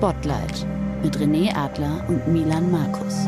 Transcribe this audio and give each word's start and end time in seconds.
Spotlight 0.00 0.66
mit 1.02 1.14
René 1.18 1.54
Adler 1.54 2.02
und 2.08 2.26
Milan 2.26 2.70
Markus. 2.70 3.26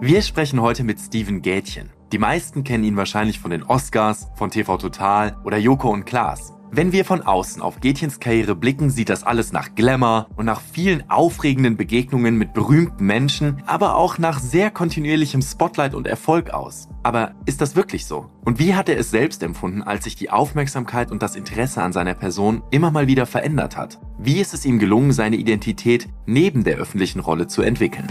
Wir 0.00 0.22
sprechen 0.22 0.60
heute 0.60 0.84
mit 0.84 1.00
Steven 1.00 1.42
Gätchen. 1.42 1.90
Die 2.12 2.18
meisten 2.18 2.62
kennen 2.62 2.84
ihn 2.84 2.96
wahrscheinlich 2.96 3.40
von 3.40 3.50
den 3.50 3.64
Oscars, 3.64 4.28
von 4.36 4.52
TV 4.52 4.76
Total 4.76 5.36
oder 5.42 5.58
Joko 5.58 5.90
und 5.90 6.04
Klaas. 6.04 6.59
Wenn 6.72 6.92
wir 6.92 7.04
von 7.04 7.22
außen 7.22 7.62
auf 7.62 7.80
Gätchens 7.80 8.20
Karriere 8.20 8.54
blicken, 8.54 8.90
sieht 8.90 9.08
das 9.08 9.24
alles 9.24 9.52
nach 9.52 9.74
Glamour 9.74 10.28
und 10.36 10.46
nach 10.46 10.60
vielen 10.60 11.10
aufregenden 11.10 11.76
Begegnungen 11.76 12.36
mit 12.36 12.54
berühmten 12.54 13.04
Menschen, 13.04 13.60
aber 13.66 13.96
auch 13.96 14.18
nach 14.18 14.38
sehr 14.38 14.70
kontinuierlichem 14.70 15.42
Spotlight 15.42 15.94
und 15.94 16.06
Erfolg 16.06 16.50
aus. 16.50 16.88
Aber 17.02 17.34
ist 17.44 17.60
das 17.60 17.74
wirklich 17.74 18.06
so? 18.06 18.30
Und 18.44 18.60
wie 18.60 18.76
hat 18.76 18.88
er 18.88 18.98
es 18.98 19.10
selbst 19.10 19.42
empfunden, 19.42 19.82
als 19.82 20.04
sich 20.04 20.14
die 20.14 20.30
Aufmerksamkeit 20.30 21.10
und 21.10 21.22
das 21.22 21.34
Interesse 21.34 21.82
an 21.82 21.92
seiner 21.92 22.14
Person 22.14 22.62
immer 22.70 22.92
mal 22.92 23.08
wieder 23.08 23.26
verändert 23.26 23.76
hat? 23.76 23.98
Wie 24.18 24.38
ist 24.40 24.54
es 24.54 24.64
ihm 24.64 24.78
gelungen, 24.78 25.10
seine 25.10 25.36
Identität 25.36 26.08
neben 26.26 26.62
der 26.62 26.76
öffentlichen 26.76 27.18
Rolle 27.18 27.48
zu 27.48 27.62
entwickeln? 27.62 28.06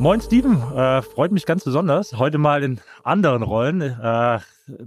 Moin 0.00 0.20
Steven, 0.20 0.62
äh, 0.76 1.02
freut 1.02 1.32
mich 1.32 1.44
ganz 1.44 1.64
besonders. 1.64 2.12
Heute 2.12 2.38
mal 2.38 2.62
in 2.62 2.80
anderen 3.02 3.42
Rollen. 3.42 3.80
Äh, 3.80 4.38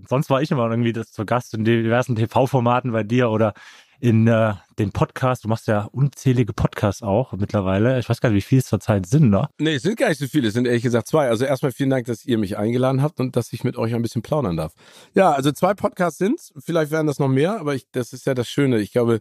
sonst 0.07 0.29
war 0.29 0.41
ich 0.41 0.51
immer 0.51 0.69
irgendwie 0.69 0.93
das 0.93 1.11
zu 1.11 1.25
Gast 1.25 1.53
in 1.53 1.65
diversen 1.65 2.15
TV-Formaten 2.15 2.93
bei 2.93 3.03
dir 3.03 3.29
oder 3.29 3.53
in 3.99 4.25
äh, 4.27 4.53
den 4.79 4.93
Podcast. 4.93 5.43
Du 5.43 5.49
machst 5.49 5.67
ja 5.67 5.89
unzählige 5.91 6.53
Podcasts 6.53 7.03
auch 7.03 7.33
mittlerweile. 7.33 7.99
Ich 7.99 8.07
weiß 8.07 8.21
gar 8.21 8.29
nicht, 8.29 8.37
wie 8.37 8.47
viel 8.47 8.59
es 8.59 8.67
zurzeit 8.67 9.05
sind, 9.05 9.29
ne? 9.29 9.49
Nee, 9.59 9.75
es 9.75 9.83
sind 9.83 9.97
gar 9.97 10.07
nicht 10.07 10.19
so 10.19 10.27
viele. 10.27 10.47
Es 10.47 10.53
sind 10.53 10.65
ehrlich 10.65 10.83
gesagt 10.83 11.07
zwei. 11.07 11.27
Also 11.27 11.43
erstmal 11.43 11.73
vielen 11.73 11.89
Dank, 11.89 12.05
dass 12.05 12.23
ihr 12.23 12.37
mich 12.37 12.57
eingeladen 12.57 13.01
habt 13.01 13.19
und 13.19 13.35
dass 13.35 13.51
ich 13.51 13.65
mit 13.65 13.75
euch 13.75 13.93
ein 13.93 14.01
bisschen 14.01 14.21
plaudern 14.21 14.55
darf. 14.55 14.71
Ja, 15.13 15.33
also 15.33 15.51
zwei 15.51 15.73
Podcasts 15.73 16.19
sind's. 16.19 16.53
Vielleicht 16.57 16.89
werden 16.89 17.07
das 17.07 17.19
noch 17.19 17.27
mehr, 17.27 17.59
aber 17.59 17.75
ich, 17.75 17.85
das 17.91 18.13
ist 18.13 18.25
ja 18.25 18.33
das 18.33 18.47
Schöne. 18.47 18.79
Ich 18.79 18.93
glaube, 18.93 19.19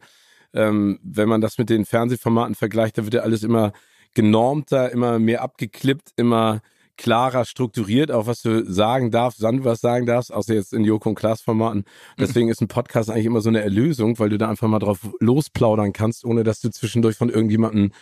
ähm, 0.54 1.00
wenn 1.02 1.28
man 1.28 1.40
das 1.40 1.58
mit 1.58 1.68
den 1.68 1.84
Fernsehformaten 1.84 2.54
vergleicht, 2.54 2.96
da 2.96 3.02
wird 3.02 3.14
ja 3.14 3.22
alles 3.22 3.42
immer 3.42 3.72
genormter, 4.14 4.90
immer 4.90 5.18
mehr 5.18 5.42
abgeklippt, 5.42 6.10
immer 6.16 6.60
klarer 6.96 7.46
strukturiert, 7.46 8.10
auch 8.12 8.26
was 8.26 8.42
du 8.42 8.70
sagen 8.70 9.10
darfst, 9.10 9.40
wann 9.40 9.58
du 9.58 9.64
was 9.64 9.80
sagen 9.80 10.04
darfst, 10.04 10.32
außer 10.32 10.52
jetzt 10.54 10.74
in 10.74 10.84
Joko 10.84 11.08
und 11.08 11.14
Klaas 11.14 11.40
Formaten. 11.40 11.84
Deswegen 12.18 12.50
ist 12.50 12.60
ein 12.60 12.68
Podcast 12.68 13.10
eigentlich 13.10 13.24
immer 13.24 13.40
so 13.40 13.48
eine 13.48 13.62
Erlösung, 13.62 14.18
weil 14.18 14.28
du 14.28 14.36
da 14.36 14.50
einfach 14.50 14.68
mal 14.68 14.80
drauf 14.80 15.08
losplaudern 15.18 15.94
kannst, 15.94 16.26
ohne 16.26 16.44
dass 16.44 16.60
du 16.60 16.68
zwischendurch 16.70 17.16
von 17.16 17.30
irgendjemandem 17.30 17.92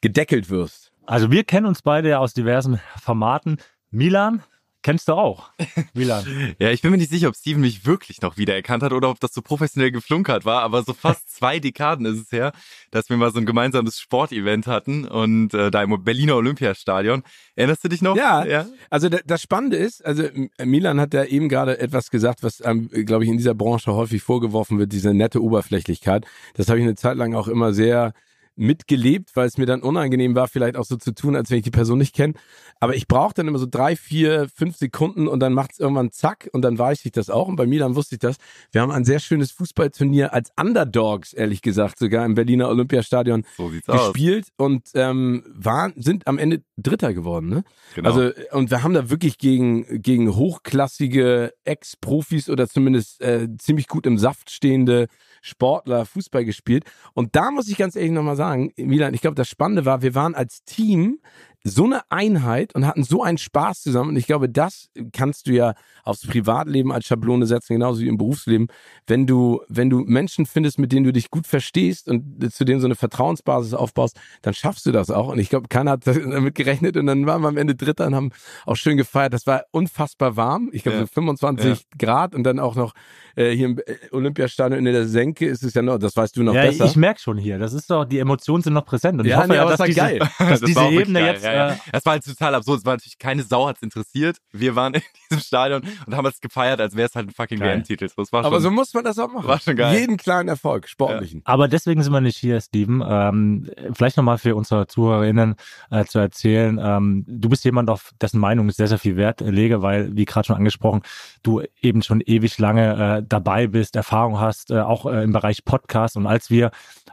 gedeckelt 0.00 0.50
wirst. 0.50 0.90
Also 1.06 1.30
wir 1.30 1.44
kennen 1.44 1.66
uns 1.66 1.82
beide 1.82 2.08
ja 2.08 2.18
aus 2.18 2.34
diversen 2.34 2.80
Formaten. 3.00 3.58
Milan, 3.90 4.42
Kennst 4.84 5.08
du 5.08 5.14
auch, 5.14 5.48
Milan? 5.94 6.54
ja, 6.58 6.70
ich 6.70 6.82
bin 6.82 6.90
mir 6.90 6.98
nicht 6.98 7.10
sicher, 7.10 7.28
ob 7.28 7.36
Steven 7.36 7.62
mich 7.62 7.86
wirklich 7.86 8.20
noch 8.20 8.36
wiedererkannt 8.36 8.82
hat 8.82 8.92
oder 8.92 9.08
ob 9.08 9.18
das 9.18 9.32
so 9.32 9.40
professionell 9.40 9.90
geflunkert 9.90 10.44
war, 10.44 10.60
aber 10.60 10.82
so 10.82 10.92
fast 10.92 11.30
zwei 11.34 11.58
Dekaden 11.58 12.04
ist 12.04 12.20
es 12.20 12.30
her, 12.30 12.52
dass 12.90 13.08
wir 13.08 13.16
mal 13.16 13.32
so 13.32 13.38
ein 13.38 13.46
gemeinsames 13.46 13.98
Sportevent 13.98 14.66
hatten 14.66 15.06
und 15.06 15.54
äh, 15.54 15.70
da 15.70 15.82
im 15.82 16.04
Berliner 16.04 16.36
Olympiastadion. 16.36 17.22
Erinnerst 17.56 17.82
du 17.82 17.88
dich 17.88 18.02
noch? 18.02 18.14
Ja, 18.14 18.44
ja. 18.44 18.66
also 18.90 19.08
das 19.08 19.40
Spannende 19.40 19.78
ist, 19.78 20.04
also 20.04 20.24
Milan 20.62 21.00
hat 21.00 21.14
ja 21.14 21.24
eben 21.24 21.48
gerade 21.48 21.78
etwas 21.78 22.10
gesagt, 22.10 22.42
was, 22.42 22.62
ähm, 22.62 22.90
glaube 22.90 23.24
ich, 23.24 23.30
in 23.30 23.38
dieser 23.38 23.54
Branche 23.54 23.94
häufig 23.94 24.22
vorgeworfen 24.22 24.78
wird, 24.78 24.92
diese 24.92 25.14
nette 25.14 25.42
Oberflächlichkeit. 25.42 26.26
Das 26.56 26.68
habe 26.68 26.78
ich 26.78 26.84
eine 26.84 26.94
Zeit 26.94 27.16
lang 27.16 27.34
auch 27.34 27.48
immer 27.48 27.72
sehr 27.72 28.12
mitgelebt, 28.56 29.34
weil 29.34 29.46
es 29.46 29.58
mir 29.58 29.66
dann 29.66 29.82
unangenehm 29.82 30.34
war, 30.34 30.48
vielleicht 30.48 30.76
auch 30.76 30.84
so 30.84 30.96
zu 30.96 31.14
tun, 31.14 31.36
als 31.36 31.50
wenn 31.50 31.58
ich 31.58 31.64
die 31.64 31.70
Person 31.70 31.98
nicht 31.98 32.14
kenne. 32.14 32.34
Aber 32.80 32.94
ich 32.94 33.08
brauche 33.08 33.34
dann 33.34 33.48
immer 33.48 33.58
so 33.58 33.66
drei, 33.68 33.96
vier, 33.96 34.48
fünf 34.54 34.76
Sekunden 34.76 35.26
und 35.26 35.40
dann 35.40 35.52
macht 35.52 35.72
es 35.72 35.78
irgendwann 35.78 36.10
zack 36.12 36.48
und 36.52 36.62
dann 36.62 36.78
weiß 36.78 37.04
ich 37.04 37.12
das 37.12 37.30
auch. 37.30 37.48
Und 37.48 37.56
bei 37.56 37.66
Milan 37.66 37.96
wusste 37.96 38.16
ich 38.16 38.20
das. 38.20 38.36
Wir 38.72 38.80
haben 38.80 38.90
ein 38.90 39.04
sehr 39.04 39.18
schönes 39.18 39.50
Fußballturnier 39.52 40.32
als 40.32 40.50
Underdogs, 40.58 41.32
ehrlich 41.32 41.62
gesagt, 41.62 41.98
sogar 41.98 42.24
im 42.24 42.34
Berliner 42.34 42.68
Olympiastadion 42.68 43.44
so 43.56 43.68
gespielt 43.68 44.46
aus. 44.56 44.66
und 44.66 44.90
ähm, 44.94 45.44
waren, 45.54 45.92
sind 45.96 46.26
am 46.26 46.38
Ende 46.38 46.62
Dritter 46.76 47.14
geworden. 47.14 47.48
Ne? 47.48 47.64
Genau. 47.94 48.08
Also 48.10 48.30
und 48.52 48.70
wir 48.70 48.82
haben 48.82 48.94
da 48.94 49.10
wirklich 49.10 49.38
gegen 49.38 50.02
gegen 50.02 50.34
hochklassige 50.34 51.52
Ex-Profis 51.64 52.50
oder 52.50 52.68
zumindest 52.68 53.20
äh, 53.22 53.48
ziemlich 53.58 53.88
gut 53.88 54.06
im 54.06 54.18
Saft 54.18 54.50
stehende 54.50 55.08
Sportler 55.40 56.06
Fußball 56.06 56.44
gespielt. 56.44 56.84
Und 57.12 57.36
da 57.36 57.50
muss 57.50 57.68
ich 57.68 57.76
ganz 57.76 57.96
ehrlich 57.96 58.12
nochmal 58.12 58.36
sagen, 58.36 58.43
Milan, 58.76 59.14
ich 59.14 59.20
glaube, 59.20 59.34
das 59.34 59.48
Spannende 59.48 59.84
war, 59.84 60.02
wir 60.02 60.14
waren 60.14 60.34
als 60.34 60.64
Team 60.64 61.20
so 61.66 61.84
eine 61.84 62.02
Einheit 62.10 62.74
und 62.74 62.86
hatten 62.86 63.04
so 63.04 63.22
einen 63.22 63.38
Spaß 63.38 63.80
zusammen. 63.80 64.10
Und 64.10 64.16
ich 64.16 64.26
glaube, 64.26 64.50
das 64.50 64.90
kannst 65.14 65.46
du 65.46 65.52
ja 65.52 65.74
aufs 66.02 66.26
Privatleben 66.26 66.92
als 66.92 67.06
Schablone 67.06 67.46
setzen, 67.46 67.72
genauso 67.72 68.02
wie 68.02 68.08
im 68.08 68.18
Berufsleben. 68.18 68.68
Wenn 69.06 69.26
du, 69.26 69.62
wenn 69.68 69.88
du 69.88 70.00
Menschen 70.00 70.44
findest, 70.44 70.78
mit 70.78 70.92
denen 70.92 71.04
du 71.04 71.12
dich 71.12 71.30
gut 71.30 71.46
verstehst 71.46 72.08
und 72.08 72.52
zu 72.52 72.66
denen 72.66 72.80
so 72.80 72.86
eine 72.86 72.96
Vertrauensbasis 72.96 73.72
aufbaust, 73.72 74.20
dann 74.42 74.52
schaffst 74.52 74.84
du 74.84 74.92
das 74.92 75.10
auch. 75.10 75.28
Und 75.28 75.38
ich 75.38 75.48
glaube, 75.48 75.68
keiner 75.68 75.92
hat 75.92 76.06
damit 76.06 76.54
gerechnet. 76.54 76.98
Und 76.98 77.06
dann 77.06 77.24
waren 77.26 77.40
wir 77.40 77.48
am 77.48 77.56
Ende 77.56 77.74
Dritter 77.74 78.06
und 78.06 78.14
haben 78.14 78.30
auch 78.66 78.76
schön 78.76 78.98
gefeiert. 78.98 79.32
Das 79.32 79.46
war 79.46 79.64
unfassbar 79.70 80.36
warm. 80.36 80.68
Ich 80.72 80.82
glaube, 80.82 80.98
ja. 80.98 81.04
so 81.04 81.08
25 81.14 81.66
ja. 81.66 81.76
Grad 81.98 82.34
und 82.34 82.44
dann 82.44 82.58
auch 82.58 82.76
noch 82.76 82.92
äh, 83.36 83.50
hier 83.52 83.66
im 83.66 83.78
äh, 83.78 83.94
Olympiastadion 84.12 84.78
in 84.78 84.92
der 84.92 85.06
Senke 85.06 85.46
ist 85.46 85.62
es 85.62 85.72
ja 85.72 85.80
noch, 85.80 85.98
das 85.98 86.14
weißt 86.14 86.36
du 86.36 86.42
noch 86.42 86.54
ja, 86.54 86.62
besser. 86.62 86.84
Ich 86.84 86.96
merke 86.96 87.20
schon 87.20 87.38
hier, 87.38 87.58
das 87.58 87.72
ist 87.72 87.90
doch, 87.90 88.04
die 88.04 88.18
Emotionen 88.18 88.62
sind 88.62 88.74
noch 88.74 88.84
präsent. 88.84 89.18
Und 89.18 89.26
ja, 89.26 89.36
ich 89.36 89.38
hoffe 89.38 89.48
nee, 89.48 89.54
ja, 89.56 89.64
dass, 89.64 89.78
das 89.78 89.86
diese, 89.86 90.00
geil. 90.00 90.18
dass 90.18 90.60
das 90.60 90.60
diese 90.60 90.84
Ebene 90.84 91.20
geil. 91.20 91.32
jetzt 91.32 91.44
ja, 91.56 91.68
ja. 91.70 91.78
Das 91.92 92.04
war 92.04 92.12
halt 92.12 92.24
total 92.24 92.54
absurd. 92.54 92.80
Es 92.80 92.84
war 92.84 92.94
natürlich 92.94 93.18
keine 93.18 93.42
Sau 93.42 93.68
hat's 93.68 93.82
interessiert. 93.82 94.38
Wir 94.52 94.76
waren 94.76 94.94
in 94.94 95.02
diesem 95.30 95.42
Stadion 95.42 95.82
und 96.06 96.16
haben 96.16 96.26
es 96.26 96.40
gefeiert, 96.40 96.80
als 96.80 96.96
wäre 96.96 97.08
es 97.08 97.14
halt 97.14 97.28
ein 97.28 97.32
fucking 97.32 97.60
WM-Titel. 97.60 98.08
Aber 98.32 98.60
so 98.60 98.70
muss 98.70 98.94
man 98.94 99.04
das 99.04 99.18
auch 99.18 99.30
machen. 99.30 99.46
War 99.46 99.60
schon 99.60 99.76
geil. 99.76 99.98
Jeden 99.98 100.16
kleinen 100.16 100.48
Erfolg, 100.48 100.88
sportlichen. 100.88 101.40
Ja. 101.40 101.46
Aber 101.46 101.68
deswegen 101.68 102.02
sind 102.02 102.12
wir 102.12 102.20
nicht 102.20 102.36
hier, 102.36 102.60
Steven. 102.60 103.02
Ähm, 103.06 103.70
vielleicht 103.92 104.16
nochmal 104.16 104.38
für 104.38 104.54
unsere 104.54 104.86
Zuhörerinnen 104.86 105.56
äh, 105.90 106.04
zu 106.04 106.18
erzählen. 106.18 106.78
Ähm, 106.82 107.24
du 107.26 107.48
bist 107.48 107.64
jemand, 107.64 107.90
auf 107.90 108.12
dessen 108.20 108.40
Meinung 108.40 108.68
ich 108.68 108.76
sehr, 108.76 108.88
sehr 108.88 108.98
viel 108.98 109.16
Wert 109.16 109.40
lege, 109.40 109.82
weil, 109.82 110.16
wie 110.16 110.24
gerade 110.24 110.46
schon 110.46 110.56
angesprochen, 110.56 111.02
du 111.42 111.62
eben 111.80 112.02
schon 112.02 112.20
ewig 112.20 112.58
lange 112.58 113.18
äh, 113.18 113.22
dabei 113.26 113.66
bist, 113.66 113.96
Erfahrung 113.96 114.40
hast, 114.40 114.70
äh, 114.70 114.80
auch 114.80 115.06
äh, 115.06 115.22
im 115.22 115.32
Bereich 115.32 115.64
Podcast. 115.64 116.16
Und 116.16 116.26
als 116.26 116.50
wir 116.50 116.70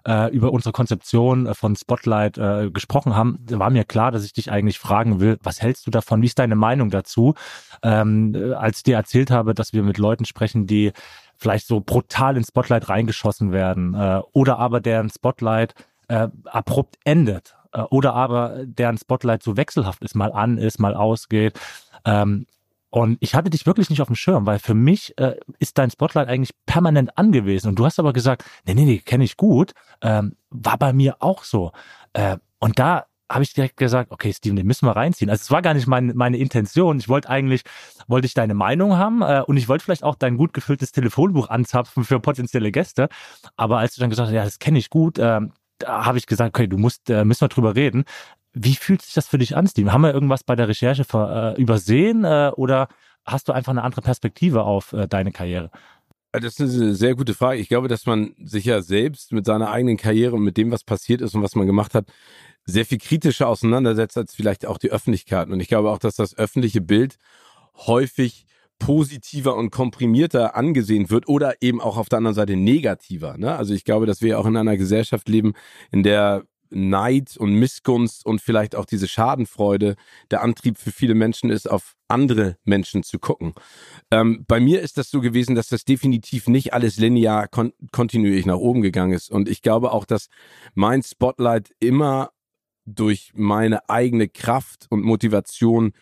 äh, 0.08 0.32
über 0.32 0.52
unsere 0.52 0.72
Konzeption 0.72 1.46
äh, 1.46 1.54
von 1.54 1.76
Spotlight 1.76 2.38
äh, 2.38 2.70
gesprochen 2.72 3.16
haben, 3.16 3.40
war 3.50 3.70
mir 3.70 3.84
klar, 3.84 4.12
dass 4.12 4.24
ich 4.24 4.31
dich 4.34 4.52
eigentlich 4.52 4.80
fragen 4.80 5.20
will, 5.20 5.38
was 5.44 5.62
hältst 5.62 5.88
du 5.88 5.92
davon? 5.92 6.22
Wie 6.22 6.28
ist 6.28 6.40
deine 6.40 6.56
Meinung 6.56 6.90
dazu? 6.90 7.36
Ähm, 7.84 8.36
äh, 8.36 8.54
als 8.54 8.78
ich 8.78 8.84
dir 8.84 8.96
erzählt 8.96 9.32
habe, 9.32 9.54
dass 9.54 9.74
wir 9.74 9.84
mit 9.84 9.98
Leuten 9.98 10.26
sprechen, 10.26 10.68
die 10.68 10.92
vielleicht 11.38 11.68
so 11.68 11.80
brutal 11.80 12.38
ins 12.38 12.50
Spotlight 12.50 12.90
reingeschossen 12.90 13.52
werden 13.52 13.94
äh, 13.94 14.22
oder 14.34 14.60
aber 14.60 14.80
deren 14.80 15.10
Spotlight 15.10 15.74
äh, 16.08 16.28
abrupt 16.46 16.98
endet 17.04 17.56
äh, 17.74 17.82
oder 17.82 18.14
aber 18.14 18.66
deren 18.66 18.98
Spotlight 18.98 19.44
so 19.44 19.58
wechselhaft 19.58 20.04
ist, 20.04 20.16
mal 20.16 20.32
an 20.32 20.58
ist, 20.58 20.80
mal 20.80 20.96
ausgeht. 20.96 21.60
Ähm, 22.06 22.46
und 22.92 23.18
ich 23.22 23.36
hatte 23.36 23.50
dich 23.50 23.66
wirklich 23.66 23.90
nicht 23.90 24.02
auf 24.02 24.08
dem 24.08 24.18
Schirm, 24.18 24.46
weil 24.46 24.60
für 24.60 24.74
mich 24.74 25.18
äh, 25.18 25.38
ist 25.60 25.78
dein 25.78 25.90
Spotlight 25.90 26.28
eigentlich 26.28 26.54
permanent 26.66 27.18
angewiesen. 27.18 27.70
Und 27.70 27.80
du 27.80 27.86
hast 27.86 28.00
aber 28.00 28.12
gesagt, 28.12 28.44
nee, 28.66 28.74
nee, 28.74 28.84
nee, 28.84 28.98
kenne 28.98 29.24
ich 29.24 29.38
gut. 29.38 29.72
Ähm, 30.02 30.36
war 30.50 30.78
bei 30.78 30.92
mir 30.92 31.16
auch 31.20 31.46
so. 31.46 31.72
Äh, 32.12 32.38
und 32.60 32.80
da 32.80 33.06
habe 33.34 33.44
ich 33.44 33.54
direkt 33.54 33.78
gesagt, 33.78 34.12
okay, 34.12 34.34
Steven, 34.34 34.56
den 34.56 34.68
müssen 34.68 34.86
wir 34.86 34.96
reinziehen. 34.96 35.30
Also 35.30 35.42
es 35.42 35.52
war 35.52 35.62
gar 35.62 35.74
nicht 35.74 35.88
mein, 35.88 36.12
meine 36.16 36.38
Intention. 36.38 37.00
Ich 37.00 37.10
wollte 37.10 37.30
eigentlich, 37.30 37.64
wollte 38.08 38.26
ich 38.26 38.34
deine 38.34 38.54
Meinung 38.54 38.98
haben 38.98 39.22
äh, 39.22 39.42
und 39.46 39.58
ich 39.58 39.70
wollte 39.70 39.86
vielleicht 39.86 40.04
auch 40.04 40.16
dein 40.16 40.38
gut 40.38 40.54
gefülltes 40.54 40.92
Telefonbuch 40.92 41.50
anzapfen 41.50 42.04
für 42.04 42.20
potenzielle 42.20 42.72
Gäste. 42.72 43.10
Aber 43.56 43.80
als 43.80 43.96
du 43.96 44.02
dann 44.02 44.10
gesagt 44.10 44.28
hast, 44.28 44.34
ja, 44.36 44.44
das 44.44 44.60
kenne 44.60 44.80
ich 44.80 44.90
gut, 44.90 45.18
äh, 45.18 45.40
da 45.80 46.06
habe 46.06 46.18
ich 46.18 46.28
gesagt, 46.28 46.56
okay, 46.56 46.68
du 46.68 46.78
musst, 46.78 47.10
äh, 47.10 47.26
müssen 47.26 47.42
wir 47.42 47.48
drüber 47.48 47.76
reden. 47.76 48.04
Wie 48.54 48.76
fühlt 48.76 49.02
sich 49.02 49.14
das 49.14 49.28
für 49.28 49.38
dich 49.38 49.56
an, 49.56 49.68
Steven? 49.68 49.94
Haben 49.94 50.02
wir 50.02 50.14
irgendwas 50.14 50.44
bei 50.44 50.56
der 50.56 50.68
Recherche 50.68 51.06
ver, 51.06 51.56
äh, 51.58 51.62
übersehen 51.62 52.26
äh, 52.26 52.52
oder 52.56 52.90
hast 53.26 53.48
du 53.48 53.54
einfach 53.54 53.72
eine 53.72 53.84
andere 53.84 54.02
Perspektive 54.02 54.64
auf 54.64 54.94
äh, 54.94 55.08
deine 55.08 55.32
Karriere? 55.32 55.72
Das 56.34 56.60
ist 56.60 56.62
eine 56.62 56.96
sehr 56.96 57.16
gute 57.16 57.34
Frage. 57.34 57.60
Ich 57.60 57.68
glaube, 57.68 57.90
dass 57.90 58.06
man 58.06 58.36
sich 58.42 58.64
ja 58.66 58.82
selbst 58.82 59.34
mit 59.34 59.46
seiner 59.46 59.70
eigenen 59.70 59.98
Karriere 59.98 60.36
und 60.36 60.44
mit 60.44 60.56
dem, 60.56 60.72
was 60.72 60.84
passiert 60.84 61.20
ist 61.20 61.36
und 61.36 61.44
was 61.44 61.56
man 61.56 61.68
gemacht 61.68 61.94
hat, 61.94 62.06
sehr 62.66 62.86
viel 62.86 63.00
kritischer 63.00 63.48
auseinandersetzt 63.48 64.18
als 64.18 64.34
vielleicht 64.34 64.66
auch 64.66 64.78
die 64.78 64.92
Öffentlichkeit. 64.92 65.50
Und 65.50 65.60
ich 65.60 65.68
glaube 65.68 65.92
auch, 65.92 66.00
dass 66.00 66.16
das 66.16 66.38
öffentliche 66.38 66.80
Bild 66.80 67.18
häufig 67.76 68.46
positiver 68.80 69.56
und 69.56 69.70
komprimierter 69.70 70.56
angesehen 70.56 71.10
wird 71.10 71.28
oder 71.28 71.62
eben 71.62 71.82
auch 71.82 71.98
auf 71.98 72.10
der 72.10 72.18
anderen 72.18 72.36
Seite 72.36 72.56
negativer. 72.56 73.38
Ne? 73.38 73.56
Also 73.56 73.74
ich 73.74 73.84
glaube, 73.84 74.06
dass 74.08 74.22
wir 74.22 74.40
auch 74.40 74.46
in 74.46 74.58
einer 74.58 74.78
Gesellschaft 74.78 75.30
leben, 75.30 75.54
in 75.92 76.02
der 76.02 76.44
Neid 76.72 77.38
und 77.38 77.54
Missgunst 77.54 78.26
und 78.26 78.42
vielleicht 78.42 78.76
auch 78.76 78.86
diese 78.86 79.08
Schadenfreude 79.08 79.96
der 80.32 80.42
Antrieb 80.42 80.78
für 80.78 80.92
viele 80.92 81.14
Menschen 81.14 81.50
ist, 81.50 81.70
auf 81.70 81.96
andere 82.08 82.58
Menschen 82.64 83.04
zu 83.04 83.20
gucken. 83.20 83.54
Ähm, 84.10 84.46
bei 84.48 84.60
mir 84.60 84.82
ist 84.82 84.98
das 84.98 85.10
so 85.10 85.22
gewesen, 85.22 85.56
dass 85.56 85.68
das 85.68 85.86
definitiv 85.86 86.48
nicht 86.48 86.74
alles 86.74 86.98
linear 86.98 87.48
kon 87.48 87.74
kontinuierlich 87.92 88.46
nach 88.46 88.58
oben 88.58 88.82
gegangen 88.82 89.14
ist. 89.14 89.30
Und 89.30 89.48
ich 89.48 89.62
glaube 89.62 89.92
auch, 89.92 90.06
dass 90.06 90.28
mein 90.74 91.04
Spotlight 91.04 91.72
immer 91.80 92.32
durch 92.86 93.32
meine 93.36 93.90
eigene 93.90 94.28
Kraft 94.28 94.88
und 94.90 95.04
Motivation 95.04 95.94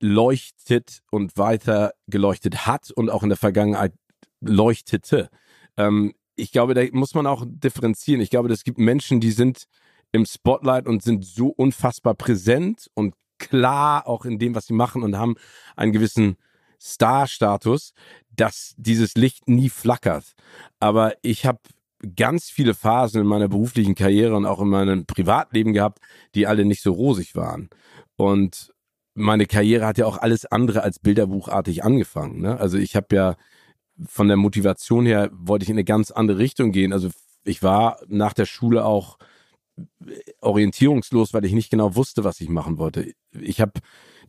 leuchtet 0.00 1.02
und 1.10 1.36
weiter 1.36 1.92
geleuchtet 2.06 2.66
hat 2.66 2.90
und 2.90 3.10
auch 3.10 3.22
in 3.22 3.30
der 3.30 3.38
Vergangenheit 3.38 3.92
leuchtete. 4.40 5.30
Ähm, 5.76 6.14
ich 6.36 6.52
glaube, 6.52 6.74
da 6.74 6.82
muss 6.92 7.14
man 7.14 7.26
auch 7.26 7.44
differenzieren. 7.46 8.20
Ich 8.20 8.30
glaube, 8.30 8.52
es 8.52 8.64
gibt 8.64 8.78
Menschen, 8.78 9.20
die 9.20 9.32
sind 9.32 9.64
im 10.12 10.26
Spotlight 10.26 10.86
und 10.86 11.02
sind 11.02 11.24
so 11.24 11.48
unfassbar 11.48 12.14
präsent 12.14 12.88
und 12.94 13.14
klar 13.38 14.06
auch 14.06 14.24
in 14.24 14.38
dem, 14.38 14.54
was 14.54 14.66
sie 14.66 14.74
machen 14.74 15.02
und 15.02 15.16
haben 15.16 15.36
einen 15.74 15.92
gewissen 15.92 16.36
Star-Status, 16.80 17.92
dass 18.30 18.74
dieses 18.76 19.14
Licht 19.14 19.48
nie 19.48 19.68
flackert. 19.68 20.34
Aber 20.78 21.14
ich 21.22 21.46
habe 21.46 21.58
ganz 22.14 22.50
viele 22.50 22.74
Phasen 22.74 23.22
in 23.22 23.26
meiner 23.26 23.48
beruflichen 23.48 23.94
Karriere 23.94 24.36
und 24.36 24.46
auch 24.46 24.60
in 24.60 24.68
meinem 24.68 25.06
Privatleben 25.06 25.72
gehabt, 25.72 26.00
die 26.34 26.46
alle 26.46 26.64
nicht 26.64 26.82
so 26.82 26.92
rosig 26.92 27.34
waren. 27.34 27.70
Und 28.16 28.72
meine 29.14 29.46
Karriere 29.46 29.86
hat 29.86 29.98
ja 29.98 30.06
auch 30.06 30.18
alles 30.18 30.44
andere 30.44 30.82
als 30.82 30.98
bilderbuchartig 30.98 31.82
angefangen. 31.82 32.42
Ne? 32.42 32.58
Also 32.60 32.76
ich 32.76 32.94
habe 32.94 33.14
ja 33.16 33.36
von 34.04 34.28
der 34.28 34.36
Motivation 34.36 35.06
her 35.06 35.30
wollte 35.32 35.64
ich 35.64 35.70
in 35.70 35.76
eine 35.76 35.84
ganz 35.84 36.10
andere 36.10 36.38
Richtung 36.38 36.72
gehen. 36.72 36.92
Also 36.92 37.10
ich 37.44 37.62
war 37.62 37.98
nach 38.08 38.32
der 38.32 38.46
Schule 38.46 38.84
auch 38.84 39.18
orientierungslos, 40.40 41.34
weil 41.34 41.44
ich 41.44 41.52
nicht 41.52 41.70
genau 41.70 41.96
wusste, 41.96 42.24
was 42.24 42.40
ich 42.40 42.48
machen 42.48 42.78
wollte. 42.78 43.12
Ich 43.32 43.60
habe 43.60 43.72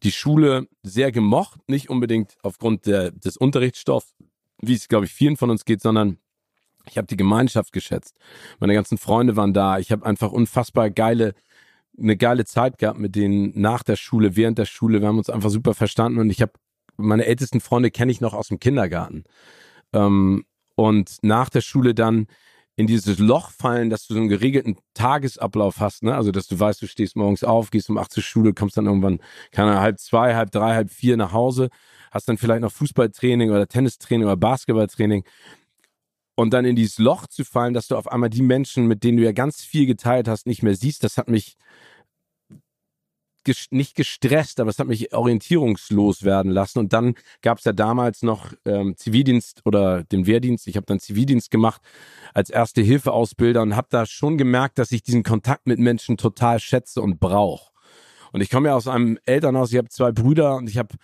die 0.04 0.12
Schule 0.12 0.68
sehr 0.84 1.12
gemocht, 1.12 1.60
nicht 1.68 1.90
unbedingt 1.90 2.36
aufgrund 2.44 2.86
der, 2.86 3.12
des 3.12 3.38
Unterrichtsstoffs, 3.38 4.14
wie 4.62 4.74
es, 4.74 4.88
glaube 4.88 5.06
ich, 5.06 5.14
vielen 5.14 5.38
von 5.38 5.50
uns 5.50 5.66
geht, 5.66 5.81
sondern 5.81 6.18
ich 6.90 6.98
habe 6.98 7.08
die 7.08 7.18
Gemeinschaft 7.18 7.74
geschätzt. 7.74 8.18
Meine 8.60 8.74
ganzen 8.74 8.98
Freunde 8.98 9.36
waren 9.36 9.54
da. 9.54 9.80
Ich 9.80 9.92
habe 9.92 10.06
einfach 10.06 10.31
unfassbar 10.31 10.90
geile, 10.90 11.34
eine 11.98 12.18
geile 12.18 12.46
Zeit 12.46 12.78
gehabt 12.78 13.00
mit 13.00 13.16
denen 13.16 13.52
nach 13.60 13.84
der 13.84 13.96
Schule, 13.96 14.36
während 14.36 14.58
der 14.58 14.66
Schule. 14.66 15.02
Wir 15.02 15.08
haben 15.08 15.18
uns 15.18 15.30
einfach 15.30 15.50
super 15.50 15.74
verstanden 15.74 16.20
und 16.20 16.30
ich 16.30 16.42
habe 16.42 16.54
meine 16.98 17.26
ältesten 17.26 17.62
Freunde 17.62 17.92
kenne 17.92 18.12
ich 18.12 18.22
noch 18.22 18.34
aus 18.34 18.50
dem 18.50 18.60
Kindergarten. 18.60 19.24
Ähm, 19.94 20.46
und 20.76 21.18
nach 21.22 21.50
der 21.50 21.62
Schule 21.62 21.96
dann 21.96 22.28
in 22.76 22.86
dieses 22.86 23.18
Loch 23.18 23.50
fallen, 23.50 23.90
dass 23.90 24.06
du 24.06 24.14
so 24.14 24.20
einen 24.20 24.30
geregelten 24.30 24.78
Tagesablauf 24.94 25.80
hast, 25.80 26.04
ne? 26.04 26.16
Also, 26.16 26.32
dass 26.32 26.48
du 26.48 26.60
weißt, 26.60 26.80
du 26.82 26.88
stehst 26.88 27.16
morgens 27.16 27.44
auf, 27.44 27.72
gehst 27.72 27.90
um 27.90 27.98
acht 27.98 28.12
zur 28.12 28.22
Schule, 28.22 28.54
kommst 28.54 28.78
dann 28.78 28.86
irgendwann, 28.86 29.20
keine 29.52 29.80
halb 29.80 30.00
zwei, 30.00 30.36
halb 30.36 30.52
drei, 30.52 30.76
halb 30.76 30.92
vier 30.92 31.18
nach 31.18 31.34
Hause, 31.34 31.70
hast 32.12 32.30
dann 32.30 32.38
vielleicht 32.38 32.62
noch 32.62 32.72
Fußballtraining 32.72 33.50
oder 33.50 33.68
Tennistraining 33.68 34.28
oder 34.28 34.38
Basketballtraining. 34.38 35.24
Und 36.36 36.54
dann 36.54 36.66
in 36.66 36.76
dieses 36.76 37.00
Loch 37.00 37.26
zu 37.26 37.44
fallen, 37.44 37.74
dass 37.74 37.88
du 37.88 37.96
auf 37.96 38.12
einmal 38.12 38.30
die 38.30 38.44
Menschen, 38.44 38.86
mit 38.86 39.04
denen 39.04 39.18
du 39.18 39.24
ja 39.24 39.32
ganz 39.32 39.64
viel 39.64 39.88
geteilt 39.88 40.28
hast, 40.28 40.46
nicht 40.46 40.62
mehr 40.62 40.76
siehst, 40.76 41.04
das 41.04 41.18
hat 41.18 41.30
mich 41.30 41.58
ges 43.48 43.68
nicht 43.72 43.96
gestresst, 43.96 44.60
aber 44.60 44.70
es 44.70 44.78
hat 44.78 44.88
mich 44.88 45.14
orientierungslos 45.14 46.24
werden 46.24 46.52
lassen. 46.52 46.80
Und 46.80 46.94
dann 46.94 47.16
gab 47.42 47.58
es 47.58 47.64
ja 47.64 47.72
damals 47.72 48.22
noch 48.22 48.54
ähm, 48.66 48.96
Zivildienst 48.96 49.62
oder 49.66 50.04
den 50.04 50.28
Wehrdienst. 50.28 50.68
Ich 50.68 50.76
habe 50.76 50.86
dann 50.86 51.00
Zivildienst 51.00 51.50
gemacht 51.50 51.82
als 52.34 52.50
erste 52.50 52.82
Hilfeausbilder 52.82 53.62
und 53.62 53.76
habe 53.76 53.88
da 53.90 54.06
schon 54.06 54.38
gemerkt, 54.38 54.78
dass 54.78 54.92
ich 54.92 55.02
diesen 55.02 55.24
Kontakt 55.24 55.66
mit 55.66 55.80
Menschen 55.80 56.18
total 56.18 56.60
schätze 56.60 57.02
und 57.02 57.20
brauche. 57.20 57.72
Und 58.34 58.42
ich 58.42 58.50
komme 58.50 58.68
ja 58.70 58.76
aus 58.76 58.88
einem 58.88 59.18
Elternhaus, 59.26 59.72
ich 59.72 59.78
habe 59.78 59.90
zwei 59.90 60.12
Brüder 60.12 60.58
und 60.58 60.70
ich 60.70 60.78
habe 60.78 60.96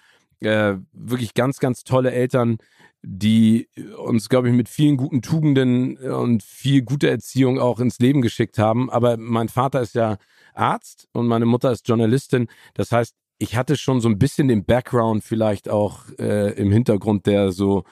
äh, 0.42 0.75
wirklich 0.92 1.34
ganz, 1.34 1.60
ganz 1.60 1.84
tolle 1.84 2.12
Eltern, 2.12 2.57
die 3.01 3.68
uns, 3.98 4.30
glaube 4.30 4.50
ich, 4.50 4.54
mit 4.54 4.69
vielen 4.69 4.98
guten 4.98 5.22
Tugenden 5.22 5.98
und 5.98 6.44
viel 6.44 6.84
guter 6.84 7.10
Erziehung 7.10 7.60
auch 7.60 7.80
ins 7.80 8.00
Leben 8.00 8.22
geschickt 8.22 8.57
haben. 8.57 8.90
Aber 8.90 9.18
mein 9.18 9.50
Vater 9.50 9.81
ist 9.81 9.95
ja 9.95 10.18
Arzt 10.55 11.07
und 11.13 11.27
meine 11.27 11.45
Mutter 11.45 11.71
ist 11.71 11.88
Journalistin. 11.88 12.47
Das 12.73 12.91
heißt, 12.91 13.15
ich 13.39 13.55
hatte 13.55 13.75
schon 13.75 14.00
so 14.01 14.09
ein 14.09 14.19
bisschen 14.19 14.47
den 14.47 14.65
Background 14.65 15.23
vielleicht 15.23 15.69
auch 15.69 16.05
äh, 16.19 16.53
im 16.53 16.71
Hintergrund, 16.71 17.25
der 17.25 17.51
so 17.51 17.83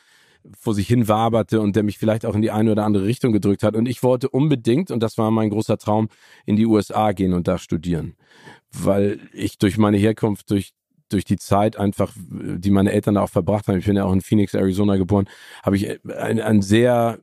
vor 0.57 0.73
sich 0.73 0.87
hin 0.87 1.07
waberte 1.07 1.61
und 1.61 1.75
der 1.75 1.83
mich 1.83 1.97
vielleicht 1.97 2.25
auch 2.25 2.35
in 2.35 2.41
die 2.41 2.51
eine 2.51 2.71
oder 2.71 2.85
andere 2.85 3.05
Richtung 3.05 3.31
gedrückt 3.31 3.63
hat. 3.63 3.75
Und 3.75 3.87
ich 3.87 4.01
wollte 4.01 4.29
unbedingt, 4.29 4.89
und 4.89 5.01
das 5.01 5.17
war 5.17 5.29
mein 5.29 5.49
großer 5.49 5.77
Traum, 5.77 6.09
in 6.45 6.55
die 6.55 6.65
USA 6.65 7.11
gehen 7.11 7.33
und 7.33 7.47
da 7.47 7.57
studieren. 7.57 8.15
Weil 8.71 9.19
ich 9.33 9.57
durch 9.57 9.77
meine 9.77 9.97
Herkunft, 9.97 10.49
durch 10.49 10.73
durch 11.09 11.25
die 11.25 11.37
Zeit 11.37 11.77
einfach, 11.77 12.13
die 12.17 12.71
meine 12.71 12.93
Eltern 12.93 13.15
da 13.15 13.23
auch 13.23 13.29
verbracht 13.29 13.67
haben, 13.67 13.77
ich 13.77 13.85
bin 13.85 13.97
ja 13.97 14.05
auch 14.05 14.13
in 14.13 14.21
Phoenix, 14.21 14.53
Arizona 14.53 14.95
geboren, 14.95 15.27
habe 15.61 15.75
ich 15.75 15.99
ein, 16.09 16.39
ein 16.39 16.61
sehr 16.61 17.19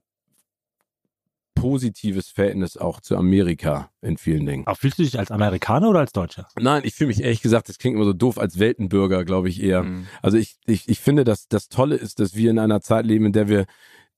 positives 1.60 2.28
Verhältnis 2.28 2.76
auch 2.76 3.00
zu 3.00 3.16
Amerika 3.16 3.90
in 4.00 4.16
vielen 4.16 4.46
Dingen. 4.46 4.66
Aber 4.66 4.76
fühlst 4.76 4.98
du 4.98 5.02
dich 5.02 5.18
als 5.18 5.30
Amerikaner 5.30 5.90
oder 5.90 6.00
als 6.00 6.12
Deutscher? 6.12 6.48
Nein, 6.58 6.82
ich 6.84 6.94
fühle 6.94 7.08
mich 7.08 7.22
ehrlich 7.22 7.42
gesagt, 7.42 7.68
das 7.68 7.78
klingt 7.78 7.96
immer 7.96 8.04
so 8.04 8.12
doof, 8.12 8.38
als 8.38 8.58
Weltenbürger, 8.58 9.24
glaube 9.24 9.48
ich 9.48 9.62
eher. 9.62 9.82
Mhm. 9.82 10.06
Also 10.22 10.36
ich, 10.38 10.56
ich, 10.66 10.88
ich 10.88 11.00
finde, 11.00 11.24
dass 11.24 11.48
das 11.48 11.68
Tolle 11.68 11.96
ist, 11.96 12.20
dass 12.20 12.34
wir 12.34 12.50
in 12.50 12.58
einer 12.58 12.80
Zeit 12.80 13.06
leben, 13.06 13.26
in 13.26 13.32
der 13.32 13.48
wir 13.48 13.66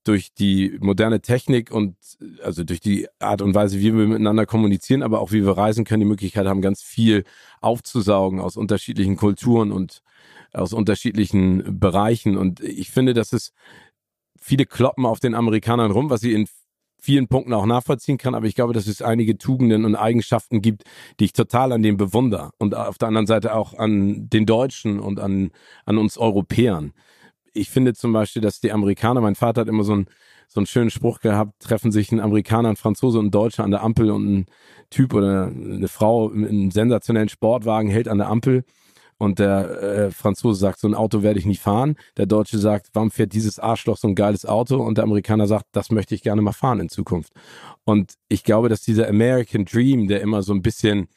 durch 0.03 0.33
die 0.33 0.77
moderne 0.79 1.21
Technik 1.21 1.71
und 1.71 1.95
also 2.43 2.63
durch 2.63 2.79
die 2.79 3.07
Art 3.19 3.41
und 3.41 3.53
Weise, 3.53 3.79
wie 3.79 3.95
wir 3.95 4.07
miteinander 4.07 4.45
kommunizieren, 4.45 5.03
aber 5.03 5.19
auch 5.19 5.31
wie 5.31 5.45
wir 5.45 5.57
reisen 5.57 5.85
können, 5.85 6.01
die 6.01 6.07
Möglichkeit 6.07 6.47
haben, 6.47 6.61
ganz 6.61 6.81
viel 6.81 7.23
aufzusaugen 7.59 8.39
aus 8.39 8.57
unterschiedlichen 8.57 9.15
Kulturen 9.15 9.71
und 9.71 10.01
aus 10.53 10.73
unterschiedlichen 10.73 11.79
Bereichen. 11.79 12.37
Und 12.37 12.61
ich 12.61 12.89
finde, 12.89 13.13
dass 13.13 13.31
es 13.31 13.53
viele 14.39 14.65
kloppen 14.65 15.05
auf 15.05 15.19
den 15.19 15.35
Amerikanern 15.35 15.91
rum, 15.91 16.09
was 16.09 16.21
sie 16.21 16.33
in 16.33 16.47
vielen 17.01 17.27
Punkten 17.27 17.53
auch 17.53 17.65
nachvollziehen 17.65 18.17
kann, 18.17 18.35
aber 18.35 18.45
ich 18.45 18.55
glaube, 18.55 18.73
dass 18.73 18.87
es 18.87 19.01
einige 19.01 19.37
Tugenden 19.37 19.85
und 19.85 19.95
Eigenschaften 19.95 20.61
gibt, 20.61 20.83
die 21.19 21.25
ich 21.25 21.33
total 21.33 21.71
an 21.71 21.81
dem 21.81 21.97
bewundere 21.97 22.51
und 22.59 22.75
auf 22.75 22.99
der 22.99 23.07
anderen 23.07 23.25
Seite 23.25 23.55
auch 23.55 23.73
an 23.73 24.29
den 24.29 24.45
Deutschen 24.45 24.99
und 24.99 25.19
an, 25.19 25.51
an 25.85 25.97
uns 25.97 26.17
Europäern. 26.17 26.93
Ich 27.53 27.69
finde 27.69 27.93
zum 27.93 28.13
Beispiel, 28.13 28.41
dass 28.41 28.61
die 28.61 28.71
Amerikaner, 28.71 29.19
mein 29.19 29.35
Vater 29.35 29.61
hat 29.61 29.67
immer 29.67 29.83
so 29.83 29.93
einen, 29.93 30.05
so 30.47 30.59
einen 30.59 30.67
schönen 30.67 30.91
Spruch 30.91 31.21
gehabt, 31.21 31.59
treffen 31.59 31.91
sich 31.91 32.11
ein 32.11 32.19
Amerikaner, 32.19 32.69
ein 32.69 32.75
Franzose 32.75 33.17
und 33.17 33.27
ein 33.27 33.31
Deutscher 33.31 33.63
an 33.63 33.71
der 33.71 33.81
Ampel 33.81 34.11
und 34.11 34.33
ein 34.33 34.45
Typ 34.91 35.13
oder 35.13 35.47
eine 35.47 35.87
Frau 35.87 36.29
in 36.29 36.45
einem 36.45 36.71
sensationellen 36.71 37.29
Sportwagen 37.29 37.89
hält 37.89 38.07
an 38.07 38.19
der 38.19 38.29
Ampel 38.29 38.63
und 39.21 39.37
der 39.37 39.69
äh, 39.83 40.09
Franzose 40.09 40.59
sagt, 40.59 40.79
so 40.79 40.87
ein 40.87 40.95
Auto 40.95 41.21
werde 41.21 41.37
ich 41.37 41.45
nicht 41.45 41.61
fahren. 41.61 41.95
Der 42.17 42.25
Deutsche 42.25 42.57
sagt, 42.57 42.87
warum 42.93 43.11
fährt 43.11 43.33
dieses 43.33 43.59
Arschloch 43.59 43.97
so 43.97 44.07
ein 44.07 44.15
geiles 44.15 44.47
Auto? 44.47 44.77
Und 44.77 44.97
der 44.97 45.03
Amerikaner 45.03 45.45
sagt, 45.45 45.67
das 45.73 45.91
möchte 45.91 46.15
ich 46.15 46.23
gerne 46.23 46.41
mal 46.41 46.53
fahren 46.53 46.79
in 46.79 46.89
Zukunft. 46.89 47.31
Und 47.83 48.15
ich 48.29 48.43
glaube, 48.43 48.67
dass 48.67 48.81
dieser 48.81 49.07
American 49.07 49.65
Dream, 49.65 50.07
der 50.07 50.21
immer 50.21 50.41
so 50.41 50.53
ein 50.53 50.63
bisschen 50.63 51.07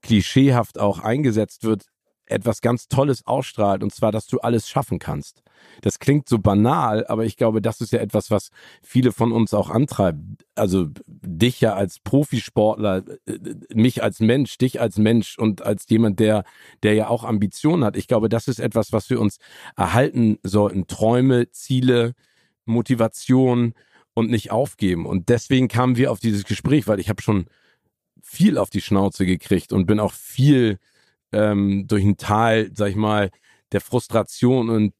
klischeehaft 0.00 0.80
auch 0.80 1.00
eingesetzt 1.00 1.62
wird, 1.62 1.84
etwas 2.24 2.62
ganz 2.62 2.88
Tolles 2.88 3.26
ausstrahlt, 3.26 3.82
und 3.82 3.94
zwar, 3.94 4.10
dass 4.10 4.26
du 4.26 4.38
alles 4.38 4.66
schaffen 4.66 4.98
kannst. 4.98 5.42
Das 5.82 5.98
klingt 5.98 6.28
so 6.28 6.38
banal, 6.38 7.06
aber 7.06 7.24
ich 7.24 7.36
glaube, 7.36 7.62
das 7.62 7.80
ist 7.80 7.92
ja 7.92 8.00
etwas, 8.00 8.30
was 8.30 8.50
viele 8.82 9.12
von 9.12 9.32
uns 9.32 9.54
auch 9.54 9.70
antreibt. 9.70 10.18
Also 10.54 10.88
dich 11.06 11.60
ja 11.60 11.74
als 11.74 11.98
Profisportler, 12.00 13.04
äh, 13.26 13.38
mich 13.74 14.02
als 14.02 14.20
Mensch, 14.20 14.58
dich 14.58 14.80
als 14.80 14.98
Mensch 14.98 15.38
und 15.38 15.62
als 15.62 15.86
jemand, 15.88 16.20
der, 16.20 16.44
der 16.82 16.94
ja 16.94 17.08
auch 17.08 17.24
Ambitionen 17.24 17.84
hat. 17.84 17.96
Ich 17.96 18.08
glaube, 18.08 18.28
das 18.28 18.48
ist 18.48 18.60
etwas, 18.60 18.92
was 18.92 19.10
wir 19.10 19.20
uns 19.20 19.38
erhalten 19.76 20.38
sollten. 20.42 20.86
Träume, 20.86 21.50
Ziele, 21.50 22.14
Motivation 22.64 23.74
und 24.14 24.30
nicht 24.30 24.50
aufgeben. 24.50 25.06
Und 25.06 25.28
deswegen 25.28 25.68
kamen 25.68 25.96
wir 25.96 26.12
auf 26.12 26.20
dieses 26.20 26.44
Gespräch, 26.44 26.86
weil 26.86 27.00
ich 27.00 27.08
habe 27.08 27.22
schon 27.22 27.46
viel 28.22 28.58
auf 28.58 28.70
die 28.70 28.80
Schnauze 28.80 29.26
gekriegt 29.26 29.72
und 29.72 29.86
bin 29.86 30.00
auch 30.00 30.12
viel 30.12 30.78
ähm, 31.32 31.86
durch 31.86 32.04
ein 32.04 32.16
Tal, 32.16 32.70
sag 32.74 32.90
ich 32.90 32.96
mal, 32.96 33.30
der 33.72 33.80
Frustration 33.80 34.68
und 34.68 34.94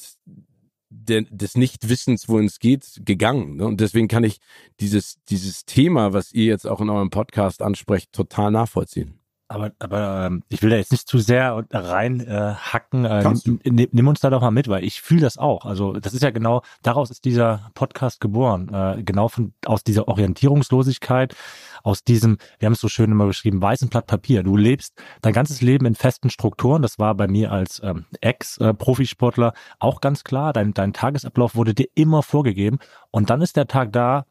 der, 0.90 1.22
des 1.22 1.56
Nichtwissens, 1.56 2.28
wohin 2.28 2.46
es 2.46 2.58
geht, 2.58 3.00
gegangen. 3.04 3.56
Ne? 3.56 3.66
Und 3.66 3.80
deswegen 3.80 4.08
kann 4.08 4.24
ich 4.24 4.40
dieses, 4.80 5.22
dieses 5.30 5.64
Thema, 5.64 6.12
was 6.12 6.32
ihr 6.32 6.46
jetzt 6.46 6.66
auch 6.66 6.80
in 6.80 6.90
eurem 6.90 7.10
Podcast 7.10 7.62
ansprecht, 7.62 8.12
total 8.12 8.50
nachvollziehen. 8.50 9.19
Aber, 9.50 9.72
aber 9.80 10.26
ähm, 10.26 10.44
ich 10.48 10.62
will 10.62 10.70
da 10.70 10.76
jetzt 10.76 10.92
nicht 10.92 11.08
zu 11.08 11.18
sehr 11.18 11.64
rein 11.72 12.20
äh, 12.20 12.54
hacken. 12.54 13.04
Äh, 13.04 13.28
nimm, 13.64 13.88
nimm 13.90 14.06
uns 14.06 14.20
da 14.20 14.30
doch 14.30 14.42
mal 14.42 14.52
mit, 14.52 14.68
weil 14.68 14.84
ich 14.84 15.02
fühle 15.02 15.22
das 15.22 15.38
auch. 15.38 15.66
Also 15.66 15.94
das 15.94 16.14
ist 16.14 16.22
ja 16.22 16.30
genau, 16.30 16.62
daraus 16.82 17.10
ist 17.10 17.24
dieser 17.24 17.68
Podcast 17.74 18.20
geboren. 18.20 18.72
Äh, 18.72 19.02
genau 19.02 19.26
von 19.26 19.52
aus 19.66 19.82
dieser 19.82 20.06
Orientierungslosigkeit, 20.06 21.34
aus 21.82 22.04
diesem, 22.04 22.38
wir 22.60 22.66
haben 22.66 22.74
es 22.74 22.80
so 22.80 22.86
schön 22.86 23.10
immer 23.10 23.26
beschrieben, 23.26 23.60
weißen 23.60 23.88
Blatt 23.88 24.06
Papier. 24.06 24.44
Du 24.44 24.56
lebst 24.56 24.94
dein 25.20 25.32
ganzes 25.32 25.62
Leben 25.62 25.84
in 25.84 25.96
festen 25.96 26.30
Strukturen. 26.30 26.82
Das 26.82 27.00
war 27.00 27.16
bei 27.16 27.26
mir 27.26 27.50
als 27.50 27.82
ähm, 27.82 28.04
Ex-Profisportler 28.20 29.52
auch 29.80 30.00
ganz 30.00 30.22
klar. 30.22 30.52
Dein, 30.52 30.74
dein 30.74 30.92
Tagesablauf 30.92 31.56
wurde 31.56 31.74
dir 31.74 31.88
immer 31.96 32.22
vorgegeben. 32.22 32.78
Und 33.10 33.30
dann 33.30 33.42
ist 33.42 33.56
der 33.56 33.66
Tag 33.66 33.92
da, 33.92 34.26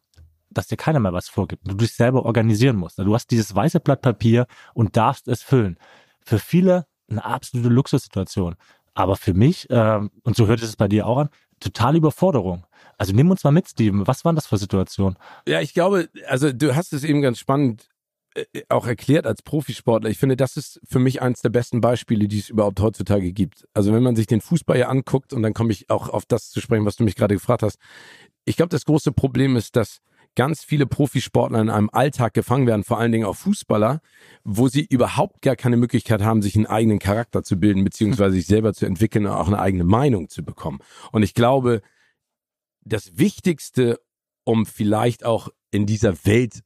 dass 0.49 0.67
dir 0.67 0.77
keiner 0.77 0.99
mehr 0.99 1.13
was 1.13 1.29
vorgibt. 1.29 1.67
Du 1.67 1.75
dich 1.75 1.93
selber 1.93 2.25
organisieren 2.25 2.75
musst. 2.75 2.99
Du 2.99 3.13
hast 3.13 3.31
dieses 3.31 3.53
weiße 3.53 3.79
Blatt 3.79 4.01
Papier 4.01 4.47
und 4.73 4.97
darfst 4.97 5.27
es 5.27 5.41
füllen. 5.41 5.77
Für 6.25 6.39
viele 6.39 6.85
eine 7.09 7.23
absolute 7.23 7.69
Luxussituation. 7.69 8.55
Aber 8.93 9.15
für 9.15 9.33
mich, 9.33 9.69
äh, 9.69 9.99
und 10.23 10.35
so 10.35 10.47
hört 10.47 10.61
es 10.61 10.75
bei 10.75 10.87
dir 10.87 11.07
auch 11.07 11.17
an, 11.17 11.29
totale 11.59 11.97
Überforderung. 11.97 12.65
Also 12.97 13.13
nimm 13.13 13.31
uns 13.31 13.43
mal 13.43 13.51
mit, 13.51 13.67
Steven. 13.67 14.05
Was 14.07 14.25
waren 14.25 14.35
das 14.35 14.47
für 14.47 14.57
Situationen? 14.57 15.17
Ja, 15.47 15.61
ich 15.61 15.73
glaube, 15.73 16.09
also 16.27 16.51
du 16.51 16.75
hast 16.75 16.93
es 16.93 17.03
eben 17.03 17.21
ganz 17.21 17.39
spannend 17.39 17.87
äh, 18.35 18.63
auch 18.69 18.87
erklärt 18.87 19.25
als 19.25 19.41
Profisportler. 19.41 20.09
Ich 20.09 20.17
finde, 20.17 20.35
das 20.35 20.57
ist 20.57 20.79
für 20.87 20.99
mich 20.99 21.21
eines 21.21 21.41
der 21.41 21.49
besten 21.49 21.81
Beispiele, 21.81 22.27
die 22.27 22.39
es 22.39 22.49
überhaupt 22.49 22.79
heutzutage 22.79 23.31
gibt. 23.31 23.67
Also 23.73 23.93
wenn 23.93 24.03
man 24.03 24.15
sich 24.15 24.27
den 24.27 24.41
Fußball 24.41 24.75
hier 24.75 24.89
anguckt, 24.89 25.33
und 25.33 25.43
dann 25.43 25.53
komme 25.53 25.71
ich 25.71 25.89
auch 25.89 26.09
auf 26.09 26.25
das 26.25 26.49
zu 26.49 26.61
sprechen, 26.61 26.85
was 26.85 26.95
du 26.95 27.03
mich 27.03 27.15
gerade 27.15 27.35
gefragt 27.35 27.63
hast. 27.63 27.77
Ich 28.45 28.57
glaube, 28.57 28.69
das 28.69 28.85
große 28.85 29.11
Problem 29.11 29.55
ist, 29.55 29.75
dass 29.75 29.99
ganz 30.35 30.63
viele 30.63 30.85
Profisportler 30.85 31.59
in 31.59 31.69
einem 31.69 31.89
Alltag 31.91 32.33
gefangen 32.33 32.67
werden, 32.67 32.83
vor 32.83 32.99
allen 32.99 33.11
Dingen 33.11 33.25
auch 33.25 33.35
Fußballer, 33.35 34.01
wo 34.43 34.67
sie 34.67 34.85
überhaupt 34.85 35.41
gar 35.41 35.55
keine 35.55 35.77
Möglichkeit 35.77 36.21
haben, 36.21 36.41
sich 36.41 36.55
einen 36.55 36.65
eigenen 36.65 36.99
Charakter 36.99 37.43
zu 37.43 37.59
bilden, 37.59 37.83
beziehungsweise 37.83 38.35
sich 38.35 38.45
selber 38.45 38.73
zu 38.73 38.85
entwickeln 38.85 39.25
und 39.25 39.33
auch 39.33 39.47
eine 39.47 39.59
eigene 39.59 39.83
Meinung 39.83 40.29
zu 40.29 40.43
bekommen. 40.43 40.79
Und 41.11 41.23
ich 41.23 41.33
glaube, 41.33 41.81
das 42.81 43.17
Wichtigste, 43.17 43.99
um 44.43 44.65
vielleicht 44.65 45.25
auch 45.25 45.49
in 45.71 45.85
dieser 45.85 46.25
Welt 46.25 46.63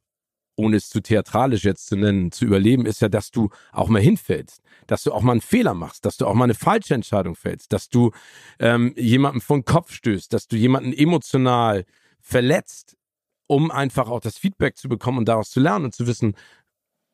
ohne 0.56 0.78
es 0.78 0.90
zu 0.90 1.02
theatralisch 1.02 1.64
jetzt 1.64 1.88
zu 1.88 1.96
nennen, 1.96 2.32
zu 2.32 2.46
überleben, 2.46 2.86
ist 2.86 3.02
ja, 3.02 3.10
dass 3.10 3.32
du 3.32 3.50
auch 3.72 3.90
mal 3.90 4.02
hinfällst, 4.02 4.62
dass 4.88 5.04
du 5.04 5.12
auch 5.12 5.22
mal 5.22 5.34
einen 5.34 5.42
Fehler 5.42 5.74
machst, 5.74 6.06
dass 6.06 6.18
du 6.18 6.28
auch 6.28 6.34
mal 6.34 6.44
eine 6.44 6.54
falsche 6.54 6.94
Entscheidung 6.94 7.36
fällst, 7.36 7.74
dass 7.74 7.90
du 7.90 8.12
ähm, 8.60 8.94
jemanden 8.96 9.42
den 9.48 9.66
Kopf 9.66 9.94
stößt, 9.94 10.32
dass 10.32 10.48
du 10.48 10.56
jemanden 10.56 10.94
emotional 10.94 11.86
verletzt, 12.20 12.98
um 13.54 13.72
einfach 13.72 14.10
auch 14.10 14.20
das 14.20 14.38
Feedback 14.38 14.78
zu 14.78 14.90
bekommen 14.90 15.20
und 15.20 15.28
daraus 15.28 15.50
zu 15.50 15.60
lernen 15.60 15.86
und 15.86 15.96
zu 15.96 16.08
wissen, 16.08 16.36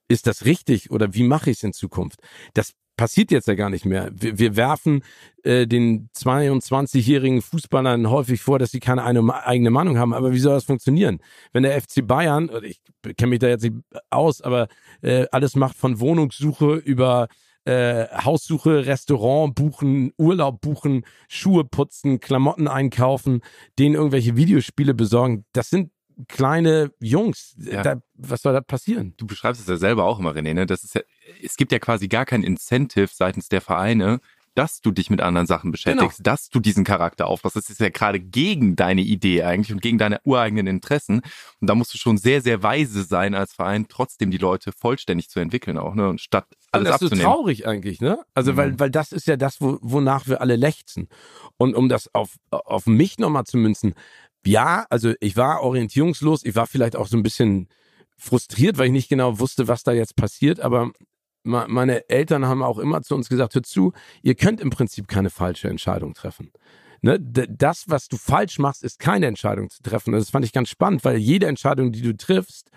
ist 0.08 0.28
das 0.28 0.46
richtig 0.46 0.92
oder 0.92 1.14
wie 1.14 1.24
mache 1.24 1.52
ich 1.52 1.58
es 1.58 1.64
in 1.64 1.74
Zukunft? 1.74 2.20
Das 2.54 2.74
passiert 3.00 3.32
jetzt 3.32 3.48
ja 3.48 3.56
gar 3.56 3.70
nicht 3.70 3.86
mehr. 3.86 4.10
Wir, 4.14 4.40
wir 4.40 4.56
werfen 4.58 5.04
äh, 5.44 5.66
den 5.68 6.10
22-jährigen 6.18 7.42
Fußballern 7.42 8.10
häufig 8.10 8.42
vor, 8.42 8.60
dass 8.60 8.72
sie 8.72 8.82
keine 8.82 9.04
eine, 9.04 9.46
eigene 9.46 9.70
Meinung 9.70 9.98
haben. 9.98 10.14
Aber 10.14 10.34
wie 10.34 10.40
soll 10.40 10.56
das 10.56 10.66
funktionieren? 10.66 11.20
Wenn 11.54 11.64
der 11.64 11.80
FC 11.82 12.06
Bayern, 12.06 12.50
ich 12.64 12.82
kenne 13.16 13.30
mich 13.30 13.40
da 13.40 13.48
jetzt 13.48 13.64
nicht 13.64 13.76
aus, 14.10 14.42
aber 14.42 14.68
äh, 15.02 15.28
alles 15.32 15.56
macht 15.56 15.78
von 15.78 16.02
Wohnungssuche 16.02 16.74
über 16.76 17.30
äh, 17.64 18.08
Haussuche, 18.26 18.86
Restaurant 18.86 19.56
buchen, 19.56 20.12
Urlaub 20.18 20.60
buchen, 20.60 21.06
Schuhe 21.30 21.64
putzen, 21.64 22.20
Klamotten 22.20 22.68
einkaufen, 22.68 23.42
denen 23.78 23.96
irgendwelche 23.96 24.36
Videospiele 24.36 24.94
besorgen. 24.94 25.46
Das 25.54 25.70
sind 25.70 25.92
kleine 26.28 26.92
Jungs. 27.00 27.56
Ja. 27.58 27.82
Da, 27.82 28.02
was 28.16 28.42
soll 28.42 28.54
da 28.54 28.62
passieren? 28.62 29.14
Du 29.18 29.26
beschreibst 29.26 29.62
es 29.62 29.68
ja 29.68 29.78
selber 29.78 30.06
auch 30.06 30.20
immer, 30.20 30.32
René. 30.32 30.54
Ne? 30.54 30.66
Das 30.66 30.84
ist 30.84 30.96
ja, 30.96 31.02
es 31.42 31.56
gibt 31.56 31.72
ja 31.72 31.80
quasi 31.80 32.08
gar 32.08 32.26
kein 32.26 32.44
Incentive 32.44 33.10
seitens 33.12 33.50
der 33.50 33.62
Vereine, 33.62 34.20
dass 34.56 34.82
du 34.82 34.92
dich 34.92 35.10
mit 35.10 35.22
anderen 35.22 35.48
Sachen 35.48 35.72
beschäftigst, 35.72 36.18
genau. 36.18 36.32
dass 36.32 36.50
du 36.50 36.60
diesen 36.60 36.84
Charakter 36.84 37.28
aufbaust. 37.28 37.56
Das 37.56 37.70
ist 37.70 37.80
ja 37.80 37.90
gerade 37.90 38.20
gegen 38.20 38.76
deine 38.76 39.02
Idee 39.02 39.44
eigentlich 39.44 39.72
und 39.72 39.82
gegen 39.82 39.98
deine 39.98 40.20
ureigenen 40.26 40.68
Interessen. 40.68 41.22
Und 41.62 41.70
da 41.70 41.76
musst 41.76 41.94
du 41.94 41.98
schon 41.98 42.18
sehr, 42.18 42.42
sehr 42.42 42.62
weise 42.62 43.04
sein 43.04 43.36
als 43.36 43.54
Verein, 43.54 43.88
trotzdem 43.88 44.32
die 44.32 44.38
Leute 44.38 44.72
vollständig 44.72 45.30
zu 45.30 45.40
entwickeln 45.40 45.78
auch, 45.78 45.96
ne? 45.96 46.10
Und 46.10 46.20
statt 46.20 46.46
alles 46.72 46.88
das 46.88 46.94
abzunehmen. 46.96 47.20
ist 47.20 47.24
so 47.24 47.32
traurig 47.32 47.68
eigentlich, 47.68 48.02
ne? 48.02 48.20
Also, 48.34 48.52
mhm. 48.52 48.58
weil, 48.58 48.80
weil 48.80 48.92
das 48.92 49.14
ist 49.14 49.28
ja 49.28 49.38
das, 49.38 49.62
wo, 49.62 49.78
wonach 49.82 50.28
wir 50.28 50.42
alle 50.42 50.58
lechzen. 50.58 51.08
Und 51.58 51.74
um 51.74 51.88
das 51.88 52.14
auf, 52.14 52.36
auf 52.50 52.86
mich 52.86 53.18
nochmal 53.18 53.46
zu 53.46 53.58
münzen, 53.58 53.94
ja, 54.46 54.86
also 54.90 55.14
ich 55.20 55.36
war 55.38 55.62
orientierungslos, 55.62 56.44
ich 56.46 56.56
war 56.56 56.68
vielleicht 56.68 56.96
auch 56.96 57.08
so 57.08 57.18
ein 57.18 57.24
bisschen 57.24 57.68
frustriert, 58.18 58.78
weil 58.78 58.88
ich 58.88 58.92
nicht 58.92 59.10
genau 59.10 59.40
wusste, 59.40 59.68
was 59.68 59.84
da 59.84 59.92
jetzt 59.92 60.16
passiert, 60.16 60.60
aber 60.60 60.92
meine 61.44 62.10
Eltern 62.10 62.46
haben 62.46 62.62
auch 62.62 62.78
immer 62.78 63.02
zu 63.02 63.16
uns 63.16 63.30
gesagt, 63.30 63.56
hör 63.56 63.64
zu, 63.64 63.94
ihr 64.22 64.36
könnt 64.36 64.60
im 64.60 64.70
Prinzip 64.70 65.08
keine 65.08 65.30
falsche 65.30 65.70
Entscheidung 65.70 66.14
treffen. 66.14 66.52
Ne? 67.02 67.20
Das, 67.20 67.86
was 67.88 68.08
du 68.10 68.18
falsch 68.18 68.60
machst, 68.60 68.84
ist 68.84 69.00
keine 69.00 69.28
Entscheidung 69.28 69.70
zu 69.70 69.82
treffen. 69.82 70.12
Das 70.12 70.30
fand 70.30 70.44
ich 70.44 70.52
ganz 70.52 70.70
spannend, 70.70 71.06
weil 71.06 71.18
jede 71.18 71.48
Entscheidung, 71.48 71.92
die 71.92 72.02
du 72.02 72.16
triffst, 72.16 72.72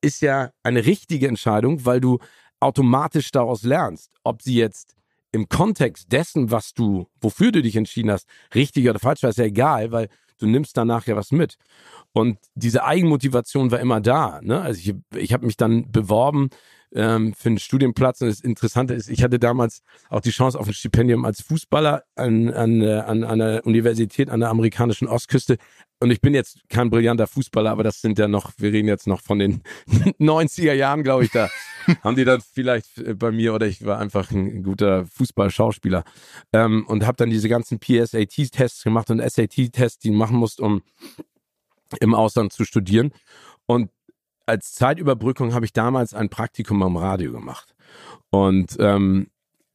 ist 0.00 0.22
ja 0.22 0.50
eine 0.62 0.86
richtige 0.86 1.28
Entscheidung, 1.28 1.84
weil 1.84 2.00
du 2.00 2.18
automatisch 2.58 3.30
daraus 3.30 3.62
lernst, 3.62 4.10
ob 4.24 4.42
sie 4.42 4.56
jetzt 4.56 4.96
im 5.32 5.48
Kontext 5.48 6.10
dessen, 6.10 6.50
was 6.50 6.74
du, 6.74 7.06
wofür 7.20 7.52
du 7.52 7.62
dich 7.62 7.76
entschieden 7.76 8.10
hast, 8.10 8.28
richtig 8.54 8.88
oder 8.88 8.98
falsch 8.98 9.22
war, 9.22 9.30
ist 9.30 9.38
ja 9.38 9.44
egal, 9.44 9.92
weil 9.92 10.08
du 10.42 10.46
nimmst 10.46 10.76
danach 10.76 11.06
ja 11.06 11.16
was 11.16 11.32
mit. 11.32 11.56
Und 12.12 12.38
diese 12.54 12.84
Eigenmotivation 12.84 13.70
war 13.70 13.80
immer 13.80 14.00
da. 14.00 14.40
Ne? 14.42 14.60
Also 14.60 14.80
ich, 14.80 14.94
ich 15.16 15.32
habe 15.32 15.46
mich 15.46 15.56
dann 15.56 15.90
beworben 15.90 16.50
ähm, 16.94 17.34
für 17.34 17.48
einen 17.48 17.58
Studienplatz. 17.58 18.20
Und 18.20 18.28
das 18.28 18.40
Interessante 18.40 18.94
ist, 18.94 19.08
ich 19.08 19.22
hatte 19.22 19.38
damals 19.38 19.82
auch 20.08 20.20
die 20.20 20.30
Chance 20.30 20.58
auf 20.58 20.66
ein 20.66 20.74
Stipendium 20.74 21.24
als 21.24 21.42
Fußballer 21.42 22.04
an, 22.14 22.50
an, 22.52 22.82
äh, 22.82 22.94
an, 22.94 23.24
an 23.24 23.40
einer 23.40 23.66
Universität 23.66 24.30
an 24.30 24.40
der 24.40 24.50
amerikanischen 24.50 25.08
Ostküste. 25.08 25.56
Und 26.00 26.10
ich 26.10 26.20
bin 26.20 26.34
jetzt 26.34 26.60
kein 26.68 26.88
brillanter 26.88 27.26
Fußballer, 27.26 27.70
aber 27.70 27.82
das 27.82 28.00
sind 28.00 28.18
ja 28.18 28.26
noch, 28.26 28.52
wir 28.56 28.72
reden 28.72 28.88
jetzt 28.88 29.06
noch 29.06 29.20
von 29.20 29.38
den 29.38 29.62
90er 30.18 30.72
Jahren, 30.72 31.02
glaube 31.02 31.24
ich, 31.24 31.30
da 31.30 31.50
haben 32.02 32.16
die 32.16 32.24
dann 32.24 32.40
vielleicht 32.40 32.98
äh, 32.98 33.14
bei 33.14 33.30
mir 33.30 33.54
oder 33.54 33.66
ich 33.66 33.84
war 33.84 33.98
einfach 33.98 34.30
ein 34.30 34.62
guter 34.62 35.06
Fußballschauspieler 35.06 36.04
ähm, 36.52 36.86
und 36.86 37.06
habe 37.06 37.16
dann 37.16 37.30
diese 37.30 37.48
ganzen 37.48 37.78
PSAT-Tests 37.78 38.82
gemacht 38.82 39.10
und 39.10 39.20
SAT-Tests, 39.20 39.98
die 39.98 40.08
du 40.08 40.14
machen 40.14 40.38
musst, 40.38 40.60
um 40.60 40.82
im 42.00 42.14
Ausland 42.14 42.52
zu 42.52 42.64
studieren. 42.64 43.12
Und 43.66 43.90
als 44.50 44.74
Zeitüberbrückung 44.74 45.54
habe 45.54 45.64
ich 45.64 45.72
damals 45.72 46.12
ein 46.12 46.28
Praktikum 46.28 46.82
am 46.82 46.96
Radio 46.96 47.32
gemacht. 47.32 47.74
Und 48.30 48.76
ähm, 48.78 49.28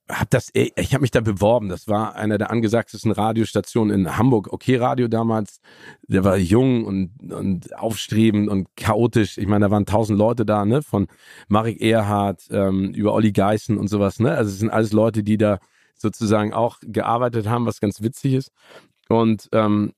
habe 0.09 0.27
das, 0.29 0.49
ich 0.53 0.93
habe 0.93 1.01
mich 1.01 1.11
da 1.11 1.21
beworben. 1.21 1.67
Das 1.67 1.87
war 1.87 2.15
einer 2.15 2.37
der 2.37 2.51
angesagtesten 2.51 3.11
Radiostationen 3.11 4.01
in 4.01 4.17
Hamburg. 4.17 4.53
Okay 4.53 4.75
Radio 4.75 5.07
damals. 5.07 5.61
Der 6.07 6.23
war 6.23 6.37
jung 6.37 6.85
und, 6.85 7.33
und 7.33 7.75
aufstrebend 7.75 8.49
und 8.49 8.67
chaotisch. 8.75 9.37
Ich 9.37 9.47
meine, 9.47 9.65
da 9.65 9.71
waren 9.71 9.85
tausend 9.85 10.19
Leute 10.19 10.45
da, 10.45 10.63
ne? 10.65 10.83
Von 10.83 11.07
Marek 11.47 11.81
Erhardt 11.81 12.47
ähm, 12.51 12.91
über 12.91 13.13
Olli 13.13 13.31
Geißen 13.31 13.77
und 13.77 13.87
sowas, 13.87 14.19
ne? 14.19 14.31
Also 14.35 14.51
es 14.51 14.59
sind 14.59 14.69
alles 14.69 14.93
Leute, 14.93 15.23
die 15.23 15.37
da 15.37 15.59
sozusagen 15.95 16.53
auch 16.53 16.77
gearbeitet 16.81 17.47
haben, 17.47 17.65
was 17.65 17.79
ganz 17.79 18.01
witzig 18.01 18.33
ist. 18.33 18.51
Und 19.09 19.49
ähm, 19.53 19.93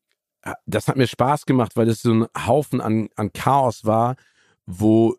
das 0.65 0.87
hat 0.87 0.95
mir 0.95 1.07
Spaß 1.07 1.45
gemacht, 1.45 1.75
weil 1.75 1.89
es 1.89 2.01
so 2.01 2.13
ein 2.13 2.27
Haufen 2.45 2.79
an, 2.79 3.09
an 3.15 3.33
Chaos 3.33 3.83
war, 3.83 4.15
wo 4.67 5.15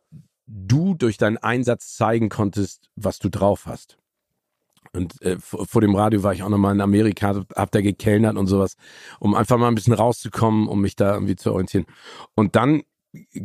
du 0.47 0.95
durch 0.95 1.19
deinen 1.19 1.39
Einsatz 1.39 1.97
zeigen 1.97 2.29
konntest, 2.29 2.91
was 2.95 3.19
du 3.19 3.29
drauf 3.29 3.67
hast. 3.67 3.99
Und 4.93 5.21
äh, 5.23 5.37
vor, 5.39 5.81
dem 5.81 5.95
Radio 5.95 6.23
war 6.23 6.33
ich 6.33 6.43
auch 6.43 6.49
nochmal 6.49 6.75
in 6.75 6.81
Amerika, 6.81 7.45
hab 7.55 7.71
da 7.71 7.81
gekellnert 7.81 8.37
und 8.37 8.47
sowas, 8.47 8.77
um 9.19 9.35
einfach 9.35 9.59
mal 9.59 9.69
ein 9.69 9.75
bisschen 9.75 9.93
rauszukommen, 9.93 10.67
um 10.67 10.81
mich 10.81 10.97
da 10.97 11.15
irgendwie 11.15 11.37
zu 11.37 11.53
orientieren. 11.53 11.87
Und 12.35 12.57
dann 12.57 12.83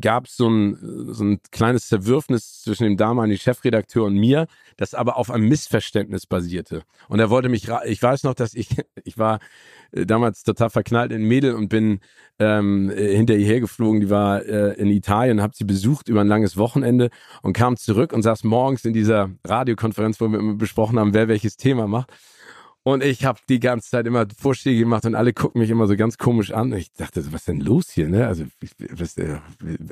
gab 0.02 0.26
es 0.26 0.36
so 0.36 0.50
ein, 0.50 0.78
so 1.14 1.24
ein 1.24 1.40
kleines 1.52 1.88
Zerwürfnis 1.88 2.62
zwischen 2.62 2.84
dem 2.84 2.98
damaligen 2.98 3.40
Chefredakteur 3.40 4.06
und 4.06 4.16
mir, 4.16 4.48
das 4.78 4.94
aber 4.94 5.18
auf 5.18 5.32
einem 5.32 5.48
Missverständnis 5.48 6.26
basierte. 6.26 6.84
Und 7.08 7.20
er 7.20 7.30
wollte 7.30 7.50
mich, 7.50 7.70
ich 7.86 8.02
weiß 8.02 8.24
noch, 8.24 8.34
dass 8.34 8.54
ich, 8.54 8.70
ich 9.04 9.18
war 9.18 9.40
äh, 9.92 10.06
damals 10.06 10.44
total 10.44 10.70
verknallt 10.70 11.12
in 11.12 11.24
Mädel 11.24 11.56
und 11.56 11.70
bin 11.70 12.00
ähm, 12.40 12.92
äh, 12.92 13.16
hinter 13.16 13.36
ihr 13.36 13.46
hergeflogen. 13.46 14.02
Die 14.02 14.10
war 14.10 14.44
äh, 14.46 14.74
in 14.74 14.90
Italien, 14.90 15.42
habe 15.42 15.56
sie 15.56 15.66
besucht 15.66 16.10
über 16.10 16.22
ein 16.22 16.28
langes 16.28 16.58
Wochenende 16.58 17.10
und 17.42 17.54
kam 17.54 17.78
zurück 17.78 18.12
und 18.14 18.22
saß 18.22 18.44
morgens 18.44 18.84
in 18.86 18.94
dieser 18.94 19.32
Radiokonferenz, 19.46 20.20
wo 20.20 20.28
wir 20.28 20.40
immer 20.40 20.56
besprochen 20.56 21.00
haben, 21.00 21.14
wer 21.14 21.28
welches 21.28 21.58
Thema 21.58 21.88
macht. 21.88 22.12
Und 22.84 23.02
ich 23.02 23.24
habe 23.24 23.40
die 23.48 23.62
ganze 23.62 23.90
Zeit 23.90 24.06
immer 24.06 24.28
Vorschläge 24.38 24.82
gemacht 24.82 25.06
und 25.06 25.16
alle 25.16 25.32
gucken 25.32 25.62
mich 25.62 25.70
immer 25.70 25.88
so 25.88 25.96
ganz 25.96 26.18
komisch 26.18 26.52
an. 26.52 26.74
Ich 26.74 26.92
dachte, 26.92 27.26
was 27.28 27.42
ist 27.42 27.48
denn 27.48 27.62
los 27.62 27.90
hier? 27.90 28.10
Ne? 28.10 28.28
Also, 28.28 28.44
was, 28.92 29.18
äh, 29.18 29.38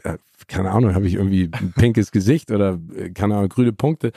äh, 0.04 0.18
keine 0.48 0.72
Ahnung, 0.72 0.94
habe 0.94 1.08
ich 1.08 1.14
irgendwie 1.14 1.50
ein 1.54 1.74
pinkes 1.74 2.12
Gesicht 2.12 2.52
oder 2.52 2.80
äh, 2.96 3.12
keine 3.12 3.38
Ahnung, 3.38 3.48
grüne 3.48 3.72
Punkte. 3.72 4.12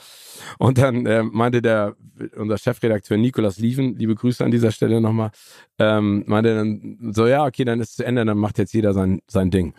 Und 0.59 0.78
dann 0.78 1.07
äh, 1.07 1.23
meinte 1.23 1.62
der 1.62 1.95
unser 2.37 2.59
Chefredakteur 2.59 3.16
Nikolas 3.16 3.59
Lieven, 3.59 3.97
liebe 3.97 4.14
Grüße 4.14 4.45
an 4.45 4.50
dieser 4.50 4.73
Stelle 4.73 5.00
nochmal, 5.00 5.31
ähm, 5.78 6.25
meinte 6.26 6.54
dann 6.54 7.12
so, 7.12 7.26
ja, 7.26 7.45
okay, 7.45 7.64
dann 7.64 7.81
ist 7.81 7.90
es 7.90 7.97
zu 7.97 8.04
Ende, 8.04 8.25
dann 8.25 8.38
macht 8.38 8.59
jetzt 8.59 8.73
jeder 8.73 8.93
sein, 8.93 9.21
sein 9.26 9.50
Ding. 9.50 9.75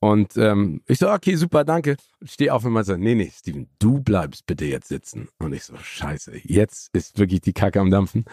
Und 0.00 0.36
ähm, 0.36 0.82
ich 0.86 0.98
so, 0.98 1.10
okay, 1.10 1.34
super, 1.34 1.64
danke. 1.64 1.96
Steh 2.24 2.50
auf 2.50 2.64
und 2.64 2.72
man 2.72 2.84
so, 2.84 2.96
nee, 2.96 3.14
nee, 3.14 3.32
Steven, 3.34 3.68
du 3.78 4.00
bleibst 4.00 4.46
bitte 4.46 4.64
jetzt 4.64 4.88
sitzen. 4.88 5.28
Und 5.38 5.52
ich 5.52 5.64
so, 5.64 5.76
scheiße, 5.76 6.40
jetzt 6.44 6.90
ist 6.94 7.18
wirklich 7.18 7.40
die 7.40 7.52
Kacke 7.52 7.80
am 7.80 7.90
Dampfen. 7.90 8.24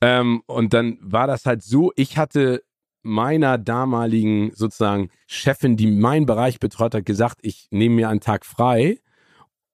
Ähm, 0.00 0.42
und 0.46 0.72
dann 0.72 0.98
war 1.00 1.26
das 1.26 1.46
halt 1.46 1.62
so, 1.62 1.92
ich 1.96 2.16
hatte 2.16 2.62
meiner 3.02 3.58
damaligen 3.58 4.52
sozusagen 4.54 5.10
Chefin, 5.26 5.76
die 5.76 5.88
meinen 5.88 6.26
Bereich 6.26 6.60
betreut 6.60 6.94
hat, 6.94 7.04
gesagt, 7.04 7.38
ich 7.42 7.68
nehme 7.70 7.96
mir 7.96 8.08
einen 8.08 8.20
Tag 8.20 8.46
frei 8.46 9.00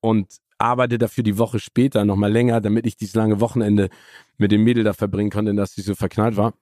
und 0.00 0.38
arbeite 0.58 0.98
dafür 0.98 1.24
die 1.24 1.38
Woche 1.38 1.60
später 1.60 2.04
nochmal 2.04 2.32
länger, 2.32 2.60
damit 2.60 2.86
ich 2.86 2.96
dieses 2.96 3.14
lange 3.14 3.40
Wochenende 3.40 3.88
mit 4.36 4.52
dem 4.52 4.64
Mädel 4.64 4.84
da 4.84 4.92
verbringen 4.92 5.30
konnte, 5.30 5.54
dass 5.54 5.74
sie 5.74 5.82
so 5.82 5.94
verknallt 5.94 6.36
war. 6.36 6.54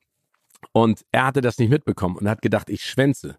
Und 0.72 1.04
er 1.12 1.26
hatte 1.26 1.40
das 1.40 1.58
nicht 1.58 1.70
mitbekommen 1.70 2.16
und 2.16 2.28
hat 2.28 2.42
gedacht, 2.42 2.70
ich 2.70 2.84
schwänze. 2.84 3.38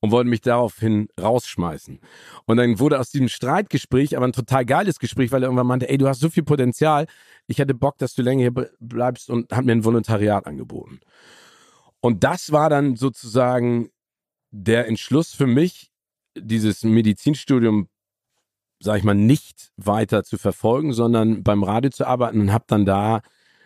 Und 0.00 0.10
wollte 0.10 0.30
mich 0.30 0.40
daraufhin 0.40 1.08
rausschmeißen. 1.20 2.00
Und 2.46 2.56
dann 2.56 2.78
wurde 2.78 3.00
aus 3.00 3.10
diesem 3.10 3.28
Streitgespräch 3.28 4.16
aber 4.16 4.26
ein 4.26 4.32
total 4.32 4.64
geiles 4.64 4.98
Gespräch, 4.98 5.32
weil 5.32 5.42
er 5.42 5.46
irgendwann 5.46 5.66
meinte, 5.66 5.88
ey, 5.88 5.98
du 5.98 6.08
hast 6.08 6.20
so 6.20 6.30
viel 6.30 6.44
Potenzial, 6.44 7.06
ich 7.46 7.58
hätte 7.58 7.74
Bock, 7.74 7.98
dass 7.98 8.14
du 8.14 8.22
länger 8.22 8.42
hier 8.42 8.68
bleibst 8.78 9.30
und 9.30 9.52
hat 9.52 9.64
mir 9.64 9.72
ein 9.72 9.84
Volontariat 9.84 10.46
angeboten. 10.46 11.00
Und 12.00 12.22
das 12.22 12.52
war 12.52 12.70
dann 12.70 12.96
sozusagen 12.96 13.90
der 14.50 14.86
Entschluss 14.86 15.34
für 15.34 15.46
mich, 15.46 15.90
dieses 16.36 16.84
Medizinstudium, 16.84 17.88
sag 18.80 18.98
ich 18.98 19.04
mal, 19.04 19.14
nicht 19.14 19.72
weiter 19.76 20.22
zu 20.22 20.38
verfolgen, 20.38 20.92
sondern 20.92 21.42
beim 21.42 21.64
Radio 21.64 21.90
zu 21.90 22.06
arbeiten 22.06 22.40
und 22.40 22.52
habe 22.52 22.64
dann 22.68 22.86
da 22.86 23.22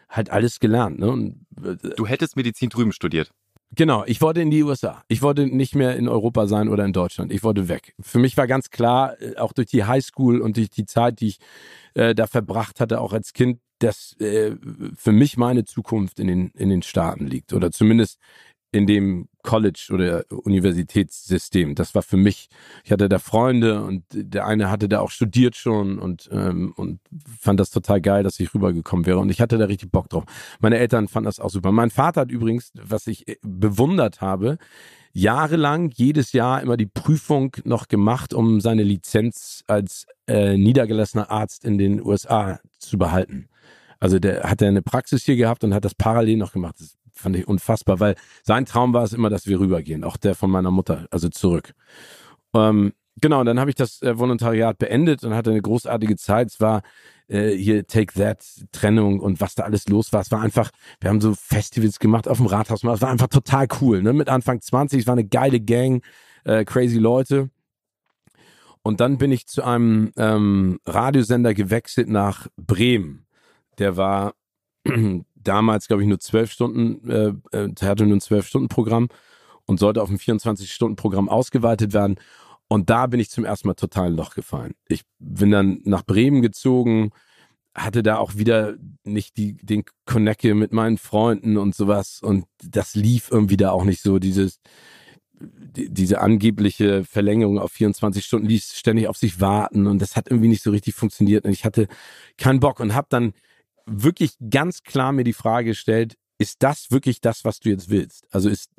halt 0.08 0.30
alles 0.30 0.60
gelernt. 0.60 0.98
Ne? 0.98 1.10
Und, 1.10 1.46
äh, 1.62 1.76
du 1.96 2.06
hättest 2.06 2.36
Medizin 2.36 2.70
drüben 2.70 2.92
studiert. 2.92 3.32
Genau, 3.74 4.04
ich 4.06 4.20
wollte 4.20 4.42
in 4.42 4.50
die 4.50 4.62
USA. 4.62 5.02
Ich 5.08 5.22
wollte 5.22 5.46
nicht 5.46 5.74
mehr 5.74 5.96
in 5.96 6.06
Europa 6.06 6.46
sein 6.46 6.68
oder 6.68 6.84
in 6.84 6.92
Deutschland. 6.92 7.32
Ich 7.32 7.42
wollte 7.42 7.68
weg. 7.68 7.94
Für 8.00 8.18
mich 8.18 8.36
war 8.36 8.46
ganz 8.46 8.68
klar, 8.68 9.20
äh, 9.20 9.36
auch 9.36 9.54
durch 9.54 9.68
die 9.68 9.84
Highschool 9.84 10.40
und 10.42 10.58
durch 10.58 10.68
die 10.68 10.84
Zeit, 10.84 11.20
die 11.20 11.28
ich 11.28 11.38
äh, 11.94 12.14
da 12.14 12.26
verbracht 12.26 12.80
hatte, 12.80 13.00
auch 13.00 13.14
als 13.14 13.32
Kind, 13.32 13.60
dass 13.78 14.14
äh, 14.20 14.56
für 14.94 15.12
mich 15.12 15.38
meine 15.38 15.64
Zukunft 15.64 16.20
in 16.20 16.26
den, 16.26 16.50
in 16.54 16.68
den 16.68 16.82
Staaten 16.82 17.26
liegt. 17.26 17.54
Oder 17.54 17.70
zumindest 17.70 18.18
in 18.72 18.86
dem 18.86 19.28
College 19.42 19.90
oder 19.92 20.24
Universitätssystem. 20.30 21.74
Das 21.74 21.94
war 21.94 22.02
für 22.02 22.16
mich, 22.16 22.48
ich 22.84 22.90
hatte 22.90 23.08
da 23.08 23.18
Freunde 23.18 23.82
und 23.82 24.04
der 24.12 24.46
eine 24.46 24.70
hatte 24.70 24.88
da 24.88 25.00
auch 25.00 25.10
studiert 25.10 25.56
schon 25.56 25.98
und, 25.98 26.28
ähm, 26.32 26.72
und 26.76 27.00
fand 27.38 27.60
das 27.60 27.70
total 27.70 28.00
geil, 28.00 28.22
dass 28.22 28.40
ich 28.40 28.54
rübergekommen 28.54 29.04
wäre 29.04 29.18
und 29.18 29.30
ich 29.30 29.40
hatte 29.40 29.58
da 29.58 29.66
richtig 29.66 29.92
Bock 29.92 30.08
drauf. 30.08 30.24
Meine 30.60 30.78
Eltern 30.78 31.06
fanden 31.06 31.26
das 31.26 31.38
auch 31.38 31.50
super. 31.50 31.70
Mein 31.70 31.90
Vater 31.90 32.22
hat 32.22 32.30
übrigens, 32.30 32.72
was 32.74 33.06
ich 33.06 33.28
äh, 33.28 33.36
bewundert 33.42 34.22
habe, 34.22 34.56
jahrelang 35.12 35.90
jedes 35.94 36.32
Jahr 36.32 36.62
immer 36.62 36.78
die 36.78 36.86
Prüfung 36.86 37.54
noch 37.64 37.88
gemacht, 37.88 38.32
um 38.32 38.60
seine 38.60 38.84
Lizenz 38.84 39.64
als 39.66 40.06
äh, 40.26 40.56
niedergelassener 40.56 41.30
Arzt 41.30 41.66
in 41.66 41.76
den 41.76 42.02
USA 42.02 42.58
zu 42.78 42.96
behalten. 42.96 43.48
Also 44.00 44.18
der 44.18 44.44
hat 44.44 44.62
ja 44.62 44.68
eine 44.68 44.82
Praxis 44.82 45.24
hier 45.24 45.36
gehabt 45.36 45.62
und 45.62 45.74
hat 45.74 45.84
das 45.84 45.94
parallel 45.94 46.38
noch 46.38 46.52
gemacht. 46.52 46.76
Das 46.78 46.96
fand 47.12 47.36
ich 47.36 47.46
unfassbar, 47.46 48.00
weil 48.00 48.14
sein 48.42 48.66
Traum 48.66 48.94
war 48.94 49.04
es 49.04 49.12
immer, 49.12 49.30
dass 49.30 49.46
wir 49.46 49.60
rübergehen, 49.60 50.04
auch 50.04 50.16
der 50.16 50.34
von 50.34 50.50
meiner 50.50 50.70
Mutter, 50.70 51.06
also 51.10 51.28
zurück. 51.28 51.74
Ähm, 52.54 52.92
genau, 53.20 53.40
und 53.40 53.46
dann 53.46 53.60
habe 53.60 53.70
ich 53.70 53.76
das 53.76 54.02
äh, 54.02 54.18
Volontariat 54.18 54.78
beendet 54.78 55.24
und 55.24 55.34
hatte 55.34 55.50
eine 55.50 55.62
großartige 55.62 56.16
Zeit. 56.16 56.48
Es 56.48 56.60
war 56.60 56.82
äh, 57.28 57.50
hier 57.50 57.86
Take 57.86 58.14
That, 58.14 58.44
Trennung 58.72 59.20
und 59.20 59.40
was 59.40 59.54
da 59.54 59.64
alles 59.64 59.88
los 59.88 60.12
war. 60.12 60.20
Es 60.20 60.30
war 60.30 60.40
einfach, 60.40 60.70
wir 61.00 61.10
haben 61.10 61.20
so 61.20 61.34
Festivals 61.34 61.98
gemacht 61.98 62.28
auf 62.28 62.38
dem 62.38 62.46
Rathaus. 62.46 62.84
Es 62.84 63.00
war 63.02 63.10
einfach 63.10 63.28
total 63.28 63.66
cool. 63.80 64.02
Ne? 64.02 64.12
Mit 64.12 64.28
Anfang 64.28 64.60
20, 64.60 65.00
es 65.00 65.06
war 65.06 65.14
eine 65.14 65.24
geile 65.24 65.60
Gang, 65.60 66.04
äh, 66.44 66.64
crazy 66.64 66.98
Leute. 66.98 67.50
Und 68.82 69.00
dann 69.00 69.16
bin 69.16 69.30
ich 69.30 69.46
zu 69.46 69.62
einem 69.62 70.12
ähm, 70.16 70.80
Radiosender 70.86 71.54
gewechselt 71.54 72.08
nach 72.08 72.48
Bremen. 72.56 73.26
Der 73.78 73.96
war 73.96 74.34
damals, 75.42 75.88
glaube 75.88 76.02
ich, 76.02 76.08
nur 76.08 76.20
zwölf 76.20 76.50
Stunden, 76.52 77.08
äh, 77.08 77.32
äh 77.56 77.68
hatte 77.82 78.06
nur 78.06 78.16
ein 78.16 78.20
zwölf-Stunden-Programm 78.20 79.08
und 79.66 79.78
sollte 79.78 80.02
auf 80.02 80.10
ein 80.10 80.18
24-Stunden-Programm 80.18 81.28
ausgeweitet 81.28 81.92
werden. 81.92 82.16
Und 82.68 82.90
da 82.90 83.06
bin 83.06 83.20
ich 83.20 83.30
zum 83.30 83.44
ersten 83.44 83.68
Mal 83.68 83.74
total 83.74 84.06
ein 84.06 84.16
Loch 84.16 84.34
gefallen. 84.34 84.74
Ich 84.88 85.02
bin 85.18 85.50
dann 85.50 85.80
nach 85.84 86.04
Bremen 86.04 86.42
gezogen, 86.42 87.10
hatte 87.74 88.02
da 88.02 88.18
auch 88.18 88.36
wieder 88.36 88.76
nicht 89.04 89.36
die, 89.36 89.54
den 89.56 89.84
Connecke 90.04 90.54
mit 90.54 90.72
meinen 90.72 90.98
Freunden 90.98 91.56
und 91.56 91.74
sowas. 91.74 92.20
Und 92.22 92.46
das 92.62 92.94
lief 92.94 93.30
irgendwie 93.30 93.56
da 93.56 93.70
auch 93.70 93.84
nicht 93.84 94.02
so. 94.02 94.18
Dieses, 94.18 94.60
die, 95.40 95.92
diese 95.92 96.20
angebliche 96.20 97.04
Verlängerung 97.04 97.58
auf 97.58 97.72
24 97.72 98.24
Stunden 98.24 98.46
ließ 98.46 98.74
ständig 98.74 99.08
auf 99.08 99.16
sich 99.16 99.40
warten 99.40 99.86
und 99.86 100.00
das 100.00 100.16
hat 100.16 100.28
irgendwie 100.28 100.48
nicht 100.48 100.62
so 100.62 100.70
richtig 100.70 100.94
funktioniert. 100.94 101.44
Und 101.44 101.52
ich 101.52 101.64
hatte 101.64 101.88
keinen 102.36 102.60
Bock 102.60 102.80
und 102.80 102.94
habe 102.94 103.06
dann 103.10 103.32
wirklich 103.86 104.36
ganz 104.50 104.82
klar 104.82 105.12
mir 105.12 105.24
die 105.24 105.32
Frage 105.32 105.70
gestellt, 105.70 106.16
ist 106.38 106.62
das 106.62 106.90
wirklich 106.90 107.20
das, 107.20 107.44
was 107.44 107.60
du 107.60 107.70
jetzt 107.70 107.88
willst? 107.88 108.26
Also 108.30 108.48
ist, 108.48 108.70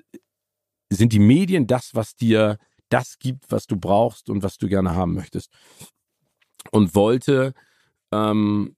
sind 0.89 1.13
die 1.13 1.19
Medien 1.19 1.67
das, 1.67 1.91
was 1.93 2.15
dir 2.15 2.57
das 2.89 3.17
gibt, 3.19 3.51
was 3.51 3.67
du 3.67 3.77
brauchst 3.77 4.29
und 4.29 4.43
was 4.43 4.57
du 4.57 4.67
gerne 4.67 4.95
haben 4.95 5.13
möchtest? 5.13 5.49
Und 6.71 6.95
wollte, 6.95 7.53
ähm, 8.11 8.75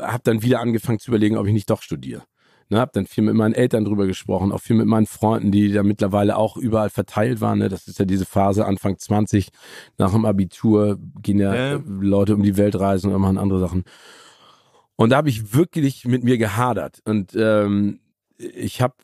habe 0.00 0.22
dann 0.24 0.42
wieder 0.42 0.60
angefangen 0.60 0.98
zu 0.98 1.10
überlegen, 1.10 1.36
ob 1.36 1.46
ich 1.46 1.52
nicht 1.52 1.70
doch 1.70 1.82
studiere. 1.82 2.24
Ne, 2.72 2.80
hab 2.80 2.94
dann 2.94 3.06
viel 3.06 3.24
mit 3.24 3.34
meinen 3.34 3.54
Eltern 3.54 3.84
drüber 3.84 4.06
gesprochen, 4.06 4.50
auch 4.50 4.60
viel 4.60 4.76
mit 4.76 4.86
meinen 4.86 5.06
Freunden, 5.06 5.50
die 5.50 5.72
da 5.72 5.82
mittlerweile 5.82 6.38
auch 6.38 6.56
überall 6.56 6.88
verteilt 6.88 7.42
waren. 7.42 7.58
Ne? 7.58 7.68
Das 7.68 7.86
ist 7.86 7.98
ja 7.98 8.06
diese 8.06 8.24
Phase 8.24 8.64
Anfang 8.64 8.98
20, 8.98 9.50
nach 9.98 10.12
dem 10.12 10.24
Abitur 10.24 10.98
gehen 11.20 11.38
ja, 11.38 11.54
ja. 11.54 11.80
Leute 11.84 12.34
um 12.34 12.42
die 12.42 12.56
Welt 12.56 12.78
reisen 12.78 13.12
und 13.12 13.20
machen 13.20 13.36
andere 13.36 13.60
Sachen. 13.60 13.84
Und 15.02 15.10
da 15.10 15.16
habe 15.16 15.28
ich 15.28 15.52
wirklich 15.52 16.04
mit 16.04 16.22
mir 16.22 16.38
gehadert. 16.38 17.00
Und 17.04 17.34
ähm, 17.34 17.98
ich 18.38 18.80
habe 18.80 18.94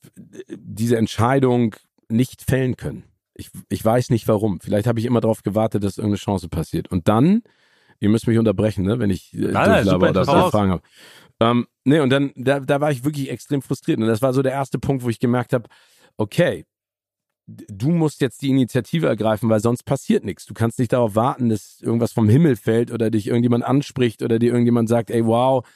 diese 0.54 0.96
Entscheidung 0.96 1.74
nicht 2.08 2.42
fällen 2.42 2.76
können. 2.76 3.02
Ich, 3.34 3.50
ich 3.68 3.84
weiß 3.84 4.10
nicht 4.10 4.28
warum. 4.28 4.60
Vielleicht 4.60 4.86
habe 4.86 5.00
ich 5.00 5.06
immer 5.06 5.20
darauf 5.20 5.42
gewartet, 5.42 5.82
dass 5.82 5.98
irgendeine 5.98 6.18
Chance 6.18 6.48
passiert. 6.48 6.88
Und 6.88 7.08
dann, 7.08 7.42
ihr 7.98 8.10
müsst 8.10 8.28
mich 8.28 8.38
unterbrechen, 8.38 8.84
ne, 8.84 9.00
wenn 9.00 9.10
ich 9.10 9.34
äh, 9.34 9.38
nein, 9.38 9.84
nein, 9.84 9.88
oder 9.88 10.24
Fragen 10.24 10.70
habe. 10.70 10.82
Ähm, 11.40 11.66
nee, 11.82 11.98
und 11.98 12.10
dann, 12.10 12.32
da, 12.36 12.60
da 12.60 12.80
war 12.80 12.92
ich 12.92 13.02
wirklich 13.02 13.28
extrem 13.28 13.60
frustriert. 13.60 13.98
Und 13.98 14.06
das 14.06 14.22
war 14.22 14.32
so 14.32 14.42
der 14.42 14.52
erste 14.52 14.78
Punkt, 14.78 15.02
wo 15.02 15.08
ich 15.08 15.18
gemerkt 15.18 15.52
habe, 15.52 15.68
okay, 16.16 16.64
du 17.48 17.90
musst 17.90 18.20
jetzt 18.20 18.42
die 18.42 18.50
Initiative 18.50 19.08
ergreifen, 19.08 19.48
weil 19.48 19.60
sonst 19.60 19.82
passiert 19.82 20.24
nichts. 20.24 20.46
Du 20.46 20.54
kannst 20.54 20.78
nicht 20.78 20.92
darauf 20.92 21.16
warten, 21.16 21.48
dass 21.48 21.80
irgendwas 21.80 22.12
vom 22.12 22.28
Himmel 22.28 22.54
fällt 22.54 22.92
oder 22.92 23.10
dich 23.10 23.26
irgendjemand 23.26 23.64
anspricht 23.64 24.22
oder 24.22 24.38
dir 24.38 24.52
irgendjemand 24.52 24.88
sagt, 24.88 25.10
ey, 25.10 25.26
wow, 25.26 25.66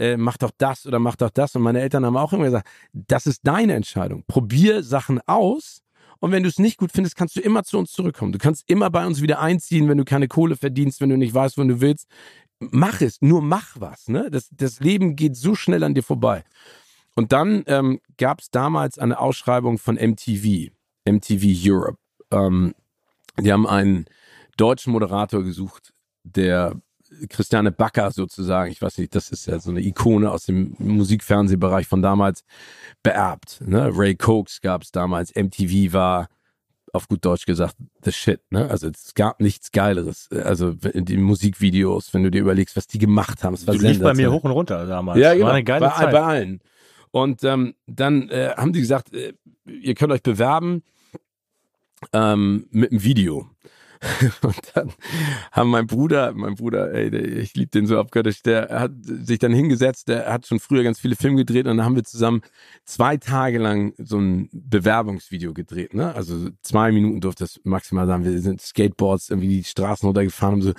äh, 0.00 0.16
mach 0.16 0.38
doch 0.38 0.50
das 0.56 0.86
oder 0.86 0.98
mach 0.98 1.16
doch 1.16 1.30
das. 1.30 1.54
Und 1.54 1.62
meine 1.62 1.80
Eltern 1.80 2.06
haben 2.06 2.16
auch 2.16 2.32
immer 2.32 2.46
gesagt, 2.46 2.66
das 2.92 3.26
ist 3.26 3.46
deine 3.46 3.74
Entscheidung. 3.74 4.24
Probier 4.26 4.82
Sachen 4.82 5.20
aus. 5.26 5.82
Und 6.20 6.32
wenn 6.32 6.42
du 6.42 6.48
es 6.48 6.58
nicht 6.58 6.78
gut 6.78 6.90
findest, 6.90 7.16
kannst 7.16 7.36
du 7.36 7.40
immer 7.40 7.64
zu 7.64 7.78
uns 7.78 7.92
zurückkommen. 7.92 8.32
Du 8.32 8.38
kannst 8.38 8.68
immer 8.68 8.90
bei 8.90 9.06
uns 9.06 9.20
wieder 9.20 9.40
einziehen, 9.40 9.88
wenn 9.88 9.98
du 9.98 10.04
keine 10.04 10.26
Kohle 10.26 10.56
verdienst, 10.56 11.00
wenn 11.00 11.10
du 11.10 11.16
nicht 11.16 11.34
weißt, 11.34 11.58
wo 11.58 11.64
du 11.64 11.80
willst. 11.80 12.08
Mach 12.58 13.00
es, 13.00 13.20
nur 13.20 13.42
mach 13.42 13.78
was. 13.78 14.08
Ne? 14.08 14.28
Das, 14.30 14.48
das 14.50 14.80
Leben 14.80 15.16
geht 15.16 15.36
so 15.36 15.54
schnell 15.54 15.84
an 15.84 15.94
dir 15.94 16.02
vorbei. 16.02 16.44
Und 17.14 17.32
dann 17.32 17.64
ähm, 17.66 18.00
gab 18.16 18.40
es 18.40 18.50
damals 18.50 18.98
eine 18.98 19.18
Ausschreibung 19.18 19.78
von 19.78 19.96
MTV, 19.96 20.70
MTV 21.04 21.44
Europe. 21.66 21.98
Ähm, 22.30 22.74
die 23.38 23.52
haben 23.52 23.66
einen 23.66 24.06
deutschen 24.56 24.92
Moderator 24.92 25.42
gesucht, 25.42 25.92
der 26.22 26.80
Christiane 27.28 27.72
Backer 27.72 28.10
sozusagen, 28.10 28.70
ich 28.70 28.80
weiß 28.80 28.98
nicht, 28.98 29.14
das 29.14 29.30
ist 29.30 29.46
ja 29.46 29.58
so 29.58 29.70
eine 29.70 29.80
Ikone 29.80 30.30
aus 30.30 30.46
dem 30.46 30.74
Musikfernsehbereich 30.78 31.86
von 31.86 32.02
damals, 32.02 32.44
beerbt. 33.02 33.60
Ne? 33.64 33.90
Ray 33.92 34.14
Cokes 34.14 34.60
gab 34.60 34.82
es 34.82 34.92
damals, 34.92 35.34
MTV 35.34 35.92
war 35.92 36.28
auf 36.92 37.08
gut 37.08 37.24
Deutsch 37.24 37.46
gesagt, 37.46 37.76
the 38.02 38.12
shit, 38.12 38.40
ne? 38.50 38.68
Also 38.68 38.88
es 38.88 39.14
gab 39.14 39.40
nichts 39.40 39.70
Geileres. 39.70 40.28
Also 40.32 40.72
die 40.72 41.16
Musikvideos, 41.16 42.12
wenn 42.12 42.24
du 42.24 42.30
dir 42.30 42.40
überlegst, 42.40 42.76
was 42.76 42.86
die 42.86 42.98
gemacht 42.98 43.44
haben. 43.44 43.54
Es 43.54 43.66
war 43.66 43.74
du 43.74 43.80
lief 43.86 44.00
bei 44.00 44.14
mir 44.14 44.32
hoch 44.32 44.42
und 44.42 44.50
runter 44.50 44.86
damals. 44.86 45.18
Ja, 45.18 45.32
genau. 45.32 45.46
War 45.46 45.52
eine 45.54 45.64
geile 45.64 45.86
bei, 45.86 45.92
Zeit. 45.92 46.12
bei 46.12 46.20
allen. 46.20 46.60
Und 47.12 47.44
ähm, 47.44 47.74
dann 47.86 48.28
äh, 48.30 48.54
haben 48.56 48.72
die 48.72 48.80
gesagt, 48.80 49.12
äh, 49.14 49.34
ihr 49.66 49.94
könnt 49.94 50.12
euch 50.12 50.22
bewerben 50.22 50.82
ähm, 52.12 52.66
mit 52.70 52.90
einem 52.90 53.02
Video. 53.02 53.48
Und 54.42 54.56
dann 54.74 54.92
haben 55.52 55.70
mein 55.70 55.86
Bruder, 55.86 56.32
mein 56.32 56.54
Bruder, 56.54 56.92
ey, 56.92 57.14
ich 57.14 57.54
liebe 57.54 57.70
den 57.70 57.86
so 57.86 57.98
abgöttisch, 57.98 58.42
der 58.42 58.68
hat 58.70 58.92
sich 59.02 59.38
dann 59.38 59.52
hingesetzt, 59.52 60.08
der 60.08 60.32
hat 60.32 60.46
schon 60.46 60.58
früher 60.58 60.82
ganz 60.82 60.98
viele 60.98 61.16
Filme 61.16 61.36
gedreht 61.36 61.66
und 61.66 61.76
dann 61.76 61.84
haben 61.84 61.96
wir 61.96 62.04
zusammen 62.04 62.40
zwei 62.84 63.18
Tage 63.18 63.58
lang 63.58 63.92
so 63.98 64.18
ein 64.18 64.48
Bewerbungsvideo 64.52 65.52
gedreht, 65.52 65.92
ne? 65.92 66.14
Also 66.14 66.48
zwei 66.62 66.92
Minuten 66.92 67.20
durfte 67.20 67.44
das 67.44 67.60
maximal 67.64 68.06
sein. 68.06 68.24
Wir 68.24 68.40
sind 68.40 68.62
Skateboards 68.62 69.28
irgendwie 69.28 69.48
die 69.48 69.64
Straßen 69.64 70.06
runtergefahren, 70.06 70.54
haben 70.54 70.62
so 70.62 70.72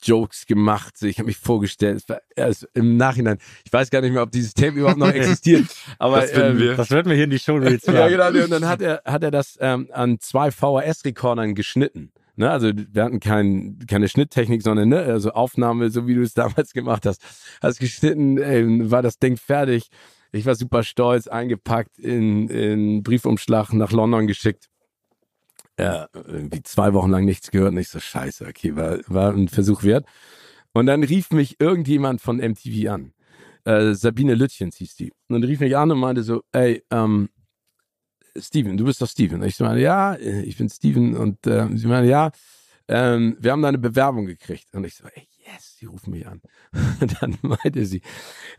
Jokes 0.00 0.46
gemacht. 0.46 1.02
Ich 1.02 1.18
habe 1.18 1.26
mich 1.26 1.36
vorgestellt, 1.36 1.96
es 1.96 2.08
war 2.08 2.20
erst 2.36 2.68
im 2.74 2.96
Nachhinein, 2.96 3.38
ich 3.64 3.72
weiß 3.72 3.90
gar 3.90 4.02
nicht 4.02 4.12
mehr, 4.12 4.22
ob 4.22 4.30
dieses 4.30 4.54
Tape 4.54 4.78
überhaupt 4.78 4.98
noch 4.98 5.08
existiert, 5.12 5.66
aber 5.98 6.20
das, 6.20 6.32
ähm, 6.32 6.58
wir. 6.58 6.76
das 6.76 6.90
werden 6.90 7.08
wir 7.08 7.16
hier 7.16 7.24
in 7.24 7.30
die 7.30 7.40
Show 7.40 7.58
Ja, 7.88 8.08
genau, 8.08 8.28
und 8.28 8.50
dann 8.50 8.68
hat 8.68 8.80
er, 8.80 9.02
hat 9.04 9.24
er 9.24 9.32
das 9.32 9.58
ähm, 9.60 9.88
an 9.92 10.20
zwei 10.20 10.52
VHS-Rekordern 10.52 11.56
geschnitten. 11.56 12.12
Ne, 12.38 12.48
also 12.48 12.70
wir 12.72 13.02
hatten 13.02 13.18
kein, 13.18 13.80
keine 13.88 14.08
Schnitttechnik, 14.08 14.62
sondern 14.62 14.90
ne, 14.90 15.00
also 15.00 15.32
Aufnahme, 15.32 15.90
so 15.90 16.06
wie 16.06 16.14
du 16.14 16.22
es 16.22 16.34
damals 16.34 16.72
gemacht 16.72 17.04
hast. 17.04 17.20
Hast 17.60 17.80
geschnitten, 17.80 18.38
ey, 18.38 18.90
war 18.92 19.02
das 19.02 19.18
Ding 19.18 19.36
fertig. 19.36 19.88
Ich 20.30 20.46
war 20.46 20.54
super 20.54 20.84
stolz, 20.84 21.26
eingepackt 21.26 21.98
in, 21.98 22.48
in 22.48 23.02
Briefumschlag 23.02 23.72
nach 23.72 23.90
London 23.90 24.28
geschickt. 24.28 24.68
Ja, 25.80 26.08
irgendwie 26.12 26.62
zwei 26.62 26.92
Wochen 26.94 27.10
lang 27.10 27.24
nichts 27.24 27.50
gehört. 27.50 27.74
Nicht 27.74 27.90
so 27.90 27.98
scheiße, 27.98 28.46
okay, 28.46 28.76
war, 28.76 28.98
war 29.08 29.32
ein 29.32 29.48
Versuch 29.48 29.82
wert. 29.82 30.06
Und 30.72 30.86
dann 30.86 31.02
rief 31.02 31.32
mich 31.32 31.60
irgendjemand 31.60 32.20
von 32.20 32.36
MTV 32.36 32.88
an. 32.88 33.14
Äh, 33.64 33.94
Sabine 33.94 34.36
Lütchens 34.36 34.76
hieß 34.76 34.94
die. 34.94 35.12
Und 35.28 35.42
rief 35.42 35.58
mich 35.58 35.76
an 35.76 35.90
und 35.90 35.98
meinte 35.98 36.22
so, 36.22 36.42
ey, 36.52 36.84
ähm, 36.92 37.30
Steven, 38.40 38.76
du 38.76 38.84
bist 38.84 39.00
doch 39.02 39.08
Steven. 39.08 39.42
Ich 39.42 39.58
meine, 39.60 39.80
ja, 39.80 40.16
ich 40.16 40.56
bin 40.56 40.68
Steven 40.68 41.16
und 41.16 41.46
äh, 41.46 41.68
sie 41.74 41.86
meine, 41.86 42.08
ja, 42.08 42.30
ähm, 42.88 43.36
wir 43.38 43.52
haben 43.52 43.62
da 43.62 43.68
eine 43.68 43.78
Bewerbung 43.78 44.26
gekriegt. 44.26 44.74
Und 44.74 44.84
ich 44.84 44.96
so, 44.96 45.04
ey, 45.12 45.28
yes, 45.44 45.76
sie 45.78 45.86
rufen 45.86 46.10
mich 46.10 46.26
an. 46.26 46.40
Und 47.00 47.22
dann 47.22 47.38
meinte 47.42 47.84
sie, 47.84 48.00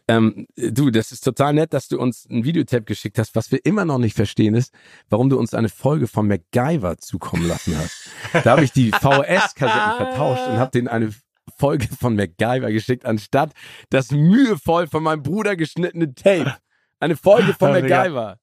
ähm, 0.07 0.45
du, 0.55 0.91
das 0.91 1.11
ist 1.11 1.23
total 1.23 1.53
nett, 1.53 1.73
dass 1.73 1.87
du 1.87 1.99
uns 1.99 2.27
ein 2.29 2.43
Videotape 2.43 2.83
geschickt 2.83 3.17
hast. 3.17 3.35
Was 3.35 3.51
wir 3.51 3.65
immer 3.65 3.85
noch 3.85 3.97
nicht 3.97 4.15
verstehen 4.15 4.53
ist, 4.53 4.73
warum 5.09 5.29
du 5.29 5.37
uns 5.37 5.53
eine 5.53 5.69
Folge 5.69 6.07
von 6.07 6.27
MacGyver 6.27 6.97
zukommen 6.97 7.47
lassen 7.47 7.75
hast. 7.77 8.09
Da 8.43 8.51
habe 8.51 8.63
ich 8.63 8.71
die 8.71 8.91
VHS-Kassetten 8.91 9.97
vertauscht 9.97 10.47
und 10.47 10.57
habe 10.57 10.71
denen 10.71 10.87
eine 10.87 11.11
Folge 11.57 11.87
von 11.87 12.15
MacGyver 12.15 12.71
geschickt, 12.71 13.05
anstatt 13.05 13.53
das 13.89 14.11
mühevoll 14.11 14.87
von 14.87 15.03
meinem 15.03 15.23
Bruder 15.23 15.55
geschnittene 15.55 16.13
Tape. 16.13 16.55
Eine 16.99 17.15
Folge 17.15 17.53
von 17.53 17.71
MacGyver. 17.71 18.37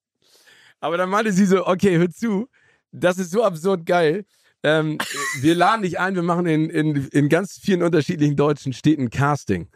Aber 0.81 0.97
dann 0.97 1.11
meinte 1.11 1.33
sie 1.33 1.47
so, 1.47 1.67
okay, 1.67 1.99
hör 1.99 2.11
zu, 2.11 2.49
das 2.93 3.19
ist 3.19 3.31
so 3.31 3.43
absurd 3.43 3.87
geil. 3.87 4.25
Ähm, 4.63 4.99
wir 5.41 5.55
laden 5.55 5.83
dich 5.83 5.99
ein, 6.01 6.17
wir 6.17 6.23
machen 6.23 6.47
in, 6.47 6.71
in, 6.71 7.07
in 7.09 7.29
ganz 7.29 7.59
vielen 7.63 7.83
unterschiedlichen 7.83 8.37
deutschen 8.37 8.73
Städten 8.73 9.11
Casting. 9.11 9.69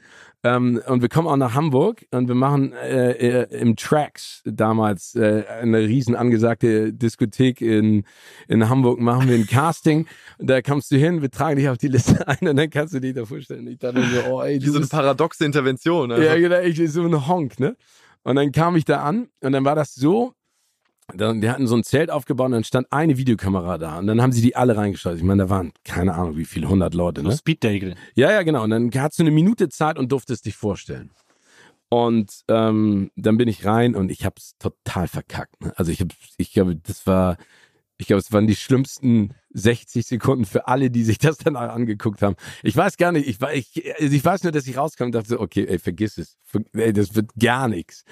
Ähm, 0.42 0.80
und 0.86 1.02
wir 1.02 1.08
kommen 1.08 1.28
auch 1.28 1.36
nach 1.36 1.54
Hamburg 1.54 2.06
und 2.12 2.26
wir 2.26 2.34
machen 2.34 2.72
äh, 2.72 3.12
äh, 3.12 3.60
im 3.60 3.76
Tracks 3.76 4.40
damals 4.44 5.14
äh, 5.14 5.44
eine 5.60 5.80
riesen 5.80 6.16
angesagte 6.16 6.94
Diskothek 6.94 7.60
in, 7.60 8.04
in 8.48 8.68
Hamburg, 8.70 9.00
machen 9.00 9.28
wir 9.28 9.36
ein 9.36 9.46
Casting. 9.46 10.06
Und 10.38 10.48
da 10.48 10.62
kommst 10.62 10.90
du 10.90 10.96
hin, 10.96 11.20
wir 11.20 11.30
tragen 11.30 11.56
dich 11.56 11.68
auf 11.68 11.76
die 11.78 11.88
Liste 11.88 12.26
ein 12.28 12.48
und 12.48 12.56
dann 12.56 12.70
kannst 12.70 12.94
du 12.94 13.00
dich 13.00 13.14
da 13.14 13.26
vorstellen. 13.26 13.66
Ich 13.66 13.78
dachte 13.78 14.02
so, 14.02 14.30
oh 14.30 14.42
ey, 14.42 14.60
Wie 14.60 14.66
so 14.66 14.78
eine 14.78 14.86
paradoxe 14.86 15.44
Intervention. 15.44 16.10
Ja, 16.10 16.36
genau, 16.36 16.60
ich 16.60 16.90
so 16.90 17.02
ein 17.02 17.28
Honk, 17.28 17.60
ne? 17.60 17.76
Und 18.22 18.36
dann 18.36 18.50
kam 18.52 18.76
ich 18.76 18.84
da 18.84 19.02
an 19.02 19.28
und 19.40 19.52
dann 19.52 19.64
war 19.64 19.74
das 19.74 19.94
so, 19.94 20.34
dann, 21.14 21.40
die 21.40 21.50
hatten 21.50 21.66
so 21.66 21.76
ein 21.76 21.84
Zelt 21.84 22.10
aufgebaut 22.10 22.46
und 22.46 22.52
dann 22.52 22.64
stand 22.64 22.92
eine 22.92 23.16
Videokamera 23.16 23.78
da 23.78 23.98
und 23.98 24.06
dann 24.06 24.20
haben 24.20 24.32
sie 24.32 24.42
die 24.42 24.56
alle 24.56 24.76
reingeschaltet. 24.76 25.20
Ich 25.20 25.26
meine, 25.26 25.44
da 25.44 25.50
waren 25.50 25.72
keine 25.84 26.14
Ahnung 26.14 26.36
wie 26.36 26.44
viele, 26.44 26.68
hundert 26.68 26.94
Leute. 26.94 27.22
Ne? 27.22 27.36
Speed-Dagel. 27.36 27.94
Ja, 28.14 28.30
ja, 28.30 28.42
genau. 28.42 28.64
Und 28.64 28.70
dann 28.70 28.90
hattest 28.94 29.18
du 29.18 29.22
eine 29.22 29.30
Minute 29.30 29.68
Zeit 29.68 29.98
und 29.98 30.10
durftest 30.12 30.46
dich 30.46 30.56
vorstellen. 30.56 31.10
Und 31.88 32.44
ähm, 32.48 33.10
dann 33.16 33.36
bin 33.36 33.48
ich 33.48 33.64
rein 33.64 33.96
und 33.96 34.12
ich 34.12 34.24
habe 34.24 34.36
es 34.38 34.56
total 34.58 35.08
verkackt. 35.08 35.60
Ne? 35.60 35.72
Also 35.76 35.90
ich 35.90 36.00
habe, 36.00 36.14
ich 36.36 36.52
glaube, 36.52 36.76
das 36.76 37.06
war, 37.06 37.36
ich 38.00 38.06
glaube, 38.06 38.20
es 38.20 38.32
waren 38.32 38.46
die 38.46 38.56
schlimmsten 38.56 39.34
60 39.50 40.06
Sekunden 40.06 40.46
für 40.46 40.66
alle, 40.66 40.90
die 40.90 41.04
sich 41.04 41.18
das 41.18 41.36
danach 41.36 41.74
angeguckt 41.74 42.22
haben. 42.22 42.36
Ich 42.62 42.76
weiß 42.76 42.96
gar 42.96 43.12
nicht, 43.12 43.28
ich, 43.28 43.38
ich, 43.52 44.00
also 44.00 44.16
ich 44.16 44.24
weiß 44.24 44.42
nur, 44.42 44.52
dass 44.52 44.66
ich 44.66 44.76
rauskam 44.76 45.04
und 45.04 45.14
dachte, 45.14 45.38
okay, 45.38 45.66
ey, 45.66 45.78
vergiss 45.78 46.16
es. 46.16 46.38
Ey, 46.72 46.92
das 46.92 47.14
wird 47.14 47.30
gar 47.38 47.68
nichts. 47.68 48.04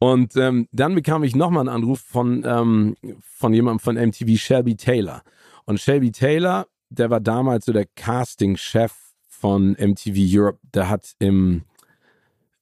Und 0.00 0.36
ähm, 0.36 0.66
dann 0.72 0.96
bekam 0.96 1.22
ich 1.22 1.36
nochmal 1.36 1.68
einen 1.68 1.82
Anruf 1.82 2.00
von, 2.00 2.42
ähm, 2.44 2.96
von 3.20 3.54
jemandem 3.54 3.78
von 3.78 3.94
MTV, 3.94 4.36
Shelby 4.36 4.76
Taylor. 4.76 5.22
Und 5.64 5.78
Shelby 5.78 6.10
Taylor, 6.10 6.66
der 6.90 7.08
war 7.10 7.20
damals 7.20 7.66
so 7.66 7.72
der 7.72 7.86
Casting-Chef 7.94 8.92
von 9.28 9.76
MTV 9.78 10.16
Europe. 10.16 10.58
Der 10.74 10.88
hat 10.88 11.12
im 11.20 11.62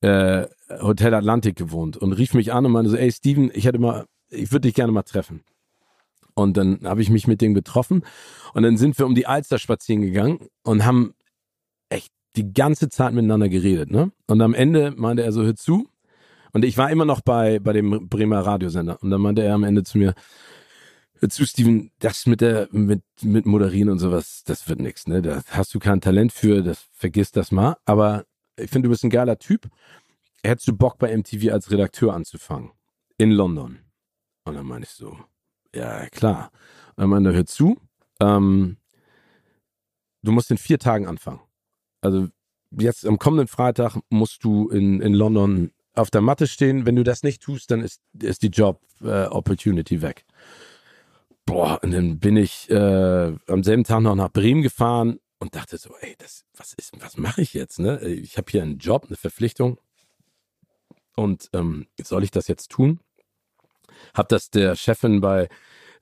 äh, 0.02 0.46
Hotel 0.82 1.14
Atlantic 1.14 1.56
gewohnt 1.56 1.96
und 1.96 2.12
rief 2.12 2.34
mich 2.34 2.52
an 2.52 2.66
und 2.66 2.72
meinte 2.72 2.90
so, 2.90 2.96
ey 2.96 3.10
Steven, 3.10 3.50
ich 3.54 3.64
hätte 3.64 3.78
mal, 3.78 4.04
ich 4.28 4.52
würde 4.52 4.68
dich 4.68 4.74
gerne 4.74 4.92
mal 4.92 5.02
treffen. 5.02 5.42
Und 6.34 6.56
dann 6.56 6.80
habe 6.84 7.02
ich 7.02 7.10
mich 7.10 7.26
mit 7.26 7.40
dem 7.40 7.54
getroffen 7.54 8.04
und 8.54 8.62
dann 8.62 8.76
sind 8.76 8.98
wir 8.98 9.06
um 9.06 9.14
die 9.14 9.26
Alster 9.26 9.58
spazieren 9.58 10.02
gegangen 10.02 10.48
und 10.62 10.84
haben 10.84 11.14
echt 11.88 12.12
die 12.36 12.52
ganze 12.52 12.88
Zeit 12.88 13.12
miteinander 13.12 13.48
geredet. 13.48 13.90
Ne? 13.90 14.12
Und 14.26 14.40
am 14.40 14.54
Ende 14.54 14.92
meinte 14.96 15.22
er 15.22 15.32
so, 15.32 15.42
hör 15.42 15.56
zu, 15.56 15.88
und 16.52 16.64
ich 16.64 16.76
war 16.76 16.90
immer 16.90 17.04
noch 17.04 17.20
bei, 17.20 17.58
bei 17.58 17.72
dem 17.72 18.08
Bremer 18.08 18.40
Radiosender. 18.40 19.00
Und 19.02 19.10
dann 19.10 19.20
meinte 19.20 19.42
er 19.42 19.54
am 19.54 19.64
Ende 19.64 19.82
zu 19.82 19.98
mir, 19.98 20.14
zu 21.28 21.44
Steven, 21.44 21.90
das 21.98 22.26
mit 22.26 22.40
der, 22.40 22.68
mit, 22.72 23.02
mit 23.22 23.46
Moderieren 23.46 23.90
und 23.90 23.98
sowas, 23.98 24.42
das 24.44 24.68
wird 24.68 24.80
nichts, 24.80 25.06
ne? 25.06 25.20
Da 25.20 25.42
hast 25.50 25.74
du 25.74 25.78
kein 25.78 26.00
Talent 26.00 26.32
für, 26.32 26.62
das 26.62 26.88
vergiss 26.92 27.30
das 27.30 27.52
mal. 27.52 27.76
Aber 27.84 28.24
ich 28.56 28.70
finde, 28.70 28.86
du 28.86 28.90
bist 28.90 29.04
ein 29.04 29.10
geiler 29.10 29.38
Typ. 29.38 29.68
Hättest 30.42 30.68
du 30.68 30.72
Bock 30.76 30.98
bei 30.98 31.14
MTV 31.14 31.52
als 31.52 31.70
Redakteur 31.70 32.14
anzufangen? 32.14 32.70
In 33.18 33.30
London. 33.30 33.80
Und 34.44 34.54
dann 34.54 34.66
meine 34.66 34.84
ich 34.84 34.90
so, 34.90 35.18
ja, 35.74 36.06
klar. 36.08 36.50
Und 36.96 37.02
dann 37.02 37.10
meinte 37.10 37.30
er, 37.30 37.36
hör 37.36 37.46
zu, 37.46 37.78
ähm, 38.20 38.76
du 40.22 40.32
musst 40.32 40.50
in 40.50 40.58
vier 40.58 40.78
Tagen 40.78 41.06
anfangen. 41.06 41.40
Also 42.00 42.28
jetzt 42.70 43.06
am 43.06 43.18
kommenden 43.18 43.48
Freitag 43.48 43.98
musst 44.08 44.44
du 44.44 44.68
in, 44.68 45.00
in 45.00 45.14
London 45.14 45.72
auf 45.94 46.10
der 46.10 46.20
Matte 46.20 46.46
stehen. 46.46 46.86
Wenn 46.86 46.96
du 46.96 47.04
das 47.04 47.22
nicht 47.22 47.42
tust, 47.42 47.70
dann 47.70 47.80
ist, 47.80 48.00
ist 48.20 48.42
die 48.42 48.48
Job 48.48 48.80
äh, 49.00 49.26
weg. 50.02 50.24
Boah, 51.46 51.80
und 51.82 51.92
dann 51.92 52.20
bin 52.20 52.36
ich 52.36 52.70
äh, 52.70 53.34
am 53.46 53.64
selben 53.64 53.84
Tag 53.84 54.02
noch 54.02 54.14
nach 54.14 54.30
Bremen 54.30 54.62
gefahren 54.62 55.18
und 55.38 55.56
dachte 55.56 55.78
so, 55.78 55.94
ey, 56.00 56.14
das, 56.18 56.44
was 56.56 56.76
was 57.00 57.16
mache 57.16 57.42
ich 57.42 57.54
jetzt? 57.54 57.80
Ne? 57.80 57.98
Ich 58.00 58.36
habe 58.36 58.50
hier 58.50 58.62
einen 58.62 58.78
Job, 58.78 59.06
eine 59.08 59.16
Verpflichtung. 59.16 59.78
Und 61.16 61.50
ähm, 61.52 61.86
soll 62.00 62.24
ich 62.24 62.30
das 62.30 62.46
jetzt 62.46 62.70
tun? 62.70 63.00
Hab 64.14 64.28
das 64.28 64.50
der 64.50 64.76
Chefin 64.76 65.20
bei 65.20 65.48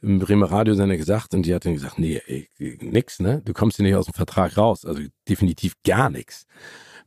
im 0.01 0.21
Bremer 0.21 0.51
Radiosender 0.51 0.97
gesagt 0.97 1.35
und 1.35 1.45
die 1.45 1.55
hat 1.55 1.65
dann 1.65 1.75
gesagt, 1.75 1.99
nee, 1.99 2.21
ey, 2.27 2.49
nix, 2.59 3.19
ne? 3.19 3.43
Du 3.45 3.53
kommst 3.53 3.79
hier 3.79 3.85
nicht 3.85 3.97
aus 3.97 4.07
dem 4.07 4.15
Vertrag 4.15 4.57
raus. 4.57 4.85
Also 4.85 5.03
definitiv 5.29 5.75
gar 5.83 6.09
nichts 6.09 6.47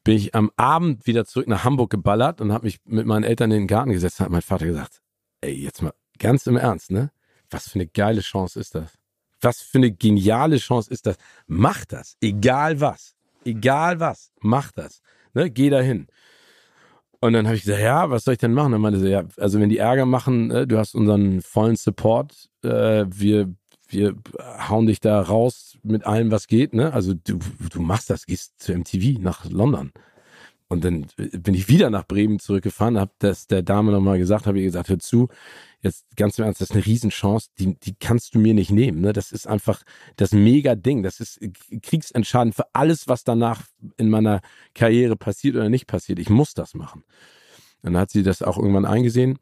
bin 0.04 0.16
ich 0.16 0.36
am 0.36 0.52
Abend 0.56 1.06
wieder 1.06 1.26
zurück 1.26 1.48
nach 1.48 1.64
Hamburg 1.64 1.90
geballert 1.90 2.42
und 2.42 2.52
habe 2.52 2.66
mich 2.66 2.80
mit 2.86 3.06
meinen 3.06 3.24
Eltern 3.24 3.52
in 3.52 3.62
den 3.62 3.68
Garten 3.68 3.92
gesetzt. 3.92 4.20
Da 4.20 4.26
hat 4.26 4.32
mein 4.32 4.42
Vater 4.42 4.66
gesagt, 4.66 5.02
ey, 5.42 5.54
jetzt 5.54 5.82
mal 5.82 5.94
ganz 6.18 6.48
im 6.48 6.58
Ernst, 6.58 6.92
ne? 6.92 7.12
Was 7.50 7.70
für 7.70 7.76
eine 7.76 7.88
geile 7.88 8.22
Chance 8.22 8.60
ist 8.60 8.76
das? 8.76 8.98
Was 9.42 9.62
für 9.62 9.80
eine 9.80 9.92
geniale 9.92 10.58
Chance 10.58 10.92
ist 10.92 11.06
das? 11.06 11.18
Mach 11.48 11.86
das, 11.86 12.16
egal 12.22 12.80
was. 12.80 13.16
Egal 13.44 14.00
was, 14.00 14.32
mach 14.40 14.72
das. 14.72 15.02
Ne? 15.34 15.50
Geh 15.50 15.70
dahin. 15.70 16.08
Und 17.22 17.34
dann 17.34 17.46
habe 17.46 17.56
ich 17.56 17.64
gesagt, 17.64 17.82
ja, 17.82 18.10
was 18.10 18.24
soll 18.24 18.34
ich 18.34 18.40
denn 18.40 18.54
machen? 18.54 18.72
Dann 18.72 18.82
meinte 18.82 19.00
sie, 19.00 19.10
ja, 19.10 19.24
also 19.38 19.60
wenn 19.60 19.70
die 19.70 19.78
Ärger 19.78 20.06
machen, 20.06 20.48
ne, 20.48 20.68
du 20.68 20.78
hast 20.78 20.96
unseren 20.96 21.42
vollen 21.42 21.76
Support, 21.76 22.50
äh, 22.64 23.06
wir 23.08 23.54
wir 23.92 24.16
hauen 24.70 24.88
dich 24.88 25.00
da 25.00 25.22
raus 25.22 25.78
mit 25.84 26.06
allem, 26.06 26.32
was 26.32 26.48
geht, 26.48 26.74
ne? 26.74 26.94
Also 26.94 27.14
du, 27.14 27.40
du 27.72 27.82
machst 27.82 28.10
das, 28.10 28.26
gehst 28.26 28.54
zu 28.62 28.74
MTV 28.74 29.20
nach 29.20 29.46
London. 29.50 29.92
Und 30.68 30.86
dann 30.86 31.08
bin 31.18 31.54
ich 31.54 31.68
wieder 31.68 31.90
nach 31.90 32.08
Bremen 32.08 32.40
zurückgefahren, 32.40 32.98
habe 32.98 33.12
das 33.20 33.48
der 33.48 33.62
Dame 33.62 33.92
nochmal 33.92 34.18
gesagt, 34.18 34.48
habe 34.48 34.60
ihr 34.60 34.66
gesagt, 34.66 34.90
hör 34.90 35.00
zu, 35.00 35.28
jetzt 35.82 36.06
ganz 36.16 36.38
im 36.38 36.46
Ernst, 36.46 36.62
das 36.62 36.70
ist 36.70 36.76
eine 36.76 36.86
Riesenchance, 36.86 37.50
die, 37.60 37.76
die 37.80 37.96
kannst 38.00 38.36
du 38.36 38.40
mir 38.40 38.54
nicht 38.54 38.72
nehmen. 38.72 39.02
Ne? 39.02 39.14
Das 39.14 39.32
ist 39.32 39.48
einfach 39.48 39.84
das 40.16 40.32
mega 40.32 40.76
Ding. 40.76 41.04
Das 41.04 41.20
ist 41.20 41.40
kriegsentscheidend 41.82 42.56
für 42.56 42.66
alles, 42.74 43.08
was 43.08 43.24
danach 43.24 43.64
in 43.98 44.10
meiner 44.10 44.42
Karriere 44.76 45.16
passiert 45.16 45.56
oder 45.56 45.70
nicht 45.70 45.88
passiert. 45.88 46.20
Ich 46.20 46.30
muss 46.30 46.54
das 46.54 46.74
machen. 46.74 47.04
Dann 47.82 47.98
hat 47.98 48.12
sie 48.12 48.24
das 48.24 48.42
auch 48.42 48.58
irgendwann 48.58 48.86
eingesehen 48.86 49.40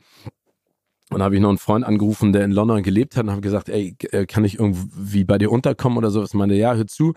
und 1.11 1.21
habe 1.21 1.35
ich 1.35 1.41
noch 1.41 1.49
einen 1.49 1.57
Freund 1.57 1.85
angerufen, 1.85 2.33
der 2.33 2.45
in 2.45 2.51
London 2.51 2.83
gelebt 2.83 3.17
hat 3.17 3.23
und 3.23 3.31
habe 3.31 3.41
gesagt, 3.41 3.69
ey, 3.69 3.95
äh, 4.11 4.25
kann 4.25 4.45
ich 4.45 4.59
irgendwie 4.59 5.23
bei 5.23 5.37
dir 5.37 5.51
unterkommen 5.51 5.97
oder 5.97 6.11
so? 6.11 6.23
Ich 6.23 6.33
meinte, 6.33 6.55
ja, 6.55 6.75
hör 6.75 6.87
zu, 6.87 7.13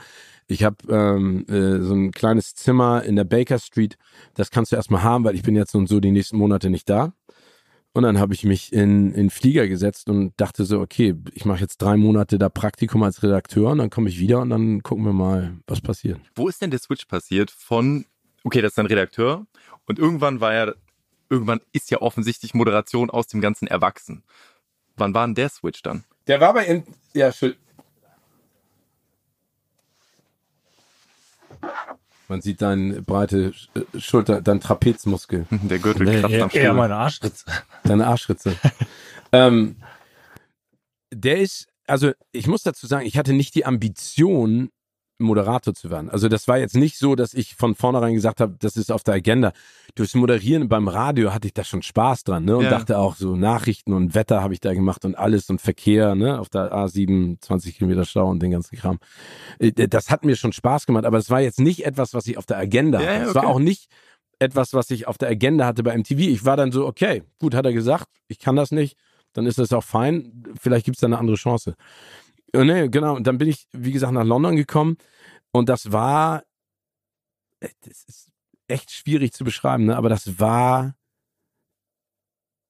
ich 0.47 0.65
habe 0.65 0.77
ähm, 0.89 1.45
äh, 1.47 1.81
so 1.83 1.95
ein 1.95 2.11
kleines 2.11 2.55
Zimmer 2.55 3.03
in 3.05 3.17
der 3.17 3.25
Baker 3.25 3.59
Street, 3.59 3.97
das 4.35 4.51
kannst 4.51 4.73
du 4.73 4.77
erstmal 4.77 5.03
haben, 5.03 5.25
weil 5.25 5.35
ich 5.35 5.43
bin 5.43 5.55
jetzt 5.55 5.75
und 5.75 5.89
so 5.89 6.01
die 6.01 6.11
nächsten 6.11 6.39
Monate 6.39 6.71
nicht 6.71 6.89
da. 6.89 7.13
Und 7.95 8.05
dann 8.05 8.19
habe 8.19 8.33
ich 8.33 8.45
mich 8.45 8.73
in, 8.73 9.13
in 9.13 9.29
Flieger 9.29 9.69
gesetzt 9.69 10.09
und 10.09 10.33
dachte 10.39 10.65
so, 10.65 10.81
okay, 10.81 11.15
ich 11.35 11.45
mache 11.45 11.61
jetzt 11.61 11.77
drei 11.79 11.97
Monate 11.97 12.39
da 12.39 12.49
Praktikum 12.49 13.03
als 13.03 13.23
Redakteur 13.23 13.71
und 13.71 13.79
dann 13.79 13.91
komme 13.91 14.09
ich 14.09 14.19
wieder 14.19 14.41
und 14.41 14.51
dann 14.51 14.83
gucken 14.83 15.05
wir 15.05 15.13
mal, 15.13 15.59
was 15.67 15.83
passiert. 15.83 16.19
Wo 16.35 16.49
ist 16.49 16.63
denn 16.63 16.71
der 16.71 16.81
Switch 16.81 17.05
passiert 17.05 17.51
von, 17.51 18.07
okay, 18.45 18.63
das 18.63 18.73
ist 18.73 18.79
ein 18.79 18.87
Redakteur 18.87 19.47
und 19.87 19.99
irgendwann 19.99 20.41
war 20.41 20.55
ja 20.55 20.73
irgendwann 21.33 21.61
ist 21.73 21.91
ja 21.91 22.03
offensichtlich 22.03 22.53
Moderation 22.53 23.09
aus 23.09 23.27
dem 23.27 23.41
Ganzen 23.41 23.67
erwachsen. 23.67 24.23
Wann 24.97 25.15
war 25.15 25.27
denn 25.27 25.35
der 25.35 25.49
Switch 25.49 25.83
dann? 25.83 26.05
Der 26.27 26.41
war 26.41 26.53
bei, 26.53 26.67
in, 26.67 26.85
ja, 27.15 27.33
schön. 27.33 27.57
Man 32.33 32.41
sieht 32.41 32.63
deine 32.63 33.03
breite 33.03 33.53
Schulter, 33.99 34.41
dein 34.41 34.59
Trapezmuskel. 34.59 35.45
Der 35.51 35.79
Gürtel 35.79 36.07
nee, 36.07 36.19
kratzt 36.19 36.33
eher, 36.33 36.43
am 36.45 36.49
Stuhl. 36.49 36.63
Eher 36.63 36.73
meine 36.73 36.97
Arschritze. 36.97 37.45
Deine 37.85 38.07
Arschritze. 38.07 38.57
ähm, 39.33 39.77
der 41.13 41.41
ist, 41.41 41.67
also 41.87 42.13
ich 42.31 42.47
muss 42.47 42.63
dazu 42.63 42.87
sagen, 42.87 43.05
ich 43.05 43.19
hatte 43.19 43.35
nicht 43.35 43.55
die 43.55 43.67
Ambition, 43.67 44.71
Moderator 45.23 45.75
zu 45.75 45.91
werden. 45.91 46.11
Also 46.11 46.29
das 46.29 46.49
war 46.49 46.59
jetzt 46.59 46.77
nicht 46.77 46.99
so, 46.99 47.15
dass 47.15 47.35
ich 47.35 47.55
von 47.55 47.75
vornherein 47.75 48.15
gesagt 48.15 48.41
habe, 48.41 48.57
das 48.59 48.77
ist 48.77 48.93
auf 48.93 49.03
der 49.03 49.15
Agenda. 49.15 49.53
Durchs 49.95 50.15
Moderieren 50.15 50.69
beim 50.69 50.89
Radio 50.89 51.33
hatte 51.33 51.47
ich 51.47 51.55
da 51.55 51.65
schon 51.65 51.83
Spaß 51.83 52.25
dran, 52.25 52.45
ne? 52.45 52.57
Und 52.57 52.65
ja. 52.65 52.71
dachte 52.71 52.99
auch 52.99 53.17
so 53.17 53.37
Nachrichten 53.37 53.93
und 53.93 54.15
Wetter 54.15 54.43
habe 54.43 54.55
ich 54.55 54.61
da 54.61 54.75
gemacht 54.75 55.05
und 55.05 55.17
alles 55.17 55.51
und 55.51 55.61
Verkehr, 55.61 56.15
ne? 56.15 56.39
Auf 56.39 56.49
der 56.49 56.73
A7, 56.73 57.41
20 57.41 57.77
Kilometer 57.77 58.05
Stau 58.05 58.29
und 58.29 58.43
den 58.43 58.51
ganzen 58.51 58.77
Kram. 58.77 58.99
Äh, 59.59 59.73
das 59.73 60.11
hat 60.11 60.25
mir 60.25 60.37
schon 60.37 60.53
Spaß 60.53 60.87
gemacht, 60.87 61.05
aber 61.05 61.19
es 61.19 61.31
war 61.31 61.41
jetzt 61.41 61.61
nicht 61.61 61.85
etwas, 61.85 62.15
was 62.15 62.27
ich 62.27 62.39
auf 62.39 62.47
der 62.47 62.59
Agenda 62.59 62.99
hatte. 62.99 63.23
Es 63.23 63.29
okay. 63.31 63.35
war 63.35 63.47
auch 63.47 63.59
nicht 63.59 63.89
etwas, 64.39 64.75
was 64.75 64.91
ich 64.91 65.07
auf 65.07 65.19
der 65.19 65.29
Agenda 65.29 65.67
hatte 65.67 65.83
bei 65.83 65.97
MTV. 65.97 66.19
Ich 66.19 66.45
war 66.45 66.57
dann 66.57 66.73
so, 66.73 66.87
okay, 66.87 67.23
gut, 67.39 67.55
hat 67.55 67.65
er 67.65 67.73
gesagt, 67.73 68.09
ich 68.29 68.39
kann 68.39 68.57
das 68.57 68.73
nicht, 68.73 68.97
dann 69.33 69.47
ist 69.47 69.59
das 69.59 69.73
auch 69.73 69.85
fein. 69.85 70.45
Vielleicht 70.61 70.85
gibt 70.85 70.97
es 70.97 71.01
da 71.01 71.07
eine 71.07 71.19
andere 71.19 71.37
Chance. 71.37 71.75
Und 72.55 72.67
nee, 72.67 72.89
genau. 72.89 73.17
Und 73.17 73.27
dann 73.27 73.39
bin 73.39 73.49
ich, 73.49 73.67
wie 73.73 73.93
gesagt, 73.93 74.13
nach 74.13 74.25
London 74.25 74.57
gekommen 74.57 74.97
und 75.53 75.69
das 75.69 75.93
war, 75.93 76.45
äh, 77.61 77.69
das 77.81 78.05
ist 78.05 78.33
echt 78.69 78.91
schwierig 78.91 79.33
zu 79.33 79.45
beschreiben, 79.45 79.87
ne? 79.87 79.97
aber 79.97 80.09
das 80.09 80.39
war 80.39 80.95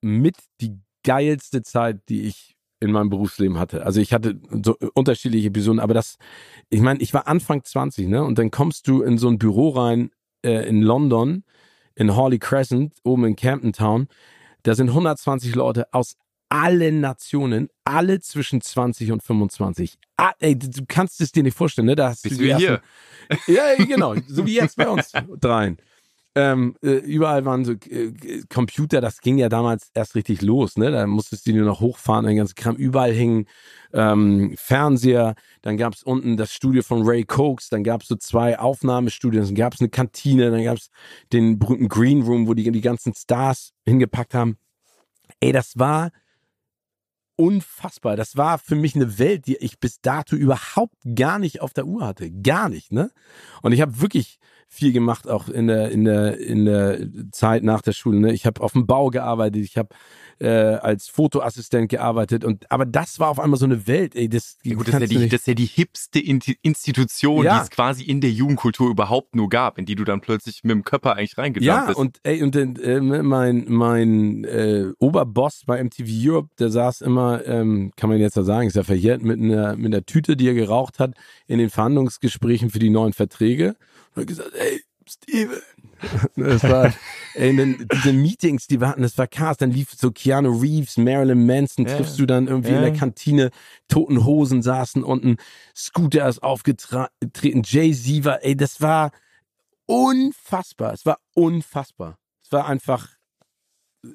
mit 0.01 0.37
die 0.61 0.79
geilste 1.05 1.63
Zeit, 1.63 2.01
die 2.09 2.23
ich 2.23 2.57
in 2.81 2.91
meinem 2.91 3.11
Berufsleben 3.11 3.59
hatte. 3.59 3.87
Also 3.87 4.01
ich 4.01 4.13
hatte 4.13 4.41
so 4.65 4.77
unterschiedliche 4.95 5.49
Episoden, 5.49 5.79
aber 5.79 5.95
das, 5.95 6.17
ich 6.69 6.81
meine, 6.81 7.01
ich 7.01 7.15
war 7.15 7.29
Anfang 7.29 7.63
20, 7.63 8.09
ne? 8.09 8.25
Und 8.25 8.39
dann 8.39 8.51
kommst 8.51 8.89
du 8.89 9.03
in 9.03 9.19
so 9.19 9.29
ein 9.29 9.39
Büro 9.39 9.69
rein 9.69 10.11
äh, 10.45 10.69
in 10.69 10.83
London, 10.83 11.45
in 11.95 12.17
Hawley 12.17 12.41
Crescent, 12.41 12.95
oben 13.05 13.25
in 13.25 13.37
Camden 13.37 13.73
Town. 13.73 14.09
Da 14.65 14.75
sind 14.75 14.89
120 14.89 15.55
Leute 15.55 15.93
aus 15.95 16.17
allen 16.53 17.01
Nationen, 17.01 17.69
alle 17.85 18.21
zwischen 18.21 18.61
20 18.61 19.11
und 19.13 19.23
25. 19.23 19.99
Ah, 20.19 20.33
ey, 20.39 20.59
du 20.59 20.85
kannst 20.87 21.21
es 21.21 21.33
dir 21.33 21.43
nicht 21.43 21.57
vorstellen, 21.57 21.87
ne? 21.87 21.97
Da 21.97 22.11
hast 22.11 22.23
Bist 22.23 22.39
du 22.41 22.45
du 22.47 22.57
hier? 22.57 22.83
ersten- 23.31 23.53
Ja, 23.53 23.75
genau. 23.85 24.15
So 24.29 24.47
wie 24.47 24.55
jetzt 24.55 24.77
bei 24.77 24.89
uns 24.89 25.13
dreien. 25.41 25.79
Ähm, 26.35 26.75
äh, 26.83 26.93
überall 26.97 27.45
waren 27.45 27.65
so 27.67 27.73
äh, 27.73 28.13
Computer, 28.49 29.03
das 29.03 29.21
ging 29.21 29.37
ja 29.37 29.51
damals 29.51 29.91
erst 29.93 30.15
richtig 30.15 30.41
los, 30.41 30.77
ne? 30.79 30.91
Da 30.91 31.07
musstest 31.07 31.47
du 31.47 31.53
nur 31.53 31.67
noch 31.67 31.81
hochfahren, 31.81 32.25
den 32.27 32.37
ganzen 32.37 32.55
Kram. 32.55 32.77
Überall 32.77 33.13
hingen 33.13 33.47
ähm, 33.93 34.55
Fernseher, 34.57 35.35
dann 35.61 35.77
gab's 35.77 36.03
unten 36.03 36.39
das 36.39 36.53
Studio 36.55 36.83
von 36.83 37.03
Ray 37.07 37.25
Cokes, 37.25 37.69
dann 37.69 37.85
gab's 37.85 38.09
so 38.09 38.17
zwei 38.17 38.59
Aufnahmestudios, 38.59 39.47
dann 39.49 39.55
gab's 39.57 39.81
eine 39.81 39.91
Kantine, 39.91 40.51
dann 40.51 40.65
gab's 40.65 40.89
den 41.35 41.59
berühmten 41.59 41.89
Green 41.89 42.23
Room, 42.23 42.47
wo 42.47 42.55
die 42.55 42.71
die 42.71 42.81
ganzen 42.81 43.15
Stars 43.15 43.73
hingepackt 43.85 44.33
haben. 44.33 44.57
Ey, 45.41 45.53
das 45.53 45.79
war 45.79 46.11
unfassbar. 47.43 48.15
Das 48.15 48.37
war 48.37 48.57
für 48.59 48.77
mich 48.77 48.95
eine 48.95 49.19
Welt, 49.19 49.49
die 49.49 49.57
ich 49.57 49.81
bis 49.81 50.01
dato 50.01 50.37
überhaupt 50.37 50.95
gar 51.17 51.41
nicht 51.41 51.61
auf 51.61 51.73
der 51.73 51.87
Uhr 51.87 52.07
hatte. 52.07 52.31
Gar 52.31 52.69
nicht, 52.69 52.93
ne? 52.93 53.11
Und 53.63 53.73
ich 53.73 53.81
habe 53.81 54.01
wirklich 54.01 54.39
viel 54.69 54.93
gemacht, 54.93 55.29
auch 55.29 55.49
in 55.49 55.67
der, 55.67 55.91
in 55.91 56.05
der, 56.05 56.39
in 56.39 56.65
der 56.65 57.01
Zeit 57.33 57.65
nach 57.65 57.83
der 57.83 57.93
Schule. 57.93 58.21
Ne? 58.21 58.33
Ich 58.33 58.47
habe 58.47 58.63
auf 58.63 58.73
dem 58.73 58.87
Bau 58.87 59.11
gearbeitet, 59.11 59.65
ich 59.65 59.77
habe 59.77 59.89
äh, 60.39 60.49
als 60.49 61.09
Fotoassistent 61.09 61.89
gearbeitet 61.91 62.45
und 62.45 62.71
aber 62.71 62.87
das 62.87 63.19
war 63.21 63.29
auf 63.29 63.39
einmal 63.41 63.59
so 63.59 63.65
eine 63.65 63.87
Welt, 63.87 64.15
ey, 64.15 64.29
das, 64.29 64.57
Ja, 64.63 64.75
gut, 64.75 64.89
das 64.89 64.95
ist 64.95 65.01
ja, 65.01 65.07
die, 65.07 65.29
das 65.29 65.41
ist 65.41 65.47
ja 65.47 65.55
die 65.55 65.67
hipste 65.67 66.19
Institution, 66.21 67.45
Ja. 67.45 67.59
die 67.59 67.65
es 67.65 67.71
quasi 67.71 68.05
in 68.05 68.21
der 68.21 68.31
Jugendkultur 68.31 68.91
überhaupt 68.91 69.35
nur 69.37 69.49
gab, 69.49 69.79
in 69.79 69.87
die 69.87 69.95
du 69.95 70.05
dann 70.05 70.21
plötzlich 70.21 70.63
mit 70.65 70.71
dem 70.73 70.85
Körper 70.85 71.17
eigentlich 71.17 71.37
reingejumpt 71.39 71.67
Ja, 71.67 71.87
bist. 71.87 71.99
und 71.99 72.19
ey, 72.23 72.43
und 72.43 72.57
äh, 72.57 73.01
mein, 73.01 73.65
mein 73.69 74.45
äh, 74.45 74.87
Oberboss 74.99 75.63
bei 75.67 75.83
MTV 75.83 76.09
Europe, 76.11 76.49
der 76.59 76.71
saß 76.71 77.01
immer, 77.03 77.47
ähm, 77.47 77.93
kann 77.97 78.11
man 78.11 78.19
jetzt 78.19 78.37
ja 78.37 78.43
sagen, 78.43 78.67
ist 78.69 78.77
ja 78.77 78.83
verjährt, 78.85 79.23
mit 79.23 79.41
einer, 79.41 79.77
mit 79.77 79.87
einer 79.95 80.05
Tüte, 80.05 80.37
die 80.37 80.49
er 80.49 80.55
geraucht 80.55 80.99
hat, 80.99 81.15
in 81.47 81.59
den 81.59 81.71
Verhandlungsgesprächen 81.71 82.71
für 82.71 82.79
die 82.79 82.91
neuen 82.91 83.13
Verträge. 83.13 83.77
Und 84.15 84.23
hat 84.23 84.27
gesagt, 84.29 84.53
ey, 84.55 84.83
Steven. 85.09 85.57
Das 86.37 86.63
war, 86.65 86.93
ey, 87.35 87.55
dann, 87.57 87.89
diese 87.93 88.13
Meetings, 88.13 88.67
die 88.67 88.81
wir 88.81 88.89
hatten, 88.89 89.03
das 89.03 89.17
war 89.19 89.27
Chaos. 89.27 89.57
Dann 89.57 89.71
lief 89.71 89.93
so 89.97 90.11
Keanu 90.11 90.51
Reeves, 90.61 90.97
Marilyn 90.97 91.47
Manson, 91.47 91.87
Ja. 91.87 91.97
triffst 91.97 92.19
du 92.19 92.27
dann 92.27 92.49
irgendwie 92.49 92.71
in 92.71 92.75
Ja. 92.77 92.91
der 92.91 92.93
Kantine, 92.93 93.51
toten 93.89 94.25
Hosen 94.25 94.63
saßen 94.63 95.03
unten, 95.05 95.37
Scooter 95.75 96.29
ist 96.29 96.43
aufgetreten, 96.43 97.63
Jay-Z 97.65 98.25
war, 98.25 98.45
ey, 98.45 98.57
das 98.57 98.81
war, 98.81 99.11
unfassbar. 99.87 100.93
Es 100.93 101.05
war 101.07 101.19
unfassbar. 101.35 102.19
Es 102.45 102.53
war 102.53 102.67
einfach 102.67 103.09
äh, 104.05 104.09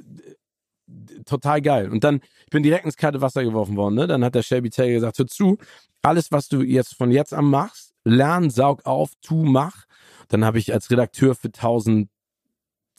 total 1.26 1.62
geil. 1.62 1.90
Und 1.92 2.04
dann, 2.04 2.22
ich 2.46 2.50
bin 2.50 2.64
direkt 2.64 2.86
ins 2.86 2.98
kalte 2.98 3.22
Wasser 3.22 3.44
geworfen 3.44 3.76
worden. 3.76 3.96
Ne? 3.96 4.08
Dann 4.08 4.24
hat 4.24 4.36
der 4.36 4.44
Shelby 4.44 4.70
Taylor 4.70 4.94
gesagt, 4.94 5.20
hör 5.20 5.28
zu, 5.28 5.58
alles, 6.02 6.32
was 6.32 6.48
du 6.48 6.62
jetzt 6.62 6.96
von 6.96 7.12
jetzt 7.12 7.34
an 7.34 7.46
machst, 7.46 7.94
lern, 8.08 8.50
saug 8.50 8.86
auf, 8.86 9.12
tu, 9.22 9.44
mach. 9.44 9.86
Dann 10.30 10.44
habe 10.46 10.60
ich 10.60 10.74
als 10.74 10.90
Redakteur 10.92 11.36
für 11.36 11.52
tausend 11.52 12.10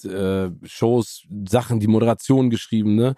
äh, 0.04 0.50
Shows 0.64 1.26
Sachen, 1.48 1.80
die 1.80 1.88
Moderation 1.88 2.50
geschrieben, 2.50 2.94
ne? 2.94 3.14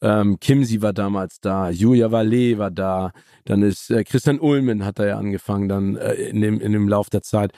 Ähm, 0.00 0.38
Kimsi 0.40 0.80
war 0.80 0.92
damals 0.92 1.40
da, 1.40 1.70
Julia 1.70 2.10
Vallee 2.12 2.56
war 2.56 2.70
da, 2.70 3.12
dann 3.44 3.62
ist 3.62 3.90
äh, 3.90 4.04
Christian 4.04 4.38
Ulmen 4.38 4.84
hat 4.84 4.98
da 4.98 5.06
ja 5.06 5.18
angefangen, 5.18 5.68
dann 5.68 5.96
äh, 5.96 6.14
in 6.14 6.40
dem 6.40 6.60
in 6.60 6.72
dem 6.72 6.88
Lauf 6.88 7.10
der 7.10 7.22
Zeit. 7.22 7.52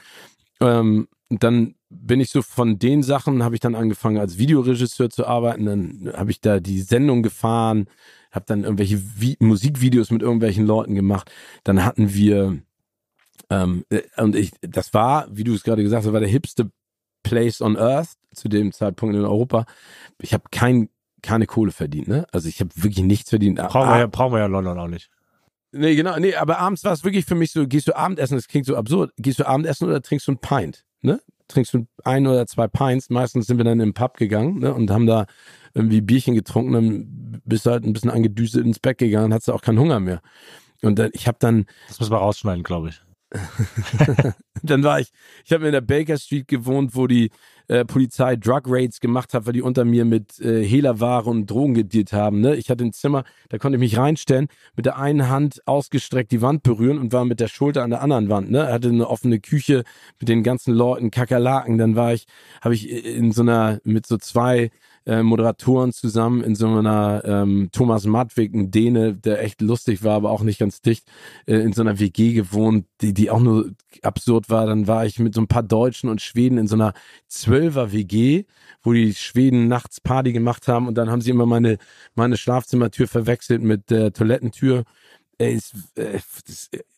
Ähm, 0.60 1.08
dann 1.28 1.74
bin 1.88 2.20
ich 2.20 2.30
so 2.30 2.42
von 2.42 2.78
den 2.78 3.02
Sachen, 3.02 3.42
habe 3.42 3.54
ich 3.54 3.60
dann 3.60 3.74
angefangen 3.74 4.18
als 4.18 4.38
Videoregisseur 4.38 5.10
zu 5.10 5.26
arbeiten. 5.26 5.66
Dann 5.66 6.12
habe 6.14 6.30
ich 6.30 6.40
da 6.40 6.60
die 6.60 6.80
Sendung 6.80 7.22
gefahren, 7.22 7.86
habe 8.30 8.44
dann 8.46 8.64
irgendwelche 8.64 9.00
Vi 9.18 9.36
Musikvideos 9.40 10.10
mit 10.10 10.22
irgendwelchen 10.22 10.66
Leuten 10.66 10.94
gemacht. 10.94 11.30
Dann 11.64 11.84
hatten 11.84 12.14
wir 12.14 12.62
ähm, 13.50 13.84
äh, 13.90 14.02
und 14.16 14.36
ich, 14.36 14.52
das 14.60 14.94
war, 14.94 15.26
wie 15.30 15.44
du 15.44 15.54
es 15.54 15.62
gerade 15.62 15.82
gesagt 15.82 16.04
hast, 16.04 16.12
war 16.12 16.20
der 16.20 16.28
hipste 16.28 16.70
Place 17.22 17.60
on 17.60 17.76
Earth 17.76 18.10
zu 18.34 18.48
dem 18.48 18.72
Zeitpunkt 18.72 19.14
in 19.14 19.22
Europa. 19.22 19.64
Ich 20.20 20.32
habe 20.34 20.44
kein 20.50 20.88
keine 21.22 21.46
Kohle 21.46 21.72
verdient, 21.72 22.08
ne? 22.08 22.26
Also 22.32 22.48
ich 22.48 22.60
habe 22.60 22.70
wirklich 22.74 23.04
nichts 23.04 23.30
verdient. 23.30 23.56
Brauchen 23.56 23.90
wir, 23.90 23.98
ja, 23.98 24.06
brauchen 24.06 24.32
wir 24.32 24.40
ja 24.40 24.46
London 24.46 24.78
auch 24.78 24.88
nicht. 24.88 25.08
Nee, 25.70 25.94
genau, 25.94 26.18
nee, 26.18 26.34
aber 26.34 26.58
abends 26.58 26.84
war 26.84 26.92
es 26.92 27.02
wirklich 27.02 27.24
für 27.24 27.34
mich 27.34 27.52
so, 27.52 27.66
gehst 27.66 27.88
du 27.88 27.96
Abendessen, 27.96 28.36
das 28.36 28.46
klingt 28.46 28.66
so 28.66 28.76
absurd, 28.76 29.12
gehst 29.16 29.38
du 29.38 29.46
Abendessen 29.46 29.88
oder 29.88 30.02
trinkst 30.02 30.26
du 30.26 30.32
ein 30.32 30.38
Pint, 30.38 30.84
ne? 31.00 31.20
Trinkst 31.48 31.72
du 31.72 31.86
ein 32.04 32.26
oder 32.26 32.46
zwei 32.46 32.68
Pints, 32.68 33.08
meistens 33.08 33.46
sind 33.46 33.56
wir 33.56 33.64
dann 33.64 33.80
in 33.80 33.88
den 33.90 33.94
Pub 33.94 34.16
gegangen, 34.18 34.58
ne, 34.58 34.74
und 34.74 34.90
haben 34.90 35.06
da 35.06 35.26
irgendwie 35.72 36.02
Bierchen 36.02 36.34
getrunken, 36.34 36.72
dann 36.72 37.40
bist 37.46 37.64
du 37.64 37.70
halt 37.70 37.84
ein 37.84 37.92
bisschen 37.94 38.10
angedüstet 38.10 38.66
ins 38.66 38.80
Bett 38.80 38.98
gegangen, 38.98 39.32
hast 39.32 39.48
du 39.48 39.54
auch 39.54 39.62
keinen 39.62 39.78
Hunger 39.78 40.00
mehr. 40.00 40.20
Und 40.82 40.98
dann, 40.98 41.10
ich 41.14 41.26
habe 41.26 41.38
dann, 41.40 41.64
Das 41.88 42.00
müssen 42.00 42.12
wir 42.12 42.18
rausschneiden, 42.18 42.64
glaube 42.64 42.90
ich. 42.90 43.00
Dann 44.62 44.82
war 44.82 45.00
ich, 45.00 45.10
ich 45.44 45.52
habe 45.52 45.66
in 45.66 45.72
der 45.72 45.80
Baker 45.80 46.18
Street 46.18 46.48
gewohnt, 46.48 46.94
wo 46.94 47.06
die 47.06 47.30
äh, 47.72 47.84
Polizei 47.86 48.36
Drug 48.36 48.62
Raids 48.66 49.00
gemacht 49.00 49.32
hat, 49.32 49.46
weil 49.46 49.54
die 49.54 49.62
unter 49.62 49.86
mir 49.86 50.04
mit 50.04 50.38
äh, 50.40 50.62
Hehlerware 50.62 51.30
und 51.30 51.50
Drogen 51.50 51.72
gedealt 51.72 52.12
haben. 52.12 52.40
Ne? 52.40 52.54
Ich 52.56 52.68
hatte 52.68 52.84
ein 52.84 52.92
Zimmer, 52.92 53.24
da 53.48 53.56
konnte 53.56 53.76
ich 53.76 53.80
mich 53.80 53.96
reinstellen, 53.96 54.48
mit 54.76 54.84
der 54.84 54.98
einen 54.98 55.30
Hand 55.30 55.66
ausgestreckt 55.66 56.32
die 56.32 56.42
Wand 56.42 56.62
berühren 56.62 56.98
und 56.98 57.14
war 57.14 57.24
mit 57.24 57.40
der 57.40 57.48
Schulter 57.48 57.82
an 57.82 57.88
der 57.88 58.02
anderen 58.02 58.28
Wand. 58.28 58.50
Ne? 58.50 58.70
Hatte 58.70 58.88
eine 58.88 59.08
offene 59.08 59.40
Küche 59.40 59.84
mit 60.20 60.28
den 60.28 60.42
ganzen 60.42 60.74
Leuten, 60.74 61.10
Kakerlaken. 61.10 61.78
Dann 61.78 61.96
war 61.96 62.12
ich, 62.12 62.26
habe 62.60 62.74
ich 62.74 62.90
in 62.90 63.32
so 63.32 63.40
einer, 63.40 63.80
mit 63.84 64.06
so 64.06 64.18
zwei 64.18 64.70
äh, 65.04 65.22
Moderatoren 65.22 65.92
zusammen 65.92 66.42
in 66.44 66.54
so 66.54 66.68
einer 66.68 67.22
ähm, 67.24 67.70
Thomas 67.72 68.04
Madwig, 68.06 68.54
ein 68.54 68.70
Däne, 68.70 69.14
der 69.14 69.42
echt 69.42 69.60
lustig 69.60 70.04
war, 70.04 70.14
aber 70.14 70.30
auch 70.30 70.42
nicht 70.42 70.60
ganz 70.60 70.80
dicht, 70.80 71.04
äh, 71.46 71.56
in 71.56 71.72
so 71.72 71.82
einer 71.82 71.98
WG 71.98 72.34
gewohnt, 72.34 72.86
die, 73.00 73.12
die 73.12 73.30
auch 73.30 73.40
nur 73.40 73.72
absurd 74.02 74.48
war. 74.48 74.66
Dann 74.66 74.86
war 74.86 75.04
ich 75.04 75.18
mit 75.18 75.34
so 75.34 75.40
ein 75.40 75.48
paar 75.48 75.64
Deutschen 75.64 76.08
und 76.08 76.20
Schweden 76.20 76.58
in 76.58 76.68
so 76.68 76.76
einer 76.76 76.92
Zwölfer 77.26 77.61
WG, 77.70 78.44
wo 78.82 78.92
die 78.92 79.14
Schweden 79.14 79.68
nachts 79.68 80.00
Party 80.00 80.32
gemacht 80.32 80.68
haben 80.68 80.88
und 80.88 80.96
dann 80.96 81.10
haben 81.10 81.20
sie 81.20 81.30
immer 81.30 81.46
meine, 81.46 81.78
meine 82.14 82.36
Schlafzimmertür 82.36 83.08
verwechselt 83.08 83.62
mit 83.62 83.90
der 83.90 84.12
Toilettentür. 84.12 84.84
Es, 85.38 85.72
äh, 85.94 86.18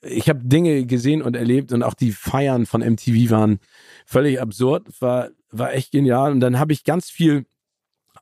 ich 0.02 0.28
habe 0.28 0.40
Dinge 0.42 0.86
gesehen 0.86 1.22
und 1.22 1.36
erlebt 1.36 1.72
und 1.72 1.82
auch 1.82 1.94
die 1.94 2.12
Feiern 2.12 2.66
von 2.66 2.80
MTV 2.80 3.30
waren 3.30 3.60
völlig 4.06 4.40
absurd. 4.40 4.86
War, 5.00 5.30
war 5.50 5.72
echt 5.72 5.92
genial. 5.92 6.32
Und 6.32 6.40
dann 6.40 6.58
habe 6.58 6.72
ich 6.72 6.84
ganz 6.84 7.10
viel 7.10 7.46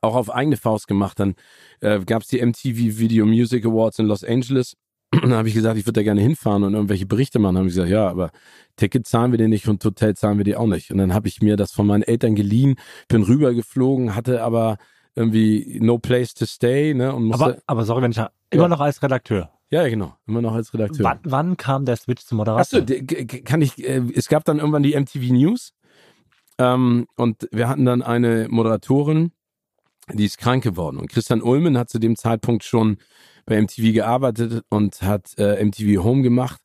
auch 0.01 0.15
auf 0.15 0.33
eigene 0.33 0.57
Faust 0.57 0.87
gemacht. 0.87 1.19
Dann 1.19 1.35
äh, 1.81 1.99
gab 1.99 2.21
es 2.23 2.27
die 2.27 2.45
MTV 2.45 2.99
Video 2.99 3.25
Music 3.25 3.65
Awards 3.65 3.99
in 3.99 4.05
Los 4.05 4.23
Angeles. 4.23 4.75
Und 5.13 5.29
dann 5.29 5.33
habe 5.33 5.47
ich 5.47 5.53
gesagt, 5.53 5.77
ich 5.77 5.85
würde 5.85 5.99
da 5.99 6.03
gerne 6.03 6.21
hinfahren 6.21 6.63
und 6.63 6.73
irgendwelche 6.73 7.05
Berichte 7.05 7.39
machen. 7.39 7.55
Dann 7.55 7.61
habe 7.61 7.69
ich 7.69 7.75
gesagt, 7.75 7.91
ja, 7.91 8.07
aber 8.07 8.31
Ticket 8.75 9.05
zahlen 9.07 9.31
wir 9.31 9.37
dir 9.37 9.47
nicht 9.47 9.67
und 9.67 9.83
Hotel 9.85 10.15
zahlen 10.15 10.37
wir 10.37 10.45
dir 10.45 10.59
auch 10.59 10.67
nicht. 10.67 10.91
Und 10.91 10.97
dann 10.97 11.13
habe 11.13 11.27
ich 11.27 11.41
mir 11.41 11.55
das 11.55 11.71
von 11.71 11.85
meinen 11.85 12.03
Eltern 12.03 12.35
geliehen, 12.35 12.75
bin 13.07 13.23
rübergeflogen, 13.23 14.15
hatte 14.15 14.41
aber 14.43 14.77
irgendwie 15.15 15.79
no 15.81 15.99
place 15.99 16.33
to 16.33 16.45
stay, 16.45 16.93
ne? 16.93 17.13
Und 17.13 17.25
musste, 17.25 17.43
Aber, 17.43 17.57
aber 17.67 17.85
sorry, 17.85 18.01
wenn 18.01 18.11
ich 18.11 18.21
immer 18.49 18.67
noch 18.67 18.79
als 18.79 19.03
Redakteur. 19.03 19.51
ja, 19.69 19.83
ja, 19.83 19.89
genau, 19.89 20.15
immer 20.25 20.41
noch 20.41 20.53
als 20.53 20.73
Redakteur. 20.73 21.03
Wann, 21.05 21.19
wann 21.23 21.57
kam 21.57 21.85
der 21.85 21.95
Switch 21.97 22.23
zum 22.25 22.37
Moderator? 22.37 22.61
Achso, 22.61 22.83
kann 23.45 23.61
ich, 23.61 23.87
äh, 23.87 24.01
es 24.15 24.27
gab 24.27 24.43
dann 24.45 24.57
irgendwann 24.57 24.83
die 24.83 24.99
MTV 24.99 25.31
News 25.33 25.73
ähm, 26.57 27.05
und 27.15 27.47
wir 27.51 27.69
hatten 27.69 27.85
dann 27.85 28.01
eine 28.01 28.47
Moderatorin, 28.49 29.31
die 30.11 30.25
ist 30.25 30.37
krank 30.37 30.63
geworden 30.63 30.97
und 30.97 31.09
Christian 31.09 31.41
Ulmen 31.41 31.77
hat 31.77 31.89
zu 31.89 31.99
dem 31.99 32.15
Zeitpunkt 32.15 32.63
schon 32.63 32.97
bei 33.45 33.61
MTV 33.61 33.93
gearbeitet 33.93 34.63
und 34.69 35.01
hat 35.01 35.37
äh, 35.37 35.63
MTV 35.63 36.03
Home 36.03 36.21
gemacht 36.21 36.61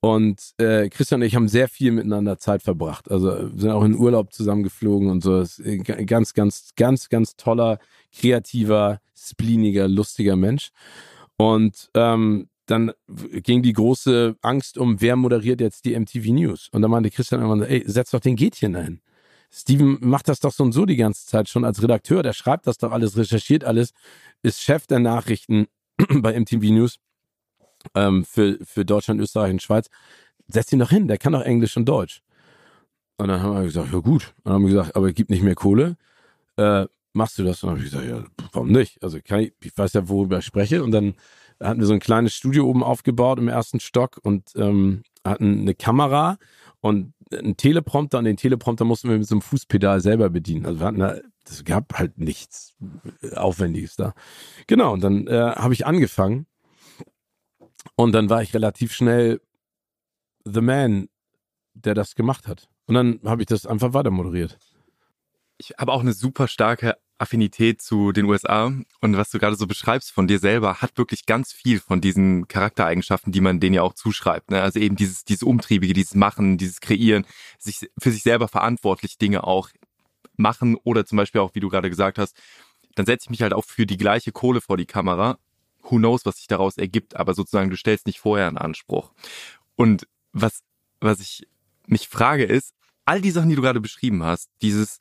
und 0.00 0.54
äh, 0.56 0.88
Christian 0.88 1.20
und 1.20 1.26
ich 1.26 1.36
haben 1.36 1.48
sehr 1.48 1.68
viel 1.68 1.92
miteinander 1.92 2.38
Zeit 2.38 2.62
verbracht. 2.62 3.10
Also 3.10 3.48
sind 3.54 3.70
auch 3.70 3.84
in 3.84 3.94
Urlaub 3.94 4.32
zusammengeflogen 4.32 5.10
und 5.10 5.22
so. 5.22 5.40
Ist 5.40 5.60
ein 5.60 5.82
ganz, 6.06 6.32
ganz, 6.32 6.70
ganz, 6.74 7.10
ganz 7.10 7.36
toller, 7.36 7.78
kreativer, 8.10 9.00
spleeniger, 9.14 9.88
lustiger 9.88 10.36
Mensch. 10.36 10.70
Und 11.36 11.90
ähm, 11.94 12.48
dann 12.64 12.92
ging 13.08 13.62
die 13.62 13.74
große 13.74 14.36
Angst 14.40 14.78
um, 14.78 15.02
wer 15.02 15.16
moderiert 15.16 15.60
jetzt 15.60 15.84
die 15.84 15.98
MTV 15.98 16.32
News. 16.32 16.68
Und 16.72 16.80
dann 16.80 16.90
meinte 16.90 17.10
Christian 17.10 17.42
irgendwann, 17.42 17.68
ey, 17.68 17.82
setz 17.86 18.10
doch 18.10 18.20
den 18.20 18.36
Gätchen 18.36 18.72
dahin. 18.72 19.00
Steven 19.52 19.98
macht 20.00 20.28
das 20.28 20.40
doch 20.40 20.52
so 20.52 20.62
und 20.62 20.72
so 20.72 20.86
die 20.86 20.96
ganze 20.96 21.26
Zeit 21.26 21.48
schon 21.48 21.64
als 21.64 21.82
Redakteur, 21.82 22.22
der 22.22 22.32
schreibt 22.32 22.68
das 22.68 22.78
doch 22.78 22.92
alles, 22.92 23.16
recherchiert 23.16 23.64
alles, 23.64 23.92
ist 24.42 24.62
Chef 24.62 24.86
der 24.86 25.00
Nachrichten 25.00 25.66
bei 26.22 26.38
MTV 26.38 26.62
News 26.72 26.98
ähm, 27.94 28.24
für, 28.24 28.58
für 28.64 28.84
Deutschland, 28.84 29.20
Österreich 29.20 29.52
und 29.52 29.62
Schweiz. 29.62 29.88
Setz 30.48 30.72
ihn 30.72 30.78
doch 30.78 30.90
hin, 30.90 31.08
der 31.08 31.18
kann 31.18 31.32
doch 31.32 31.42
Englisch 31.42 31.76
und 31.76 31.86
Deutsch. 31.86 32.22
Und 33.16 33.28
dann 33.28 33.42
haben 33.42 33.54
wir 33.54 33.64
gesagt, 33.64 33.92
ja 33.92 33.98
gut. 33.98 34.34
Und 34.38 34.46
dann 34.46 34.54
haben 34.54 34.62
wir 34.62 34.70
gesagt, 34.70 34.96
aber 34.96 35.12
gibt 35.12 35.30
nicht 35.30 35.42
mehr 35.42 35.54
Kohle. 35.54 35.96
Äh, 36.56 36.86
machst 37.12 37.38
du 37.38 37.44
das? 37.44 37.62
Und 37.62 37.68
dann 37.68 37.76
habe 37.76 37.86
ich 37.86 37.92
gesagt, 37.92 38.08
ja, 38.08 38.24
warum 38.52 38.72
nicht? 38.72 39.02
Also 39.02 39.18
ich, 39.18 39.52
ich 39.60 39.76
weiß 39.76 39.92
ja, 39.92 40.08
worüber 40.08 40.38
ich 40.38 40.44
spreche. 40.44 40.82
Und 40.82 40.92
dann 40.92 41.14
hatten 41.60 41.80
wir 41.80 41.86
so 41.86 41.92
ein 41.92 42.00
kleines 42.00 42.34
Studio 42.34 42.66
oben 42.66 42.82
aufgebaut 42.82 43.38
im 43.38 43.48
ersten 43.48 43.80
Stock 43.80 44.18
und 44.22 44.52
ähm, 44.56 45.02
hatten 45.24 45.60
eine 45.60 45.74
Kamera 45.74 46.38
und 46.80 47.12
einen 47.32 47.56
Teleprompter. 47.56 48.18
Und 48.18 48.24
den 48.24 48.36
Teleprompter 48.36 48.84
mussten 48.84 49.10
wir 49.10 49.18
mit 49.18 49.26
so 49.26 49.34
einem 49.34 49.42
Fußpedal 49.42 50.00
selber 50.00 50.30
bedienen. 50.30 50.66
Also 50.66 50.80
wir 50.80 50.86
hatten 50.86 51.00
da, 51.00 51.16
das 51.44 51.64
gab 51.64 51.98
halt 51.98 52.18
nichts 52.18 52.74
Aufwendiges 53.34 53.96
da. 53.96 54.14
Genau, 54.66 54.92
und 54.92 55.00
dann 55.00 55.26
äh, 55.26 55.54
habe 55.56 55.74
ich 55.74 55.86
angefangen. 55.86 56.46
Und 57.96 58.12
dann 58.12 58.30
war 58.30 58.42
ich 58.42 58.54
relativ 58.54 58.92
schnell 58.92 59.40
the 60.44 60.60
man, 60.60 61.08
der 61.74 61.94
das 61.94 62.14
gemacht 62.14 62.46
hat. 62.46 62.68
Und 62.86 62.94
dann 62.94 63.20
habe 63.24 63.42
ich 63.42 63.46
das 63.46 63.66
einfach 63.66 63.94
weiter 63.94 64.10
moderiert. 64.10 64.58
Ich 65.58 65.74
habe 65.78 65.92
auch 65.92 66.00
eine 66.00 66.12
super 66.12 66.48
starke 66.48 66.96
Affinität 67.20 67.82
zu 67.82 68.12
den 68.12 68.24
USA 68.24 68.72
und 69.00 69.16
was 69.16 69.30
du 69.30 69.38
gerade 69.38 69.54
so 69.54 69.66
beschreibst 69.66 70.10
von 70.10 70.26
dir 70.26 70.38
selber, 70.38 70.80
hat 70.80 70.96
wirklich 70.96 71.26
ganz 71.26 71.52
viel 71.52 71.78
von 71.78 72.00
diesen 72.00 72.48
Charaktereigenschaften, 72.48 73.30
die 73.30 73.42
man 73.42 73.60
denen 73.60 73.74
ja 73.74 73.82
auch 73.82 73.92
zuschreibt. 73.92 74.50
Ne? 74.50 74.62
Also 74.62 74.78
eben 74.80 74.96
dieses, 74.96 75.24
dieses 75.24 75.42
Umtriebige, 75.42 75.92
dieses 75.92 76.14
Machen, 76.14 76.56
dieses 76.56 76.80
Kreieren, 76.80 77.26
sich 77.58 77.90
für 77.98 78.10
sich 78.10 78.22
selber 78.22 78.48
verantwortlich 78.48 79.18
Dinge 79.18 79.44
auch 79.44 79.68
machen 80.40 80.76
oder 80.84 81.06
zum 81.06 81.16
Beispiel 81.16 81.40
auch, 81.40 81.54
wie 81.54 81.60
du 81.60 81.68
gerade 81.68 81.90
gesagt 81.90 82.18
hast, 82.18 82.36
dann 82.94 83.06
setze 83.06 83.26
ich 83.26 83.30
mich 83.30 83.42
halt 83.42 83.52
auch 83.52 83.64
für 83.64 83.86
die 83.86 83.96
gleiche 83.96 84.32
Kohle 84.32 84.60
vor 84.60 84.76
die 84.76 84.86
Kamera. 84.86 85.38
Who 85.82 85.96
knows, 85.96 86.26
was 86.26 86.36
sich 86.36 86.46
daraus 86.46 86.76
ergibt, 86.76 87.16
aber 87.16 87.34
sozusagen 87.34 87.70
du 87.70 87.76
stellst 87.76 88.06
nicht 88.06 88.20
vorher 88.20 88.46
einen 88.46 88.58
Anspruch. 88.58 89.12
Und 89.76 90.06
was, 90.32 90.62
was 91.00 91.20
ich 91.20 91.46
mich 91.86 92.08
frage 92.08 92.44
ist, 92.44 92.74
all 93.04 93.20
die 93.20 93.30
Sachen, 93.30 93.48
die 93.48 93.56
du 93.56 93.62
gerade 93.62 93.80
beschrieben 93.80 94.22
hast, 94.22 94.50
dieses 94.62 94.98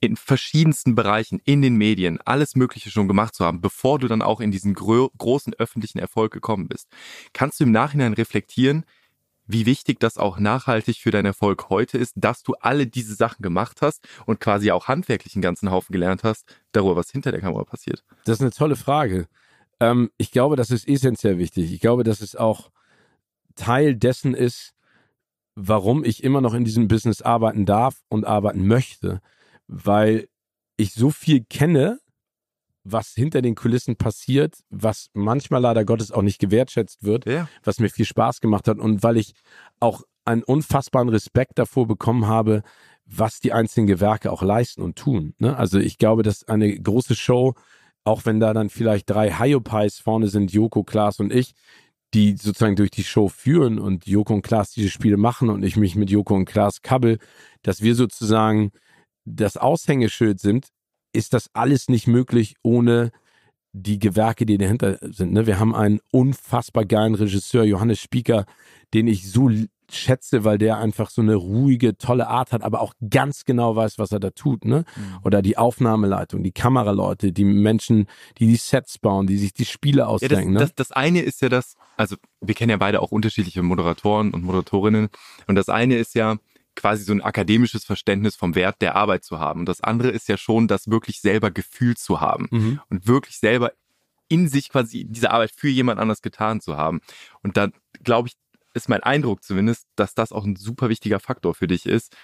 in 0.00 0.16
verschiedensten 0.16 0.94
Bereichen, 0.94 1.40
in 1.44 1.60
den 1.60 1.76
Medien, 1.76 2.20
alles 2.24 2.54
Mögliche 2.54 2.90
schon 2.90 3.08
gemacht 3.08 3.34
zu 3.34 3.44
haben, 3.44 3.60
bevor 3.60 3.98
du 3.98 4.06
dann 4.06 4.22
auch 4.22 4.40
in 4.40 4.52
diesen 4.52 4.74
gro 4.74 5.10
großen 5.18 5.54
öffentlichen 5.54 5.98
Erfolg 5.98 6.32
gekommen 6.32 6.68
bist. 6.68 6.88
Kannst 7.32 7.58
du 7.58 7.64
im 7.64 7.72
Nachhinein 7.72 8.12
reflektieren, 8.12 8.84
wie 9.48 9.66
wichtig 9.66 9.98
das 9.98 10.18
auch 10.18 10.38
nachhaltig 10.38 10.98
für 10.98 11.10
deinen 11.10 11.26
Erfolg 11.26 11.68
heute 11.68 11.98
ist, 11.98 12.12
dass 12.16 12.44
du 12.44 12.54
alle 12.60 12.86
diese 12.86 13.14
Sachen 13.14 13.42
gemacht 13.42 13.82
hast 13.82 14.06
und 14.26 14.38
quasi 14.38 14.70
auch 14.70 14.86
handwerklich 14.86 15.34
einen 15.34 15.42
ganzen 15.42 15.70
Haufen 15.70 15.92
gelernt 15.92 16.22
hast, 16.22 16.44
darüber, 16.70 16.94
was 16.94 17.10
hinter 17.10 17.32
der 17.32 17.40
Kamera 17.40 17.64
passiert? 17.64 18.04
Das 18.24 18.36
ist 18.36 18.42
eine 18.42 18.52
tolle 18.52 18.76
Frage. 18.76 19.26
Ähm, 19.80 20.10
ich 20.18 20.30
glaube, 20.30 20.54
das 20.54 20.70
ist 20.70 20.86
essentiell 20.86 21.38
wichtig. 21.38 21.72
Ich 21.72 21.80
glaube, 21.80 22.04
dass 22.04 22.20
es 22.20 22.36
auch 22.36 22.70
Teil 23.56 23.96
dessen 23.96 24.34
ist, 24.34 24.74
warum 25.56 26.04
ich 26.04 26.22
immer 26.22 26.40
noch 26.40 26.54
in 26.54 26.64
diesem 26.64 26.86
Business 26.86 27.22
arbeiten 27.22 27.66
darf 27.66 27.96
und 28.08 28.24
arbeiten 28.24 28.64
möchte 28.66 29.20
weil 29.68 30.28
ich 30.76 30.92
so 30.94 31.10
viel 31.10 31.44
kenne, 31.44 32.00
was 32.84 33.12
hinter 33.14 33.42
den 33.42 33.54
Kulissen 33.54 33.96
passiert, 33.96 34.56
was 34.70 35.08
manchmal 35.12 35.60
leider 35.60 35.84
Gottes 35.84 36.12
auch 36.12 36.22
nicht 36.22 36.38
gewertschätzt 36.38 37.04
wird, 37.04 37.26
ja. 37.26 37.48
was 37.62 37.80
mir 37.80 37.90
viel 37.90 38.04
Spaß 38.04 38.40
gemacht 38.40 38.68
hat 38.68 38.78
und 38.78 39.02
weil 39.02 39.16
ich 39.16 39.34
auch 39.80 40.02
einen 40.24 40.42
unfassbaren 40.42 41.08
Respekt 41.08 41.58
davor 41.58 41.86
bekommen 41.86 42.26
habe, 42.26 42.62
was 43.06 43.40
die 43.40 43.52
einzelnen 43.52 43.86
Gewerke 43.86 44.30
auch 44.30 44.42
leisten 44.42 44.82
und 44.82 44.96
tun. 44.96 45.34
Ne? 45.38 45.56
Also 45.56 45.78
ich 45.78 45.98
glaube, 45.98 46.22
dass 46.22 46.46
eine 46.46 46.78
große 46.78 47.14
Show, 47.14 47.54
auch 48.04 48.26
wenn 48.26 48.38
da 48.38 48.52
dann 48.52 48.68
vielleicht 48.68 49.08
drei 49.08 49.38
Hyopies 49.38 49.98
vorne 49.98 50.28
sind, 50.28 50.52
Joko, 50.52 50.84
Klaas 50.84 51.18
und 51.18 51.32
ich, 51.32 51.54
die 52.14 52.36
sozusagen 52.36 52.76
durch 52.76 52.90
die 52.90 53.04
Show 53.04 53.28
führen 53.28 53.78
und 53.78 54.06
Joko 54.06 54.34
und 54.34 54.42
Klaas 54.42 54.72
diese 54.72 54.90
Spiele 54.90 55.16
machen 55.16 55.50
und 55.50 55.62
ich 55.62 55.76
mich 55.76 55.94
mit 55.96 56.10
Joko 56.10 56.34
und 56.34 56.46
Klaas 56.46 56.82
kabbel, 56.82 57.18
dass 57.62 57.82
wir 57.82 57.94
sozusagen 57.94 58.72
das 59.24 59.56
Aushängeschild 59.56 60.40
sind, 60.40 60.68
ist 61.12 61.34
das 61.34 61.50
alles 61.54 61.88
nicht 61.88 62.06
möglich 62.06 62.56
ohne 62.62 63.10
die 63.72 63.98
Gewerke, 63.98 64.46
die 64.46 64.58
dahinter 64.58 64.98
sind. 65.02 65.32
Ne? 65.32 65.46
Wir 65.46 65.58
haben 65.58 65.74
einen 65.74 66.00
unfassbar 66.10 66.84
geilen 66.84 67.14
Regisseur, 67.14 67.64
Johannes 67.64 68.00
Spieker, 68.00 68.46
den 68.94 69.06
ich 69.06 69.30
so 69.30 69.50
schätze, 69.90 70.44
weil 70.44 70.58
der 70.58 70.78
einfach 70.78 71.10
so 71.10 71.22
eine 71.22 71.34
ruhige, 71.34 71.96
tolle 71.96 72.28
Art 72.28 72.52
hat, 72.52 72.62
aber 72.62 72.80
auch 72.80 72.94
ganz 73.08 73.44
genau 73.44 73.74
weiß, 73.74 73.98
was 73.98 74.12
er 74.12 74.20
da 74.20 74.30
tut. 74.30 74.64
Ne? 74.64 74.84
Mhm. 74.96 75.18
Oder 75.22 75.42
die 75.42 75.56
Aufnahmeleitung, 75.56 76.42
die 76.42 76.52
Kameraleute, 76.52 77.32
die 77.32 77.44
Menschen, 77.44 78.06
die 78.38 78.46
die 78.46 78.56
Sets 78.56 78.98
bauen, 78.98 79.26
die 79.26 79.38
sich 79.38 79.54
die 79.54 79.64
Spiele 79.64 80.06
ausdenken. 80.06 80.54
Ja, 80.54 80.60
das, 80.60 80.68
ne? 80.68 80.74
das, 80.76 80.88
das 80.88 80.92
eine 80.92 81.20
ist 81.20 81.40
ja 81.40 81.48
das, 81.48 81.74
also 81.96 82.16
wir 82.40 82.54
kennen 82.54 82.70
ja 82.70 82.76
beide 82.76 83.00
auch 83.00 83.10
unterschiedliche 83.10 83.62
Moderatoren 83.62 84.32
und 84.32 84.44
Moderatorinnen. 84.44 85.08
Und 85.46 85.54
das 85.54 85.68
eine 85.68 85.96
ist 85.96 86.14
ja, 86.14 86.36
quasi 86.78 87.04
so 87.04 87.12
ein 87.12 87.20
akademisches 87.20 87.84
Verständnis 87.84 88.36
vom 88.36 88.54
Wert 88.54 88.80
der 88.80 88.96
Arbeit 88.96 89.24
zu 89.24 89.38
haben. 89.38 89.60
Und 89.60 89.66
das 89.66 89.80
andere 89.80 90.10
ist 90.10 90.28
ja 90.28 90.36
schon, 90.36 90.68
das 90.68 90.88
wirklich 90.88 91.20
selber 91.20 91.50
gefühlt 91.50 91.98
zu 91.98 92.20
haben 92.20 92.48
mhm. 92.50 92.80
und 92.88 93.06
wirklich 93.06 93.38
selber 93.38 93.72
in 94.28 94.48
sich 94.48 94.68
quasi 94.68 95.04
diese 95.08 95.30
Arbeit 95.30 95.50
für 95.50 95.68
jemand 95.68 96.00
anders 96.00 96.22
getan 96.22 96.60
zu 96.60 96.76
haben. 96.76 97.00
Und 97.42 97.56
da 97.56 97.68
glaube 98.04 98.28
ich, 98.28 98.34
ist 98.74 98.88
mein 98.88 99.02
Eindruck 99.02 99.42
zumindest, 99.42 99.86
dass 99.96 100.14
das 100.14 100.32
auch 100.32 100.44
ein 100.44 100.56
super 100.56 100.88
wichtiger 100.88 101.20
Faktor 101.20 101.54
für 101.54 101.66
dich 101.66 101.86
ist, 101.86 102.16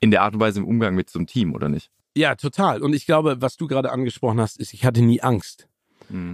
in 0.00 0.10
der 0.10 0.22
Art 0.22 0.34
und 0.34 0.40
Weise 0.40 0.60
im 0.60 0.66
Umgang 0.66 0.94
mit 0.94 1.10
so 1.10 1.18
einem 1.18 1.26
Team, 1.26 1.54
oder 1.54 1.68
nicht? 1.68 1.90
Ja, 2.16 2.34
total. 2.34 2.82
Und 2.82 2.94
ich 2.94 3.06
glaube, 3.06 3.40
was 3.40 3.56
du 3.56 3.66
gerade 3.66 3.90
angesprochen 3.90 4.40
hast, 4.40 4.58
ist, 4.58 4.74
ich 4.74 4.84
hatte 4.84 5.02
nie 5.02 5.20
Angst. 5.22 5.68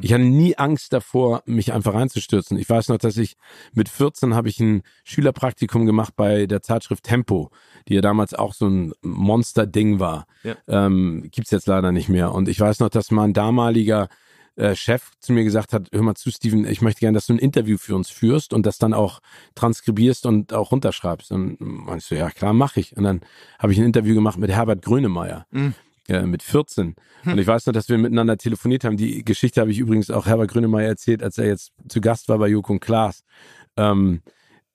Ich 0.02 0.12
hatte 0.12 0.24
nie 0.24 0.56
Angst 0.56 0.92
davor, 0.92 1.42
mich 1.46 1.72
einfach 1.72 1.94
reinzustürzen. 1.94 2.58
Ich 2.58 2.68
weiß 2.68 2.88
noch, 2.88 2.98
dass 2.98 3.16
ich 3.16 3.36
mit 3.72 3.88
14 3.88 4.34
habe 4.34 4.48
ich 4.48 4.60
ein 4.60 4.82
Schülerpraktikum 5.04 5.86
gemacht 5.86 6.14
bei 6.16 6.46
der 6.46 6.62
Zeitschrift 6.62 7.04
Tempo, 7.04 7.50
die 7.88 7.94
ja 7.94 8.00
damals 8.00 8.34
auch 8.34 8.54
so 8.54 8.68
ein 8.68 8.92
Monster-Ding 9.02 9.98
war. 9.98 10.26
Ja. 10.42 10.56
Ähm, 10.68 11.28
gibt's 11.30 11.50
jetzt 11.50 11.66
leider 11.66 11.92
nicht 11.92 12.08
mehr. 12.08 12.32
Und 12.32 12.48
ich 12.48 12.60
weiß 12.60 12.80
noch, 12.80 12.88
dass 12.88 13.10
mein 13.10 13.32
damaliger 13.32 14.08
äh, 14.56 14.76
Chef 14.76 15.10
zu 15.18 15.32
mir 15.32 15.42
gesagt 15.42 15.72
hat, 15.72 15.88
hör 15.92 16.02
mal 16.02 16.14
zu, 16.14 16.30
Steven, 16.30 16.64
ich 16.66 16.80
möchte 16.80 17.00
gerne, 17.00 17.16
dass 17.16 17.26
du 17.26 17.32
ein 17.32 17.40
Interview 17.40 17.76
für 17.76 17.96
uns 17.96 18.10
führst 18.10 18.52
und 18.52 18.64
das 18.66 18.78
dann 18.78 18.94
auch 18.94 19.20
transkribierst 19.56 20.26
und 20.26 20.52
auch 20.52 20.70
runterschreibst. 20.70 21.32
Und 21.32 21.56
meinst 21.60 22.10
du, 22.10 22.14
ja 22.14 22.30
klar, 22.30 22.52
mache 22.52 22.78
ich. 22.78 22.96
Und 22.96 23.02
dann 23.02 23.20
habe 23.58 23.72
ich 23.72 23.78
ein 23.78 23.84
Interview 23.84 24.14
gemacht 24.14 24.38
mit 24.38 24.50
Herbert 24.50 24.82
Grönemeyer. 24.82 25.46
Mhm 25.50 25.74
äh, 26.08 26.22
mit 26.22 26.42
14. 26.42 26.96
Hm. 27.22 27.32
Und 27.32 27.38
ich 27.38 27.46
weiß 27.46 27.66
noch, 27.66 27.72
dass 27.72 27.88
wir 27.88 27.98
miteinander 27.98 28.36
telefoniert 28.36 28.84
haben. 28.84 28.96
Die 28.96 29.24
Geschichte 29.24 29.60
habe 29.60 29.70
ich 29.70 29.78
übrigens 29.78 30.10
auch 30.10 30.26
Herbert 30.26 30.50
Grönemeyer 30.50 30.88
erzählt, 30.88 31.22
als 31.22 31.38
er 31.38 31.46
jetzt 31.46 31.72
zu 31.88 32.00
Gast 32.00 32.28
war 32.28 32.38
bei 32.38 32.48
Joko 32.48 32.74
und 32.74 32.80
Klaas. 32.80 33.22
Ähm, 33.76 34.22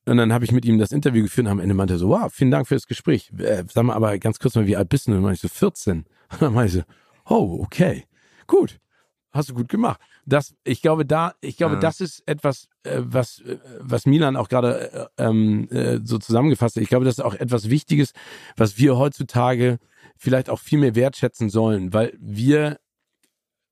und 0.06 0.18
dann 0.18 0.34
habe 0.34 0.44
ich 0.44 0.52
mit 0.52 0.66
ihm 0.66 0.80
das 0.80 0.92
Interview 0.92 1.22
geführt 1.24 1.46
und 1.46 1.52
am 1.52 1.60
Ende 1.60 1.76
meinte 1.76 1.94
er 1.94 2.00
so, 2.00 2.10
wow, 2.10 2.34
vielen 2.34 2.52
Dank 2.52 2.68
für 2.68 2.74
das 2.74 2.88
Gespräch. 2.88 3.32
Äh, 3.38 3.64
sag 3.72 3.84
mal 3.84 3.94
aber 3.94 4.18
ganz 4.18 4.40
kurz 4.40 4.56
mal, 4.56 4.66
wie 4.66 4.76
alt 4.76 4.90
bist 4.90 5.08
du? 5.08 5.12
Und 5.12 5.18
dann 5.18 5.24
meinte 5.24 5.36
ich 5.36 5.42
so, 5.42 5.48
14. 5.50 6.06
Und 6.32 6.42
dann 6.42 6.54
meinte 6.54 6.78
ich 6.78 6.84
so, 6.84 7.36
oh, 7.36 7.64
okay, 7.64 8.06
gut. 8.48 8.80
Hast 9.32 9.50
du 9.50 9.54
gut 9.54 9.70
gemacht. 9.70 10.00
Das, 10.30 10.54
ich 10.64 10.82
glaube, 10.82 11.06
da, 11.06 11.34
ich 11.42 11.58
glaube, 11.58 11.76
ja. 11.76 11.80
das 11.80 12.02
ist 12.02 12.24
etwas, 12.28 12.68
äh, 12.84 13.00
was, 13.00 13.40
äh, 13.42 13.58
was 13.80 14.06
Milan 14.06 14.36
auch 14.36 14.48
gerade 14.48 15.10
äh, 15.18 15.24
ähm, 15.26 15.68
äh, 15.70 16.00
so 16.04 16.18
zusammengefasst 16.20 16.76
hat. 16.76 16.84
Ich 16.84 16.90
glaube, 16.90 17.06
das 17.06 17.18
ist 17.18 17.24
auch 17.24 17.34
etwas 17.34 17.70
Wichtiges, 17.70 18.14
was 18.56 18.78
wir 18.78 18.98
heutzutage 18.98 19.80
vielleicht 20.16 20.50
auch 20.50 20.60
viel 20.60 20.80
mehr 20.80 20.96
wertschätzen 20.96 21.50
sollen, 21.50 21.94
weil 21.94 22.14
wir 22.20 22.80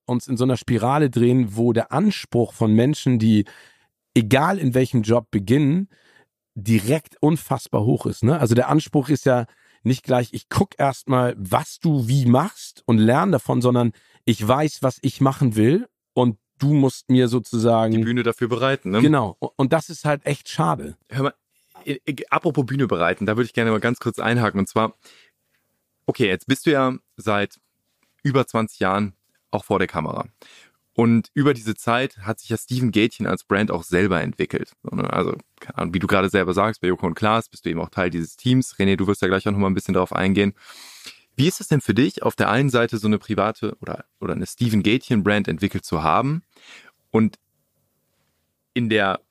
uns 0.05 0.27
in 0.27 0.37
so 0.37 0.45
einer 0.45 0.57
Spirale 0.57 1.09
drehen, 1.09 1.55
wo 1.55 1.73
der 1.73 1.91
Anspruch 1.91 2.53
von 2.53 2.73
Menschen, 2.73 3.19
die 3.19 3.45
egal 4.15 4.57
in 4.57 4.73
welchem 4.73 5.03
Job 5.03 5.29
beginnen, 5.29 5.89
direkt 6.55 7.21
unfassbar 7.21 7.83
hoch 7.83 8.07
ist. 8.07 8.23
Ne? 8.23 8.39
Also 8.39 8.55
der 8.55 8.69
Anspruch 8.69 9.09
ist 9.09 9.25
ja 9.25 9.45
nicht 9.83 10.03
gleich, 10.03 10.29
ich 10.31 10.49
guck 10.49 10.79
erstmal, 10.79 11.35
was 11.37 11.79
du 11.79 12.07
wie 12.07 12.25
machst 12.25 12.81
und 12.85 12.97
lerne 12.97 13.33
davon, 13.33 13.61
sondern 13.61 13.91
ich 14.25 14.45
weiß, 14.45 14.81
was 14.81 14.97
ich 15.01 15.21
machen 15.21 15.55
will 15.55 15.87
und 16.13 16.37
du 16.59 16.73
musst 16.73 17.09
mir 17.09 17.27
sozusagen 17.27 17.93
die 17.93 18.03
Bühne 18.03 18.23
dafür 18.23 18.47
bereiten. 18.47 18.91
Ne? 18.91 19.01
Genau. 19.01 19.37
Und 19.39 19.73
das 19.73 19.89
ist 19.89 20.05
halt 20.05 20.25
echt 20.25 20.49
schade. 20.49 20.97
Hör 21.09 21.23
mal, 21.23 21.33
apropos 22.29 22.65
Bühne 22.65 22.87
bereiten, 22.87 23.25
da 23.25 23.37
würde 23.37 23.45
ich 23.45 23.53
gerne 23.53 23.71
mal 23.71 23.79
ganz 23.79 23.99
kurz 23.99 24.19
einhaken. 24.19 24.59
Und 24.59 24.67
zwar, 24.67 24.95
okay, 26.05 26.27
jetzt 26.27 26.47
bist 26.47 26.65
du 26.65 26.71
ja 26.71 26.95
seit 27.15 27.59
über 28.23 28.45
20 28.45 28.79
Jahren 28.79 29.13
auch 29.51 29.63
vor 29.63 29.79
der 29.79 29.87
Kamera. 29.87 30.25
Und 30.93 31.29
über 31.35 31.53
diese 31.53 31.75
Zeit 31.75 32.17
hat 32.17 32.39
sich 32.39 32.49
ja 32.49 32.57
Steven 32.57 32.89
Gätchen 32.89 33.27
als 33.27 33.43
Brand 33.43 33.69
auch 33.69 33.83
selber 33.83 34.19
entwickelt. 34.19 34.71
Also, 34.83 35.35
wie 35.91 35.99
du 35.99 36.07
gerade 36.07 36.29
selber 36.29 36.55
sagst, 36.55 36.81
bei 36.81 36.87
Joko 36.87 37.05
und 37.05 37.13
Klaas 37.13 37.49
bist 37.49 37.65
du 37.65 37.69
eben 37.69 37.79
auch 37.79 37.89
Teil 37.89 38.09
dieses 38.09 38.35
Teams. 38.35 38.75
René, 38.77 38.95
du 38.95 39.05
wirst 39.05 39.21
ja 39.21 39.27
gleich 39.27 39.47
auch 39.47 39.51
nochmal 39.51 39.69
ein 39.69 39.75
bisschen 39.75 39.93
darauf 39.93 40.11
eingehen. 40.11 40.53
Wie 41.37 41.47
ist 41.47 41.61
es 41.61 41.67
denn 41.67 41.81
für 41.81 41.93
dich, 41.93 42.23
auf 42.23 42.35
der 42.35 42.49
einen 42.49 42.71
Seite 42.71 42.97
so 42.97 43.07
eine 43.07 43.19
private 43.19 43.77
oder, 43.79 44.05
oder 44.19 44.33
eine 44.33 44.47
Steven 44.47 44.81
Gätchen 44.81 45.23
Brand 45.23 45.47
entwickelt 45.47 45.85
zu 45.85 46.01
haben 46.03 46.41
und 47.11 47.37
in 48.73 48.89
der 48.89 49.21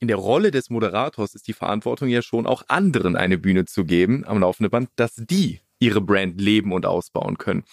in 0.00 0.06
der 0.06 0.18
Rolle 0.18 0.52
des 0.52 0.70
Moderators 0.70 1.34
ist 1.34 1.48
die 1.48 1.52
Verantwortung 1.54 2.08
ja 2.08 2.22
schon 2.22 2.46
auch 2.46 2.62
anderen 2.68 3.16
eine 3.16 3.36
Bühne 3.36 3.64
zu 3.64 3.84
geben 3.84 4.24
am 4.26 4.38
laufenden 4.38 4.70
Band, 4.70 4.90
dass 4.94 5.16
die 5.16 5.60
ihre 5.80 6.00
Brand 6.00 6.40
leben 6.40 6.72
und 6.72 6.86
ausbauen 6.86 7.36
können. 7.36 7.64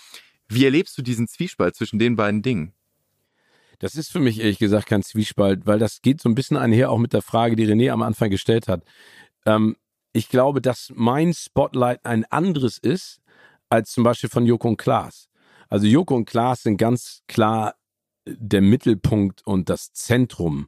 Wie 0.48 0.66
erlebst 0.66 0.98
du 0.98 1.04
diesen 1.04 1.28
Zwiespalt 1.28 1.76
zwischen 1.76 2.00
den 2.00 2.16
beiden 2.16 2.42
Dingen? 2.42 2.74
Das 3.80 3.96
ist 3.96 4.12
für 4.12 4.20
mich 4.20 4.40
ehrlich 4.40 4.58
gesagt 4.58 4.88
kein 4.88 5.04
Zwiespalt, 5.04 5.68
weil 5.68 5.78
das 5.78 6.02
geht 6.02 6.22
so 6.22 6.30
ein 6.30 6.36
bisschen 6.36 6.58
einher 6.58 6.90
auch 6.90 6.98
mit 6.98 7.14
der 7.14 7.22
Frage, 7.22 7.56
die 7.56 7.68
René 7.68 7.92
am 7.92 8.02
Anfang 8.02 8.32
gestellt 8.32 8.68
hat. 8.68 8.84
Ähm, 9.46 9.76
ich 10.14 10.30
glaube, 10.30 10.62
dass 10.62 10.92
mein 10.96 11.34
Spotlight 11.34 12.06
ein 12.06 12.26
anderes 12.26 12.78
ist 12.78 13.22
als 13.76 13.92
zum 13.92 14.04
Beispiel 14.04 14.30
von 14.30 14.46
Joko 14.46 14.68
und 14.70 14.78
Klaas. 14.78 15.30
Also 15.70 15.88
Joko 15.88 16.16
und 16.16 16.26
Klaas 16.26 16.64
sind 16.64 16.78
ganz 16.78 17.22
klar 17.28 17.76
der 18.26 18.62
Mittelpunkt 18.62 19.46
und 19.46 19.70
das 19.70 19.94
Zentrum 19.94 20.68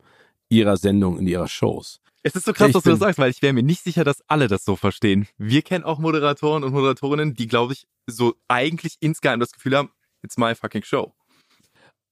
ihrer 0.50 0.78
Sendung 0.78 1.18
in 1.20 1.28
ihrer 1.28 1.48
Shows. 1.48 2.00
Es 2.24 2.36
ist 2.36 2.46
so 2.46 2.54
krass, 2.54 2.68
ich 2.68 2.74
dass 2.74 2.84
du 2.84 2.90
das 2.90 3.00
sagst, 3.00 3.20
weil 3.20 3.32
ich 3.32 3.42
wäre 3.42 3.54
mir 3.54 3.64
nicht 3.64 3.84
sicher, 3.84 4.04
dass 4.04 4.22
alle 4.28 4.48
das 4.48 4.66
so 4.66 4.76
verstehen. 4.76 5.28
Wir 5.38 5.62
kennen 5.62 5.84
auch 5.84 6.00
Moderatoren 6.00 6.64
und 6.64 6.74
Moderatorinnen, 6.74 7.36
die, 7.36 7.48
glaube 7.48 7.74
ich, 7.74 7.88
so 8.06 8.36
eigentlich 8.48 8.98
insgeheim 9.00 9.40
das 9.40 9.52
Gefühl 9.52 9.78
haben, 9.78 9.92
it's 10.24 10.38
my 10.38 10.54
fucking 10.56 10.84
show. 10.84 11.14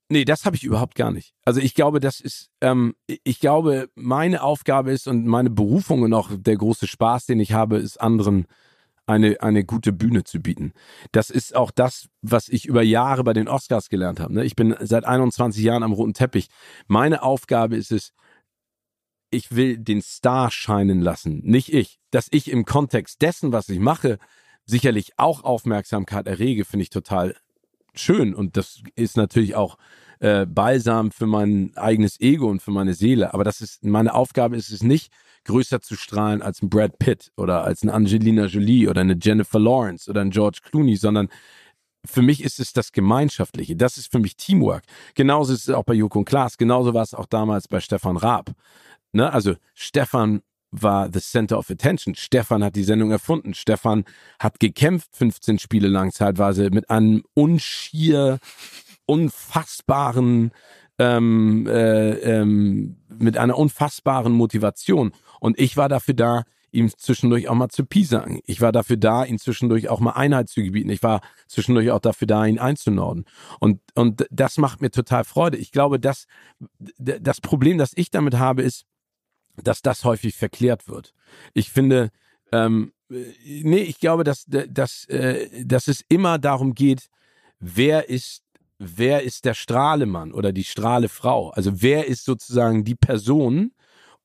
Nee, 0.08 0.24
das 0.24 0.46
habe 0.46 0.56
ich 0.56 0.64
überhaupt 0.64 0.96
gar 0.96 1.12
nicht. 1.12 1.34
Also 1.46 1.60
ich 1.60 1.74
glaube, 1.74 2.00
das 2.00 2.20
ist, 2.20 2.52
ähm, 2.62 2.96
ich 3.08 3.40
glaube, 3.40 3.90
meine 3.96 4.44
Aufgabe 4.44 4.92
ist 4.92 5.08
und 5.08 5.26
meine 5.26 5.50
Berufung 5.50 6.04
und 6.04 6.14
auch 6.14 6.30
der 6.32 6.58
große 6.58 6.88
Spaß, 6.88 7.26
den 7.26 7.40
ich 7.40 7.54
habe, 7.54 7.78
ist 7.78 8.00
anderen 8.00 8.46
eine, 9.08 9.42
eine 9.42 9.64
gute 9.64 9.94
Bühne 9.94 10.24
zu 10.24 10.40
bieten. 10.40 10.74
Das 11.12 11.30
ist 11.30 11.56
auch 11.56 11.72
das, 11.72 12.10
was 12.22 12.48
ich 12.48 12.66
über 12.66 12.82
Jahre 12.82 13.24
bei 13.24 13.34
den 13.34 13.48
Oscars 13.48 13.90
gelernt 13.90 14.20
habe. 14.20 14.34
Ne? 14.34 14.46
Ich 14.46 14.56
bin 14.56 14.76
seit 14.80 15.06
21 15.06 15.64
Jahren 15.64 15.84
am 15.84 15.94
roten 15.94 16.14
Teppich. 16.14 16.48
Meine 16.88 17.24
Aufgabe 17.24 17.76
ist 17.76 17.92
es, 17.92 18.14
ich 19.30 19.56
will 19.56 19.78
den 19.78 20.02
Star 20.02 20.50
scheinen 20.52 21.02
lassen, 21.02 21.42
nicht 21.44 21.74
ich. 21.74 22.00
Dass 22.12 22.28
ich 22.32 22.50
im 22.50 22.66
Kontext 22.66 23.22
dessen, 23.22 23.52
was 23.52 23.70
ich 23.70 23.80
mache, 23.80 24.18
sicherlich 24.66 25.14
auch 25.18 25.44
Aufmerksamkeit 25.44 26.28
errege, 26.28 26.66
finde 26.66 26.84
ich 26.84 26.90
total 26.90 27.36
schön. 27.94 28.34
Und 28.34 28.58
das 28.58 28.82
ist 28.96 29.18
natürlich 29.18 29.56
auch 29.56 29.78
äh, 30.20 30.46
Balsam 30.46 31.12
für 31.12 31.28
mein 31.28 31.76
eigenes 31.76 32.20
Ego 32.20 32.48
und 32.48 32.62
für 32.62 32.72
meine 32.72 32.94
Seele. 32.94 33.34
Aber 33.34 33.44
das 33.44 33.62
ist, 33.62 33.84
meine 33.84 34.14
Aufgabe 34.14 34.56
ist 34.56 34.72
es 34.72 34.82
nicht, 34.82 35.12
größer 35.46 35.82
zu 35.82 35.96
strahlen 35.96 36.42
als 36.42 36.62
ein 36.62 36.70
Brad 36.70 37.00
Pitt 37.00 37.32
oder 37.38 37.64
als 37.64 37.84
ein 37.84 37.90
Angelina 37.90 38.46
Jolie 38.46 38.88
oder 38.88 39.02
eine 39.02 39.18
Jennifer 39.22 39.60
Lawrence 39.60 40.10
oder 40.10 40.22
ein 40.22 40.32
George 40.32 40.60
Clooney, 40.64 40.96
sondern 40.98 41.30
für 42.06 42.22
mich 42.22 42.44
ist 42.44 42.60
es 42.60 42.74
das 42.74 42.92
Gemeinschaftliche. 42.92 43.76
Das 43.76 43.98
ist 43.98 44.12
für 44.12 44.20
mich 44.20 44.38
Teamwork. 44.38 44.84
Genauso 45.16 45.54
ist 45.54 45.68
es 45.68 45.74
auch 45.74 45.84
bei 45.84 45.94
Joko 45.94 46.20
und 46.20 46.26
Klaas. 46.26 46.58
Genauso 46.58 46.94
war 46.94 47.04
es 47.04 47.14
auch 47.14 47.26
damals 47.26 47.68
bei 47.68 47.80
Stefan 47.80 48.18
Raab. 48.18 48.52
Ne? 49.12 49.32
Also 49.32 49.56
Stefan 49.74 50.42
war 50.72 51.10
the 51.12 51.22
center 51.22 51.58
of 51.58 51.70
attention. 51.70 52.16
Stefan 52.16 52.64
hat 52.64 52.76
die 52.76 52.84
Sendung 52.84 53.12
erfunden. 53.12 53.54
Stefan 53.54 54.06
hat 54.40 54.60
gekämpft 54.60 55.16
15 55.16 55.60
Spiele 55.60 55.88
lang 55.88 56.12
zeitweise 56.12 56.70
mit 56.70 56.90
einem 56.90 57.24
unschier 57.34 58.40
unfassbaren 59.06 60.52
ähm, 61.00 61.68
äh, 61.68 62.12
ähm, 62.20 62.98
mit 63.10 63.38
einer 63.38 63.58
unfassbaren 63.58 64.34
Motivation. 64.34 65.12
Und 65.40 65.60
ich 65.60 65.78
war 65.78 65.90
dafür 65.90 66.14
da, 66.14 66.44
ihm 66.76 66.90
zwischendurch 66.90 67.48
auch 67.48 67.56
mal 67.56 67.70
zu 67.70 67.86
piesagen. 67.86 68.42
Ich 68.46 68.60
war 68.60 68.72
dafür 68.72 68.98
da, 68.98 69.24
ihn 69.24 69.40
zwischendurch 69.40 69.88
auch 69.90 70.02
mal 70.02 70.12
Einheit 70.12 70.50
zu 70.50 70.62
gebieten. 70.62 70.90
Ich 70.90 71.02
war 71.02 71.22
zwischendurch 71.48 71.90
auch 71.92 72.00
dafür 72.00 72.28
da, 72.28 72.46
ihn 72.46 72.60
einzunorden. 72.60 73.26
Und, 73.60 73.80
und 73.96 74.28
das 74.30 74.58
macht 74.58 74.82
mir 74.82 74.92
total 74.92 75.24
Freude. 75.24 75.58
Ich 75.58 75.72
glaube, 75.72 76.00
dass 76.00 76.26
das 76.98 77.40
Problem, 77.40 77.78
das 77.78 77.94
ich 77.96 78.12
damit 78.12 78.36
habe, 78.36 78.62
ist, 78.62 78.86
dass 79.56 79.82
das 79.82 80.04
häufig 80.04 80.36
verklärt 80.36 80.90
wird. 80.90 81.14
Ich 81.54 81.72
finde, 81.72 82.12
ähm, 82.52 82.92
nee, 83.10 83.84
ich 83.84 84.00
glaube, 84.00 84.26
dass, 84.26 84.46
dass, 84.48 85.06
äh, 85.06 85.66
dass 85.66 85.88
es 85.88 86.04
immer 86.10 86.40
darum 86.40 86.74
geht, 86.74 87.10
wer 87.60 88.10
ist 88.10 88.45
wer 88.80 89.24
ist 89.24 89.46
der 89.46 89.54
Strahlemann 89.54 90.32
oder 90.32 90.52
die 90.52 90.64
Strahlefrau? 90.64 91.50
Also 91.52 91.82
wer 91.82 92.08
ist 92.08 92.26
sozusagen 92.26 92.84
die 92.84 92.96
Person, 92.96 93.72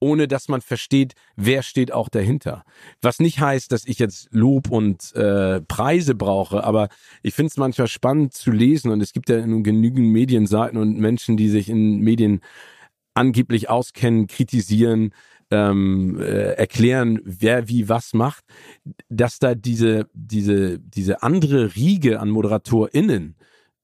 ohne 0.00 0.26
dass 0.26 0.48
man 0.48 0.62
versteht, 0.62 1.14
wer 1.36 1.62
steht 1.62 1.92
auch 1.92 2.08
dahinter. 2.08 2.64
Was 3.02 3.20
nicht 3.20 3.38
heißt, 3.38 3.70
dass 3.70 3.84
ich 3.84 3.98
jetzt 3.98 4.28
Lob 4.32 4.70
und 4.70 5.14
äh, 5.14 5.60
Preise 5.60 6.14
brauche, 6.14 6.64
aber 6.64 6.88
ich 7.22 7.34
finde 7.34 7.48
es 7.48 7.58
manchmal 7.58 7.86
spannend 7.86 8.32
zu 8.32 8.50
lesen 8.50 8.90
und 8.90 9.02
es 9.02 9.12
gibt 9.12 9.28
ja 9.28 9.44
nun 9.46 9.62
genügend 9.62 10.08
Medienseiten 10.08 10.78
und 10.78 10.98
Menschen, 10.98 11.36
die 11.36 11.50
sich 11.50 11.68
in 11.68 12.00
Medien 12.00 12.40
angeblich 13.14 13.68
auskennen, 13.68 14.26
kritisieren, 14.26 15.12
ähm, 15.50 16.18
äh, 16.20 16.52
erklären, 16.52 17.20
wer 17.24 17.68
wie 17.68 17.88
was 17.88 18.14
macht, 18.14 18.44
dass 19.08 19.38
da 19.38 19.54
diese, 19.54 20.06
diese, 20.14 20.78
diese 20.78 21.22
andere 21.22 21.74
Riege 21.74 22.20
an 22.20 22.30
ModeratorInnen 22.30 23.34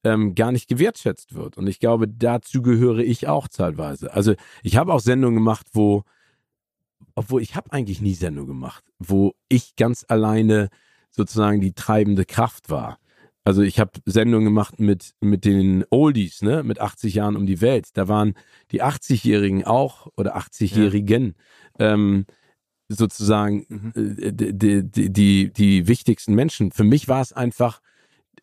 ähm, 0.07 0.37
gar 0.37 0.53
nicht 0.53 0.69
gewertschätzt 0.69 1.35
wird. 1.35 1.57
Und 1.57 1.67
ich 1.67 1.81
glaube, 1.81 2.07
dazu 2.07 2.63
gehöre 2.63 2.99
ich 2.99 3.27
auch 3.27 3.49
teilweise. 3.49 4.15
Also 4.15 4.35
ich 4.63 4.77
habe 4.77 4.93
auch 4.93 5.01
Sendungen 5.01 5.37
gemacht, 5.37 5.67
wo, 5.73 6.05
obwohl 7.17 7.43
ich 7.43 7.57
habe 7.57 7.73
eigentlich 7.73 8.01
nie 8.01 8.15
Sendungen 8.15 8.49
gemacht, 8.49 8.85
wo 9.01 9.35
ich 9.49 9.75
ganz 9.75 10.05
alleine 10.09 10.69
sozusagen 11.11 11.61
die 11.61 11.73
treibende 11.73 12.25
Kraft 12.25 12.71
war. 12.71 12.99
Also 13.43 13.63
ich 13.63 13.81
habe 13.81 13.93
Sendungen 14.05 14.45
gemacht 14.45 14.79
mit 14.79 15.15
mit 15.21 15.45
den 15.45 15.85
Oldies, 15.91 16.43
ne, 16.43 16.63
mit 16.63 16.81
80 16.81 17.15
Jahren 17.15 17.37
um 17.37 17.47
die 17.47 17.61
Welt. 17.61 17.89
Da 17.95 18.09
waren 18.09 18.35
die 18.71 18.83
80-Jährigen 18.83 19.65
auch 19.65 20.09
oder 20.17 20.37
80-Jährigen 20.37 21.35
ja. 21.79 21.95
ähm, 21.95 22.27
sozusagen 22.89 23.67
mhm. 23.69 23.93
äh, 23.97 24.33
die, 24.33 24.53
die, 24.53 25.13
die, 25.13 25.53
die 25.53 25.89
wichtigsten 25.89 26.35
Menschen. 26.35 26.71
Für 26.71 26.85
mich 26.85 27.09
war 27.09 27.21
es 27.21 27.33
einfach 27.33 27.81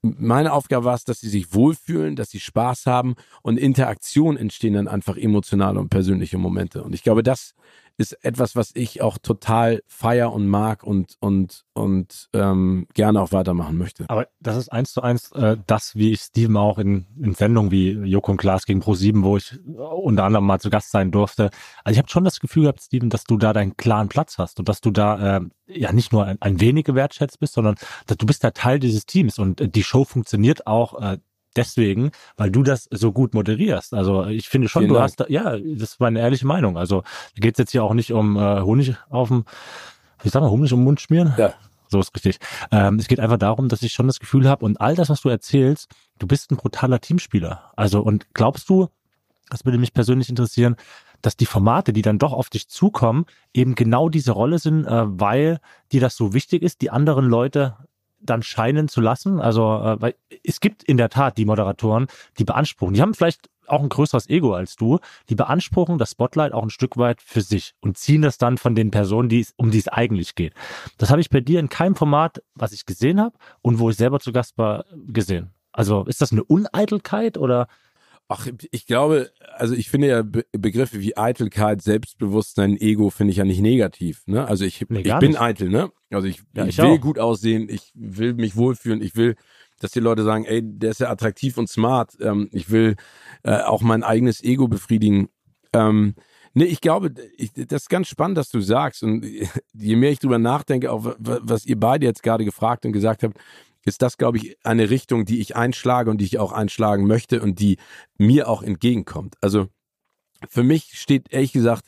meine 0.02 0.54
Aufgabe 0.54 0.86
war 0.86 0.96
es, 0.96 1.04
dass 1.04 1.20
sie 1.20 1.30
sich 1.30 1.54
wohlfühlen, 1.54 2.16
dass 2.16 2.30
sie 2.30 2.40
Spaß 2.40 2.86
haben 2.86 3.16
und 3.42 3.58
Interaktion 3.58 4.38
entstehen 4.38 4.74
dann 4.74 4.88
einfach 4.88 5.18
emotionale 5.18 5.80
und 5.80 5.90
persönliche 5.90 6.38
Momente. 6.38 6.84
Und 6.84 6.94
ich 6.94 7.04
glaube, 7.04 7.24
das 7.24 7.54
ist 7.98 8.14
etwas, 8.24 8.56
was 8.56 8.72
ich 8.74 9.02
auch 9.02 9.18
total 9.18 9.84
feier 9.88 10.34
und 10.34 10.48
mag 10.48 10.84
und 10.84 11.16
und 11.20 11.64
und 11.74 12.30
ähm, 12.34 12.88
gerne 12.94 13.22
auch 13.22 13.32
weitermachen 13.32 13.78
möchte. 13.78 14.06
Aber 14.10 14.28
das 14.40 14.58
ist 14.58 14.72
eins 14.72 14.94
zu 14.94 15.02
eins 15.02 15.32
äh, 15.34 15.58
das, 15.68 15.96
wie 15.96 16.12
ich 16.12 16.22
Steven 16.22 16.58
auch 16.58 16.80
in, 16.80 17.06
in 17.22 17.36
Sendungen 17.36 17.72
wie 17.72 17.92
Joko 17.92 18.32
und 18.32 18.38
Klaas 18.38 18.66
gegen 18.66 18.82
Pro7, 18.82 19.24
wo 19.24 19.38
ich 19.38 19.60
unter 19.66 20.24
anderem 20.24 20.46
mal 20.46 20.60
zu 20.60 20.70
Gast 20.70 20.92
sein 20.92 21.12
durfte. 21.12 21.50
Also 21.84 21.96
ich 21.96 21.98
habe 22.00 22.10
schon 22.10 22.24
das 22.24 22.40
Gefühl 22.40 22.64
gehabt, 22.64 22.82
Steven, 22.82 23.10
dass 23.10 23.26
du 23.26 23.38
da 23.38 23.54
deinen 23.54 23.78
klaren 23.78 24.10
Platz 24.10 24.38
hast 24.38 24.60
und 24.60 24.70
dass 24.70 24.82
du 24.82 24.92
da 24.92 25.38
äh, 25.38 25.42
ja 25.68 25.92
nicht 25.92 26.12
nur 26.12 26.26
ein, 26.26 26.38
ein 26.42 26.60
wenig 26.60 26.86
gewertschätzt 26.86 27.40
bist, 27.40 27.54
sondern 27.54 27.76
dass 28.08 28.18
du 28.18 28.26
bist 28.26 28.44
da 28.44 28.52
Teil 28.52 28.80
dieses 28.80 29.06
Teams 29.06 29.40
und 29.40 29.62
äh, 29.62 29.70
die 29.70 29.84
Show 29.84 30.04
funktioniert 30.04 30.68
auch 30.68 31.00
äh, 31.00 31.18
deswegen, 31.56 32.12
weil 32.38 32.52
du 32.52 32.64
das 32.64 32.88
so 32.92 33.12
gut 33.12 33.34
moderierst. 33.34 33.94
Also 33.94 34.26
ich 34.26 34.50
finde 34.50 34.70
schon, 34.70 34.82
Vielen 34.82 34.90
du 34.90 34.96
Dank. 34.96 35.04
hast, 35.06 35.20
da, 35.20 35.26
ja, 35.28 35.58
das 35.58 35.92
ist 35.92 36.00
meine 36.00 36.20
ehrliche 36.20 36.48
Meinung. 36.48 36.78
Also 36.78 37.02
da 37.02 37.42
geht 37.42 37.56
es 37.56 37.60
jetzt 37.60 37.72
hier 37.72 37.84
auch 37.84 37.94
nicht 37.94 38.12
um 38.12 38.38
äh, 38.38 38.62
Honig 38.62 38.96
auf 39.10 39.30
dem, 39.30 39.46
wie 40.22 40.30
sag 40.30 40.42
mal, 40.42 40.50
Honig 40.50 40.74
um 40.74 40.80
den 40.80 40.86
Mund 40.86 41.02
schmieren. 41.02 41.34
Ja. 41.38 41.54
So 41.88 42.00
ist 42.00 42.16
richtig. 42.16 42.40
Ähm, 42.72 42.98
es 42.98 43.08
geht 43.08 43.20
einfach 43.20 43.38
darum, 43.38 43.70
dass 43.70 43.84
ich 43.84 43.94
schon 43.94 44.08
das 44.08 44.20
Gefühl 44.20 44.50
habe 44.50 44.66
und 44.66 44.82
all 44.82 44.96
das, 44.96 45.10
was 45.10 45.22
du 45.22 45.30
erzählst, 45.30 45.90
du 46.18 46.26
bist 46.26 46.52
ein 46.52 46.58
brutaler 46.58 47.00
Teamspieler. 47.00 47.72
Also 47.76 48.02
und 48.02 48.34
glaubst 48.34 48.68
du, 48.70 48.90
das 49.50 49.64
würde 49.66 49.78
mich 49.78 49.94
persönlich 49.94 50.30
interessieren, 50.30 50.76
dass 51.22 51.38
die 51.38 51.46
Formate, 51.46 51.94
die 51.94 52.02
dann 52.02 52.20
doch 52.20 52.34
auf 52.34 52.50
dich 52.50 52.68
zukommen, 52.68 53.26
eben 53.54 53.76
genau 53.76 54.10
diese 54.10 54.32
Rolle 54.32 54.60
sind, 54.60 54.86
äh, 54.86 55.04
weil 55.06 55.60
dir 55.92 56.02
das 56.02 56.16
so 56.16 56.34
wichtig 56.34 56.64
ist, 56.64 56.82
die 56.82 56.90
anderen 56.90 57.26
Leute 57.26 57.78
dann 58.24 58.44
scheinen 58.44 58.88
zu 58.88 59.02
lassen. 59.02 59.40
Also, 59.40 59.62
äh, 59.82 60.02
weil 60.02 60.16
es 60.44 60.60
gibt 60.60 60.84
in 60.84 60.98
der 60.98 61.10
Tat 61.10 61.38
die 61.38 61.46
Moderatoren, 61.46 62.08
die 62.40 62.44
beanspruchen. 62.44 62.94
Die 62.94 63.02
haben 63.02 63.14
vielleicht 63.14 63.50
auch 63.68 63.82
ein 63.82 63.90
größeres 63.90 64.30
Ego 64.30 64.54
als 64.54 64.76
du. 64.76 65.00
Die 65.30 65.36
beanspruchen 65.36 65.98
das 65.98 66.12
Spotlight 66.12 66.54
auch 66.54 66.64
ein 66.64 66.70
Stück 66.70 66.98
weit 66.98 67.22
für 67.22 67.42
sich 67.42 67.74
und 67.82 67.98
ziehen 67.98 68.22
das 68.22 68.38
dann 68.38 68.58
von 68.58 68.76
den 68.76 68.92
Personen, 68.92 69.30
die 69.30 69.40
es, 69.40 69.54
um 69.56 69.72
die 69.72 69.80
es 69.80 69.88
eigentlich 69.88 70.36
geht. 70.36 70.54
Das 70.98 71.10
habe 71.10 71.22
ich 71.22 71.30
bei 71.30 71.42
dir 71.42 71.60
in 71.60 71.70
keinem 71.70 71.96
Format, 71.96 72.44
was 72.56 72.72
ich 72.74 72.86
gesehen 72.86 73.22
habe 73.22 73.38
und 73.62 73.80
wo 73.80 73.90
ich 73.90 73.96
selber 73.96 74.20
zu 74.20 74.32
Gast 74.32 74.58
war, 74.58 74.86
gesehen. 75.08 75.52
Also 75.72 76.04
ist 76.06 76.22
das 76.22 76.32
eine 76.32 76.44
Uneitelkeit 76.44 77.38
oder 77.38 77.68
Ach, 78.30 78.48
ich 78.72 78.88
glaube, 78.88 79.32
also 79.56 79.76
ich 79.76 79.90
finde 79.90 80.08
ja 80.08 80.22
Be 80.24 80.46
Begriffe 80.52 81.00
wie 81.02 81.18
Eitelkeit, 81.18 81.82
Selbstbewusstsein, 81.82 82.78
Ego 82.78 83.10
finde 83.10 83.32
ich 83.32 83.38
ja 83.38 83.46
nicht 83.46 83.62
negativ. 83.62 84.24
Ne? 84.26 84.48
Also 84.48 84.66
ich, 84.66 84.86
nee, 84.90 85.02
ich 85.02 85.20
bin 85.20 85.32
nicht. 85.32 85.42
eitel, 85.42 85.70
ne? 85.70 85.92
Also 86.10 86.28
ich, 86.28 86.42
ja, 86.56 86.66
ich, 86.66 86.80
ich 86.80 86.84
will 86.84 87.00
gut 87.00 87.20
aussehen, 87.20 87.68
ich 87.70 87.92
will 87.94 88.34
mich 88.34 88.56
wohlfühlen, 88.56 89.02
ich 89.02 89.16
will, 89.16 89.36
dass 89.80 89.92
die 89.92 90.00
Leute 90.00 90.24
sagen, 90.24 90.46
ey, 90.46 90.62
der 90.64 90.92
ist 90.92 91.02
ja 91.02 91.10
attraktiv 91.10 91.58
und 91.58 91.70
smart. 91.70 92.18
Ähm, 92.22 92.50
ich 92.52 92.70
will 92.70 92.96
äh, 93.44 93.62
auch 93.62 93.82
mein 93.82 94.04
eigenes 94.04 94.44
Ego 94.44 94.68
befriedigen. 94.68 95.30
Ähm, 95.74 96.16
Nee, 96.56 96.66
ich 96.66 96.82
glaube, 96.82 97.14
ich, 97.36 97.52
das 97.54 97.84
ist 97.84 97.90
ganz 97.90 98.08
spannend, 98.08 98.38
dass 98.38 98.50
du 98.50 98.62
sagst. 98.62 99.04
Und 99.04 99.26
je 99.74 99.96
mehr 99.96 100.12
ich 100.12 100.20
drüber 100.20 100.38
nachdenke, 100.38 100.92
auch 100.92 101.16
was 101.18 101.66
ihr 101.66 101.80
beide 101.80 102.06
jetzt 102.06 102.22
gerade 102.22 102.46
gefragt 102.46 102.86
und 102.86 102.94
gesagt 102.94 103.24
habt, 103.24 103.38
ist 103.86 104.02
das, 104.02 104.18
glaube 104.18 104.38
ich, 104.38 104.58
eine 104.64 104.90
Richtung, 104.90 105.26
die 105.26 105.40
ich 105.40 105.56
einschlage 105.56 106.10
und 106.10 106.20
die 106.20 106.26
ich 106.26 106.40
auch 106.40 106.52
einschlagen 106.52 107.06
möchte 107.06 107.42
und 107.42 107.60
die 107.60 107.78
mir 108.18 108.48
auch 108.48 108.64
entgegenkommt. 108.64 109.36
Also 109.42 109.68
für 110.48 110.64
mich 110.64 111.00
steht 111.00 111.32
ehrlich 111.32 111.52
gesagt 111.52 111.88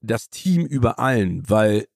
das 0.00 0.30
Team 0.30 0.64
über 0.64 0.98
allen, 0.98 1.48
weil 1.48 1.86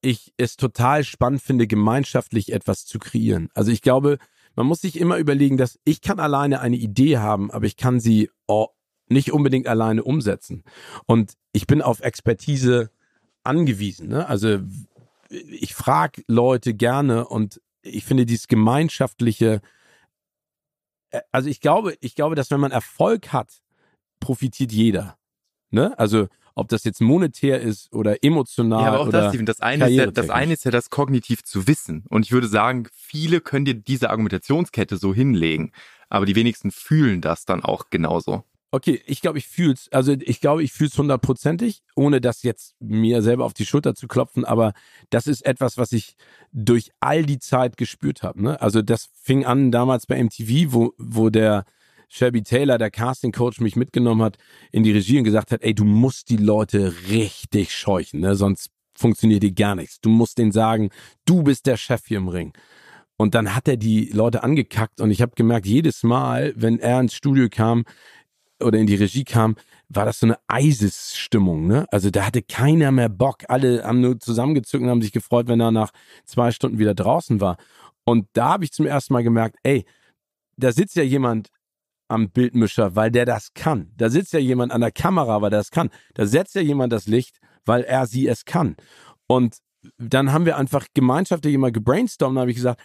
ich 0.00 0.32
es 0.36 0.56
total 0.56 1.04
spannend 1.04 1.42
finde, 1.42 1.66
gemeinschaftlich 1.66 2.52
etwas 2.52 2.84
zu 2.84 2.98
kreieren. 2.98 3.48
Also 3.54 3.70
ich 3.70 3.82
glaube, 3.82 4.18
man 4.54 4.66
muss 4.66 4.80
sich 4.80 4.98
immer 4.98 5.16
überlegen, 5.16 5.56
dass 5.56 5.78
ich 5.84 6.00
kann 6.00 6.20
alleine 6.20 6.60
eine 6.60 6.76
Idee 6.76 7.18
haben, 7.18 7.50
aber 7.50 7.66
ich 7.66 7.76
kann 7.76 8.00
sie 8.00 8.30
oh, 8.46 8.68
nicht 9.08 9.32
unbedingt 9.32 9.66
alleine 9.66 10.02
umsetzen. 10.02 10.64
Und 11.06 11.34
ich 11.52 11.66
bin 11.66 11.82
auf 11.82 12.00
Expertise 12.00 12.90
angewiesen. 13.44 14.08
Ne? 14.08 14.26
Also 14.26 14.60
ich 15.28 15.74
frage 15.74 16.22
Leute 16.26 16.74
gerne 16.74 17.26
und 17.26 17.60
ich 17.82 18.04
finde 18.04 18.26
dieses 18.26 18.48
gemeinschaftliche, 18.48 19.60
äh, 21.10 21.20
also 21.30 21.48
ich 21.48 21.60
glaube, 21.60 21.96
ich 22.00 22.14
glaube, 22.14 22.34
dass 22.34 22.50
wenn 22.50 22.60
man 22.60 22.72
Erfolg 22.72 23.32
hat, 23.32 23.62
profitiert 24.20 24.72
jeder. 24.72 25.18
Ne? 25.70 25.98
Also 25.98 26.28
ob 26.54 26.68
das 26.68 26.84
jetzt 26.84 27.00
monetär 27.00 27.60
ist 27.60 27.92
oder 27.92 28.22
emotional. 28.22 28.82
Ja, 28.82 28.88
aber 28.88 29.00
auch 29.00 29.08
oder 29.08 29.22
das, 29.22 29.30
Steven, 29.30 29.46
das 29.46 29.60
eine, 29.60 29.88
ist 29.88 29.96
ja, 29.96 30.06
das 30.10 30.30
eine 30.30 30.52
ist 30.52 30.64
ja 30.64 30.70
das 30.70 30.90
kognitiv 30.90 31.42
zu 31.44 31.66
wissen. 31.66 32.04
Und 32.08 32.26
ich 32.26 32.32
würde 32.32 32.46
sagen, 32.46 32.88
viele 32.92 33.40
können 33.40 33.64
dir 33.64 33.74
diese 33.74 34.10
Argumentationskette 34.10 34.96
so 34.96 35.14
hinlegen, 35.14 35.72
aber 36.08 36.26
die 36.26 36.36
wenigsten 36.36 36.70
fühlen 36.70 37.20
das 37.20 37.44
dann 37.44 37.62
auch 37.62 37.88
genauso. 37.90 38.44
Okay, 38.74 39.02
ich 39.04 39.20
glaube, 39.20 39.36
ich 39.36 39.46
fühl's, 39.46 39.90
also 39.92 40.12
ich 40.18 40.40
glaube, 40.40 40.62
ich 40.62 40.72
fühl's 40.72 40.96
hundertprozentig, 40.96 41.82
ohne 41.94 42.22
das 42.22 42.42
jetzt 42.42 42.74
mir 42.80 43.20
selber 43.20 43.44
auf 43.44 43.52
die 43.52 43.66
Schulter 43.66 43.94
zu 43.94 44.08
klopfen, 44.08 44.46
aber 44.46 44.72
das 45.10 45.26
ist 45.26 45.44
etwas, 45.44 45.76
was 45.76 45.92
ich 45.92 46.16
durch 46.52 46.90
all 46.98 47.26
die 47.26 47.38
Zeit 47.38 47.76
gespürt 47.76 48.22
habe. 48.22 48.42
Ne? 48.42 48.62
Also 48.62 48.80
das 48.80 49.10
fing 49.12 49.44
an 49.44 49.72
damals 49.72 50.06
bei 50.06 50.22
MTV, 50.22 50.72
wo, 50.72 50.94
wo 50.96 51.28
der 51.28 51.66
Shelby 52.08 52.42
Taylor, 52.42 52.78
der 52.78 52.90
Casting 52.90 53.32
Coach, 53.32 53.60
mich 53.60 53.76
mitgenommen 53.76 54.22
hat 54.22 54.38
in 54.70 54.84
die 54.84 54.92
Regie 54.92 55.18
und 55.18 55.24
gesagt 55.24 55.52
hat, 55.52 55.62
ey, 55.62 55.74
du 55.74 55.84
musst 55.84 56.30
die 56.30 56.38
Leute 56.38 56.94
richtig 57.10 57.76
scheuchen, 57.76 58.20
ne? 58.20 58.36
sonst 58.36 58.70
funktioniert 58.94 59.42
dir 59.42 59.52
gar 59.52 59.74
nichts. 59.74 60.00
Du 60.00 60.08
musst 60.08 60.38
denen 60.38 60.52
sagen, 60.52 60.88
du 61.26 61.42
bist 61.42 61.66
der 61.66 61.76
Chef 61.76 62.06
hier 62.06 62.18
im 62.18 62.28
Ring. 62.28 62.54
Und 63.18 63.34
dann 63.34 63.54
hat 63.54 63.68
er 63.68 63.76
die 63.76 64.06
Leute 64.06 64.42
angekackt 64.42 65.00
und 65.00 65.10
ich 65.10 65.20
habe 65.20 65.32
gemerkt, 65.36 65.66
jedes 65.66 66.02
Mal, 66.02 66.54
wenn 66.56 66.78
er 66.78 67.00
ins 67.00 67.14
Studio 67.14 67.48
kam 67.50 67.84
oder 68.64 68.78
in 68.78 68.86
die 68.86 68.94
Regie 68.94 69.24
kam, 69.24 69.56
war 69.88 70.04
das 70.04 70.20
so 70.20 70.26
eine 70.26 70.38
Eisesstimmung, 70.46 71.66
ne? 71.66 71.86
Also 71.90 72.10
da 72.10 72.26
hatte 72.26 72.42
keiner 72.42 72.90
mehr 72.92 73.08
Bock. 73.08 73.44
Alle 73.48 73.84
haben 73.84 74.00
nur 74.00 74.18
zusammengezogen 74.18 74.86
und 74.86 74.90
haben 74.90 75.02
sich 75.02 75.12
gefreut, 75.12 75.48
wenn 75.48 75.60
er 75.60 75.70
nach 75.70 75.92
zwei 76.24 76.50
Stunden 76.50 76.78
wieder 76.78 76.94
draußen 76.94 77.40
war. 77.40 77.56
Und 78.04 78.26
da 78.32 78.50
habe 78.50 78.64
ich 78.64 78.72
zum 78.72 78.86
ersten 78.86 79.12
Mal 79.12 79.22
gemerkt, 79.22 79.56
ey, 79.62 79.84
da 80.56 80.72
sitzt 80.72 80.96
ja 80.96 81.02
jemand 81.02 81.48
am 82.08 82.30
Bildmischer, 82.30 82.94
weil 82.94 83.10
der 83.10 83.24
das 83.24 83.54
kann. 83.54 83.90
Da 83.96 84.10
sitzt 84.10 84.32
ja 84.32 84.38
jemand 84.38 84.72
an 84.72 84.80
der 84.80 84.92
Kamera, 84.92 85.40
weil 85.40 85.50
der 85.50 85.60
das 85.60 85.70
kann. 85.70 85.90
Da 86.14 86.26
setzt 86.26 86.54
ja 86.54 86.60
jemand 86.60 86.92
das 86.92 87.06
Licht, 87.06 87.38
weil 87.64 87.82
er 87.82 88.06
sie 88.06 88.28
es 88.28 88.44
kann. 88.44 88.76
Und 89.26 89.56
dann 89.98 90.32
haben 90.32 90.46
wir 90.46 90.56
einfach 90.56 90.86
gemeinschaftlich 90.94 91.54
immer 91.54 91.72
gebrainstormt, 91.72 92.36
da 92.36 92.42
habe 92.42 92.50
ich 92.50 92.56
gesagt, 92.56 92.80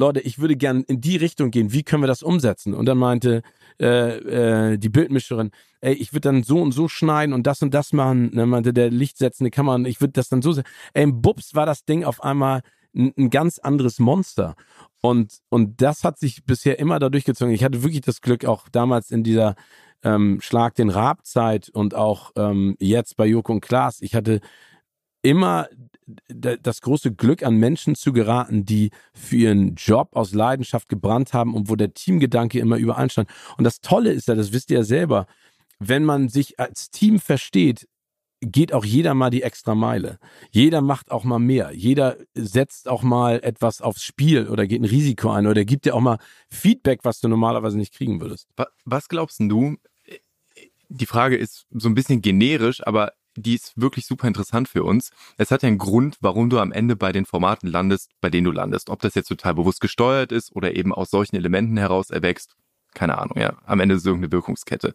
Leute, 0.00 0.20
ich 0.20 0.38
würde 0.38 0.56
gern 0.56 0.82
in 0.82 1.00
die 1.00 1.16
Richtung 1.16 1.50
gehen, 1.50 1.72
wie 1.72 1.82
können 1.82 2.02
wir 2.02 2.08
das 2.08 2.22
umsetzen? 2.22 2.74
Und 2.74 2.86
dann 2.86 2.98
meinte 2.98 3.42
äh, 3.78 4.72
äh, 4.72 4.78
die 4.78 4.88
Bildmischerin, 4.88 5.50
ey, 5.80 5.94
ich 5.94 6.12
würde 6.12 6.28
dann 6.28 6.42
so 6.42 6.60
und 6.60 6.72
so 6.72 6.88
schneiden 6.88 7.32
und 7.32 7.46
das 7.46 7.62
und 7.62 7.72
das 7.72 7.92
machen. 7.92 8.32
dann 8.34 8.48
meinte 8.48 8.72
der 8.72 8.90
lichtsetzende 8.90 9.50
Kamera, 9.50 9.78
ich 9.86 10.00
würde 10.00 10.12
das 10.12 10.28
dann 10.28 10.42
so, 10.42 10.60
ey, 10.94 11.06
Bubs 11.06 11.54
war 11.54 11.66
das 11.66 11.84
Ding 11.84 12.04
auf 12.04 12.22
einmal 12.24 12.62
ein, 12.94 13.12
ein 13.16 13.30
ganz 13.30 13.58
anderes 13.58 13.98
Monster. 13.98 14.56
Und, 15.00 15.38
und 15.48 15.80
das 15.80 16.02
hat 16.02 16.18
sich 16.18 16.44
bisher 16.44 16.78
immer 16.78 16.98
dadurch 16.98 17.24
gezogen. 17.24 17.52
Ich 17.52 17.62
hatte 17.62 17.82
wirklich 17.82 18.02
das 18.02 18.20
Glück, 18.20 18.44
auch 18.44 18.68
damals 18.70 19.10
in 19.10 19.22
dieser 19.22 19.54
ähm, 20.02 20.40
Schlag 20.40 20.74
den 20.74 20.90
Raab-Zeit 20.90 21.68
und 21.68 21.94
auch 21.94 22.32
ähm, 22.36 22.76
jetzt 22.80 23.16
bei 23.16 23.26
Joko 23.26 23.52
und 23.52 23.60
Klaas, 23.60 24.00
ich 24.00 24.14
hatte 24.14 24.40
immer 25.22 25.68
das 26.28 26.80
große 26.80 27.12
Glück, 27.12 27.42
an 27.42 27.56
Menschen 27.56 27.94
zu 27.94 28.12
geraten, 28.12 28.64
die 28.64 28.90
für 29.12 29.36
ihren 29.36 29.74
Job 29.74 30.10
aus 30.12 30.32
Leidenschaft 30.32 30.88
gebrannt 30.88 31.32
haben 31.32 31.54
und 31.54 31.68
wo 31.68 31.76
der 31.76 31.94
Teamgedanke 31.94 32.58
immer 32.58 32.78
stand. 33.08 33.30
Und 33.56 33.64
das 33.64 33.80
Tolle 33.80 34.12
ist 34.12 34.28
ja, 34.28 34.34
das 34.34 34.52
wisst 34.52 34.70
ihr 34.70 34.78
ja 34.78 34.84
selber, 34.84 35.26
wenn 35.78 36.04
man 36.04 36.28
sich 36.28 36.60
als 36.60 36.90
Team 36.90 37.18
versteht, 37.18 37.88
geht 38.42 38.72
auch 38.72 38.84
jeder 38.84 39.14
mal 39.14 39.30
die 39.30 39.42
extra 39.42 39.74
Meile. 39.74 40.18
Jeder 40.50 40.80
macht 40.80 41.10
auch 41.10 41.24
mal 41.24 41.38
mehr. 41.38 41.72
Jeder 41.74 42.16
setzt 42.34 42.88
auch 42.88 43.02
mal 43.02 43.40
etwas 43.42 43.82
aufs 43.82 44.02
Spiel 44.02 44.48
oder 44.48 44.66
geht 44.66 44.80
ein 44.80 44.86
Risiko 44.86 45.30
ein 45.30 45.46
oder 45.46 45.64
gibt 45.64 45.84
dir 45.84 45.94
auch 45.94 46.00
mal 46.00 46.18
Feedback, 46.48 47.00
was 47.02 47.20
du 47.20 47.28
normalerweise 47.28 47.76
nicht 47.76 47.94
kriegen 47.94 48.20
würdest. 48.20 48.48
Was 48.84 49.08
glaubst 49.08 49.40
du? 49.40 49.76
Die 50.88 51.06
Frage 51.06 51.36
ist 51.36 51.66
so 51.70 51.88
ein 51.88 51.94
bisschen 51.94 52.22
generisch, 52.22 52.84
aber 52.86 53.12
die 53.42 53.54
ist 53.54 53.72
wirklich 53.76 54.06
super 54.06 54.28
interessant 54.28 54.68
für 54.68 54.84
uns. 54.84 55.10
Es 55.36 55.50
hat 55.50 55.62
ja 55.62 55.68
einen 55.68 55.78
Grund, 55.78 56.16
warum 56.20 56.50
du 56.50 56.58
am 56.58 56.72
Ende 56.72 56.96
bei 56.96 57.12
den 57.12 57.26
Formaten 57.26 57.68
landest, 57.68 58.10
bei 58.20 58.30
denen 58.30 58.44
du 58.44 58.52
landest. 58.52 58.90
Ob 58.90 59.00
das 59.00 59.14
jetzt 59.14 59.28
total 59.28 59.54
bewusst 59.54 59.80
gesteuert 59.80 60.32
ist 60.32 60.54
oder 60.54 60.76
eben 60.76 60.94
aus 60.94 61.10
solchen 61.10 61.36
Elementen 61.36 61.76
heraus 61.76 62.10
erwächst, 62.10 62.56
keine 62.94 63.18
Ahnung, 63.18 63.38
ja. 63.38 63.56
Am 63.64 63.80
Ende 63.80 63.94
ist 63.94 64.02
es 64.02 64.06
irgendeine 64.06 64.32
Wirkungskette. 64.32 64.92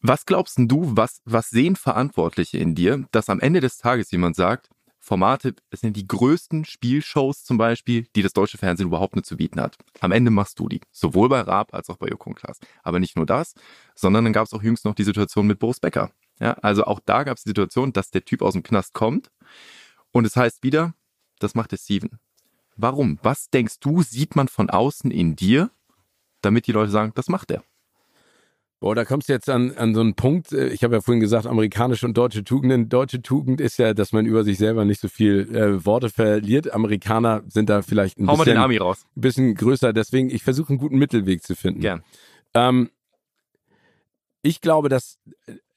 Was 0.00 0.26
glaubst 0.26 0.56
du, 0.58 0.96
was, 0.96 1.22
was 1.24 1.48
sehen 1.48 1.76
Verantwortliche 1.76 2.58
in 2.58 2.74
dir, 2.74 3.06
dass 3.12 3.30
am 3.30 3.40
Ende 3.40 3.60
des 3.60 3.78
Tages 3.78 4.10
jemand 4.10 4.36
sagt, 4.36 4.68
Formate, 5.04 5.54
sind 5.70 5.98
die 5.98 6.08
größten 6.08 6.64
Spielshows 6.64 7.44
zum 7.44 7.58
Beispiel, 7.58 8.06
die 8.16 8.22
das 8.22 8.32
deutsche 8.32 8.56
Fernsehen 8.56 8.86
überhaupt 8.86 9.16
nicht 9.16 9.26
zu 9.26 9.36
bieten 9.36 9.60
hat. 9.60 9.76
Am 10.00 10.12
Ende 10.12 10.30
machst 10.30 10.58
du 10.58 10.66
die. 10.66 10.80
Sowohl 10.92 11.28
bei 11.28 11.40
Raab 11.42 11.74
als 11.74 11.90
auch 11.90 11.98
bei 11.98 12.08
Joko 12.08 12.30
und 12.30 12.36
Klaas. 12.36 12.58
Aber 12.82 13.00
nicht 13.00 13.14
nur 13.14 13.26
das, 13.26 13.54
sondern 13.94 14.24
dann 14.24 14.32
gab 14.32 14.46
es 14.46 14.54
auch 14.54 14.62
jüngst 14.62 14.86
noch 14.86 14.94
die 14.94 15.04
Situation 15.04 15.46
mit 15.46 15.58
Boris 15.58 15.78
Becker. 15.78 16.10
Ja, 16.40 16.52
also 16.62 16.84
auch 16.84 17.00
da 17.04 17.22
gab 17.24 17.36
es 17.36 17.44
die 17.44 17.50
Situation, 17.50 17.92
dass 17.92 18.10
der 18.10 18.24
Typ 18.24 18.42
aus 18.42 18.54
dem 18.54 18.62
Knast 18.62 18.92
kommt 18.92 19.30
und 20.12 20.26
es 20.26 20.36
heißt 20.36 20.62
wieder, 20.62 20.94
das 21.38 21.54
macht 21.54 21.72
der 21.72 21.76
Steven. 21.76 22.18
Warum? 22.76 23.18
Was 23.22 23.50
denkst 23.50 23.78
du, 23.80 24.02
sieht 24.02 24.34
man 24.36 24.48
von 24.48 24.68
außen 24.70 25.10
in 25.10 25.36
dir, 25.36 25.70
damit 26.40 26.66
die 26.66 26.72
Leute 26.72 26.90
sagen, 26.90 27.12
das 27.14 27.28
macht 27.28 27.50
er? 27.50 27.62
Boah, 28.80 28.94
da 28.94 29.06
kommst 29.06 29.30
du 29.30 29.32
jetzt 29.32 29.48
an, 29.48 29.74
an 29.76 29.94
so 29.94 30.02
einen 30.02 30.14
Punkt. 30.14 30.52
Äh, 30.52 30.68
ich 30.68 30.84
habe 30.84 30.96
ja 30.96 31.00
vorhin 31.00 31.20
gesagt, 31.20 31.46
amerikanische 31.46 32.04
und 32.04 32.18
deutsche 32.18 32.44
Tugenden. 32.44 32.90
Deutsche 32.90 33.22
Tugend 33.22 33.60
ist 33.60 33.78
ja, 33.78 33.94
dass 33.94 34.12
man 34.12 34.26
über 34.26 34.44
sich 34.44 34.58
selber 34.58 34.84
nicht 34.84 35.00
so 35.00 35.08
viel 35.08 35.48
äh, 35.56 35.86
Worte 35.86 36.10
verliert. 36.10 36.70
Amerikaner 36.70 37.42
sind 37.46 37.70
da 37.70 37.80
vielleicht 37.80 38.18
ein 38.18 38.26
Hau 38.26 38.32
bisschen, 38.32 38.54
mal 38.54 38.60
den 38.60 38.62
Ami 38.62 38.76
raus. 38.76 39.06
bisschen 39.14 39.54
größer. 39.54 39.94
Deswegen, 39.94 40.28
ich 40.28 40.42
versuche 40.42 40.68
einen 40.70 40.78
guten 40.78 40.98
Mittelweg 40.98 41.42
zu 41.42 41.56
finden. 41.56 41.80
Gern. 41.80 42.04
Ähm, 42.52 42.90
ich 44.42 44.60
glaube, 44.60 44.90
dass, 44.90 45.18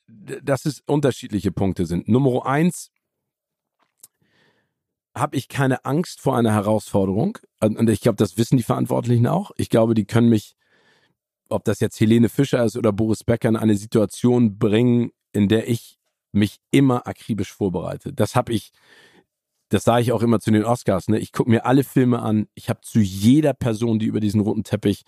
dass 0.08 0.66
es 0.66 0.82
unterschiedliche 0.86 1.52
Punkte 1.52 1.86
sind. 1.86 2.08
Nummer 2.08 2.46
eins, 2.46 2.92
habe 5.16 5.36
ich 5.36 5.48
keine 5.48 5.84
Angst 5.84 6.22
vor 6.22 6.38
einer 6.38 6.54
Herausforderung. 6.54 7.40
Und 7.60 7.90
ich 7.90 8.02
glaube, 8.02 8.18
das 8.18 8.38
wissen 8.38 8.58
die 8.58 8.64
Verantwortlichen 8.64 9.26
auch. 9.26 9.52
Ich 9.58 9.70
glaube, 9.70 9.96
die 9.96 10.06
können 10.06 10.30
mich 10.30 10.58
ob 11.50 11.64
das 11.64 11.80
jetzt 11.80 12.00
Helene 12.00 12.30
Fischer 12.30 12.64
ist 12.64 12.78
oder 12.78 12.92
Boris 12.92 13.24
Becker, 13.24 13.50
in 13.50 13.56
eine 13.56 13.76
Situation 13.76 14.58
bringen, 14.58 15.12
in 15.34 15.48
der 15.48 15.70
ich 15.70 15.98
mich 16.32 16.60
immer 16.72 17.08
akribisch 17.08 17.54
vorbereite. 17.54 18.14
Das 18.14 18.36
habe 18.36 18.54
ich, 18.54 18.72
das 19.70 19.84
sage 19.84 20.02
ich 20.02 20.12
auch 20.12 20.22
immer 20.22 20.40
zu 20.40 20.52
den 20.52 20.64
Oscars. 20.64 21.08
Ne? 21.08 21.20
Ich 21.20 21.32
gucke 21.32 21.50
mir 21.50 21.66
alle 21.66 21.84
Filme 21.84 22.22
an. 22.22 22.48
Ich 22.54 22.70
habe 22.70 22.82
zu 22.82 23.00
jeder 23.00 23.54
Person, 23.54 24.00
die 24.00 24.06
über 24.06 24.20
diesen 24.20 24.42
roten 24.42 24.64
Teppich 24.64 25.04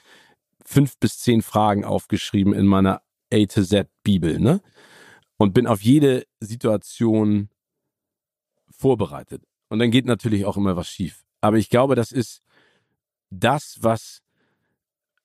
fünf 0.66 0.98
bis 0.98 1.20
zehn 1.20 1.42
Fragen 1.42 1.84
aufgeschrieben 1.86 2.54
in 2.54 2.66
meiner 2.66 3.02
A 3.34 3.46
to 3.46 3.64
Z 3.64 3.88
Bibel, 4.04 4.40
ne? 4.40 4.62
Und 5.40 5.54
bin 5.54 5.66
auf 5.66 5.82
jede 5.82 6.26
Situation 6.40 7.50
vorbereitet. 8.70 9.44
Und 9.70 9.80
dann 9.80 9.90
geht 9.90 10.06
natürlich 10.06 10.46
auch 10.46 10.58
immer 10.58 10.76
was 10.76 10.90
schief. 10.90 11.24
Aber 11.42 11.58
ich 11.58 11.70
glaube, 11.70 11.96
das 11.96 12.12
ist 12.12 12.42
das, 13.32 13.78
was 13.82 14.22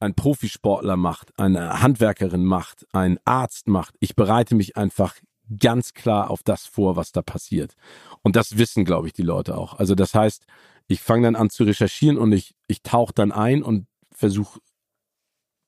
ein 0.01 0.15
Profisportler 0.15 0.97
macht, 0.97 1.39
eine 1.39 1.81
Handwerkerin 1.83 2.45
macht, 2.45 2.87
ein 2.93 3.19
Arzt 3.25 3.69
macht. 3.69 3.97
Ich 4.01 4.15
bereite 4.15 4.55
mich 4.55 4.77
einfach 4.77 5.17
ganz 5.59 5.93
klar 5.93 6.31
auf 6.31 6.43
das 6.43 6.67
vor, 6.67 6.97
was 6.97 7.13
da 7.13 7.23
passiert. 7.23 7.75
Und 8.23 8.37
das 8.37 8.57
wissen, 8.57 8.85
glaube 8.85 9.09
ich, 9.09 9.13
die 9.13 9.23
Leute 9.23 9.57
auch. 9.59 9.75
Also 9.75 9.95
das 9.95 10.15
heißt, 10.15 10.47
ich 10.87 11.01
fange 11.01 11.27
dann 11.27 11.37
an 11.37 11.51
zu 11.51 11.65
recherchieren 11.65 12.19
und 12.19 12.33
ich, 12.33 12.55
ich 12.67 12.83
tauche 12.83 13.13
dann 13.15 13.33
ein 13.33 13.63
und 13.63 13.87
versuche 14.11 14.61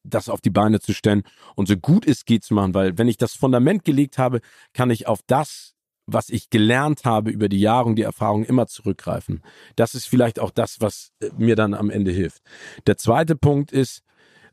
das 0.09 0.29
auf 0.29 0.41
die 0.41 0.51
Beine 0.51 0.81
zu 0.81 0.93
stellen 0.93 1.23
und 1.55 1.69
so 1.69 1.77
gut 1.77 2.07
es 2.07 2.25
geht 2.25 2.45
zu 2.45 2.55
machen, 2.55 2.75
weil 2.75 2.99
wenn 2.99 3.09
ich 3.09 3.17
das 3.17 3.35
Fundament 3.35 3.85
gelegt 3.85 4.19
habe, 4.19 4.41
kann 4.73 4.91
ich 4.91 5.07
auf 5.07 5.21
das, 5.27 5.75
was 6.07 6.29
ich 6.29 6.51
gelernt 6.51 7.05
habe 7.05 7.31
über 7.31 7.49
die 7.49 7.61
Jahre 7.61 7.89
und 7.89 7.97
die 7.97 8.03
Erfahrung 8.03 8.45
immer 8.45 8.67
zurückgreifen. 8.67 9.43
Das 9.75 9.95
ist 9.95 10.07
vielleicht 10.07 10.39
auch 10.39 10.51
das, 10.51 10.81
was 10.81 11.11
äh, 11.21 11.31
mir 11.37 11.57
dann 11.57 11.75
am 11.75 11.91
Ende 11.91 12.13
hilft. 12.13 12.43
Der 12.87 12.97
zweite 12.97 13.37
Punkt 13.37 13.73
ist, 13.73 14.03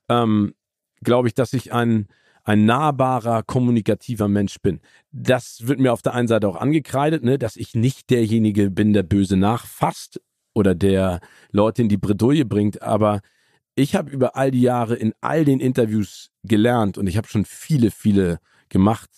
ähm, 0.10 0.56
glaube 1.04 1.28
ich, 1.28 1.34
dass 1.34 1.54
ich 1.54 1.72
ein, 1.72 2.08
ein 2.44 2.66
nahbarer, 2.66 3.44
kommunikativer 3.44 4.28
Mensch 4.28 4.60
bin. 4.62 4.82
Das 5.12 5.68
wird 5.68 5.80
mir 5.80 5.94
auf 5.94 6.02
der 6.02 6.14
einen 6.14 6.28
Seite 6.28 6.48
auch 6.48 6.56
angekreidet, 6.56 7.24
ne, 7.24 7.38
dass 7.38 7.56
ich 7.56 7.76
nicht 7.76 8.10
derjenige 8.10 8.72
bin, 8.72 8.94
der 8.94 9.04
böse 9.04 9.38
nachfasst 9.38 10.22
oder 10.54 10.76
der 10.76 11.20
Leute 11.52 11.84
in 11.84 11.90
die 11.90 11.98
Bredouille 11.98 12.46
bringt, 12.46 12.82
aber 12.82 13.22
ich 13.76 13.96
habe 13.96 14.12
über 14.12 14.36
all 14.36 14.52
die 14.52 14.62
Jahre 14.62 14.96
in 14.96 15.14
all 15.22 15.46
den 15.46 15.60
Interviews 15.60 16.32
gelernt 16.44 16.98
und 16.98 17.08
ich 17.08 17.18
habe 17.18 17.28
schon 17.28 17.46
viele, 17.46 17.92
viele 17.92 18.40
gemacht. 18.70 19.10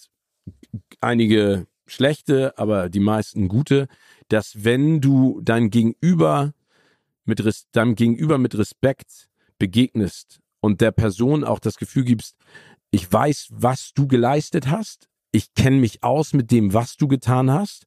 Einige 1.01 1.67
schlechte, 1.87 2.57
aber 2.57 2.89
die 2.89 2.99
meisten 2.99 3.47
gute, 3.47 3.87
dass 4.29 4.63
wenn 4.63 5.01
du 5.01 5.41
dein 5.43 5.69
Gegenüber 5.69 6.53
mit 7.25 7.43
deinem 7.71 7.95
Gegenüber 7.95 8.37
mit 8.37 8.57
Respekt 8.57 9.29
begegnest 9.57 10.41
und 10.61 10.81
der 10.81 10.91
Person 10.91 11.43
auch 11.43 11.59
das 11.59 11.77
Gefühl 11.77 12.05
gibst, 12.05 12.35
ich 12.91 13.11
weiß, 13.11 13.49
was 13.51 13.91
du 13.93 14.07
geleistet 14.07 14.67
hast, 14.67 15.09
ich 15.31 15.53
kenne 15.53 15.77
mich 15.77 16.03
aus 16.03 16.33
mit 16.33 16.51
dem, 16.51 16.73
was 16.73 16.97
du 16.97 17.07
getan 17.07 17.51
hast 17.51 17.85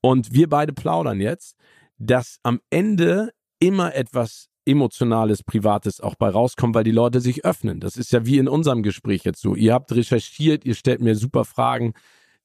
und 0.00 0.32
wir 0.32 0.48
beide 0.48 0.72
plaudern 0.72 1.20
jetzt, 1.20 1.56
dass 1.98 2.38
am 2.42 2.60
Ende 2.70 3.32
immer 3.60 3.94
etwas 3.94 4.48
Emotionales, 4.66 5.42
Privates 5.42 6.00
auch 6.00 6.14
bei 6.14 6.28
rauskommt, 6.28 6.74
weil 6.74 6.84
die 6.84 6.90
Leute 6.90 7.20
sich 7.20 7.44
öffnen. 7.44 7.80
Das 7.80 7.96
ist 7.96 8.12
ja 8.12 8.24
wie 8.24 8.38
in 8.38 8.48
unserem 8.48 8.82
Gespräch 8.82 9.24
jetzt 9.24 9.40
so. 9.40 9.54
Ihr 9.54 9.74
habt 9.74 9.92
recherchiert, 9.92 10.64
ihr 10.64 10.74
stellt 10.74 11.00
mir 11.00 11.14
super 11.16 11.44
Fragen. 11.44 11.94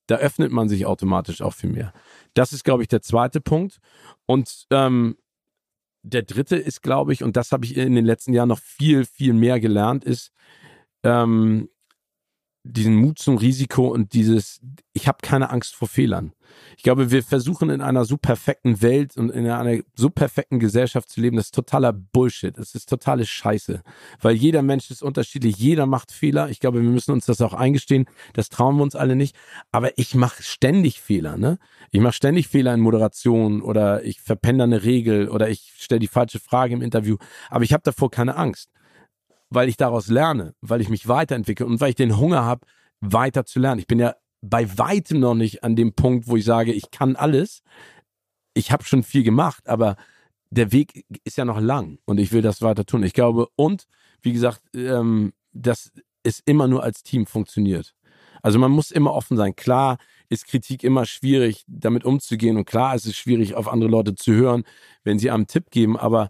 Da 0.07 0.15
öffnet 0.15 0.51
man 0.51 0.69
sich 0.69 0.85
automatisch 0.85 1.41
auch 1.41 1.53
viel 1.53 1.69
mehr. 1.69 1.93
Das 2.33 2.51
ist, 2.51 2.63
glaube 2.63 2.81
ich, 2.83 2.87
der 2.89 3.01
zweite 3.01 3.41
Punkt. 3.41 3.77
Und 4.25 4.65
ähm, 4.71 5.17
der 6.01 6.23
dritte 6.23 6.55
ist, 6.55 6.81
glaube 6.81 7.13
ich, 7.13 7.23
und 7.23 7.37
das 7.37 7.51
habe 7.51 7.65
ich 7.65 7.77
in 7.77 7.95
den 7.95 8.05
letzten 8.05 8.33
Jahren 8.33 8.49
noch 8.49 8.59
viel, 8.59 9.05
viel 9.05 9.33
mehr 9.33 9.59
gelernt, 9.59 10.03
ist, 10.03 10.31
ähm, 11.03 11.69
diesen 12.63 12.95
Mut 12.95 13.19
zum 13.19 13.37
Risiko 13.37 13.87
und 13.87 14.13
dieses, 14.13 14.59
ich 14.93 15.07
habe 15.07 15.19
keine 15.21 15.49
Angst 15.49 15.75
vor 15.75 15.87
Fehlern. 15.87 16.33
Ich 16.77 16.83
glaube, 16.83 17.11
wir 17.11 17.23
versuchen 17.23 17.69
in 17.69 17.81
einer 17.81 18.05
so 18.05 18.17
perfekten 18.17 18.81
Welt 18.81 19.17
und 19.17 19.29
in 19.29 19.47
einer 19.49 19.81
so 19.95 20.09
perfekten 20.09 20.59
Gesellschaft 20.59 21.09
zu 21.09 21.21
leben, 21.21 21.37
das 21.37 21.47
ist 21.47 21.55
totaler 21.55 21.93
Bullshit. 21.93 22.57
Das 22.57 22.75
ist 22.75 22.89
totale 22.89 23.25
Scheiße. 23.25 23.81
Weil 24.21 24.35
jeder 24.35 24.61
Mensch 24.61 24.89
ist 24.89 25.03
unterschiedlich, 25.03 25.57
jeder 25.57 25.85
macht 25.85 26.11
Fehler. 26.11 26.49
Ich 26.49 26.59
glaube, 26.59 26.81
wir 26.81 26.89
müssen 26.89 27.11
uns 27.11 27.25
das 27.25 27.41
auch 27.41 27.53
eingestehen. 27.53 28.05
Das 28.33 28.49
trauen 28.49 28.77
wir 28.77 28.83
uns 28.83 28.95
alle 28.95 29.15
nicht. 29.15 29.35
Aber 29.71 29.97
ich 29.97 30.15
mache 30.15 30.41
ständig 30.41 31.01
Fehler, 31.01 31.37
ne? 31.37 31.59
Ich 31.91 31.99
mache 32.01 32.13
ständig 32.13 32.47
Fehler 32.47 32.73
in 32.73 32.81
Moderation 32.81 33.61
oder 33.61 34.03
ich 34.03 34.21
verpenne 34.21 34.63
eine 34.63 34.83
Regel 34.83 35.29
oder 35.29 35.49
ich 35.49 35.73
stelle 35.77 35.99
die 35.99 36.07
falsche 36.07 36.39
Frage 36.39 36.73
im 36.73 36.81
Interview. 36.81 37.17
Aber 37.49 37.63
ich 37.63 37.73
habe 37.73 37.83
davor 37.83 38.09
keine 38.11 38.35
Angst 38.35 38.69
weil 39.49 39.69
ich 39.69 39.77
daraus 39.77 40.07
lerne, 40.07 40.53
weil 40.61 40.81
ich 40.81 40.89
mich 40.89 41.07
weiterentwickle 41.07 41.65
und 41.65 41.81
weil 41.81 41.89
ich 41.89 41.95
den 41.95 42.17
Hunger 42.17 42.43
habe, 42.43 42.65
weiter 43.01 43.45
zu 43.45 43.59
lernen. 43.59 43.79
Ich 43.79 43.87
bin 43.87 43.99
ja 43.99 44.15
bei 44.41 44.77
weitem 44.77 45.19
noch 45.19 45.35
nicht 45.35 45.63
an 45.63 45.75
dem 45.75 45.93
Punkt, 45.93 46.27
wo 46.27 46.35
ich 46.35 46.45
sage, 46.45 46.73
ich 46.73 46.91
kann 46.91 47.15
alles. 47.15 47.61
Ich 48.53 48.71
habe 48.71 48.83
schon 48.83 49.03
viel 49.03 49.23
gemacht, 49.23 49.67
aber 49.67 49.95
der 50.49 50.71
Weg 50.71 51.05
ist 51.23 51.37
ja 51.37 51.45
noch 51.45 51.59
lang 51.59 51.99
und 52.05 52.19
ich 52.19 52.31
will 52.31 52.41
das 52.41 52.61
weiter 52.61 52.85
tun. 52.85 53.03
Ich 53.03 53.13
glaube, 53.13 53.47
und 53.55 53.85
wie 54.21 54.33
gesagt, 54.33 54.61
ähm, 54.73 55.33
dass 55.51 55.91
es 56.23 56.39
immer 56.45 56.67
nur 56.67 56.83
als 56.83 57.03
Team 57.03 57.25
funktioniert. 57.25 57.95
Also 58.41 58.59
man 58.59 58.71
muss 58.71 58.91
immer 58.91 59.13
offen 59.13 59.37
sein. 59.37 59.55
Klar 59.55 59.97
ist 60.29 60.47
Kritik 60.47 60.83
immer 60.83 61.05
schwierig, 61.05 61.63
damit 61.67 62.05
umzugehen 62.05 62.57
und 62.57 62.65
klar 62.65 62.95
ist 62.95 63.05
es 63.05 63.15
schwierig, 63.15 63.55
auf 63.55 63.67
andere 63.67 63.89
Leute 63.89 64.15
zu 64.15 64.33
hören, 64.33 64.63
wenn 65.03 65.19
sie 65.19 65.31
einem 65.31 65.47
Tipp 65.47 65.71
geben, 65.71 65.97
aber 65.97 66.29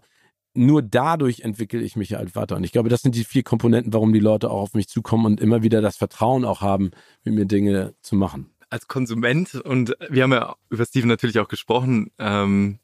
nur 0.54 0.82
dadurch 0.82 1.40
entwickle 1.40 1.80
ich 1.80 1.96
mich 1.96 2.14
halt 2.14 2.34
weiter. 2.34 2.56
Und 2.56 2.64
ich 2.64 2.72
glaube, 2.72 2.88
das 2.88 3.02
sind 3.02 3.14
die 3.14 3.24
vier 3.24 3.42
Komponenten, 3.42 3.92
warum 3.92 4.12
die 4.12 4.20
Leute 4.20 4.50
auch 4.50 4.62
auf 4.62 4.74
mich 4.74 4.88
zukommen 4.88 5.26
und 5.26 5.40
immer 5.40 5.62
wieder 5.62 5.80
das 5.80 5.96
Vertrauen 5.96 6.44
auch 6.44 6.60
haben, 6.60 6.90
mit 7.24 7.34
mir 7.34 7.46
Dinge 7.46 7.94
zu 8.02 8.16
machen. 8.16 8.50
Als 8.68 8.88
Konsument, 8.88 9.54
und 9.54 9.96
wir 10.08 10.22
haben 10.22 10.32
ja 10.32 10.56
über 10.68 10.84
Steven 10.84 11.08
natürlich 11.08 11.38
auch 11.38 11.48
gesprochen, 11.48 12.10
ähm, 12.18 12.78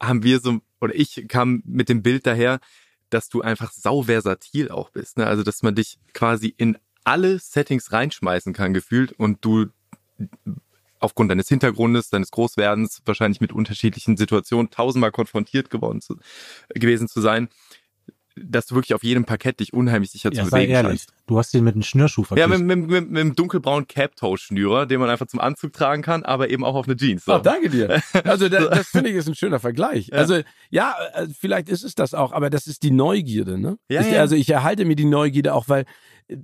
haben 0.00 0.22
wir 0.22 0.40
so, 0.40 0.60
oder 0.80 0.94
ich 0.94 1.26
kam 1.28 1.62
mit 1.64 1.88
dem 1.88 2.02
Bild 2.02 2.26
daher, 2.26 2.60
dass 3.10 3.28
du 3.28 3.40
einfach 3.40 3.72
sauversatil 3.72 4.70
auch 4.70 4.90
bist. 4.90 5.18
Ne? 5.18 5.26
Also, 5.26 5.42
dass 5.42 5.62
man 5.62 5.74
dich 5.74 5.98
quasi 6.12 6.54
in 6.56 6.76
alle 7.04 7.38
Settings 7.38 7.92
reinschmeißen 7.92 8.52
kann, 8.52 8.74
gefühlt, 8.74 9.12
und 9.12 9.44
du 9.44 9.66
aufgrund 10.98 11.30
deines 11.30 11.48
Hintergrundes, 11.48 12.10
deines 12.10 12.30
Großwerdens, 12.30 13.02
wahrscheinlich 13.04 13.40
mit 13.40 13.52
unterschiedlichen 13.52 14.16
Situationen 14.16 14.70
tausendmal 14.70 15.12
konfrontiert 15.12 15.70
geworden 15.70 16.00
zu, 16.00 16.16
gewesen 16.70 17.08
zu 17.08 17.20
sein, 17.20 17.48
dass 18.36 18.66
du 18.66 18.74
wirklich 18.74 18.94
auf 18.94 19.02
jedem 19.02 19.24
Parkett 19.24 19.60
dich 19.60 19.72
unheimlich 19.72 20.10
sicher 20.10 20.30
ja, 20.32 20.44
zu 20.44 20.50
bewegen 20.50 20.72
ehrlich. 20.72 21.02
Scheinst. 21.02 21.12
Du 21.26 21.38
hast 21.38 21.54
ihn 21.54 21.64
mit 21.64 21.74
einem 21.74 21.82
Schnürschuh 21.82 22.22
verglichen. 22.22 22.50
Ja, 22.50 22.58
mit, 22.58 22.66
mit, 22.66 22.88
mit, 22.88 23.10
mit 23.10 23.20
einem 23.20 23.34
dunkelbraunen 23.34 23.86
Cap-Toe-Schnürer, 23.86 24.86
den 24.86 25.00
man 25.00 25.08
einfach 25.08 25.26
zum 25.26 25.40
Anzug 25.40 25.72
tragen 25.72 26.02
kann, 26.02 26.22
aber 26.22 26.50
eben 26.50 26.64
auch 26.64 26.74
auf 26.74 26.86
eine 26.86 26.96
Jeans. 26.96 27.24
So. 27.24 27.34
Oh, 27.34 27.38
danke 27.38 27.70
dir. 27.70 28.02
Also 28.24 28.48
das, 28.48 28.68
das 28.70 28.88
finde 28.88 29.10
ich 29.10 29.16
ist 29.16 29.28
ein 29.28 29.34
schöner 29.34 29.60
Vergleich. 29.60 30.08
Ja. 30.08 30.16
Also 30.16 30.40
ja, 30.70 30.94
äh, 31.14 31.26
vielleicht 31.28 31.68
ist 31.68 31.84
es 31.84 31.94
das 31.94 32.12
auch, 32.12 32.32
aber 32.32 32.50
das 32.50 32.66
ist 32.66 32.82
die 32.82 32.90
Neugierde. 32.90 33.58
Ne? 33.58 33.78
Ja, 33.88 34.00
ich, 34.00 34.12
ja. 34.12 34.20
Also 34.20 34.34
ich 34.34 34.50
erhalte 34.50 34.84
mir 34.84 34.96
die 34.96 35.04
Neugierde 35.04 35.54
auch, 35.54 35.68
weil 35.68 35.84
äh, 36.28 36.36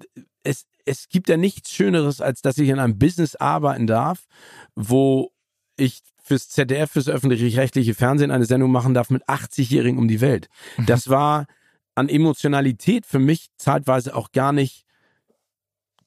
es, 0.45 0.67
es 0.85 1.09
gibt 1.09 1.29
ja 1.29 1.37
nichts 1.37 1.73
Schöneres, 1.73 2.21
als 2.21 2.41
dass 2.41 2.59
ich 2.59 2.69
in 2.69 2.79
einem 2.79 2.99
Business 2.99 3.37
arbeiten 3.37 3.87
darf, 3.87 4.27
wo 4.75 5.33
ich 5.77 6.03
fürs 6.23 6.49
ZDF, 6.49 6.93
fürs 6.93 7.09
öffentlich-rechtliche 7.09 7.95
Fernsehen 7.95 8.31
eine 8.31 8.45
Sendung 8.45 8.71
machen 8.71 8.95
darf 8.95 9.11
mit 9.11 9.29
80-Jährigen 9.29 9.99
um 9.99 10.09
die 10.09 10.21
Welt. 10.21 10.49
Mhm. 10.77 10.87
Das 10.87 11.09
war 11.09 11.47
an 11.95 12.09
Emotionalität 12.09 13.07
für 13.07 13.19
mich 13.19 13.49
zeitweise 13.57 14.15
auch 14.15 14.33
gar 14.33 14.53
nicht 14.53 14.85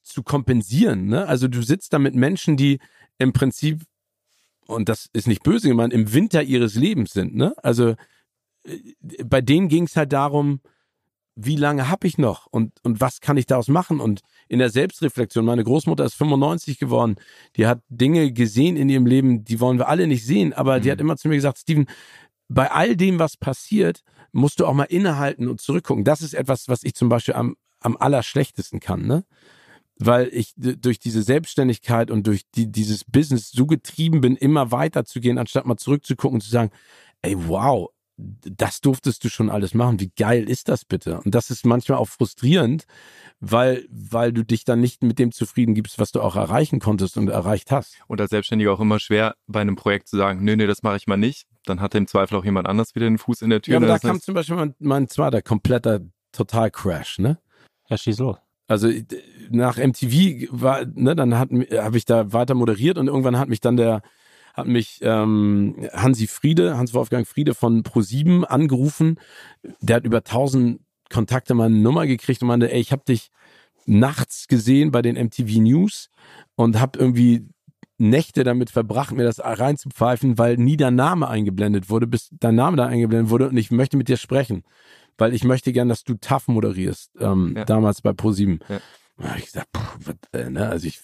zu 0.02 0.22
kompensieren. 0.22 1.06
Ne? 1.06 1.26
Also 1.26 1.48
du 1.48 1.62
sitzt 1.62 1.92
da 1.92 1.98
mit 1.98 2.14
Menschen, 2.14 2.56
die 2.56 2.78
im 3.18 3.32
Prinzip, 3.32 3.82
und 4.66 4.88
das 4.88 5.08
ist 5.12 5.26
nicht 5.26 5.42
böse 5.42 5.68
gemeint, 5.68 5.92
im 5.92 6.12
Winter 6.12 6.42
ihres 6.42 6.74
Lebens 6.74 7.12
sind. 7.12 7.34
Ne? 7.34 7.54
Also 7.62 7.94
äh, 8.64 8.94
bei 9.24 9.40
denen 9.40 9.68
ging 9.68 9.84
es 9.84 9.96
halt 9.96 10.12
darum, 10.12 10.60
wie 11.36 11.56
lange 11.56 11.90
habe 11.90 12.06
ich 12.06 12.16
noch 12.16 12.46
und, 12.46 12.72
und 12.82 13.00
was 13.00 13.20
kann 13.20 13.36
ich 13.36 13.44
daraus 13.44 13.68
machen? 13.68 14.00
Und 14.00 14.20
in 14.48 14.58
der 14.58 14.70
Selbstreflexion, 14.70 15.44
meine 15.44 15.64
Großmutter 15.64 16.04
ist 16.04 16.14
95 16.14 16.78
geworden, 16.78 17.16
die 17.56 17.66
hat 17.66 17.82
Dinge 17.90 18.32
gesehen 18.32 18.76
in 18.76 18.88
ihrem 18.88 19.04
Leben, 19.04 19.44
die 19.44 19.60
wollen 19.60 19.78
wir 19.78 19.88
alle 19.88 20.06
nicht 20.06 20.24
sehen, 20.24 20.54
aber 20.54 20.78
mhm. 20.78 20.82
die 20.82 20.90
hat 20.90 21.00
immer 21.00 21.16
zu 21.16 21.28
mir 21.28 21.34
gesagt, 21.34 21.58
Steven, 21.58 21.86
bei 22.48 22.70
all 22.70 22.96
dem, 22.96 23.18
was 23.18 23.36
passiert, 23.36 24.02
musst 24.36 24.60
du 24.60 24.66
auch 24.66 24.74
mal 24.74 24.84
innehalten 24.84 25.48
und 25.48 25.60
zurückgucken. 25.60 26.04
Das 26.04 26.22
ist 26.22 26.34
etwas, 26.34 26.68
was 26.68 26.84
ich 26.84 26.94
zum 26.94 27.08
Beispiel 27.08 27.34
am, 27.34 27.56
am 27.80 27.96
allerschlechtesten 27.96 28.80
kann, 28.80 29.06
ne? 29.06 29.24
Weil 29.98 30.28
ich 30.30 30.52
durch 30.56 30.98
diese 30.98 31.22
Selbstständigkeit 31.22 32.10
und 32.10 32.26
durch 32.26 32.42
die, 32.54 32.70
dieses 32.70 33.04
Business 33.04 33.50
so 33.50 33.64
getrieben 33.64 34.20
bin, 34.20 34.36
immer 34.36 34.70
weiterzugehen, 34.70 35.38
anstatt 35.38 35.64
mal 35.64 35.78
zurückzugucken 35.78 36.36
und 36.36 36.40
zu 36.42 36.50
sagen, 36.50 36.70
ey, 37.22 37.34
wow, 37.48 37.88
das 38.18 38.80
durftest 38.80 39.24
du 39.24 39.28
schon 39.28 39.50
alles 39.50 39.74
machen. 39.74 40.00
Wie 40.00 40.10
geil 40.16 40.48
ist 40.48 40.68
das 40.68 40.84
bitte? 40.84 41.20
Und 41.22 41.34
das 41.34 41.50
ist 41.50 41.66
manchmal 41.66 41.98
auch 41.98 42.08
frustrierend, 42.08 42.84
weil, 43.40 43.86
weil 43.90 44.32
du 44.32 44.42
dich 44.42 44.64
dann 44.64 44.80
nicht 44.80 45.02
mit 45.02 45.18
dem 45.18 45.32
zufrieden 45.32 45.74
gibst, 45.74 45.98
was 45.98 46.12
du 46.12 46.22
auch 46.22 46.36
erreichen 46.36 46.78
konntest 46.78 47.16
und 47.16 47.28
erreicht 47.28 47.70
hast. 47.70 47.98
Und 48.06 48.20
als 48.20 48.30
Selbstständiger 48.30 48.72
auch 48.72 48.80
immer 48.80 49.00
schwer, 49.00 49.34
bei 49.46 49.60
einem 49.60 49.76
Projekt 49.76 50.08
zu 50.08 50.16
sagen, 50.16 50.44
nee, 50.44 50.56
nee, 50.56 50.66
das 50.66 50.82
mache 50.82 50.96
ich 50.96 51.06
mal 51.06 51.16
nicht. 51.16 51.46
Dann 51.66 51.80
hat 51.80 51.94
im 51.94 52.06
Zweifel 52.06 52.36
auch 52.36 52.44
jemand 52.44 52.66
anders 52.68 52.94
wieder 52.94 53.06
den 53.06 53.18
Fuß 53.18 53.42
in 53.42 53.50
der 53.50 53.60
Tür. 53.60 53.72
Ja, 53.72 53.78
aber 53.78 53.86
da 53.86 53.98
kam 53.98 54.20
zum 54.20 54.34
Beispiel 54.34 54.56
mein, 54.56 54.74
mein 54.78 55.08
zweiter 55.08 55.42
kompletter 55.42 56.00
Total-Crash, 56.32 57.18
ne? 57.18 57.38
Ja, 57.88 57.98
schieß 57.98 58.18
los. 58.18 58.36
Also 58.68 58.90
nach 59.50 59.76
MTV 59.76 60.48
war, 60.50 60.84
ne, 60.86 61.14
dann 61.14 61.38
hat 61.38 61.50
habe 61.50 61.96
ich 61.96 62.04
da 62.04 62.32
weiter 62.32 62.54
moderiert 62.54 62.98
und 62.98 63.06
irgendwann 63.06 63.38
hat 63.38 63.48
mich 63.48 63.60
dann 63.60 63.76
der 63.76 64.02
hat 64.54 64.66
mich 64.66 65.00
ähm, 65.02 65.86
Hansi 65.92 66.26
Friede, 66.26 66.78
Hans-Wolfgang 66.78 67.28
Friede 67.28 67.54
von 67.54 67.82
Pro7 67.82 68.44
angerufen. 68.44 69.20
Der 69.80 69.96
hat 69.96 70.04
über 70.04 70.18
1000 70.18 70.80
Kontakte 71.12 71.54
meine 71.54 71.76
Nummer 71.76 72.06
gekriegt 72.06 72.40
und 72.42 72.48
meinte, 72.48 72.72
ey, 72.72 72.80
ich 72.80 72.90
habe 72.90 73.04
dich 73.06 73.30
nachts 73.84 74.48
gesehen 74.48 74.90
bei 74.90 75.02
den 75.02 75.16
MTV 75.16 75.60
News 75.60 76.10
und 76.56 76.80
habe 76.80 76.98
irgendwie 76.98 77.46
Nächte 77.98 78.44
damit 78.44 78.70
verbracht, 78.70 79.12
mir 79.12 79.24
das 79.24 79.40
reinzupfeifen, 79.40 80.38
weil 80.38 80.56
nie 80.56 80.76
dein 80.76 80.94
Name 80.94 81.28
eingeblendet 81.28 81.88
wurde, 81.88 82.06
bis 82.06 82.28
dein 82.40 82.54
Name 82.54 82.76
da 82.76 82.86
eingeblendet 82.86 83.30
wurde 83.30 83.48
und 83.48 83.56
ich 83.56 83.70
möchte 83.70 83.96
mit 83.96 84.08
dir 84.08 84.16
sprechen, 84.16 84.64
weil 85.16 85.34
ich 85.34 85.44
möchte 85.44 85.72
gern, 85.72 85.88
dass 85.88 86.04
du 86.04 86.14
TAF 86.14 86.48
moderierst, 86.48 87.12
ähm, 87.20 87.54
ja. 87.56 87.64
damals 87.64 88.02
bei 88.02 88.10
Pro7. 88.10 88.60
Ja. 88.68 88.80
Da 89.18 89.28
hab 89.30 89.38
ich 89.38 89.46
gesagt, 89.46 89.68
pff, 89.74 89.96
was, 90.04 90.40
äh, 90.40 90.50
ne? 90.50 90.68
also 90.68 90.86
ich 90.86 91.00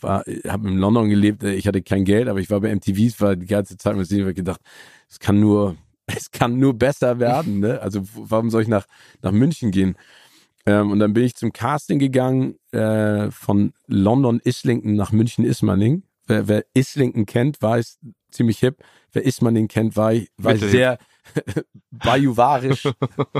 war, 0.00 0.24
habe 0.48 0.68
in 0.68 0.78
London 0.78 1.08
gelebt, 1.08 1.44
ich 1.44 1.66
hatte 1.66 1.82
kein 1.82 2.04
Geld, 2.04 2.28
aber 2.28 2.40
ich 2.40 2.50
war 2.50 2.60
bei 2.60 2.74
MTV, 2.74 2.98
es 2.98 3.20
war 3.20 3.36
die 3.36 3.46
ganze 3.46 3.76
Zeit 3.76 3.96
mit 3.96 4.10
ich 4.10 4.34
gedacht, 4.34 4.60
es 5.08 5.18
kann 5.18 5.38
nur, 5.38 5.76
es 6.06 6.30
kann 6.30 6.58
nur 6.58 6.74
besser 6.74 7.20
werden, 7.20 7.60
ne? 7.60 7.80
Also 7.80 8.02
warum 8.14 8.50
soll 8.50 8.62
ich 8.62 8.68
nach, 8.68 8.86
nach 9.22 9.32
München 9.32 9.70
gehen? 9.70 9.96
Ähm, 10.64 10.90
und 10.90 10.98
dann 10.98 11.12
bin 11.12 11.24
ich 11.24 11.34
zum 11.34 11.52
Casting 11.52 11.98
gegangen 11.98 12.56
äh, 12.72 13.30
von 13.30 13.72
London 13.86 14.40
Islington 14.44 14.94
nach 14.94 15.12
München 15.12 15.44
Ismaning. 15.44 16.02
Wer, 16.26 16.48
wer 16.48 16.64
Islington 16.74 17.26
kennt, 17.26 17.60
weiß 17.60 17.98
ziemlich 18.30 18.58
hip. 18.58 18.82
Wer 19.12 19.24
Ismaning 19.24 19.68
kennt, 19.68 19.96
war, 19.96 20.14
war 20.36 20.56
sehr 20.56 20.98
bajuwarisch 21.90 22.88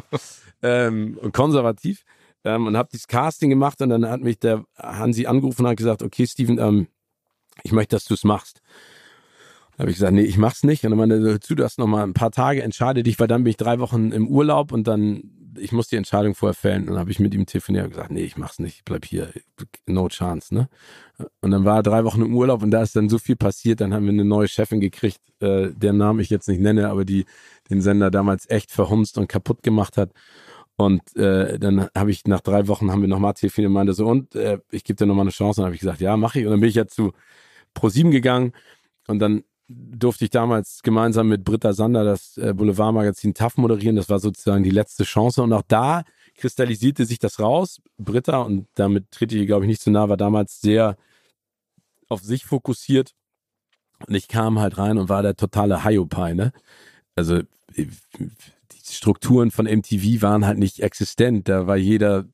ähm, 0.63 1.19
und 1.21 1.33
konservativ 1.33 2.05
ähm, 2.45 2.67
und 2.67 2.77
habe 2.77 2.89
dieses 2.93 3.07
Casting 3.07 3.51
gemacht 3.51 3.81
und 3.81 3.89
dann 3.89 4.09
hat 4.09 4.21
mich 4.21 4.39
der 4.39 4.65
Hansi 4.77 5.27
angerufen 5.27 5.65
und 5.65 5.71
hat 5.71 5.77
gesagt, 5.77 6.03
okay 6.03 6.27
Steven, 6.27 6.59
ähm, 6.59 6.89
ich 7.63 7.73
möchte, 7.73 7.97
dass 7.97 8.05
du 8.05 8.15
es 8.15 8.25
machst. 8.25 8.61
Habe 9.79 9.91
ich 9.91 9.97
gesagt, 9.97 10.13
nee, 10.13 10.23
ich 10.23 10.39
mach's 10.39 10.65
nicht. 10.65 10.85
Und 10.85 10.91
dann 10.91 10.99
meinte 10.99 11.29
er, 11.29 11.41
zu, 11.41 11.55
du 11.55 11.65
hast 11.65 11.79
noch 11.79 11.87
mal 11.87 12.03
ein 12.03 12.15
paar 12.15 12.31
Tage, 12.31 12.63
entscheide 12.63 13.03
dich, 13.03 13.19
weil 13.19 13.29
dann 13.29 13.45
bin 13.45 13.51
ich 13.51 13.57
drei 13.57 13.79
Wochen 13.79 14.13
im 14.13 14.29
Urlaub 14.29 14.73
und 14.73 14.87
dann 14.87 15.23
ich 15.59 15.73
muss 15.73 15.89
die 15.89 15.97
Entscheidung 15.97 16.35
vorher 16.35 16.55
fällen. 16.55 16.83
Und 16.83 16.91
dann 16.91 16.99
habe 16.99 17.11
ich 17.11 17.21
mit 17.21 17.35
ihm 17.35 17.47
telefoniert 17.47 17.85
und 17.85 17.91
gesagt, 17.91 18.11
nee, 18.11 18.23
ich 18.23 18.37
mach's 18.37 18.59
nicht, 18.59 18.77
ich 18.77 18.85
bleib 18.85 19.05
hier, 19.05 19.33
no 19.87 20.09
chance, 20.09 20.55
ne? 20.55 20.69
Und 21.41 21.51
dann 21.51 21.65
war 21.65 21.77
er 21.77 21.83
drei 21.83 22.05
Wochen 22.05 22.23
im 22.23 22.35
Urlaub 22.35 22.63
und 22.63 22.71
da 22.71 22.83
ist 22.83 22.97
dann 22.97 23.09
so 23.09 23.19
viel 23.19 23.37
passiert, 23.37 23.81
dann 23.81 23.93
haben 23.95 24.05
wir 24.05 24.13
eine 24.13 24.25
neue 24.25 24.49
Chefin 24.49 24.81
gekriegt, 24.81 25.21
äh, 25.41 25.69
deren 25.73 25.99
Namen 25.99 26.21
ich 26.21 26.31
jetzt 26.31 26.49
nicht 26.49 26.61
nenne, 26.61 26.89
aber 26.89 27.05
die 27.05 27.27
den 27.71 27.81
Sender 27.81 28.11
damals 28.11 28.49
echt 28.49 28.71
verhunzt 28.71 29.19
und 29.19 29.29
kaputt 29.29 29.63
gemacht 29.63 29.97
hat. 29.97 30.11
Und 30.77 31.15
äh, 31.17 31.59
dann 31.59 31.89
habe 31.95 32.11
ich 32.11 32.25
nach 32.27 32.41
drei 32.41 32.67
Wochen 32.67 32.91
haben 32.91 33.03
wir 33.03 33.09
nochmal 33.09 33.35
telefoniert 33.35 33.69
und 33.69 33.75
meinte 33.75 33.93
so, 33.93 34.07
und 34.07 34.35
äh, 34.35 34.59
ich 34.71 34.85
gebe 34.85 34.97
dir 34.97 35.07
nochmal 35.07 35.25
eine 35.25 35.31
Chance. 35.31 35.61
Und 35.61 35.65
dann 35.65 35.67
habe 35.67 35.75
ich 35.75 35.81
gesagt, 35.81 36.01
ja, 36.01 36.17
mache 36.17 36.41
ich. 36.41 36.47
Und 36.47 36.53
dann 36.53 36.61
bin 36.61 36.69
ich 36.69 36.75
ja 36.75 36.87
zu 36.87 37.13
Pro7 37.77 38.11
gegangen 38.11 38.53
und 39.07 39.19
dann 39.19 39.45
durfte 39.75 40.25
ich 40.25 40.31
damals 40.31 40.83
gemeinsam 40.83 41.29
mit 41.29 41.45
Britta 41.45 41.73
Sander 41.73 42.05
das 42.05 42.37
äh, 42.37 42.53
Boulevardmagazin 42.55 43.35
TAF 43.35 43.57
moderieren. 43.57 43.97
Das 43.97 44.09
war 44.09 44.19
sozusagen 44.19 44.63
die 44.63 44.71
letzte 44.71 45.05
Chance. 45.05 45.43
Und 45.43 45.53
auch 45.53 45.63
da 45.67 46.03
kristallisierte 46.37 47.05
sich 47.07 47.19
das 47.19 47.41
raus. 47.41 47.81
Britta, 47.99 48.43
und 48.43 48.67
damit 48.75 49.11
trete 49.11 49.37
ich, 49.37 49.47
glaube 49.47 49.65
ich, 49.65 49.69
nicht 49.69 49.83
zu 49.83 49.91
nah, 49.91 50.09
war 50.09 50.17
damals 50.17 50.61
sehr 50.61 50.97
auf 52.09 52.23
sich 52.23 52.45
fokussiert. 52.45 53.13
Und 54.07 54.15
ich 54.15 54.29
kam 54.29 54.59
halt 54.59 54.79
rein 54.79 54.99
und 54.99 55.09
war 55.09 55.23
der 55.23 55.37
totale 55.37 55.85
Hyopai, 55.85 56.35
ne? 56.35 56.53
Also 57.15 57.41
die 57.77 57.89
Strukturen 58.85 59.51
von 59.51 59.67
MTV 59.67 60.23
waren 60.23 60.47
halt 60.47 60.59
nicht 60.59 60.81
existent. 60.81 61.49
Da 61.49 61.67
war 61.67 61.77
jeder 61.77 62.27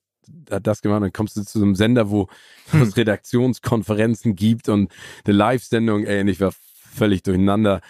hat 0.51 0.67
das 0.67 0.83
gemacht, 0.83 1.03
dann 1.03 1.13
kommst 1.13 1.37
du 1.37 1.43
zu 1.43 1.59
so 1.59 1.65
einem 1.65 1.75
Sender, 1.75 2.11
wo 2.11 2.29
hm. 2.71 2.83
es 2.83 2.97
Redaktionskonferenzen 2.97 4.37
gibt 4.37 4.69
und 4.69 4.93
eine 5.25 5.35
Live-Sendung, 5.35 6.05
ey, 6.05 6.21
und 6.21 6.29
ich 6.29 6.41
war 6.41 6.53
völlig 6.89 7.23
durcheinander 7.23 7.81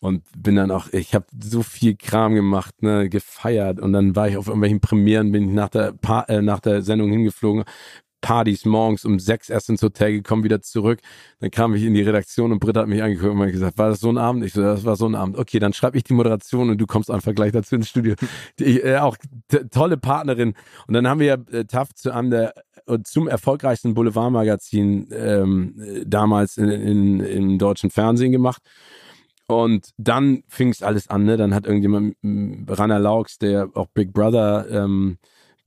und 0.00 0.22
bin 0.36 0.56
dann 0.56 0.70
auch, 0.70 0.92
ich 0.92 1.14
habe 1.14 1.26
so 1.40 1.62
viel 1.62 1.96
Kram 1.96 2.34
gemacht, 2.34 2.82
ne, 2.82 3.08
gefeiert 3.08 3.80
und 3.80 3.92
dann 3.92 4.14
war 4.14 4.28
ich 4.28 4.36
auf 4.36 4.46
irgendwelchen 4.46 4.80
Premieren, 4.80 5.32
bin 5.32 5.48
ich 5.48 5.54
nach 5.54 5.68
der, 5.68 5.92
pa 5.92 6.22
äh, 6.28 6.40
nach 6.42 6.60
der 6.60 6.82
Sendung 6.82 7.10
hingeflogen, 7.10 7.64
Partys 8.20 8.64
morgens 8.64 9.04
um 9.04 9.18
sechs 9.18 9.48
erst 9.48 9.68
ins 9.68 9.82
Hotel 9.82 10.12
gekommen, 10.12 10.44
wieder 10.44 10.60
zurück. 10.60 11.00
Dann 11.40 11.50
kam 11.50 11.74
ich 11.74 11.84
in 11.84 11.94
die 11.94 12.02
Redaktion 12.02 12.52
und 12.52 12.58
Britta 12.58 12.80
hat 12.80 12.88
mich 12.88 13.02
angeguckt 13.02 13.32
und 13.32 13.52
gesagt, 13.52 13.78
war 13.78 13.90
das 13.90 14.00
so 14.00 14.10
ein 14.10 14.18
Abend? 14.18 14.44
Ich 14.44 14.52
so, 14.52 14.62
das 14.62 14.84
war 14.84 14.96
so 14.96 15.06
ein 15.06 15.14
Abend. 15.14 15.38
Okay, 15.38 15.58
dann 15.58 15.72
schreibe 15.72 15.96
ich 15.96 16.04
die 16.04 16.14
Moderation 16.14 16.70
und 16.70 16.78
du 16.78 16.86
kommst 16.86 17.10
einfach 17.10 17.34
gleich 17.34 17.52
dazu 17.52 17.76
ins 17.76 17.88
Studio. 17.88 18.14
Die, 18.58 18.80
äh, 18.80 18.98
auch 18.98 19.16
tolle 19.70 19.96
Partnerin. 19.96 20.54
Und 20.86 20.94
dann 20.94 21.06
haben 21.06 21.20
wir 21.20 21.26
ja 21.26 21.36
äh, 21.52 21.64
TAF 21.64 21.94
zu 21.94 22.12
einem 22.12 22.30
der 22.30 22.54
äh, 22.86 22.98
zum 23.04 23.28
erfolgreichsten 23.28 23.94
Boulevardmagazin 23.94 25.08
ähm, 25.12 25.74
damals 26.06 26.56
in, 26.56 26.68
in, 26.68 27.20
im 27.20 27.58
deutschen 27.58 27.90
Fernsehen 27.90 28.32
gemacht. 28.32 28.62
Und 29.46 29.90
dann 29.96 30.42
fing 30.48 30.68
es 30.68 30.82
alles 30.82 31.08
an, 31.08 31.24
ne? 31.24 31.38
Dann 31.38 31.54
hat 31.54 31.66
irgendjemand, 31.66 32.16
Rainer 32.68 32.98
Laux, 32.98 33.38
der 33.38 33.70
auch 33.74 33.86
Big 33.94 34.12
Brother 34.12 34.66
ähm, 34.70 35.16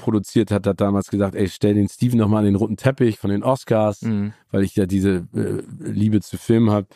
produziert 0.02 0.52
hat, 0.52 0.68
hat 0.68 0.82
damals 0.82 1.10
gesagt, 1.10 1.36
ey, 1.36 1.48
stell 1.48 1.76
den 1.76 1.88
Steven 1.88 2.18
nochmal 2.18 2.40
an 2.40 2.46
den 2.46 2.56
roten 2.56 2.78
Teppich 2.78 3.18
von 3.18 3.30
den 3.30 3.44
Oscars, 3.44 4.02
mhm. 4.02 4.34
weil 4.52 4.64
ich 4.64 4.76
ja 4.76 4.86
diese 4.86 5.28
äh, 5.36 5.62
Liebe 5.80 6.22
zu 6.22 6.38
Filmen 6.38 6.72
habe. 6.72 6.88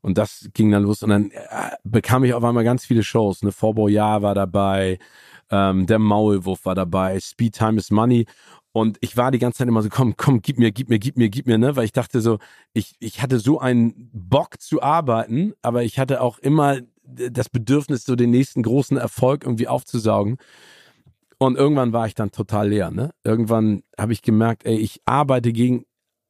Und 0.00 0.18
das 0.18 0.48
ging 0.54 0.70
dann 0.70 0.84
los 0.84 1.02
und 1.02 1.10
dann 1.10 1.30
äh, 1.30 1.70
bekam 1.84 2.24
ich 2.24 2.34
auf 2.34 2.44
einmal 2.44 2.64
ganz 2.64 2.84
viele 2.84 3.02
Shows. 3.02 3.42
Ne? 3.42 3.50
Ja 3.88 4.22
war 4.22 4.34
dabei, 4.34 4.98
ähm, 5.50 5.86
Der 5.86 5.98
Maulwurf 5.98 6.64
war 6.64 6.74
dabei, 6.74 7.18
Speed 7.20 7.54
Time 7.54 7.78
is 7.78 7.90
Money. 7.90 8.26
Und 8.72 8.98
ich 9.00 9.16
war 9.16 9.30
die 9.30 9.38
ganze 9.38 9.58
Zeit 9.58 9.68
immer 9.68 9.82
so, 9.82 9.88
komm, 9.88 10.16
komm, 10.16 10.42
gib 10.42 10.58
mir, 10.58 10.70
gib 10.70 10.88
mir, 10.88 10.98
gib 10.98 11.16
mir, 11.16 11.30
gib 11.30 11.46
mir, 11.46 11.58
ne? 11.58 11.74
Weil 11.74 11.84
ich 11.84 11.92
dachte 11.92 12.20
so, 12.20 12.38
ich, 12.74 12.94
ich 13.00 13.22
hatte 13.22 13.38
so 13.38 13.58
einen 13.58 14.10
Bock 14.12 14.60
zu 14.60 14.82
arbeiten, 14.82 15.54
aber 15.62 15.82
ich 15.82 15.98
hatte 15.98 16.20
auch 16.20 16.38
immer 16.38 16.78
das 17.02 17.48
Bedürfnis, 17.48 18.04
so 18.04 18.14
den 18.14 18.30
nächsten 18.30 18.62
großen 18.62 18.96
Erfolg 18.98 19.44
irgendwie 19.44 19.68
aufzusaugen. 19.68 20.36
Und 21.38 21.56
irgendwann 21.56 21.92
war 21.92 22.06
ich 22.06 22.14
dann 22.14 22.32
total 22.32 22.68
leer. 22.68 22.90
Ne? 22.90 23.12
Irgendwann 23.24 23.82
habe 23.98 24.12
ich 24.12 24.22
gemerkt, 24.22 24.66
ey, 24.66 24.76
ich 24.76 25.00
arbeite 25.04 25.52
gegen 25.52 25.84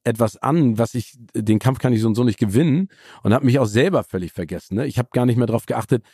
etwas 0.05 0.37
an, 0.37 0.79
was 0.79 0.95
ich, 0.95 1.19
den 1.35 1.59
Kampf 1.59 1.79
kann 1.79 1.93
ich 1.93 2.01
so 2.01 2.09
und 2.09 2.15
so 2.15 2.25
nicht 2.25 2.39
gewinnen 2.39 2.89
und 3.23 3.35
habe 3.35 3.47
mich 3.47 3.59
auch 3.59 3.67
selber 3.67 4.05
völlig 4.05 4.33
vergessen. 4.33 4.77
Ne? 4.77 4.87
Ich 4.87 4.99
habe 4.99 5.09
gar 5.13 5.27
nicht 5.27 5.37
mehr 5.37 5.47
darauf 5.47 5.67
geachtet, 5.67 6.05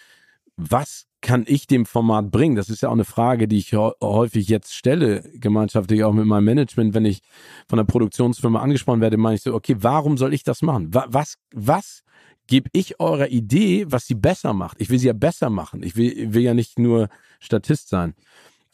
was 0.56 1.06
kann 1.20 1.44
ich 1.46 1.66
dem 1.66 1.86
Format 1.86 2.30
bringen? 2.30 2.54
Das 2.54 2.68
ist 2.68 2.82
ja 2.82 2.88
auch 2.88 2.94
eine 2.94 3.04
Frage, 3.04 3.48
die 3.48 3.58
ich 3.58 3.72
häufig 3.72 4.48
jetzt 4.48 4.74
stelle, 4.74 5.22
gemeinschaftlich 5.34 6.04
auch 6.04 6.12
mit 6.12 6.26
meinem 6.26 6.44
Management, 6.44 6.94
wenn 6.94 7.04
ich 7.04 7.20
von 7.68 7.78
der 7.78 7.84
Produktionsfirma 7.84 8.60
angesprochen 8.60 9.00
werde, 9.00 9.16
meine 9.16 9.36
ich 9.36 9.42
so, 9.42 9.54
okay, 9.54 9.76
warum 9.80 10.16
soll 10.16 10.34
ich 10.34 10.44
das 10.44 10.62
machen? 10.62 10.88
Was, 10.92 11.38
was 11.52 12.02
gebe 12.46 12.68
ich 12.72 13.00
eurer 13.00 13.28
Idee, 13.28 13.86
was 13.88 14.06
sie 14.06 14.14
besser 14.14 14.52
macht? 14.52 14.80
Ich 14.80 14.90
will 14.90 14.98
sie 14.98 15.06
ja 15.06 15.12
besser 15.12 15.50
machen. 15.50 15.82
Ich 15.82 15.96
will, 15.96 16.34
will 16.34 16.42
ja 16.42 16.54
nicht 16.54 16.78
nur 16.78 17.08
Statist 17.40 17.88
sein. 17.88 18.14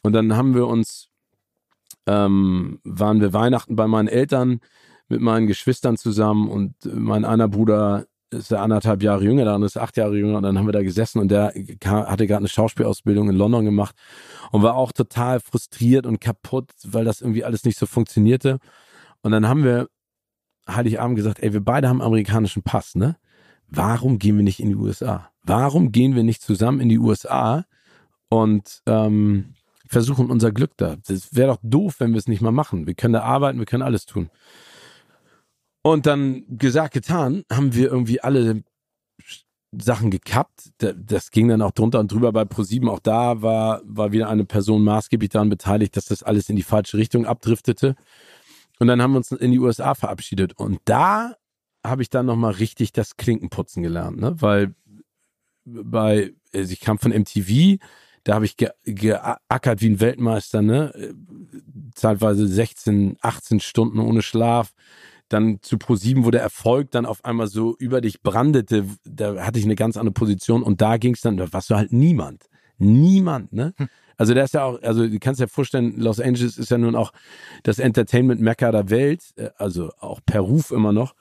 Und 0.03 0.13
dann 0.13 0.37
haben 0.37 0.55
wir 0.55 0.67
uns, 0.67 1.09
ähm, 2.07 2.81
waren 2.85 3.21
wir 3.21 3.33
Weihnachten 3.33 3.77
bei 3.77 3.87
meinen 3.87 4.09
Eltern 4.09 4.61
mit 5.09 5.21
meinen 5.21 5.47
Geschwistern 5.47 5.97
zusammen 5.97 6.49
und 6.49 6.75
mein 6.85 7.25
einer 7.25 7.49
Bruder 7.49 8.07
ist 8.31 8.53
ja 8.53 8.63
anderthalb 8.63 9.03
Jahre 9.03 9.25
jünger, 9.25 9.45
der 9.45 9.55
andere 9.55 9.67
ist 9.67 9.77
acht 9.77 9.97
Jahre 9.97 10.17
jünger 10.17 10.37
und 10.37 10.45
dann 10.45 10.57
haben 10.57 10.67
wir 10.67 10.73
da 10.73 10.83
gesessen 10.83 11.19
und 11.19 11.31
der 11.31 11.53
hatte 11.85 12.27
gerade 12.27 12.39
eine 12.39 12.49
Schauspielausbildung 12.49 13.29
in 13.29 13.35
London 13.35 13.65
gemacht 13.65 13.97
und 14.53 14.63
war 14.63 14.77
auch 14.77 14.93
total 14.93 15.41
frustriert 15.41 16.07
und 16.07 16.21
kaputt, 16.21 16.71
weil 16.85 17.05
das 17.05 17.21
irgendwie 17.21 17.45
alles 17.45 17.65
nicht 17.65 17.77
so 17.77 17.87
funktionierte. 17.87 18.59
Und 19.23 19.33
dann 19.33 19.49
haben 19.49 19.65
wir 19.65 19.89
Heiligabend 20.69 21.17
gesagt, 21.17 21.41
ey, 21.41 21.53
wir 21.53 21.61
beide 21.61 21.89
haben 21.89 22.01
amerikanischen 22.01 22.63
Pass, 22.63 22.95
ne? 22.95 23.17
Warum 23.67 24.19
gehen 24.19 24.37
wir 24.37 24.45
nicht 24.45 24.61
in 24.61 24.69
die 24.69 24.77
USA? 24.77 25.31
Warum 25.43 25.91
gehen 25.91 26.15
wir 26.15 26.23
nicht 26.23 26.43
zusammen 26.43 26.81
in 26.81 26.89
die 26.89 26.99
USA 26.99 27.65
und 28.29 28.83
ähm, 28.87 29.55
versuchen 29.91 30.31
unser 30.31 30.53
Glück 30.53 30.77
da. 30.77 30.97
Das 31.07 31.35
wäre 31.35 31.49
doch 31.49 31.59
doof, 31.63 31.97
wenn 31.99 32.13
wir 32.13 32.19
es 32.19 32.29
nicht 32.29 32.41
mal 32.41 32.53
machen. 32.53 32.87
Wir 32.87 32.95
können 32.95 33.15
da 33.15 33.23
arbeiten, 33.23 33.59
wir 33.59 33.67
können 33.67 33.83
alles 33.83 34.07
tun. 34.07 34.31
Und 35.83 36.07
dann 36.07 36.45
gesagt, 36.49 36.95
getan, 36.95 37.43
haben 37.51 37.75
wir 37.75 37.91
irgendwie 37.91 38.21
alle 38.21 38.63
Sachen 39.73 40.11
gekappt. 40.11 40.71
Das 40.79 41.33
ging 41.33 41.49
dann 41.49 41.63
auch 41.63 41.73
drunter 41.73 41.99
und 41.99 42.13
drüber 42.13 42.33
bei 42.33 42.45
ProSieben. 42.45 42.89
Auch 42.89 43.01
da 43.01 43.43
war, 43.43 43.83
war 43.85 44.13
wieder 44.13 44.29
eine 44.29 44.45
Person 44.45 44.85
maßgeblich 44.85 45.31
daran 45.31 45.49
beteiligt, 45.49 45.97
dass 45.97 46.05
das 46.05 46.23
alles 46.23 46.49
in 46.49 46.57
die 46.57 46.63
falsche 46.63 46.97
Richtung 46.97 47.27
abdriftete. 47.27 47.97
Und 48.79 48.87
dann 48.87 49.03
haben 49.03 49.13
wir 49.13 49.19
uns 49.19 49.33
in 49.33 49.51
die 49.51 49.59
USA 49.59 49.95
verabschiedet. 49.95 50.53
Und 50.53 50.81
da 50.85 51.35
habe 51.85 52.03
ich 52.03 52.11
dann 52.11 52.27
nochmal 52.27 52.53
richtig 52.53 52.93
das 52.93 53.17
Klinkenputzen 53.17 53.83
gelernt, 53.83 54.21
ne? 54.21 54.41
Weil 54.41 54.75
bei, 55.65 56.33
also 56.55 56.73
ich 56.73 56.81
kam 56.81 56.99
von 56.99 57.13
MTV, 57.13 57.79
da 58.25 58.35
habe 58.35 58.45
ich 58.45 58.57
ge 58.57 58.71
geackert 58.85 59.81
wie 59.81 59.91
ein 59.91 60.01
Weltmeister, 60.01 60.63
ne? 60.63 61.15
Zeitweise 61.95 62.47
16, 62.47 63.17
18 63.21 63.61
Stunden 63.61 63.99
ohne 63.99 64.23
Schlaf. 64.23 64.73
Dann 65.29 65.59
zu 65.63 65.77
Pro7, 65.77 66.25
wo 66.25 66.31
der 66.33 66.43
Erfolg 66.43 66.91
dann 66.91 67.07
auf 67.07 67.25
einmal 67.25 67.47
so 67.47 67.77
über 67.79 68.01
dich 68.01 68.21
brandete, 68.21 68.85
da 69.05 69.45
hatte 69.45 69.61
ich 69.61 69.65
eine 69.65 69.77
ganz 69.77 69.97
andere 69.97 70.13
Position 70.13 70.65
und 70.65 70.81
da 70.81 70.97
ging 70.97 71.15
es 71.15 71.21
dann, 71.21 71.37
da 71.37 71.53
warst 71.53 71.71
du 71.71 71.77
halt 71.77 71.93
niemand. 71.93 72.47
Niemand, 72.79 73.53
ne? 73.53 73.73
Hm. 73.77 73.89
Also 74.17 74.35
der 74.35 74.45
ist 74.45 74.55
ja 74.55 74.65
auch, 74.65 74.83
also 74.83 75.07
du 75.07 75.19
kannst 75.19 75.41
dir 75.41 75.49
vorstellen, 75.49 75.99
Los 75.99 76.21
Angeles 76.21 76.59
ist 76.59 76.71
ja 76.71 76.79
nun 76.79 76.95
auch 76.97 77.13
das 77.63 77.79
Entertainment-Mekka 77.79 78.71
der 78.73 78.91
Welt, 78.91 79.23
äh, 79.37 79.51
also 79.57 79.93
auch 79.99 80.21
per 80.27 80.41
Ruf 80.41 80.73
immer 80.73 80.93
noch 80.93 81.15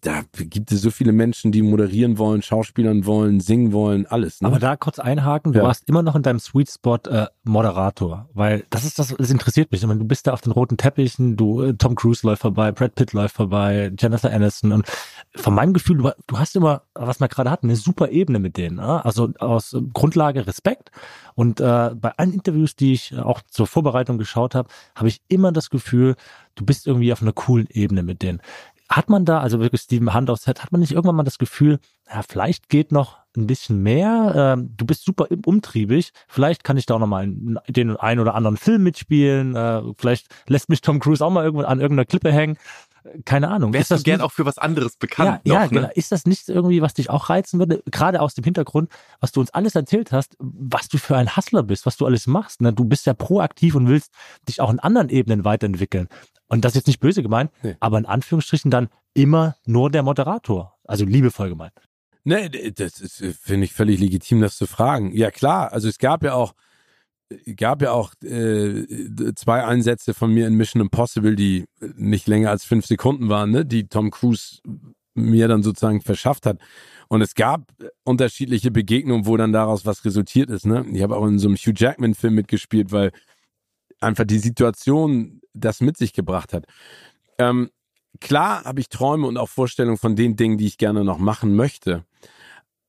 da 0.00 0.22
gibt 0.32 0.72
es 0.72 0.82
so 0.82 0.90
viele 0.90 1.12
Menschen, 1.12 1.52
die 1.52 1.62
moderieren 1.62 2.18
wollen, 2.18 2.42
schauspielern 2.42 3.06
wollen, 3.06 3.40
singen 3.40 3.72
wollen, 3.72 4.06
alles. 4.06 4.40
Ne? 4.40 4.48
Aber 4.48 4.58
da 4.58 4.76
kurz 4.76 4.98
einhaken, 4.98 5.52
du 5.52 5.60
ja. 5.60 5.64
warst 5.64 5.88
immer 5.88 6.02
noch 6.02 6.16
in 6.16 6.22
deinem 6.22 6.40
Sweet 6.40 6.70
Spot 6.70 6.98
äh, 7.08 7.26
Moderator, 7.44 8.28
weil 8.34 8.64
das 8.70 8.84
ist 8.84 8.98
das, 8.98 9.14
das 9.16 9.30
interessiert 9.30 9.70
mich. 9.70 9.82
Ich 9.82 9.86
meine, 9.86 10.00
du 10.00 10.06
bist 10.06 10.26
da 10.26 10.32
auf 10.32 10.40
den 10.40 10.52
roten 10.52 10.76
Teppichen, 10.76 11.36
du 11.36 11.62
äh, 11.62 11.74
Tom 11.74 11.94
Cruise 11.94 12.26
läuft 12.26 12.42
vorbei, 12.42 12.72
Brad 12.72 12.94
Pitt 12.94 13.12
läuft 13.12 13.36
vorbei, 13.36 13.92
Jennifer 13.98 14.32
Aniston 14.32 14.72
und 14.72 14.86
von 15.36 15.54
meinem 15.54 15.72
Gefühl, 15.72 15.98
du, 15.98 16.10
du 16.26 16.38
hast 16.38 16.56
immer, 16.56 16.82
was 16.94 17.20
wir 17.20 17.28
gerade 17.28 17.50
hatten, 17.50 17.66
eine 17.66 17.76
super 17.76 18.10
Ebene 18.10 18.40
mit 18.40 18.56
denen. 18.56 18.76
Ne? 18.76 19.04
Also 19.04 19.30
aus 19.38 19.76
Grundlage 19.92 20.46
Respekt 20.46 20.90
und 21.34 21.60
äh, 21.60 21.90
bei 21.94 22.10
allen 22.16 22.32
Interviews, 22.32 22.76
die 22.76 22.92
ich 22.92 23.16
auch 23.16 23.40
zur 23.48 23.66
Vorbereitung 23.66 24.18
geschaut 24.18 24.54
habe, 24.54 24.68
habe 24.94 25.08
ich 25.08 25.22
immer 25.28 25.52
das 25.52 25.70
Gefühl, 25.70 26.16
du 26.54 26.64
bist 26.64 26.86
irgendwie 26.86 27.12
auf 27.12 27.22
einer 27.22 27.32
coolen 27.32 27.66
Ebene 27.70 28.02
mit 28.02 28.22
denen. 28.22 28.40
Hat 28.88 29.08
man 29.08 29.24
da, 29.24 29.40
also 29.40 29.60
wirklich 29.60 29.80
Steven 29.80 30.12
Hand 30.12 30.30
aufs 30.30 30.44
Head, 30.44 30.62
hat 30.62 30.72
man 30.72 30.80
nicht 30.80 30.92
irgendwann 30.92 31.16
mal 31.16 31.22
das 31.22 31.38
Gefühl, 31.38 31.78
ja, 32.12 32.22
vielleicht 32.22 32.68
geht 32.68 32.92
noch 32.92 33.18
ein 33.36 33.46
bisschen 33.46 33.82
mehr, 33.82 34.56
ähm, 34.56 34.74
du 34.76 34.84
bist 34.84 35.04
super 35.04 35.26
umtriebig, 35.44 36.12
vielleicht 36.28 36.64
kann 36.64 36.76
ich 36.76 36.86
da 36.86 36.94
auch 36.94 36.98
noch 36.98 37.06
mal 37.06 37.26
den 37.26 37.96
einen 37.96 38.20
oder 38.20 38.34
anderen 38.34 38.56
Film 38.56 38.82
mitspielen, 38.82 39.56
äh, 39.56 39.82
vielleicht 39.96 40.26
lässt 40.46 40.68
mich 40.68 40.82
Tom 40.82 41.00
Cruise 41.00 41.24
auch 41.24 41.30
mal 41.30 41.44
irgendwo 41.44 41.64
an 41.64 41.80
irgendeiner 41.80 42.04
Klippe 42.04 42.30
hängen 42.30 42.58
keine 43.24 43.48
Ahnung. 43.48 43.72
Wärst 43.72 43.82
ist 43.82 43.90
das 43.90 44.02
du 44.02 44.04
gern 44.04 44.20
auch 44.20 44.32
für 44.32 44.46
was 44.46 44.58
anderes 44.58 44.96
bekannt? 44.96 45.40
Ja, 45.44 45.52
noch, 45.52 45.60
ja 45.60 45.64
ne? 45.64 45.68
genau. 45.68 45.90
Ist 45.94 46.12
das 46.12 46.24
nicht 46.24 46.48
irgendwie, 46.48 46.80
was 46.80 46.94
dich 46.94 47.10
auch 47.10 47.28
reizen 47.28 47.58
würde? 47.58 47.82
Gerade 47.90 48.20
aus 48.20 48.34
dem 48.34 48.44
Hintergrund, 48.44 48.90
was 49.20 49.32
du 49.32 49.40
uns 49.40 49.50
alles 49.52 49.74
erzählt 49.74 50.12
hast, 50.12 50.36
was 50.38 50.88
du 50.88 50.98
für 50.98 51.16
ein 51.16 51.36
Hustler 51.36 51.62
bist, 51.62 51.86
was 51.86 51.96
du 51.96 52.06
alles 52.06 52.26
machst. 52.26 52.62
Ne? 52.62 52.72
Du 52.72 52.84
bist 52.84 53.06
ja 53.06 53.14
proaktiv 53.14 53.74
und 53.74 53.88
willst 53.88 54.10
dich 54.48 54.60
auch 54.60 54.70
in 54.70 54.80
anderen 54.80 55.10
Ebenen 55.10 55.44
weiterentwickeln. 55.44 56.08
Und 56.48 56.64
das 56.64 56.72
ist 56.72 56.76
jetzt 56.76 56.86
nicht 56.86 57.00
böse 57.00 57.22
gemeint, 57.22 57.50
nee. 57.62 57.76
aber 57.80 57.98
in 57.98 58.06
Anführungsstrichen 58.06 58.70
dann 58.70 58.88
immer 59.14 59.56
nur 59.66 59.90
der 59.90 60.02
Moderator. 60.02 60.76
Also 60.84 61.04
liebevoll 61.04 61.48
gemeint. 61.48 61.72
Nee, 62.24 62.48
das 62.48 63.00
ist, 63.00 63.22
finde 63.40 63.64
ich, 63.64 63.72
völlig 63.72 64.00
legitim, 64.00 64.40
das 64.40 64.56
zu 64.56 64.66
fragen. 64.66 65.12
Ja, 65.12 65.30
klar. 65.30 65.72
Also 65.72 65.88
es 65.88 65.98
gab 65.98 66.22
ja 66.22 66.34
auch 66.34 66.54
gab 67.56 67.82
ja 67.82 67.92
auch 67.92 68.12
äh, 68.22 68.84
zwei 69.34 69.64
Einsätze 69.64 70.14
von 70.14 70.32
mir 70.32 70.46
in 70.46 70.54
Mission 70.54 70.82
Impossible, 70.82 71.36
die 71.36 71.64
nicht 71.96 72.26
länger 72.26 72.50
als 72.50 72.64
fünf 72.64 72.86
Sekunden 72.86 73.28
waren, 73.28 73.50
ne? 73.50 73.64
die 73.64 73.88
Tom 73.88 74.10
Cruise 74.10 74.60
mir 75.14 75.48
dann 75.48 75.62
sozusagen 75.62 76.00
verschafft 76.00 76.46
hat. 76.46 76.58
Und 77.08 77.22
es 77.22 77.34
gab 77.34 77.72
unterschiedliche 78.04 78.70
Begegnungen, 78.70 79.26
wo 79.26 79.36
dann 79.36 79.52
daraus 79.52 79.86
was 79.86 80.04
resultiert 80.04 80.50
ist. 80.50 80.66
Ne? 80.66 80.84
Ich 80.92 81.02
habe 81.02 81.16
auch 81.16 81.26
in 81.26 81.38
so 81.38 81.48
einem 81.48 81.56
Hugh 81.56 81.74
Jackman-Film 81.74 82.34
mitgespielt, 82.34 82.92
weil 82.92 83.12
einfach 84.00 84.24
die 84.24 84.38
Situation 84.38 85.40
das 85.54 85.80
mit 85.80 85.96
sich 85.96 86.12
gebracht 86.12 86.52
hat. 86.52 86.66
Ähm, 87.38 87.70
klar 88.20 88.64
habe 88.64 88.80
ich 88.80 88.88
Träume 88.88 89.26
und 89.26 89.38
auch 89.38 89.48
Vorstellungen 89.48 89.98
von 89.98 90.16
den 90.16 90.36
Dingen, 90.36 90.58
die 90.58 90.66
ich 90.66 90.78
gerne 90.78 91.04
noch 91.04 91.18
machen 91.18 91.54
möchte. 91.54 92.04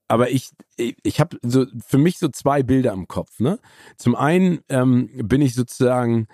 Aber 0.07 0.29
ich, 0.29 0.51
ich 0.77 1.19
habe 1.19 1.37
so 1.41 1.65
für 1.85 1.97
mich 1.97 2.19
so 2.19 2.27
zwei 2.29 2.61
Bilder 2.61 2.93
im 2.93 3.07
Kopf. 3.07 3.39
Ne? 3.39 3.59
Zum 3.97 4.15
einen 4.15 4.59
ähm, 4.69 5.09
bin 5.15 5.41
ich 5.41 5.55
sozusagen 5.55 6.27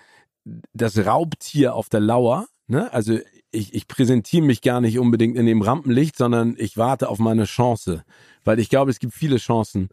das 0.73 0.97
Raubtier 0.97 1.75
auf 1.75 1.87
der 1.87 2.01
Lauer. 2.01 2.47
Ne? 2.67 2.91
Also 2.91 3.19
ich, 3.51 3.73
ich 3.73 3.87
präsentiere 3.87 4.45
mich 4.45 4.61
gar 4.61 4.81
nicht 4.81 4.99
unbedingt 4.99 5.37
in 5.37 5.45
dem 5.45 5.61
Rampenlicht, 5.61 6.17
sondern 6.17 6.55
ich 6.57 6.77
warte 6.77 7.07
auf 7.07 7.19
meine 7.19 7.45
Chance. 7.45 8.03
Weil 8.43 8.59
ich 8.59 8.69
glaube, 8.69 8.91
es 8.91 8.99
gibt 8.99 9.13
viele 9.13 9.37
Chancen, 9.37 9.89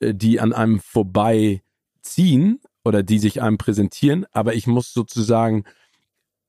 äh, 0.00 0.14
die 0.14 0.38
an 0.38 0.52
einem 0.52 0.80
vorbeiziehen 0.80 2.60
oder 2.84 3.02
die 3.02 3.18
sich 3.18 3.40
einem 3.40 3.56
präsentieren. 3.56 4.26
Aber 4.32 4.54
ich 4.54 4.66
muss 4.66 4.92
sozusagen 4.92 5.64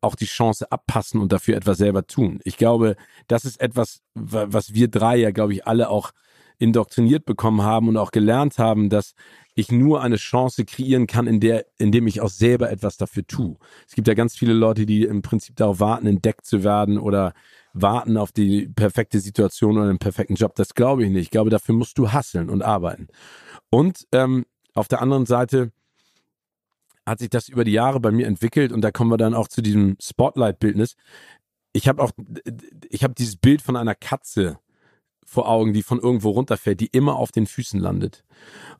auch 0.03 0.15
die 0.15 0.25
Chance 0.25 0.71
abpassen 0.71 1.21
und 1.21 1.31
dafür 1.31 1.55
etwas 1.55 1.77
selber 1.77 2.05
tun. 2.05 2.39
Ich 2.43 2.57
glaube, 2.57 2.95
das 3.27 3.45
ist 3.45 3.59
etwas, 3.61 4.01
was 4.13 4.73
wir 4.73 4.87
drei 4.89 5.17
ja, 5.17 5.31
glaube 5.31 5.53
ich, 5.53 5.67
alle 5.67 5.89
auch 5.89 6.11
indoktriniert 6.59 7.25
bekommen 7.25 7.63
haben 7.63 7.87
und 7.87 7.97
auch 7.97 8.11
gelernt 8.11 8.57
haben, 8.57 8.89
dass 8.89 9.15
ich 9.55 9.71
nur 9.71 10.01
eine 10.01 10.15
Chance 10.15 10.65
kreieren 10.65 11.07
kann, 11.07 11.27
in 11.27 11.39
der, 11.39 11.65
indem 11.77 12.07
ich 12.07 12.21
auch 12.21 12.29
selber 12.29 12.71
etwas 12.71 12.97
dafür 12.97 13.25
tue. 13.25 13.57
Es 13.87 13.93
gibt 13.93 14.07
ja 14.07 14.13
ganz 14.13 14.35
viele 14.35 14.53
Leute, 14.53 14.85
die 14.85 15.03
im 15.03 15.21
Prinzip 15.21 15.55
darauf 15.55 15.79
warten, 15.79 16.07
entdeckt 16.07 16.45
zu 16.45 16.63
werden 16.63 16.97
oder 16.97 17.33
warten 17.73 18.17
auf 18.17 18.31
die 18.31 18.67
perfekte 18.67 19.19
Situation 19.19 19.77
oder 19.77 19.87
den 19.87 19.99
perfekten 19.99 20.35
Job. 20.35 20.55
Das 20.55 20.73
glaube 20.73 21.03
ich 21.03 21.09
nicht. 21.09 21.23
Ich 21.23 21.31
glaube, 21.31 21.49
dafür 21.49 21.75
musst 21.75 21.97
du 21.97 22.11
hasseln 22.11 22.49
und 22.49 22.61
arbeiten. 22.61 23.07
Und 23.69 24.07
ähm, 24.11 24.45
auf 24.73 24.87
der 24.87 25.01
anderen 25.01 25.25
Seite 25.25 25.71
hat 27.05 27.19
sich 27.19 27.29
das 27.29 27.49
über 27.49 27.63
die 27.63 27.71
Jahre 27.71 27.99
bei 27.99 28.11
mir 28.11 28.27
entwickelt 28.27 28.71
und 28.71 28.81
da 28.81 28.91
kommen 28.91 29.11
wir 29.11 29.17
dann 29.17 29.33
auch 29.33 29.47
zu 29.47 29.61
diesem 29.61 29.97
Spotlight-Bildnis. 30.01 30.95
Ich 31.73 31.87
habe 31.87 32.01
auch, 32.01 32.11
ich 32.89 33.03
habe 33.03 33.13
dieses 33.13 33.35
Bild 33.35 33.61
von 33.61 33.75
einer 33.75 33.95
Katze 33.95 34.59
vor 35.25 35.49
Augen, 35.49 35.73
die 35.73 35.83
von 35.83 35.99
irgendwo 35.99 36.31
runterfällt, 36.31 36.79
die 36.79 36.87
immer 36.87 37.15
auf 37.15 37.31
den 37.31 37.47
Füßen 37.47 37.79
landet. 37.79 38.23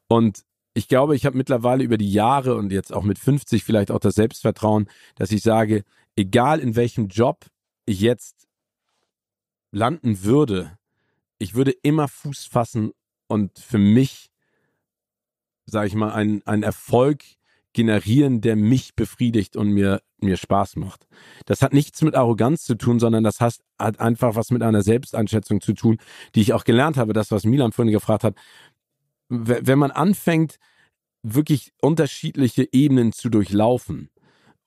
Und 0.08 0.44
ich 0.74 0.88
glaube, 0.88 1.16
ich 1.16 1.26
habe 1.26 1.38
mittlerweile 1.38 1.84
über 1.84 1.98
die 1.98 2.12
Jahre 2.12 2.56
und 2.56 2.72
jetzt 2.72 2.94
auch 2.94 3.04
mit 3.04 3.20
50 3.20 3.64
vielleicht 3.64 3.92
auch 3.92 4.00
das 4.00 4.16
Selbstvertrauen, 4.16 4.90
dass 5.16 5.32
ich 5.32 5.44
sage, 5.44 5.84
egal 6.16 6.60
in 6.60 6.76
welchem 6.76 7.08
Job 7.08 7.46
ich 7.86 8.00
jetzt 8.00 8.48
landen 9.72 10.24
würde, 10.24 10.78
ich 11.38 11.56
würde 11.56 11.72
immer 11.72 12.08
Fuß 12.08 12.46
fassen 12.46 12.92
und 13.28 13.60
für 13.60 13.78
mich, 13.78 14.32
sage 15.66 15.88
ich 15.88 15.96
mal, 15.96 16.12
einen, 16.12 16.64
Erfolg 16.64 17.24
generieren, 17.74 18.42
der 18.42 18.56
mich 18.56 18.96
befriedigt 18.96 19.56
und 19.56 19.70
mir, 19.70 20.02
mir 20.20 20.38
Spaß 20.38 20.76
macht. 20.76 21.08
Das 21.46 21.62
hat 21.62 21.74
nichts 21.74 22.02
mit 22.02 22.16
Arroganz 22.16 22.64
zu 22.64 22.76
tun, 22.76 23.00
sondern 23.00 23.24
das 23.24 23.40
hat, 23.40 23.60
einfach 23.78 24.36
was 24.36 24.52
mit 24.52 24.64
einer 24.64 24.84
Selbsteinschätzung 24.84 25.62
zu 25.62 25.74
tun, 25.74 25.98
die 26.36 26.42
ich 26.42 26.54
auch 26.54 26.64
gelernt 26.64 26.98
habe, 26.98 27.14
das, 27.14 27.32
was 27.32 27.44
Milan 27.44 27.72
vorhin 27.72 27.92
gefragt 27.92 28.24
hat. 28.24 28.36
Wenn 29.30 29.80
man 29.80 29.92
anfängt, 29.92 30.58
wirklich 31.24 31.74
unterschiedliche 31.82 32.68
Ebenen 32.72 33.14
zu 33.14 33.30
durchlaufen 33.30 34.10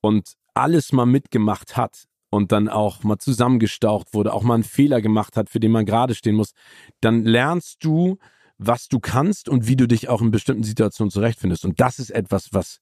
und 0.00 0.34
alles 0.54 0.92
mal 0.92 1.06
mitgemacht 1.06 1.76
hat 1.76 2.06
und 2.30 2.50
dann 2.50 2.68
auch 2.68 3.04
mal 3.04 3.18
zusammengestaucht 3.18 4.14
wurde, 4.14 4.32
auch 4.32 4.42
mal 4.42 4.54
einen 4.54 4.64
Fehler 4.64 5.00
gemacht 5.00 5.36
hat, 5.36 5.50
für 5.50 5.60
den 5.60 5.70
man 5.70 5.86
gerade 5.86 6.14
stehen 6.14 6.34
muss, 6.34 6.52
dann 7.00 7.24
lernst 7.24 7.84
du, 7.84 8.18
was 8.58 8.88
du 8.88 9.00
kannst 9.00 9.48
und 9.48 9.66
wie 9.66 9.76
du 9.76 9.86
dich 9.86 10.08
auch 10.08 10.22
in 10.22 10.30
bestimmten 10.30 10.64
Situationen 10.64 11.10
zurechtfindest. 11.10 11.64
Und 11.64 11.80
das 11.80 11.98
ist 11.98 12.10
etwas, 12.10 12.52
was, 12.52 12.80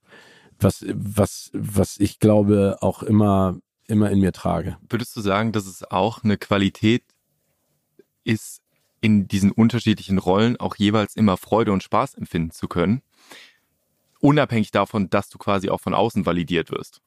was, 0.58 0.84
was, 0.88 1.50
was 1.52 1.98
ich 1.98 2.18
glaube 2.18 2.78
auch 2.80 3.02
immer, 3.02 3.58
immer 3.86 4.10
in 4.10 4.20
mir 4.20 4.32
trage. 4.32 4.76
Würdest 4.88 5.16
du 5.16 5.20
sagen, 5.20 5.52
dass 5.52 5.66
es 5.66 5.82
auch 5.90 6.24
eine 6.24 6.36
Qualität 6.36 7.02
ist, 8.24 8.60
in 9.00 9.28
diesen 9.28 9.52
unterschiedlichen 9.52 10.18
Rollen 10.18 10.56
auch 10.58 10.76
jeweils 10.76 11.14
immer 11.14 11.36
Freude 11.36 11.72
und 11.72 11.82
Spaß 11.82 12.14
empfinden 12.14 12.52
zu 12.52 12.68
können? 12.68 13.02
Unabhängig 14.20 14.70
davon, 14.70 15.10
dass 15.10 15.28
du 15.28 15.36
quasi 15.36 15.68
auch 15.68 15.80
von 15.80 15.92
außen 15.92 16.24
validiert 16.24 16.70
wirst. 16.70 17.02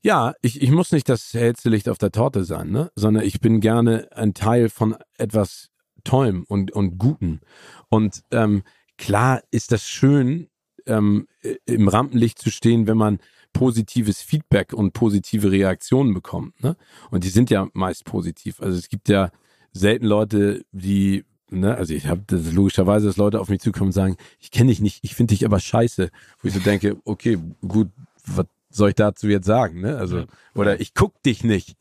Ja, 0.00 0.32
ich, 0.40 0.62
ich 0.62 0.70
muss 0.70 0.92
nicht 0.92 1.08
das 1.08 1.34
hellste 1.34 1.68
Licht 1.68 1.88
auf 1.88 1.98
der 1.98 2.12
Torte 2.12 2.44
sein, 2.44 2.70
ne? 2.70 2.90
sondern 2.94 3.24
ich 3.24 3.40
bin 3.40 3.60
gerne 3.60 4.08
ein 4.12 4.32
Teil 4.32 4.68
von 4.68 4.96
etwas 5.18 5.70
Tollem 6.04 6.44
und, 6.48 6.70
und 6.72 6.98
Guten. 6.98 7.40
Und 7.88 8.22
ähm, 8.30 8.62
klar 8.96 9.42
ist 9.50 9.72
das 9.72 9.88
schön, 9.88 10.48
ähm, 10.86 11.28
im 11.66 11.88
Rampenlicht 11.88 12.38
zu 12.38 12.50
stehen, 12.50 12.86
wenn 12.86 12.96
man 12.96 13.18
positives 13.52 14.20
Feedback 14.22 14.72
und 14.72 14.92
positive 14.92 15.50
Reaktionen 15.50 16.14
bekommt. 16.14 16.62
Ne? 16.62 16.76
Und 17.10 17.24
die 17.24 17.28
sind 17.28 17.50
ja 17.50 17.68
meist 17.72 18.04
positiv. 18.04 18.60
Also 18.60 18.78
es 18.78 18.88
gibt 18.88 19.08
ja 19.08 19.30
selten 19.72 20.06
Leute, 20.06 20.64
die, 20.72 21.24
ne, 21.50 21.74
also 21.74 21.94
ich 21.94 22.06
habe 22.06 22.22
das 22.26 22.52
logischerweise, 22.52 23.06
dass 23.06 23.16
Leute 23.16 23.40
auf 23.40 23.48
mich 23.48 23.60
zukommen 23.60 23.88
und 23.88 23.92
sagen, 23.92 24.16
ich 24.38 24.50
kenne 24.50 24.70
dich 24.70 24.80
nicht, 24.80 25.00
ich 25.02 25.14
finde 25.14 25.34
dich 25.34 25.44
aber 25.44 25.60
scheiße. 25.60 26.10
Wo 26.40 26.48
ich 26.48 26.54
so 26.54 26.60
denke, 26.60 26.98
okay, 27.04 27.38
gut, 27.66 27.88
was 28.26 28.46
soll 28.70 28.90
ich 28.90 28.94
dazu 28.94 29.28
jetzt 29.28 29.46
sagen? 29.46 29.80
Ne? 29.80 29.96
Also, 29.96 30.24
oder 30.54 30.80
ich 30.80 30.94
guck 30.94 31.22
dich 31.22 31.44
nicht. 31.44 31.76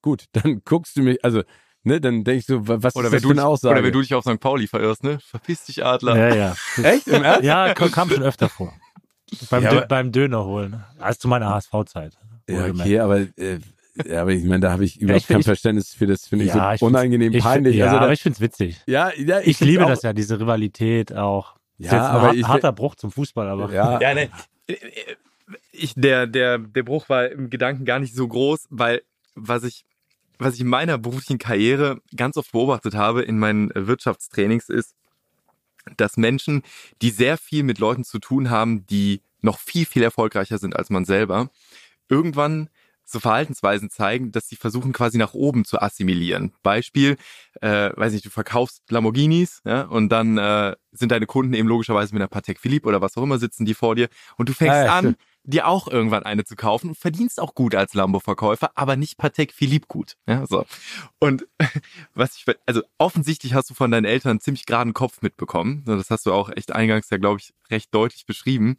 Gut, 0.00 0.24
dann 0.32 0.62
guckst 0.64 0.96
du 0.96 1.02
mich, 1.02 1.24
also 1.24 1.42
Ne, 1.84 2.00
dann 2.00 2.22
denkst 2.22 2.46
du, 2.46 2.60
was 2.66 2.94
oder 2.94 3.06
ist 3.08 3.14
das 3.14 3.22
für 3.22 3.30
eine 3.30 3.44
Aussage? 3.44 3.74
Oder 3.74 3.84
wenn 3.84 3.92
du 3.92 4.00
dich 4.00 4.14
auf 4.14 4.24
St. 4.24 4.38
Pauli 4.38 4.68
verirrst, 4.68 5.02
ne? 5.02 5.18
Verpiss 5.20 5.64
dich, 5.64 5.84
Adler. 5.84 6.16
Ja, 6.16 6.34
ja. 6.34 6.54
Echt? 6.84 7.08
Im 7.08 7.24
Ernst? 7.24 7.42
Ja, 7.44 7.74
kam, 7.74 8.08
schon 8.08 8.22
öfter 8.22 8.48
vor. 8.48 8.72
Beim, 9.50 9.62
Ja, 9.64 9.70
Dö 9.70 9.76
aber- 9.78 9.86
beim 9.86 10.12
Döner 10.12 10.44
holen. 10.44 10.84
Das 10.98 11.12
ist 11.12 11.22
zu 11.22 11.28
meiner 11.28 11.48
HSV-Zeit. 11.50 12.16
Ja, 12.48 12.66
okay, 12.66 12.98
aber, 13.00 13.20
äh, 13.36 13.58
ja, 14.04 14.22
aber 14.22 14.30
ich 14.30 14.44
meine, 14.44 14.60
da 14.60 14.70
habe 14.72 14.84
ich 14.84 15.00
überhaupt 15.00 15.22
ich 15.22 15.26
kein 15.28 15.40
ich- 15.40 15.44
Verständnis 15.46 15.94
für 15.94 16.06
das, 16.06 16.26
finde 16.26 16.44
ich 16.44 16.54
Ja, 16.54 16.74
ich 16.74 16.80
so 16.80 16.86
find's- 16.86 17.00
unangenehm, 17.00 17.32
Ich, 17.32 17.42
peinlich. 17.42 17.76
ja, 17.76 17.86
also 17.86 17.96
da, 17.98 18.02
aber 18.04 18.12
ich 18.12 18.22
find's 18.22 18.40
witzig. 18.40 18.80
ja, 18.86 19.10
ja, 19.16 19.40
Ich, 19.40 19.58
liebe 19.60 19.84
auch- 19.84 19.88
das 19.88 20.02
ja, 20.02 20.12
diese 20.12 20.38
Rivalität 20.38 21.12
auch. 21.14 21.56
Ist 21.78 21.90
Ja, 21.92 22.06
aber 22.08 22.20
har- 22.28 22.34
ich- 22.34 22.46
harter 22.46 22.72
Bruch 22.72 22.94
zum 22.94 23.10
Fußball, 23.10 23.48
aber. 23.48 23.72
Ja, 23.72 24.00
Ja, 24.00 24.14
ne, 24.14 24.28
ich, 25.72 25.94
der, 25.96 26.26
der, 26.26 26.58
der 26.58 26.82
Bruch 26.82 27.08
war 27.08 27.28
im 27.30 27.50
Gedanken 27.50 27.84
gar 27.84 27.98
nicht 27.98 28.14
so 28.14 28.28
groß, 28.28 28.66
weil 28.70 29.02
was 29.34 29.64
ich, 29.64 29.84
was 30.38 30.54
ich 30.54 30.60
in 30.60 30.66
meiner 30.68 30.98
beruflichen 30.98 31.38
Karriere 31.38 32.00
ganz 32.16 32.36
oft 32.36 32.52
beobachtet 32.52 32.94
habe 32.94 33.22
in 33.22 33.38
meinen 33.38 33.70
Wirtschaftstrainings 33.74 34.68
ist, 34.68 34.94
dass 35.96 36.16
Menschen, 36.16 36.62
die 37.00 37.10
sehr 37.10 37.36
viel 37.36 37.62
mit 37.64 37.78
Leuten 37.78 38.04
zu 38.04 38.18
tun 38.18 38.50
haben, 38.50 38.86
die 38.86 39.22
noch 39.40 39.58
viel, 39.58 39.86
viel 39.86 40.02
erfolgreicher 40.02 40.58
sind 40.58 40.76
als 40.76 40.90
man 40.90 41.04
selber, 41.04 41.50
irgendwann 42.08 42.68
so 43.04 43.18
Verhaltensweisen 43.18 43.90
zeigen, 43.90 44.30
dass 44.32 44.48
sie 44.48 44.56
versuchen 44.56 44.92
quasi 44.92 45.18
nach 45.18 45.34
oben 45.34 45.64
zu 45.64 45.80
assimilieren. 45.82 46.52
Beispiel, 46.62 47.16
äh, 47.60 47.90
weiß 47.94 48.12
nicht, 48.12 48.24
du 48.24 48.30
verkaufst 48.30 48.82
Lamborghinis 48.90 49.60
ja, 49.64 49.82
und 49.82 50.08
dann 50.10 50.38
äh, 50.38 50.74
sind 50.92 51.10
deine 51.12 51.26
Kunden 51.26 51.52
eben 51.54 51.68
logischerweise 51.68 52.14
mit 52.14 52.22
einer 52.22 52.28
Patek 52.28 52.60
Philippe 52.60 52.88
oder 52.88 53.00
was 53.00 53.16
auch 53.16 53.22
immer 53.24 53.38
sitzen 53.38 53.64
die 53.64 53.74
vor 53.74 53.96
dir 53.96 54.08
und 54.36 54.48
du 54.48 54.52
fängst 54.54 54.72
Ah, 54.76 54.84
ja, 54.84 54.92
an, 54.92 54.98
stimmt. 55.00 55.18
Dir 55.44 55.66
auch 55.66 55.88
irgendwann 55.88 56.22
eine 56.22 56.44
zu 56.44 56.54
kaufen 56.56 56.94
verdienst 56.94 57.40
auch 57.40 57.54
gut 57.54 57.74
als 57.74 57.94
Lambo-Verkäufer, 57.94 58.72
aber 58.74 58.96
nicht 58.96 59.18
Patek 59.18 59.52
Philippe 59.52 59.86
gut. 59.88 60.16
Ja, 60.26 60.46
so. 60.46 60.64
Und 61.18 61.46
was 62.14 62.36
ich, 62.36 62.44
also 62.66 62.82
offensichtlich 62.98 63.54
hast 63.54 63.70
du 63.70 63.74
von 63.74 63.90
deinen 63.90 64.04
Eltern 64.04 64.30
einen 64.30 64.40
ziemlich 64.40 64.66
geraden 64.66 64.94
Kopf 64.94 65.22
mitbekommen. 65.22 65.84
Das 65.84 66.10
hast 66.10 66.26
du 66.26 66.32
auch 66.32 66.50
echt 66.50 66.72
eingangs 66.72 67.10
ja, 67.10 67.18
glaube 67.18 67.40
ich, 67.40 67.52
recht 67.70 67.94
deutlich 67.94 68.26
beschrieben. 68.26 68.76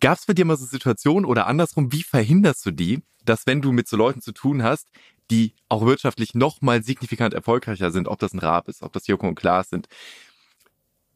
Gab 0.00 0.18
es 0.18 0.26
bei 0.26 0.34
dir 0.34 0.44
mal 0.44 0.56
so 0.56 0.66
Situationen 0.66 1.24
oder 1.24 1.46
andersrum, 1.46 1.92
wie 1.92 2.02
verhinderst 2.02 2.66
du 2.66 2.72
die, 2.72 3.02
dass 3.24 3.46
wenn 3.46 3.62
du 3.62 3.72
mit 3.72 3.88
so 3.88 3.96
Leuten 3.96 4.20
zu 4.20 4.32
tun 4.32 4.62
hast, 4.62 4.88
die 5.30 5.54
auch 5.68 5.86
wirtschaftlich 5.86 6.34
noch 6.34 6.60
mal 6.60 6.82
signifikant 6.82 7.32
erfolgreicher 7.32 7.90
sind, 7.90 8.08
ob 8.08 8.18
das 8.18 8.34
ein 8.34 8.40
Raab 8.40 8.68
ist, 8.68 8.82
ob 8.82 8.92
das 8.92 9.06
Joko 9.06 9.28
und 9.28 9.36
Klaas 9.36 9.70
sind, 9.70 9.88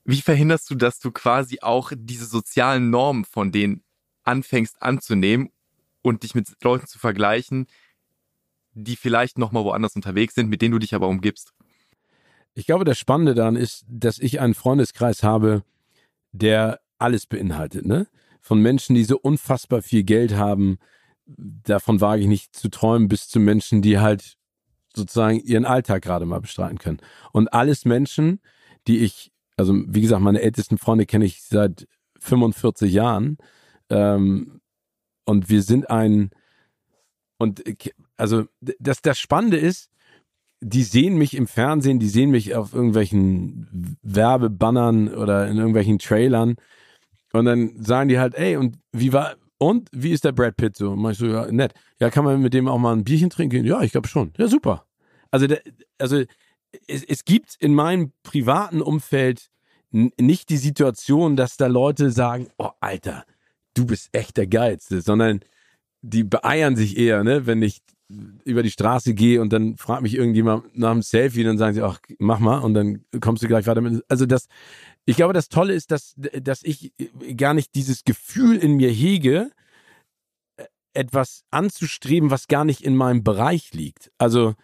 wie 0.04 0.22
verhinderst 0.22 0.70
du, 0.70 0.74
dass 0.74 1.00
du 1.00 1.10
quasi 1.10 1.58
auch 1.60 1.92
diese 1.94 2.24
sozialen 2.24 2.88
Normen 2.88 3.26
von 3.26 3.52
denen 3.52 3.82
anfängst 4.28 4.82
anzunehmen 4.82 5.50
und 6.02 6.22
dich 6.22 6.34
mit 6.34 6.48
Leuten 6.62 6.86
zu 6.86 6.98
vergleichen, 6.98 7.66
die 8.74 8.96
vielleicht 8.96 9.38
noch 9.38 9.50
mal 9.50 9.64
woanders 9.64 9.96
unterwegs 9.96 10.34
sind, 10.34 10.48
mit 10.48 10.62
denen 10.62 10.72
du 10.72 10.78
dich 10.78 10.94
aber 10.94 11.08
umgibst? 11.08 11.52
Ich 12.54 12.66
glaube, 12.66 12.84
das 12.84 12.98
Spannende 12.98 13.34
daran 13.34 13.56
ist, 13.56 13.84
dass 13.88 14.18
ich 14.18 14.40
einen 14.40 14.54
Freundeskreis 14.54 15.22
habe, 15.22 15.64
der 16.32 16.80
alles 16.98 17.26
beinhaltet, 17.26 17.86
ne? 17.86 18.06
Von 18.40 18.60
Menschen, 18.60 18.94
die 18.94 19.04
so 19.04 19.18
unfassbar 19.18 19.82
viel 19.82 20.04
Geld 20.04 20.34
haben, 20.34 20.78
davon 21.26 22.00
wage 22.00 22.22
ich 22.22 22.28
nicht 22.28 22.54
zu 22.54 22.68
träumen, 22.68 23.08
bis 23.08 23.28
zu 23.28 23.40
Menschen, 23.40 23.82
die 23.82 23.98
halt 23.98 24.36
sozusagen 24.94 25.40
ihren 25.40 25.64
Alltag 25.64 26.02
gerade 26.02 26.24
mal 26.24 26.40
bestreiten 26.40 26.78
können. 26.78 27.00
Und 27.32 27.52
alles 27.52 27.84
Menschen, 27.84 28.40
die 28.86 28.98
ich, 28.98 29.32
also 29.56 29.74
wie 29.86 30.00
gesagt, 30.00 30.22
meine 30.22 30.40
ältesten 30.40 30.78
Freunde 30.78 31.06
kenne 31.06 31.24
ich 31.24 31.42
seit 31.42 31.86
45 32.20 32.92
Jahren, 32.92 33.38
Ähm, 33.90 34.60
und 35.24 35.48
wir 35.48 35.62
sind 35.62 35.90
ein, 35.90 36.30
und 37.38 37.62
also 38.16 38.46
das, 38.60 39.02
das 39.02 39.18
Spannende 39.18 39.58
ist, 39.58 39.90
die 40.60 40.82
sehen 40.82 41.18
mich 41.18 41.34
im 41.34 41.46
Fernsehen, 41.46 41.98
die 42.00 42.08
sehen 42.08 42.30
mich 42.30 42.54
auf 42.54 42.74
irgendwelchen 42.74 43.96
Werbebannern 44.02 45.14
oder 45.14 45.46
in 45.48 45.56
irgendwelchen 45.56 45.98
Trailern 45.98 46.56
und 47.32 47.44
dann 47.44 47.82
sagen 47.82 48.08
die 48.08 48.18
halt, 48.18 48.34
ey, 48.34 48.56
und 48.56 48.78
wie 48.92 49.12
war, 49.12 49.36
und 49.58 49.88
wie 49.92 50.12
ist 50.12 50.24
der 50.24 50.32
Brad 50.32 50.56
Pitt 50.56 50.76
so? 50.76 50.92
Und 50.92 51.10
ich 51.10 51.18
so, 51.18 51.26
ja, 51.26 51.50
nett. 51.50 51.74
Ja, 52.00 52.10
kann 52.10 52.24
man 52.24 52.40
mit 52.40 52.54
dem 52.54 52.68
auch 52.68 52.78
mal 52.78 52.94
ein 52.94 53.04
Bierchen 53.04 53.30
trinken? 53.30 53.64
Ja, 53.64 53.82
ich 53.82 53.92
glaube 53.92 54.08
schon. 54.08 54.32
Ja, 54.38 54.48
super. 54.48 54.86
Also, 55.30 55.46
der, 55.46 55.60
also 55.98 56.22
es, 56.86 57.04
es 57.04 57.24
gibt 57.24 57.56
in 57.58 57.74
meinem 57.74 58.12
privaten 58.22 58.80
Umfeld 58.80 59.50
nicht 59.90 60.48
die 60.50 60.58
Situation, 60.58 61.36
dass 61.36 61.56
da 61.56 61.66
Leute 61.66 62.10
sagen, 62.10 62.48
oh 62.58 62.70
Alter, 62.80 63.24
du 63.78 63.86
bist 63.86 64.08
echt 64.12 64.36
der 64.36 64.46
Geilste, 64.46 65.00
sondern 65.00 65.40
die 66.02 66.24
beeiern 66.24 66.76
sich 66.76 66.96
eher, 66.96 67.22
ne, 67.24 67.46
wenn 67.46 67.62
ich 67.62 67.80
über 68.44 68.62
die 68.62 68.70
Straße 68.70 69.12
gehe 69.14 69.40
und 69.40 69.52
dann 69.52 69.76
fragt 69.76 70.02
mich 70.02 70.14
irgendjemand 70.14 70.76
nach 70.76 70.92
einem 70.92 71.02
Selfie, 71.02 71.44
dann 71.44 71.58
sagen 71.58 71.74
sie, 71.74 71.82
ach, 71.82 72.00
mach 72.18 72.38
mal 72.38 72.58
und 72.58 72.72
dann 72.74 73.04
kommst 73.20 73.42
du 73.42 73.48
gleich 73.48 73.66
weiter 73.66 73.82
mit. 73.82 74.02
Also 74.08 74.24
das, 74.24 74.46
ich 75.04 75.16
glaube, 75.16 75.34
das 75.34 75.48
Tolle 75.48 75.74
ist, 75.74 75.90
dass, 75.90 76.14
dass 76.16 76.62
ich 76.62 76.92
gar 77.36 77.52
nicht 77.52 77.74
dieses 77.74 78.04
Gefühl 78.04 78.56
in 78.56 78.76
mir 78.76 78.90
hege, 78.90 79.50
etwas 80.94 81.44
anzustreben, 81.50 82.30
was 82.30 82.48
gar 82.48 82.64
nicht 82.64 82.80
in 82.80 82.96
meinem 82.96 83.22
Bereich 83.22 83.74
liegt. 83.74 84.10
Also 84.16 84.54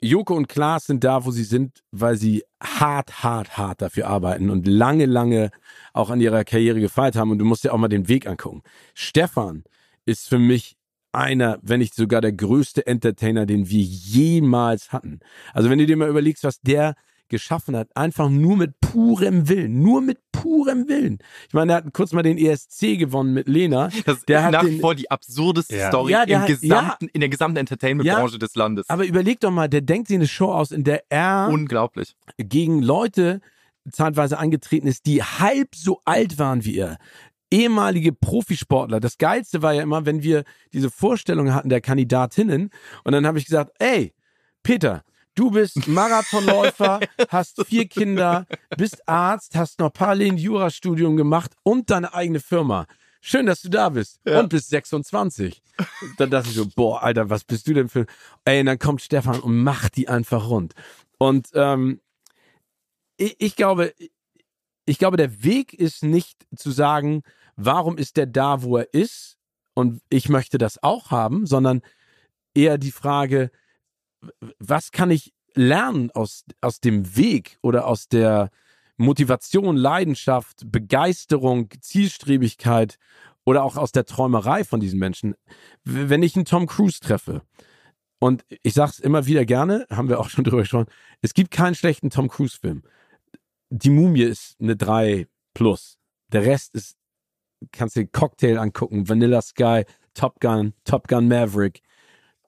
Joko 0.00 0.34
und 0.34 0.48
Klaas 0.48 0.86
sind 0.86 1.04
da, 1.04 1.24
wo 1.24 1.30
sie 1.30 1.44
sind, 1.44 1.82
weil 1.90 2.16
sie 2.16 2.44
hart, 2.62 3.22
hart, 3.22 3.56
hart 3.56 3.80
dafür 3.80 4.08
arbeiten 4.08 4.50
und 4.50 4.66
lange, 4.66 5.06
lange 5.06 5.50
auch 5.94 6.10
an 6.10 6.20
ihrer 6.20 6.44
Karriere 6.44 6.80
gefeilt 6.80 7.16
haben. 7.16 7.30
Und 7.30 7.38
du 7.38 7.44
musst 7.44 7.64
dir 7.64 7.72
auch 7.72 7.78
mal 7.78 7.88
den 7.88 8.08
Weg 8.08 8.26
angucken. 8.26 8.62
Stefan 8.94 9.64
ist 10.04 10.28
für 10.28 10.38
mich 10.38 10.76
einer, 11.12 11.58
wenn 11.62 11.80
nicht 11.80 11.94
sogar 11.94 12.20
der 12.20 12.32
größte 12.32 12.86
Entertainer, 12.86 13.46
den 13.46 13.70
wir 13.70 13.82
jemals 13.82 14.92
hatten. 14.92 15.20
Also 15.54 15.70
wenn 15.70 15.78
du 15.78 15.86
dir 15.86 15.96
mal 15.96 16.10
überlegst, 16.10 16.44
was 16.44 16.60
der 16.60 16.94
geschaffen 17.28 17.74
hat, 17.74 17.96
einfach 17.96 18.28
nur 18.28 18.56
mit 18.56 18.78
purem 18.80 19.48
Willen, 19.48 19.82
nur 19.82 20.00
mit 20.00 20.18
purem 20.46 20.88
Willen. 20.88 21.18
Ich 21.48 21.54
meine, 21.54 21.72
er 21.72 21.76
hat 21.78 21.92
kurz 21.92 22.12
mal 22.12 22.22
den 22.22 22.38
ESC 22.38 22.96
gewonnen 22.98 23.34
mit 23.34 23.48
Lena. 23.48 23.88
Das 24.04 24.24
der 24.24 24.38
ist 24.38 24.44
hat 24.44 24.52
nach 24.52 24.62
den, 24.62 24.74
wie 24.74 24.80
vor 24.80 24.94
die 24.94 25.10
absurdeste 25.10 25.76
Ja. 25.76 25.88
Story 25.88 26.12
Ja, 26.12 26.24
der 26.26 26.36
im 26.36 26.42
hat- 26.42 26.48
gesamten, 26.48 27.08
in 27.12 27.20
der 27.20 27.28
gesamten 27.28 27.56
Entertainment-Branche 27.58 28.34
Ja. 28.34 28.38
des 28.38 28.54
Landes. 28.54 28.88
aber 28.88 29.04
überleg 29.06 29.40
doch 29.40 29.50
mal, 29.50 29.68
der 29.68 29.80
denkt 29.80 30.08
sich 30.08 30.16
eine 30.16 30.28
Show 30.28 30.52
aus, 30.52 30.70
in 30.70 30.84
der 30.84 31.02
er 31.08 31.48
Unglaublich. 31.52 32.14
gegen 32.38 32.82
Leute 32.82 33.40
zeitweise 33.90 34.38
angetreten 34.38 34.86
ist, 34.86 35.06
die 35.06 35.22
halb 35.22 35.74
so 35.74 36.00
alt 36.04 36.38
waren 36.38 36.64
wie 36.64 36.76
er. 36.78 36.96
Ehemalige 37.52 38.12
Profisportler. 38.12 38.98
Das 38.98 39.18
Geilste 39.18 39.62
war 39.62 39.72
ja 39.72 39.82
immer, 39.82 40.04
wenn 40.04 40.22
wir 40.22 40.42
diese 40.72 40.90
Vorstellung 40.90 41.54
hatten 41.54 41.68
der 41.68 41.80
Kandidatinnen 41.80 42.70
und 43.04 43.12
dann 43.12 43.26
habe 43.26 43.38
ich 43.38 43.44
gesagt, 43.44 43.70
ey, 43.78 44.12
Peter, 44.64 45.02
du 45.36 45.50
bist 45.52 45.86
Marathonläufer, 45.86 46.98
hast 47.28 47.64
vier 47.66 47.86
Kinder, 47.86 48.46
bist 48.76 49.08
Arzt, 49.08 49.54
hast 49.54 49.78
noch 49.78 49.92
parallel 49.92 50.32
ein 50.32 50.38
Jurastudium 50.38 51.16
gemacht 51.16 51.52
und 51.62 51.90
deine 51.90 52.12
eigene 52.12 52.40
Firma. 52.40 52.86
Schön, 53.20 53.46
dass 53.46 53.62
du 53.62 53.68
da 53.68 53.88
bist. 53.88 54.20
Und 54.24 54.50
bist 54.50 54.68
26. 54.70 55.62
Dann 56.16 56.30
dachte 56.30 56.48
ich 56.48 56.54
so, 56.54 56.66
boah, 56.74 57.02
Alter, 57.02 57.28
was 57.28 57.44
bist 57.44 57.66
du 57.66 57.74
denn 57.74 57.88
für... 57.88 58.06
Ey, 58.44 58.60
und 58.60 58.66
dann 58.66 58.78
kommt 58.78 59.02
Stefan 59.02 59.40
und 59.40 59.62
macht 59.62 59.96
die 59.96 60.08
einfach 60.08 60.48
rund. 60.48 60.74
Und 61.18 61.48
ähm, 61.54 62.00
ich, 63.16 63.34
ich 63.38 63.56
glaube, 63.56 63.94
ich 64.84 64.98
glaube, 64.98 65.16
der 65.16 65.42
Weg 65.42 65.74
ist 65.74 66.04
nicht 66.04 66.46
zu 66.54 66.70
sagen, 66.70 67.22
warum 67.56 67.98
ist 67.98 68.16
der 68.16 68.26
da, 68.26 68.62
wo 68.62 68.76
er 68.76 68.94
ist 68.94 69.38
und 69.74 70.00
ich 70.08 70.28
möchte 70.28 70.58
das 70.58 70.82
auch 70.82 71.10
haben, 71.10 71.46
sondern 71.46 71.82
eher 72.54 72.78
die 72.78 72.92
Frage, 72.92 73.50
was 74.58 74.90
kann 74.90 75.10
ich 75.10 75.32
lernen 75.54 76.10
aus, 76.10 76.44
aus 76.60 76.80
dem 76.80 77.16
Weg 77.16 77.58
oder 77.62 77.86
aus 77.86 78.08
der 78.08 78.50
Motivation, 78.96 79.76
Leidenschaft, 79.76 80.70
Begeisterung, 80.70 81.68
Zielstrebigkeit 81.80 82.98
oder 83.44 83.62
auch 83.62 83.76
aus 83.76 83.92
der 83.92 84.04
Träumerei 84.04 84.64
von 84.64 84.80
diesen 84.80 84.98
Menschen. 84.98 85.34
Wenn 85.84 86.22
ich 86.22 86.34
einen 86.36 86.44
Tom 86.44 86.66
Cruise 86.66 87.00
treffe, 87.00 87.42
und 88.18 88.44
ich 88.62 88.74
sag's 88.74 88.98
immer 88.98 89.26
wieder 89.26 89.44
gerne, 89.44 89.86
haben 89.90 90.08
wir 90.08 90.18
auch 90.18 90.30
schon 90.30 90.44
drüber 90.44 90.62
gesprochen, 90.62 90.88
es 91.20 91.34
gibt 91.34 91.50
keinen 91.50 91.74
schlechten 91.74 92.10
Tom 92.10 92.28
Cruise-Film. 92.28 92.82
Die 93.70 93.90
Mumie 93.90 94.22
ist 94.22 94.56
eine 94.60 94.76
3 94.76 95.26
plus. 95.54 95.98
Der 96.32 96.44
Rest 96.44 96.74
ist, 96.74 96.96
kannst 97.72 97.96
dir 97.96 98.06
Cocktail 98.06 98.58
angucken, 98.58 99.08
Vanilla 99.08 99.42
Sky, 99.42 99.84
Top 100.14 100.40
Gun, 100.40 100.72
Top 100.84 101.08
Gun 101.08 101.28
Maverick, 101.28 101.82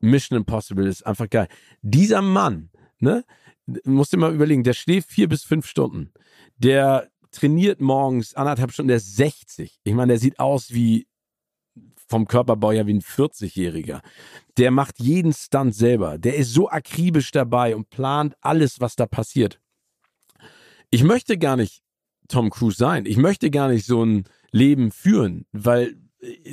Mission 0.00 0.38
Impossible 0.38 0.86
ist 0.86 1.06
einfach 1.06 1.28
geil. 1.28 1.48
Dieser 1.82 2.22
Mann, 2.22 2.70
ne, 3.00 3.24
musst 3.84 4.12
dir 4.12 4.18
mal 4.18 4.34
überlegen, 4.34 4.64
der 4.64 4.72
schläft 4.72 5.10
vier 5.10 5.28
bis 5.28 5.44
fünf 5.44 5.66
Stunden. 5.66 6.12
Der 6.56 7.10
trainiert 7.30 7.80
morgens 7.80 8.34
anderthalb 8.34 8.72
Stunden, 8.72 8.88
der 8.88 8.96
ist 8.98 9.16
60. 9.16 9.80
Ich 9.82 9.94
meine, 9.94 10.12
der 10.12 10.18
sieht 10.18 10.38
aus 10.38 10.72
wie 10.72 11.06
vom 12.08 12.26
Körperbau 12.26 12.72
ja 12.72 12.86
wie 12.86 12.94
ein 12.94 13.02
40-Jähriger. 13.02 14.00
Der 14.56 14.70
macht 14.70 14.98
jeden 14.98 15.32
Stunt 15.32 15.74
selber. 15.74 16.18
Der 16.18 16.36
ist 16.36 16.52
so 16.52 16.70
akribisch 16.70 17.30
dabei 17.30 17.76
und 17.76 17.90
plant 17.90 18.34
alles, 18.40 18.80
was 18.80 18.96
da 18.96 19.06
passiert. 19.06 19.60
Ich 20.90 21.04
möchte 21.04 21.36
gar 21.36 21.56
nicht 21.56 21.82
Tom 22.28 22.50
Cruise 22.50 22.78
sein. 22.78 23.04
Ich 23.04 23.18
möchte 23.18 23.50
gar 23.50 23.68
nicht 23.68 23.84
so 23.84 24.04
ein 24.04 24.24
Leben 24.50 24.90
führen, 24.90 25.46
weil 25.52 25.96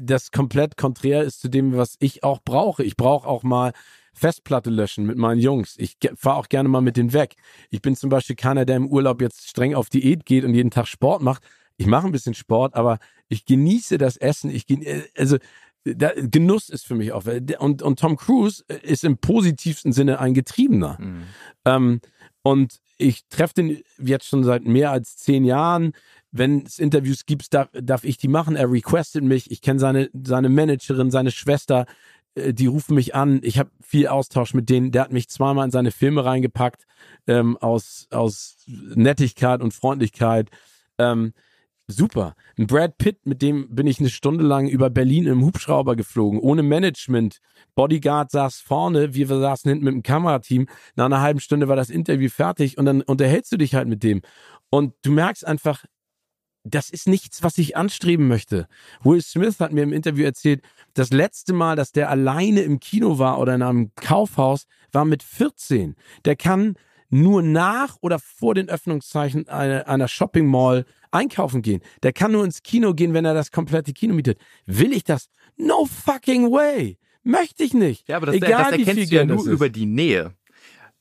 das 0.02 0.32
komplett 0.32 0.78
konträr 0.78 1.24
ist 1.24 1.42
zu 1.42 1.50
dem, 1.50 1.76
was 1.76 1.96
ich 2.00 2.24
auch 2.24 2.42
brauche. 2.44 2.84
Ich 2.84 2.98
brauche 2.98 3.28
auch 3.28 3.44
mal 3.44 3.74
Festplatte 4.14 4.70
löschen 4.70 5.06
mit 5.06 5.18
meinen 5.18 5.40
Jungs. 5.40 5.76
Ich 5.78 5.98
fahre 6.16 6.38
auch 6.38 6.50
gerne 6.50 6.70
mal 6.70 6.82
mit 6.82 6.98
denen 6.98 7.14
weg. 7.14 7.36
Ich 7.70 7.82
bin 7.82 7.96
zum 7.96 8.10
Beispiel 8.10 8.36
keiner, 8.36 8.66
der 8.66 8.78
im 8.78 8.88
Urlaub 8.88 9.22
jetzt 9.22 9.50
streng 9.50 9.76
auf 9.76 9.90
Diät 9.90 10.26
geht 10.26 10.46
und 10.46 10.54
jeden 10.54 10.72
Tag 10.72 10.88
Sport 10.88 11.22
macht. 11.22 11.44
Ich 11.78 11.88
mache 11.88 12.06
ein 12.06 12.12
bisschen 12.12 12.34
Sport, 12.34 12.76
aber 12.76 13.00
ich 13.28 13.46
genieße 13.46 13.98
das 13.98 14.16
Essen. 14.18 14.50
Ich 14.50 14.66
gen 14.66 14.86
also 15.18 15.38
da, 15.84 16.12
Genuss 16.16 16.70
ist 16.70 16.88
für 16.88 16.96
mich 16.96 17.12
auch. 17.12 17.26
Und, 17.60 17.82
und 17.82 18.00
Tom 18.00 18.18
Cruise 18.18 18.64
ist 18.82 19.04
im 19.04 19.18
positivsten 19.18 19.92
Sinne 19.92 20.20
ein 20.20 20.34
Getriebener. 20.34 20.98
Mhm. 21.00 21.24
Ähm, 21.66 22.02
und 22.42 22.80
ich 22.98 23.28
treffe 23.28 23.56
den 23.56 23.82
jetzt 23.98 24.28
schon 24.28 24.44
seit 24.44 24.64
mehr 24.66 24.92
als 24.92 25.18
zehn 25.18 25.44
Jahren. 25.44 25.94
Wenn 26.38 26.66
es 26.66 26.80
Interviews 26.80 27.26
gibt, 27.26 27.54
darf, 27.54 27.70
darf 27.72 28.04
ich 28.04 28.18
die 28.18 28.28
machen. 28.28 28.58
Er 28.58 28.70
requestet 28.70 29.24
mich. 29.24 29.52
Ich 29.52 29.62
kenne 29.62 29.80
seine, 29.80 30.10
seine 30.14 30.50
Managerin, 30.50 31.10
seine 31.10 31.32
Schwester. 31.32 31.86
Äh, 32.36 32.54
Die 32.54 32.68
rufen 32.68 32.96
mich 32.96 33.16
an. 33.16 33.40
Ich 33.42 33.58
habe 33.58 33.72
viel 33.82 34.08
Austausch 34.08 34.54
mit 34.54 34.70
denen. 34.70 34.92
Der 34.92 35.04
hat 35.04 35.14
mich 35.14 35.30
zweimal 35.30 35.66
in 35.66 35.72
seine 35.72 35.92
Filme 35.92 36.26
reingepackt. 36.26 36.84
Ähm, 37.26 37.56
aus, 37.58 38.08
aus 38.12 38.58
Nettigkeit 38.68 39.62
und 39.62 39.74
Freundlichkeit. 39.74 40.50
Ähm, 40.98 41.32
super. 41.88 42.36
Ein 42.58 42.68
Brad 42.68 42.98
Pitt, 42.98 43.26
mit 43.26 43.42
dem 43.42 43.74
bin 43.74 43.88
ich 43.88 44.00
eine 44.00 44.10
Stunde 44.10 44.44
lang 44.44 44.68
über 44.68 44.90
Berlin 44.90 45.28
im 45.28 45.46
Hubschrauber 45.46 45.96
geflogen, 45.96 46.40
ohne 46.40 46.64
Management. 46.64 47.40
Bodyguard 47.76 48.32
saß 48.32 48.60
vorne, 48.60 49.14
wir 49.14 49.28
saßen 49.28 49.70
hinten 49.70 49.86
mit 49.86 49.94
dem 49.94 50.04
Kamerateam. 50.04 50.68
Nach 50.96 51.06
einer 51.06 51.22
halben 51.22 51.40
Stunde 51.40 51.70
war 51.70 51.76
das 51.78 51.90
Interview 51.90 52.30
fertig 52.30 52.78
und 52.78 52.86
dann 52.86 53.02
unterhältst 53.04 53.52
du 53.54 53.58
dich 53.58 53.76
halt 53.76 53.88
mit 53.88 54.04
dem. 54.04 54.22
Und 54.70 54.94
du 55.04 55.12
merkst 55.12 55.46
einfach, 55.46 55.86
das 56.66 56.90
ist 56.90 57.08
nichts, 57.08 57.44
was 57.44 57.58
ich 57.58 57.78
anstreben 57.78 58.28
möchte. 58.28 58.68
Will 59.04 59.22
Smith 59.22 59.60
hat 59.60 59.72
mir 59.72 59.84
im 59.84 59.94
Interview 59.94 60.26
erzählt, 60.26 60.62
das 60.94 61.12
letzte 61.12 61.54
Mal, 61.54 61.76
dass 61.76 61.92
der 61.92 62.10
alleine 62.10 62.62
im 62.62 62.80
Kino 62.80 63.20
war 63.20 63.40
oder 63.40 63.56
in 63.56 63.62
einem 63.62 63.92
Kaufhaus, 63.96 64.66
war 64.92 65.06
mit 65.06 65.24
14. 65.24 65.96
Der 66.26 66.36
kann 66.36 66.76
nur 67.10 67.44
nach 67.44 67.98
oder 68.02 68.20
vor 68.20 68.56
den 68.56 68.68
Öffnungszeichen 68.68 69.48
einer, 69.48 69.88
einer 69.88 70.08
Shopping 70.08 70.48
Mall 70.48 70.86
einkaufen 71.12 71.62
gehen. 71.62 71.82
Der 72.04 72.14
kann 72.14 72.32
nur 72.32 72.44
ins 72.44 72.64
Kino 72.64 72.94
gehen, 72.94 73.14
wenn 73.14 73.26
er 73.26 73.36
das 73.36 73.52
komplette 73.52 73.94
Kino 73.94 74.16
mietet. 74.16 74.40
Will 74.66 74.92
ich 74.92 75.04
das? 75.04 75.30
No 75.56 75.86
fucking 75.86 76.52
way. 76.52 76.98
Möchte 77.24 77.64
ich 77.64 77.74
nicht. 77.74 78.08
Ja, 78.10 78.18
aber 78.18 78.28
das, 78.28 78.36
Egal, 78.36 78.72
das 78.72 78.80
erkennst 78.80 79.12
du 79.12 79.16
ja 79.16 79.26
nur 79.26 79.46
über 79.46 79.70
die 79.70 79.86
Nähe. 79.86 80.34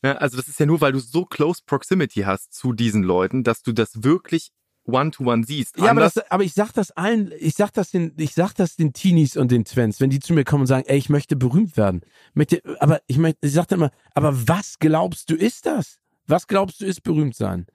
Ja, 0.03 0.13
also 0.17 0.37
das 0.37 0.49
ist 0.49 0.61
ja 0.61 0.67
nur, 0.67 0.83
weil 0.83 0.93
du 0.93 0.99
so 0.99 1.25
close 1.25 1.63
Proximity 1.65 2.21
hast 2.21 2.53
zu 2.53 2.75
diesen 2.75 3.03
Leuten, 3.03 3.43
dass 3.43 3.63
du 3.63 3.73
das 3.73 4.03
wirklich 4.03 4.51
one-to-one 4.87 5.45
siehst. 5.45 5.79
Ja, 5.79 5.91
aber, 5.91 6.01
das, 6.01 6.19
aber 6.31 6.45
ich 6.45 6.53
sag 6.55 6.73
das 6.73 6.91
allen, 6.93 7.33
ich 7.39 7.55
sag 7.55 7.73
das 7.73 7.91
den, 7.91 8.13
ich 8.19 8.35
sag 8.35 8.53
das 8.55 8.77
den 8.77 8.93
Teenies 8.93 9.37
und 9.37 9.51
den 9.51 9.65
Twins, 9.65 10.01
wenn 10.01 10.11
die 10.11 10.21
zu 10.21 10.33
mir 10.35 10.45
kommen 10.45 10.63
und 10.63 10.67
sagen, 10.67 10.85
ey, 10.87 10.99
ich 10.99 11.09
möchte 11.09 11.37
berühmt 11.37 11.77
werden. 11.77 12.03
Möchte, 12.35 12.63
aber 12.81 13.01
ich 13.07 13.19
möchte, 13.19 13.47
ich 13.47 13.53
sag 13.53 13.67
dann 13.69 13.81
immer, 13.81 13.91
aber 14.15 14.47
was 14.49 14.79
glaubst 14.79 15.31
du 15.31 15.35
ist 15.37 15.67
das? 15.67 15.99
Was 16.27 16.47
glaubst 16.47 16.81
du 16.81 16.87
ist 16.87 17.03
berühmt 17.03 17.35
sein? 17.37 17.67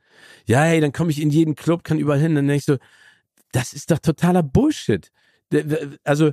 Ja, 0.46 0.62
hey, 0.62 0.82
dann 0.82 0.92
komme 0.92 1.12
ich 1.12 1.22
in 1.22 1.30
jeden 1.30 1.56
Club, 1.56 1.84
kann 1.84 2.00
überall 2.00 2.20
hin, 2.20 2.36
dann 2.36 2.48
denke 2.48 2.58
ich 2.60 2.66
so, 2.66 2.78
das 3.52 3.74
ist 3.74 3.90
doch 3.92 4.00
totaler 4.00 4.44
Bullshit. 4.44 5.12
Der- 5.52 5.64
der- 5.64 5.90
Also, 6.04 6.32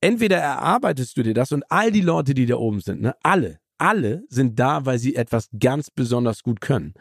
entweder 0.00 0.38
erarbeitest 0.38 1.16
du 1.16 1.22
dir 1.22 1.34
das 1.34 1.52
und 1.52 1.64
all 1.70 1.90
die 1.90 2.00
Leute, 2.00 2.34
die 2.34 2.46
da 2.46 2.56
oben 2.56 2.80
sind, 2.80 3.00
ne, 3.02 3.14
alle, 3.22 3.58
alle 3.78 4.24
sind 4.28 4.58
da, 4.58 4.86
weil 4.86 4.98
sie 4.98 5.16
etwas 5.16 5.48
ganz 5.58 5.90
besonders 5.90 6.42
gut 6.42 6.60
können. 6.60 6.94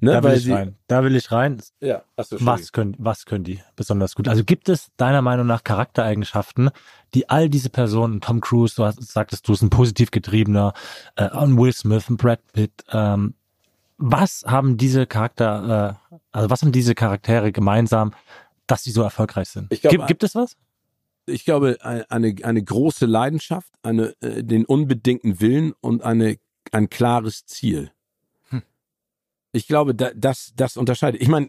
Ne, 0.00 0.12
da 0.12 0.22
will 0.22 0.34
ich 0.34 0.50
rein. 0.50 0.76
Da 0.86 1.04
will 1.04 1.16
ich 1.16 1.32
rein. 1.32 1.60
Ja, 1.80 2.02
achso, 2.16 2.36
was 2.40 2.72
können, 2.72 2.94
was 2.98 3.26
können 3.26 3.44
die 3.44 3.60
besonders 3.76 4.14
gut? 4.14 4.28
Also 4.28 4.44
gibt 4.44 4.68
es 4.68 4.88
deiner 4.96 5.22
Meinung 5.22 5.46
nach 5.46 5.64
Charaktereigenschaften, 5.64 6.70
die 7.14 7.28
all 7.28 7.48
diese 7.48 7.70
Personen, 7.70 8.20
Tom 8.20 8.40
Cruise, 8.40 8.74
du 8.76 8.84
hast, 8.84 9.02
sagtest 9.02 9.48
du, 9.48 9.52
ist 9.52 9.62
ein 9.62 9.70
positiv 9.70 10.10
getriebener, 10.10 10.72
äh, 11.16 11.28
Will 11.30 11.72
Smith, 11.72 12.08
ein 12.08 12.16
Brad 12.16 12.40
Pitt, 12.52 12.72
ähm, 12.92 13.34
was 13.98 14.44
haben 14.46 14.76
diese 14.76 15.06
Charakter, 15.06 15.98
äh, 16.10 16.18
also 16.30 16.50
was 16.50 16.62
haben 16.62 16.72
diese 16.72 16.94
Charaktere 16.94 17.52
gemeinsam, 17.52 18.14
dass 18.66 18.84
sie 18.84 18.92
so 18.92 19.02
erfolgreich 19.02 19.48
sind? 19.48 19.68
Glaub, 19.70 19.90
gibt, 19.90 20.06
gibt 20.06 20.22
es 20.22 20.34
was? 20.34 20.56
Ich 21.26 21.44
glaube, 21.44 21.78
eine, 21.82 22.34
eine 22.42 22.62
große 22.62 23.06
Leidenschaft, 23.06 23.72
eine, 23.82 24.14
äh, 24.20 24.42
den 24.44 24.64
unbedingten 24.64 25.40
Willen 25.40 25.74
und 25.80 26.02
eine, 26.02 26.38
ein 26.72 26.88
klares 26.88 27.44
Ziel. 27.44 27.90
Ich 29.58 29.66
glaube, 29.66 29.94
da, 29.94 30.10
das, 30.14 30.52
das 30.54 30.76
unterscheidet. 30.76 31.20
Ich 31.20 31.28
meine, 31.28 31.48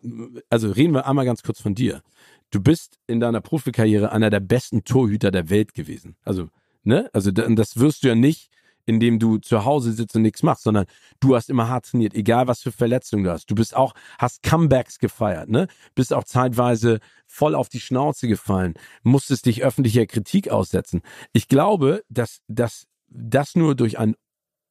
also 0.49 0.72
reden 0.72 0.93
wir 0.93 1.05
einmal 1.05 1.26
ganz 1.26 1.43
kurz 1.43 1.62
von 1.62 1.76
dir. 1.76 2.01
Du 2.49 2.60
bist 2.60 2.99
in 3.05 3.20
deiner 3.20 3.39
Profikarriere 3.39 4.12
einer 4.12 4.32
der 4.32 4.39
besten 4.39 4.84
Torhüter 4.84 5.30
der 5.30 5.51
Welt 5.51 5.76
gewesen. 5.76 6.16
Also, 6.24 6.49
ne? 6.84 7.07
Also, 7.14 7.30
das 7.30 7.78
wirst 7.80 8.03
du 8.03 8.07
ja 8.07 8.16
nicht 8.16 8.49
indem 8.89 9.20
du 9.20 9.38
zu 9.38 9.66
Hause 9.66 9.93
sitzt 9.93 10.16
und 10.16 10.24
nichts 10.24 10.41
machst, 10.41 10.64
sondern 10.64 10.88
du 11.20 11.36
hast 11.36 11.51
immer 11.51 11.70
hart 11.70 11.86
trainiert, 11.86 12.16
egal 12.16 12.47
was 12.47 12.62
für 12.62 12.72
Verletzungen 12.72 13.24
du 13.24 13.32
hast. 13.32 13.45
Du 13.45 13.53
bist 13.53 13.76
auch, 13.76 13.93
hast 14.18 14.41
Comebacks 14.41 14.97
gefeiert, 14.97 15.47
ne? 15.47 15.68
Bist 15.93 16.12
auch 16.12 16.24
zeitweise 16.24 16.99
voll 17.28 17.53
auf 17.53 17.70
die 17.70 17.80
Schnauze 17.80 18.28
gefallen, 18.28 18.74
musstest 19.03 19.45
dich 19.45 19.64
öffentlicher 19.64 20.07
Kritik 20.07 20.49
aussetzen. 20.49 21.01
Ich 21.34 21.47
glaube, 21.47 22.03
dass, 22.10 22.39
dass 22.47 22.88
das 23.07 23.55
nur 23.55 23.76
durch 23.76 23.99
einen 23.99 24.16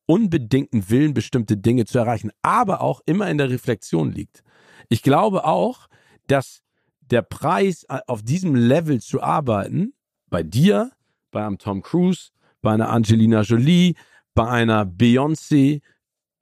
unbedingten 0.08 0.88
Willen, 0.88 1.12
bestimmte 1.12 1.58
Dinge 1.58 1.84
zu 1.84 1.98
erreichen, 1.98 2.30
aber 2.40 2.80
auch 2.80 3.02
immer 3.04 3.28
in 3.30 3.36
der 3.36 3.50
Reflexion 3.50 4.10
liegt. 4.10 4.42
Ich 4.88 5.02
glaube 5.02 5.44
auch, 5.44 5.86
dass 6.26 6.62
der 7.00 7.22
Preis, 7.22 7.84
auf 8.06 8.22
diesem 8.22 8.54
Level 8.54 9.00
zu 9.00 9.22
arbeiten, 9.22 9.92
bei 10.30 10.42
dir, 10.42 10.92
bei 11.30 11.46
einem 11.46 11.58
Tom 11.58 11.82
Cruise, 11.82 12.30
bei 12.62 12.72
einer 12.72 12.88
Angelina 12.88 13.42
Jolie, 13.42 13.94
bei 14.34 14.48
einer 14.48 14.84
Beyoncé, 14.84 15.82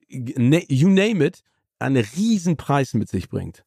ne, 0.09 0.65
you 0.69 0.89
name 0.89 1.25
it, 1.25 1.43
einen 1.79 2.05
riesen 2.17 2.57
Preis 2.57 2.95
mit 2.95 3.09
sich 3.09 3.29
bringt. 3.29 3.65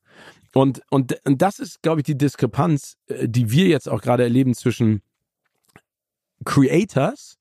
Und, 0.53 0.81
und, 0.89 1.19
und 1.25 1.41
das 1.41 1.59
ist, 1.59 1.81
glaube 1.81 1.99
ich, 2.01 2.05
die 2.05 2.17
Diskrepanz, 2.17 2.97
äh, 3.07 3.27
die 3.27 3.51
wir 3.51 3.67
jetzt 3.67 3.89
auch 3.89 4.01
gerade 4.01 4.23
erleben 4.23 4.53
zwischen 4.53 5.01
Creators 6.45 7.37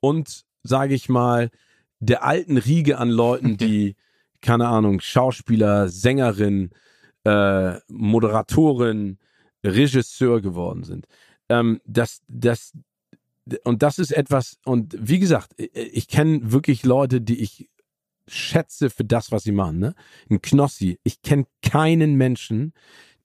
und, 0.00 0.44
sage 0.62 0.94
ich 0.94 1.08
mal, 1.08 1.50
der 2.02 2.24
alten 2.24 2.56
Riege 2.56 2.98
an 2.98 3.08
Leuten, 3.08 3.56
die, 3.56 3.94
keine 4.40 4.66
Ahnung, 4.68 5.00
Schauspieler, 5.00 5.88
Sängerin, 5.88 6.70
äh, 7.24 7.76
Moderatorin, 7.88 9.18
Regisseur 9.64 10.40
geworden 10.40 10.82
sind. 10.82 11.06
Ähm, 11.48 11.80
dass, 11.86 12.22
dass 12.26 12.72
und 13.64 13.82
das 13.82 13.98
ist 13.98 14.12
etwas, 14.12 14.58
und 14.64 14.96
wie 14.98 15.18
gesagt, 15.18 15.52
ich 15.56 16.08
kenne 16.08 16.52
wirklich 16.52 16.84
Leute, 16.84 17.20
die 17.20 17.40
ich 17.40 17.68
schätze 18.28 18.90
für 18.90 19.04
das, 19.04 19.32
was 19.32 19.44
sie 19.44 19.52
machen. 19.52 19.78
Ne? 19.78 19.94
Ein 20.30 20.42
Knossi. 20.42 20.98
Ich 21.02 21.22
kenne 21.22 21.46
keinen 21.60 22.14
Menschen, 22.14 22.72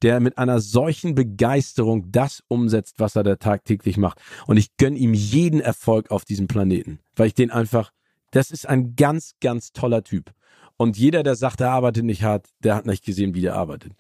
der 0.02 0.20
mit 0.20 0.38
einer 0.38 0.60
solchen 0.60 1.16
Begeisterung 1.16 2.12
das 2.12 2.44
umsetzt, 2.48 2.96
was 2.98 3.16
er 3.16 3.24
da 3.24 3.36
tagtäglich 3.36 3.98
macht. 3.98 4.20
Und 4.48 4.58
ich 4.58 4.76
gönne 4.78 4.98
ihm 4.98 5.14
jeden 5.14 5.62
Erfolg 5.62 6.12
auf 6.12 6.26
diesem 6.26 6.48
Planeten, 6.48 7.00
weil 7.16 7.28
ich 7.28 7.34
den 7.36 7.52
einfach, 7.52 7.92
das 8.38 8.52
ist 8.52 8.70
ein 8.70 8.96
ganz, 8.96 9.34
ganz 9.42 9.74
toller 9.74 10.04
Typ. 10.04 10.32
Und 10.78 10.96
jeder, 10.96 11.24
der 11.24 11.36
sagt, 11.36 11.60
er 11.60 11.72
arbeitet 11.72 12.06
nicht 12.06 12.22
hart, 12.22 12.48
der 12.60 12.76
hat 12.76 12.86
nicht 12.86 13.04
gesehen, 13.04 13.34
wie 13.34 13.42
der 13.42 13.56
arbeitet. 13.56 13.94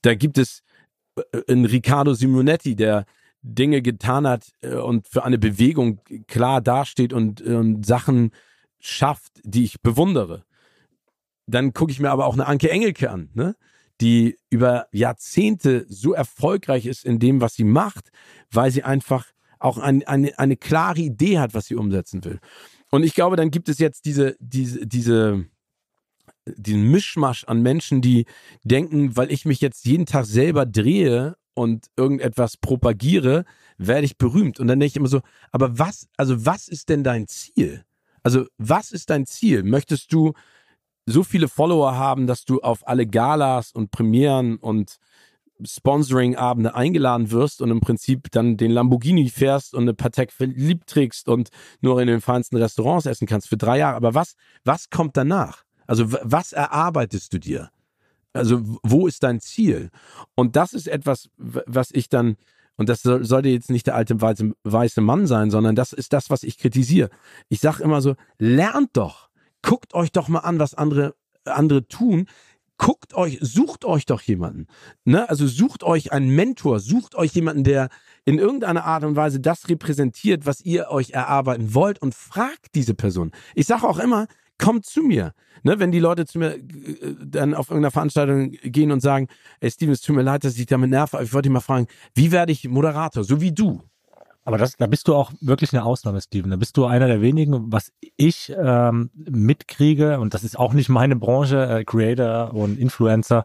Da 0.00 0.14
gibt 0.14 0.38
es 0.38 0.62
äh, 1.16 1.42
einen 1.46 1.66
Riccardo 1.66 2.14
Simonetti, 2.14 2.74
der 2.74 3.04
Dinge 3.42 3.82
getan 3.82 4.26
hat 4.26 4.52
äh, 4.62 4.76
und 4.76 5.06
für 5.08 5.24
eine 5.24 5.36
Bewegung 5.36 6.00
klar 6.26 6.62
dasteht 6.62 7.12
und, 7.12 7.42
und 7.42 7.84
Sachen 7.84 8.30
schafft, 8.80 9.32
die 9.44 9.64
ich 9.64 9.82
bewundere. 9.82 10.44
Dann 11.46 11.74
gucke 11.74 11.92
ich 11.92 12.00
mir 12.00 12.10
aber 12.10 12.24
auch 12.24 12.32
eine 12.32 12.46
Anke 12.46 12.70
Engelke 12.70 13.10
an, 13.10 13.28
ne? 13.34 13.56
die 14.00 14.38
über 14.48 14.86
Jahrzehnte 14.90 15.84
so 15.86 16.14
erfolgreich 16.14 16.86
ist 16.86 17.04
in 17.04 17.18
dem, 17.18 17.42
was 17.42 17.56
sie 17.56 17.64
macht, 17.64 18.08
weil 18.50 18.70
sie 18.70 18.84
einfach 18.84 19.26
auch 19.58 19.76
ein, 19.76 20.02
eine, 20.04 20.38
eine 20.38 20.56
klare 20.56 21.00
Idee 21.00 21.38
hat, 21.38 21.52
was 21.52 21.66
sie 21.66 21.74
umsetzen 21.74 22.24
will. 22.24 22.40
Und 22.92 23.04
ich 23.04 23.14
glaube, 23.14 23.36
dann 23.36 23.50
gibt 23.50 23.70
es 23.70 23.78
jetzt 23.78 24.04
diese, 24.04 24.36
diese, 24.38 24.86
diese, 24.86 25.46
diesen 26.44 26.90
Mischmasch 26.90 27.44
an 27.44 27.62
Menschen, 27.62 28.02
die 28.02 28.26
denken, 28.64 29.16
weil 29.16 29.32
ich 29.32 29.46
mich 29.46 29.62
jetzt 29.62 29.86
jeden 29.86 30.04
Tag 30.04 30.26
selber 30.26 30.66
drehe 30.66 31.36
und 31.54 31.86
irgendetwas 31.96 32.58
propagiere, 32.58 33.46
werde 33.78 34.04
ich 34.04 34.18
berühmt. 34.18 34.60
Und 34.60 34.68
dann 34.68 34.78
denke 34.78 34.90
ich 34.90 34.96
immer 34.96 35.08
so, 35.08 35.22
aber 35.52 35.78
was, 35.78 36.06
also 36.18 36.44
was 36.44 36.68
ist 36.68 36.90
denn 36.90 37.02
dein 37.02 37.26
Ziel? 37.28 37.82
Also 38.22 38.44
was 38.58 38.92
ist 38.92 39.08
dein 39.08 39.24
Ziel? 39.24 39.62
Möchtest 39.62 40.12
du 40.12 40.34
so 41.06 41.24
viele 41.24 41.48
Follower 41.48 41.96
haben, 41.96 42.26
dass 42.26 42.44
du 42.44 42.60
auf 42.60 42.86
alle 42.86 43.06
Galas 43.06 43.72
und 43.72 43.90
Premieren 43.90 44.56
und 44.56 44.98
Sponsoring-Abende 45.64 46.74
eingeladen 46.74 47.30
wirst 47.30 47.62
und 47.62 47.70
im 47.70 47.80
Prinzip 47.80 48.30
dann 48.30 48.56
den 48.56 48.70
Lamborghini 48.70 49.28
fährst 49.28 49.74
und 49.74 49.82
eine 49.82 49.94
Patek 49.94 50.32
verliebt 50.32 50.88
trägst 50.88 51.28
und 51.28 51.50
nur 51.80 52.00
in 52.00 52.06
den 52.06 52.20
feinsten 52.20 52.56
Restaurants 52.56 53.06
essen 53.06 53.26
kannst 53.26 53.48
für 53.48 53.56
drei 53.56 53.78
Jahre. 53.78 53.96
Aber 53.96 54.14
was, 54.14 54.34
was 54.64 54.90
kommt 54.90 55.16
danach? 55.16 55.64
Also 55.86 56.12
was 56.12 56.52
erarbeitest 56.52 57.32
du 57.32 57.38
dir? 57.38 57.70
Also 58.32 58.60
wo 58.82 59.06
ist 59.06 59.22
dein 59.22 59.40
Ziel? 59.40 59.90
Und 60.34 60.56
das 60.56 60.72
ist 60.72 60.88
etwas, 60.88 61.28
was 61.36 61.90
ich 61.92 62.08
dann, 62.08 62.36
und 62.76 62.88
das 62.88 63.02
sollte 63.02 63.48
jetzt 63.48 63.70
nicht 63.70 63.86
der 63.86 63.94
alte 63.94 64.20
weiße, 64.20 64.52
weiße 64.64 65.00
Mann 65.00 65.26
sein, 65.26 65.50
sondern 65.50 65.74
das 65.74 65.92
ist 65.92 66.12
das, 66.12 66.30
was 66.30 66.42
ich 66.42 66.58
kritisiere. 66.58 67.10
Ich 67.48 67.60
sage 67.60 67.82
immer 67.82 68.00
so, 68.00 68.14
lernt 68.38 68.90
doch, 68.94 69.28
guckt 69.60 69.94
euch 69.94 70.12
doch 70.12 70.28
mal 70.28 70.40
an, 70.40 70.58
was 70.58 70.74
andere, 70.74 71.14
andere 71.44 71.86
tun. 71.86 72.26
Guckt 72.82 73.14
euch, 73.14 73.38
sucht 73.40 73.84
euch 73.84 74.06
doch 74.06 74.20
jemanden. 74.22 74.66
Ne? 75.04 75.28
Also 75.30 75.46
sucht 75.46 75.84
euch 75.84 76.10
einen 76.10 76.34
Mentor, 76.34 76.80
sucht 76.80 77.14
euch 77.14 77.30
jemanden, 77.32 77.62
der 77.62 77.90
in 78.24 78.40
irgendeiner 78.40 78.84
Art 78.84 79.04
und 79.04 79.14
Weise 79.14 79.38
das 79.38 79.68
repräsentiert, 79.68 80.46
was 80.46 80.60
ihr 80.62 80.90
euch 80.90 81.10
erarbeiten 81.10 81.74
wollt 81.74 82.02
und 82.02 82.12
fragt 82.12 82.74
diese 82.74 82.94
Person. 82.94 83.30
Ich 83.54 83.66
sage 83.66 83.86
auch 83.86 84.00
immer, 84.00 84.26
kommt 84.58 84.84
zu 84.84 85.04
mir. 85.04 85.32
Ne, 85.62 85.78
wenn 85.78 85.92
die 85.92 86.00
Leute 86.00 86.26
zu 86.26 86.40
mir 86.40 86.56
äh, 86.56 86.60
dann 87.24 87.54
auf 87.54 87.70
irgendeiner 87.70 87.92
Veranstaltung 87.92 88.50
gehen 88.50 88.90
und 88.90 88.98
sagen, 88.98 89.28
ey 89.60 89.70
Steven, 89.70 89.92
es 89.92 90.00
tut 90.00 90.16
mir 90.16 90.22
leid, 90.22 90.42
dass 90.42 90.58
ich 90.58 90.66
damit 90.66 90.90
nerve, 90.90 91.18
aber 91.18 91.24
ich 91.24 91.32
wollte 91.32 91.48
dich 91.48 91.52
mal 91.52 91.60
fragen, 91.60 91.86
wie 92.16 92.32
werde 92.32 92.50
ich 92.50 92.68
Moderator, 92.68 93.22
so 93.22 93.40
wie 93.40 93.52
du? 93.52 93.80
Aber 94.44 94.58
das, 94.58 94.76
da 94.76 94.86
bist 94.86 95.08
du 95.08 95.14
auch 95.14 95.30
wirklich 95.40 95.72
eine 95.72 95.84
Ausnahme, 95.84 96.20
Steven. 96.20 96.50
Da 96.50 96.56
bist 96.56 96.76
du 96.76 96.84
einer 96.84 97.06
der 97.06 97.20
wenigen, 97.20 97.72
was 97.72 97.92
ich 98.16 98.52
ähm, 98.56 99.10
mitkriege, 99.14 100.18
und 100.18 100.34
das 100.34 100.42
ist 100.42 100.58
auch 100.58 100.72
nicht 100.72 100.88
meine 100.88 101.16
Branche, 101.16 101.64
äh, 101.66 101.84
Creator 101.84 102.52
und 102.54 102.78
Influencer, 102.78 103.44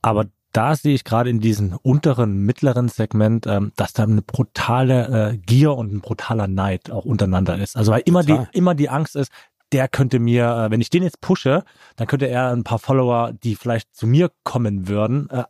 aber 0.00 0.26
da 0.52 0.76
sehe 0.76 0.94
ich 0.94 1.04
gerade 1.04 1.30
in 1.30 1.40
diesem 1.40 1.78
unteren, 1.82 2.44
mittleren 2.44 2.88
Segment, 2.88 3.46
ähm, 3.46 3.72
dass 3.76 3.94
da 3.94 4.02
eine 4.02 4.22
brutale 4.22 5.32
äh, 5.32 5.36
Gier 5.38 5.74
und 5.74 5.92
ein 5.92 6.00
brutaler 6.00 6.46
Neid 6.46 6.90
auch 6.90 7.04
untereinander 7.04 7.56
ist. 7.58 7.76
Also 7.76 7.92
weil 7.92 8.02
immer 8.04 8.24
Total. 8.24 8.48
die, 8.52 8.58
immer 8.58 8.74
die 8.74 8.90
Angst 8.90 9.16
ist, 9.16 9.32
der 9.72 9.88
könnte 9.88 10.18
mir, 10.18 10.44
äh, 10.44 10.70
wenn 10.70 10.80
ich 10.80 10.90
den 10.90 11.02
jetzt 11.02 11.20
pushe, 11.20 11.64
dann 11.96 12.06
könnte 12.06 12.26
er 12.26 12.50
ein 12.50 12.64
paar 12.64 12.78
Follower, 12.78 13.32
die 13.32 13.56
vielleicht 13.56 13.94
zu 13.94 14.06
mir 14.06 14.30
kommen 14.44 14.88
würden, 14.88 15.28
äh, 15.30 15.44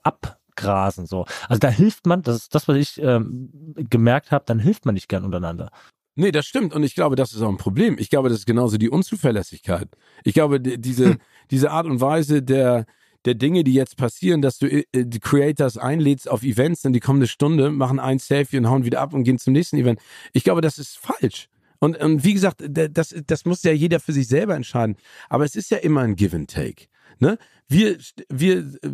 abgrasen. 0.53 1.07
So. 1.07 1.27
Also 1.49 1.59
da 1.59 1.69
hilft 1.69 2.07
man, 2.07 2.23
das 2.23 2.37
ist 2.37 2.55
das, 2.55 2.69
was 2.69 2.77
ich 2.77 3.03
ähm, 3.03 3.51
gemerkt 3.91 4.31
habe, 4.31 4.45
dann 4.47 4.59
hilft 4.59 4.87
man 4.87 4.95
nicht 4.95 5.09
gern 5.09 5.25
untereinander. 5.25 5.71
Nee, 6.15 6.31
das 6.31 6.47
stimmt. 6.47 6.75
Und 6.75 6.83
ich 6.83 6.95
glaube, 6.95 7.17
das 7.17 7.33
ist 7.33 7.41
auch 7.41 7.49
ein 7.49 7.57
Problem. 7.57 7.97
Ich 7.99 8.11
glaube, 8.11 8.29
das 8.29 8.39
ist 8.39 8.47
genauso 8.47 8.77
die 8.77 8.91
Unzuverlässigkeit. 8.91 9.89
Ich 10.25 10.35
glaube, 10.35 10.61
diese, 10.61 11.11
hm. 11.13 11.19
diese 11.51 11.71
Art 11.71 11.87
und 11.87 12.01
Weise 12.01 12.43
der, 12.43 12.85
der 13.25 13.35
Dinge, 13.35 13.65
die 13.65 13.73
jetzt 13.73 13.97
passieren, 13.97 14.43
dass 14.43 14.59
du 14.59 14.67
äh, 14.67 14.85
die 14.93 15.21
Creators 15.21 15.79
einlädst 15.79 16.29
auf 16.29 16.43
Events, 16.43 16.83
dann 16.83 16.93
die 16.93 17.01
kommende 17.01 17.29
Stunde, 17.29 17.71
machen 17.71 17.99
ein 17.99 18.19
Selfie 18.19 18.59
und 18.59 18.69
hauen 18.69 18.85
wieder 18.85 19.01
ab 19.01 19.15
und 19.15 19.25
gehen 19.25 19.39
zum 19.39 19.55
nächsten 19.55 19.79
Event. 19.79 20.01
Ich 20.33 20.45
glaube, 20.45 20.61
das 20.61 20.79
ist 20.79 20.99
falsch. 20.99 21.49
Und, 21.79 21.97
und 21.97 22.23
wie 22.23 22.35
gesagt, 22.35 22.63
das, 22.69 23.15
das 23.27 23.45
muss 23.45 23.63
ja 23.65 23.73
jeder 23.73 23.99
für 23.99 24.13
sich 24.13 24.29
selber 24.29 24.55
entscheiden. 24.55 24.97
Aber 25.29 25.45
es 25.45 25.57
ist 25.57 25.71
ja 25.71 25.79
immer 25.79 26.03
ein 26.03 26.15
Give 26.15 26.37
and 26.37 26.49
Take. 26.49 26.87
Ne? 27.19 27.39
Wir, 27.73 27.97
wir 28.29 28.59
äh, 28.59 28.91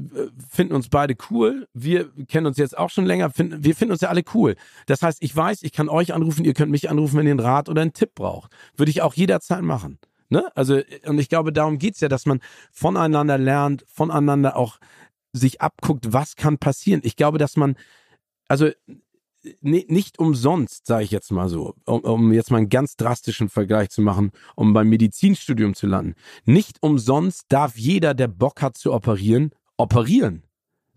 finden 0.49 0.75
uns 0.75 0.89
beide 0.89 1.17
cool. 1.31 1.67
Wir 1.75 2.11
kennen 2.27 2.47
uns 2.47 2.59
jetzt 2.59 2.79
auch 2.79 2.91
schon 2.91 3.07
länger. 3.07 3.33
Wir 3.37 3.75
finden 3.75 3.93
uns 3.93 4.03
ja 4.03 4.09
alle 4.09 4.23
cool. 4.35 4.55
Das 4.87 5.03
heißt, 5.03 5.19
ich 5.21 5.35
weiß, 5.35 5.63
ich 5.63 5.73
kann 5.73 5.89
euch 5.89 6.15
anrufen, 6.15 6.45
ihr 6.45 6.55
könnt 6.55 6.71
mich 6.71 6.89
anrufen, 6.89 7.19
wenn 7.19 7.27
ihr 7.27 7.33
einen 7.33 7.41
Rat 7.41 7.69
oder 7.69 7.83
einen 7.83 7.93
Tipp 7.93 8.15
braucht. 8.15 8.53
Würde 8.77 8.91
ich 8.91 9.03
auch 9.03 9.15
jederzeit 9.15 9.63
machen. 9.63 9.99
Ne? 10.29 10.45
Also, 10.55 10.81
und 11.07 11.19
ich 11.19 11.29
glaube, 11.29 11.53
darum 11.53 11.79
geht's 11.79 12.01
ja, 12.01 12.09
dass 12.09 12.25
man 12.25 12.41
voneinander 12.71 13.37
lernt, 13.37 13.85
voneinander 13.89 14.57
auch 14.57 14.79
sich 15.33 15.61
abguckt, 15.61 16.13
was 16.13 16.37
kann 16.37 16.59
passieren. 16.59 17.01
Ich 17.03 17.17
glaube, 17.17 17.39
dass 17.39 17.57
man, 17.57 17.77
also 18.47 18.71
nicht 19.60 20.19
umsonst, 20.19 20.86
sage 20.86 21.05
ich 21.05 21.10
jetzt 21.10 21.31
mal 21.31 21.48
so, 21.48 21.74
um, 21.85 22.01
um 22.01 22.32
jetzt 22.32 22.51
mal 22.51 22.59
einen 22.59 22.69
ganz 22.69 22.97
drastischen 22.97 23.48
Vergleich 23.48 23.90
zu 23.90 24.02
machen, 24.02 24.32
um 24.56 24.73
beim 24.73 24.89
Medizinstudium 24.89 25.74
zu 25.74 25.86
landen. 25.86 26.15
Nicht 26.44 26.78
umsonst 26.82 27.44
darf 27.48 27.77
jeder, 27.77 28.15
der 28.15 28.28
Bock 28.28 28.62
hat 28.62 28.77
zu 28.77 28.93
operieren, 28.93 29.51
operieren. 29.77 30.43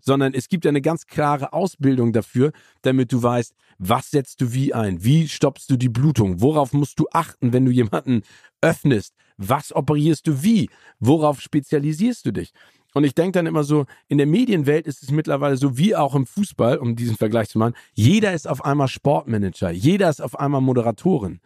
Sondern 0.00 0.34
es 0.34 0.48
gibt 0.48 0.66
eine 0.66 0.80
ganz 0.80 1.06
klare 1.06 1.52
Ausbildung 1.52 2.12
dafür, 2.12 2.50
damit 2.82 3.12
du 3.12 3.22
weißt, 3.22 3.54
was 3.78 4.10
setzt 4.10 4.40
du 4.40 4.52
wie 4.52 4.74
ein, 4.74 5.04
wie 5.04 5.28
stoppst 5.28 5.70
du 5.70 5.76
die 5.76 5.88
Blutung, 5.88 6.40
worauf 6.40 6.72
musst 6.72 6.98
du 6.98 7.06
achten, 7.12 7.52
wenn 7.52 7.64
du 7.64 7.70
jemanden 7.70 8.22
öffnest, 8.60 9.14
was 9.36 9.72
operierst 9.72 10.26
du 10.26 10.42
wie, 10.42 10.68
worauf 10.98 11.40
spezialisierst 11.40 12.26
du 12.26 12.32
dich. 12.32 12.52
Und 12.94 13.04
ich 13.04 13.14
denke 13.14 13.32
dann 13.32 13.46
immer 13.46 13.64
so, 13.64 13.86
in 14.08 14.18
der 14.18 14.26
Medienwelt 14.26 14.86
ist 14.86 15.02
es 15.02 15.10
mittlerweile 15.10 15.56
so 15.56 15.78
wie 15.78 15.96
auch 15.96 16.14
im 16.14 16.26
Fußball, 16.26 16.78
um 16.78 16.94
diesen 16.94 17.16
Vergleich 17.16 17.48
zu 17.48 17.58
machen, 17.58 17.74
jeder 17.94 18.32
ist 18.32 18.46
auf 18.46 18.64
einmal 18.64 18.88
Sportmanager, 18.88 19.70
jeder 19.70 20.10
ist 20.10 20.20
auf 20.20 20.38
einmal 20.38 20.60
Moderatorin. 20.60 21.40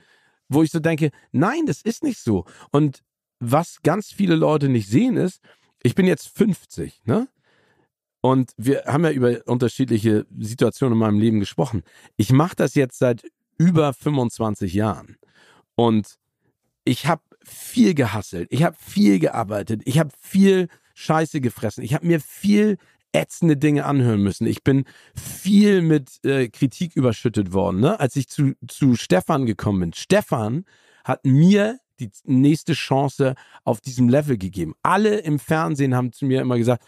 Wo 0.48 0.62
ich 0.62 0.70
so 0.70 0.80
denke, 0.80 1.10
nein, 1.32 1.66
das 1.66 1.82
ist 1.82 2.02
nicht 2.02 2.18
so. 2.18 2.44
Und 2.70 3.02
was 3.40 3.82
ganz 3.82 4.12
viele 4.12 4.36
Leute 4.36 4.68
nicht 4.68 4.88
sehen 4.88 5.16
ist, 5.16 5.40
ich 5.82 5.94
bin 5.94 6.06
jetzt 6.06 6.28
50, 6.36 7.02
ne? 7.04 7.28
Und 8.20 8.52
wir 8.56 8.84
haben 8.86 9.04
ja 9.04 9.12
über 9.12 9.38
unterschiedliche 9.46 10.26
Situationen 10.36 10.94
in 10.94 10.98
meinem 10.98 11.20
Leben 11.20 11.38
gesprochen. 11.38 11.84
Ich 12.16 12.32
mache 12.32 12.56
das 12.56 12.74
jetzt 12.74 12.98
seit 12.98 13.22
über 13.56 13.92
25 13.92 14.74
Jahren. 14.74 15.16
Und 15.76 16.16
ich 16.84 17.06
habe 17.06 17.22
viel 17.44 17.94
gehasselt, 17.94 18.48
ich 18.50 18.64
habe 18.64 18.76
viel 18.80 19.20
gearbeitet, 19.20 19.82
ich 19.84 20.00
habe 20.00 20.10
viel 20.20 20.68
Scheiße 20.96 21.42
gefressen. 21.42 21.84
Ich 21.84 21.92
habe 21.92 22.06
mir 22.06 22.20
viel 22.20 22.78
ätzende 23.12 23.56
Dinge 23.56 23.84
anhören 23.84 24.22
müssen. 24.22 24.46
Ich 24.46 24.64
bin 24.64 24.84
viel 25.14 25.82
mit 25.82 26.24
äh, 26.24 26.48
Kritik 26.48 26.96
überschüttet 26.96 27.52
worden, 27.52 27.80
ne? 27.80 28.00
als 28.00 28.16
ich 28.16 28.28
zu, 28.28 28.54
zu 28.66 28.96
Stefan 28.96 29.44
gekommen 29.44 29.80
bin. 29.80 29.92
Stefan 29.92 30.64
hat 31.04 31.24
mir 31.24 31.78
die 32.00 32.10
nächste 32.24 32.74
Chance 32.74 33.34
auf 33.64 33.80
diesem 33.80 34.08
Level 34.08 34.36
gegeben. 34.36 34.74
Alle 34.82 35.18
im 35.18 35.38
Fernsehen 35.38 35.94
haben 35.94 36.12
zu 36.12 36.26
mir 36.26 36.40
immer 36.40 36.58
gesagt, 36.58 36.84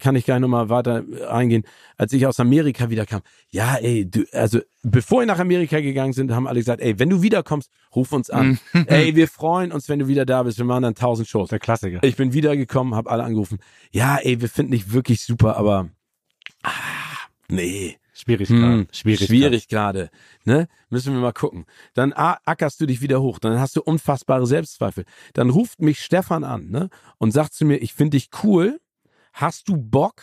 kann 0.00 0.14
ich 0.14 0.24
gleich 0.24 0.40
nochmal 0.40 0.68
weiter 0.68 1.04
eingehen, 1.30 1.64
als 1.96 2.12
ich 2.12 2.26
aus 2.26 2.38
Amerika 2.38 2.90
wiederkam. 2.90 3.22
Ja, 3.50 3.76
ey, 3.76 4.08
du, 4.08 4.24
also 4.32 4.60
bevor 4.82 5.20
wir 5.20 5.26
nach 5.26 5.38
Amerika 5.38 5.80
gegangen 5.80 6.12
sind, 6.12 6.32
haben 6.32 6.46
alle 6.46 6.60
gesagt, 6.60 6.82
ey, 6.82 6.98
wenn 6.98 7.08
du 7.08 7.22
wiederkommst, 7.22 7.70
ruf 7.94 8.12
uns 8.12 8.28
an. 8.30 8.58
Mhm. 8.72 8.84
ey, 8.88 9.16
wir 9.16 9.28
freuen 9.28 9.72
uns, 9.72 9.88
wenn 9.88 9.98
du 9.98 10.08
wieder 10.08 10.26
da 10.26 10.42
bist. 10.42 10.58
Wir 10.58 10.64
machen 10.64 10.82
dann 10.82 10.94
tausend 10.94 11.28
Shows. 11.28 11.48
Der 11.48 11.58
Klassiker. 11.58 12.00
Ich 12.02 12.16
bin 12.16 12.32
wiedergekommen, 12.32 12.94
habe 12.94 13.10
alle 13.10 13.24
angerufen. 13.24 13.58
Ja, 13.90 14.16
ey, 14.16 14.40
wir 14.40 14.48
finden 14.48 14.72
dich 14.72 14.92
wirklich 14.92 15.22
super, 15.22 15.56
aber 15.56 15.88
ah, 16.62 16.70
nee. 17.48 17.96
Schwierig 18.20 18.48
gerade. 18.48 18.72
Hm, 18.74 18.88
schwierig, 18.92 19.26
schwierig 19.26 19.68
gerade. 19.68 20.10
Ne? 20.44 20.68
Müssen 20.90 21.14
wir 21.14 21.20
mal 21.20 21.32
gucken. 21.32 21.64
Dann 21.94 22.12
ackerst 22.12 22.80
du 22.80 22.86
dich 22.86 23.00
wieder 23.00 23.22
hoch. 23.22 23.38
Dann 23.38 23.58
hast 23.58 23.76
du 23.76 23.82
unfassbare 23.82 24.46
Selbstzweifel. 24.46 25.04
Dann 25.32 25.48
ruft 25.48 25.80
mich 25.80 26.02
Stefan 26.02 26.44
an 26.44 26.70
ne? 26.70 26.90
und 27.16 27.32
sagt 27.32 27.54
zu 27.54 27.64
mir, 27.64 27.76
ich 27.78 27.94
finde 27.94 28.18
dich 28.18 28.28
cool. 28.42 28.78
Hast 29.32 29.68
du 29.68 29.76
Bock? 29.78 30.22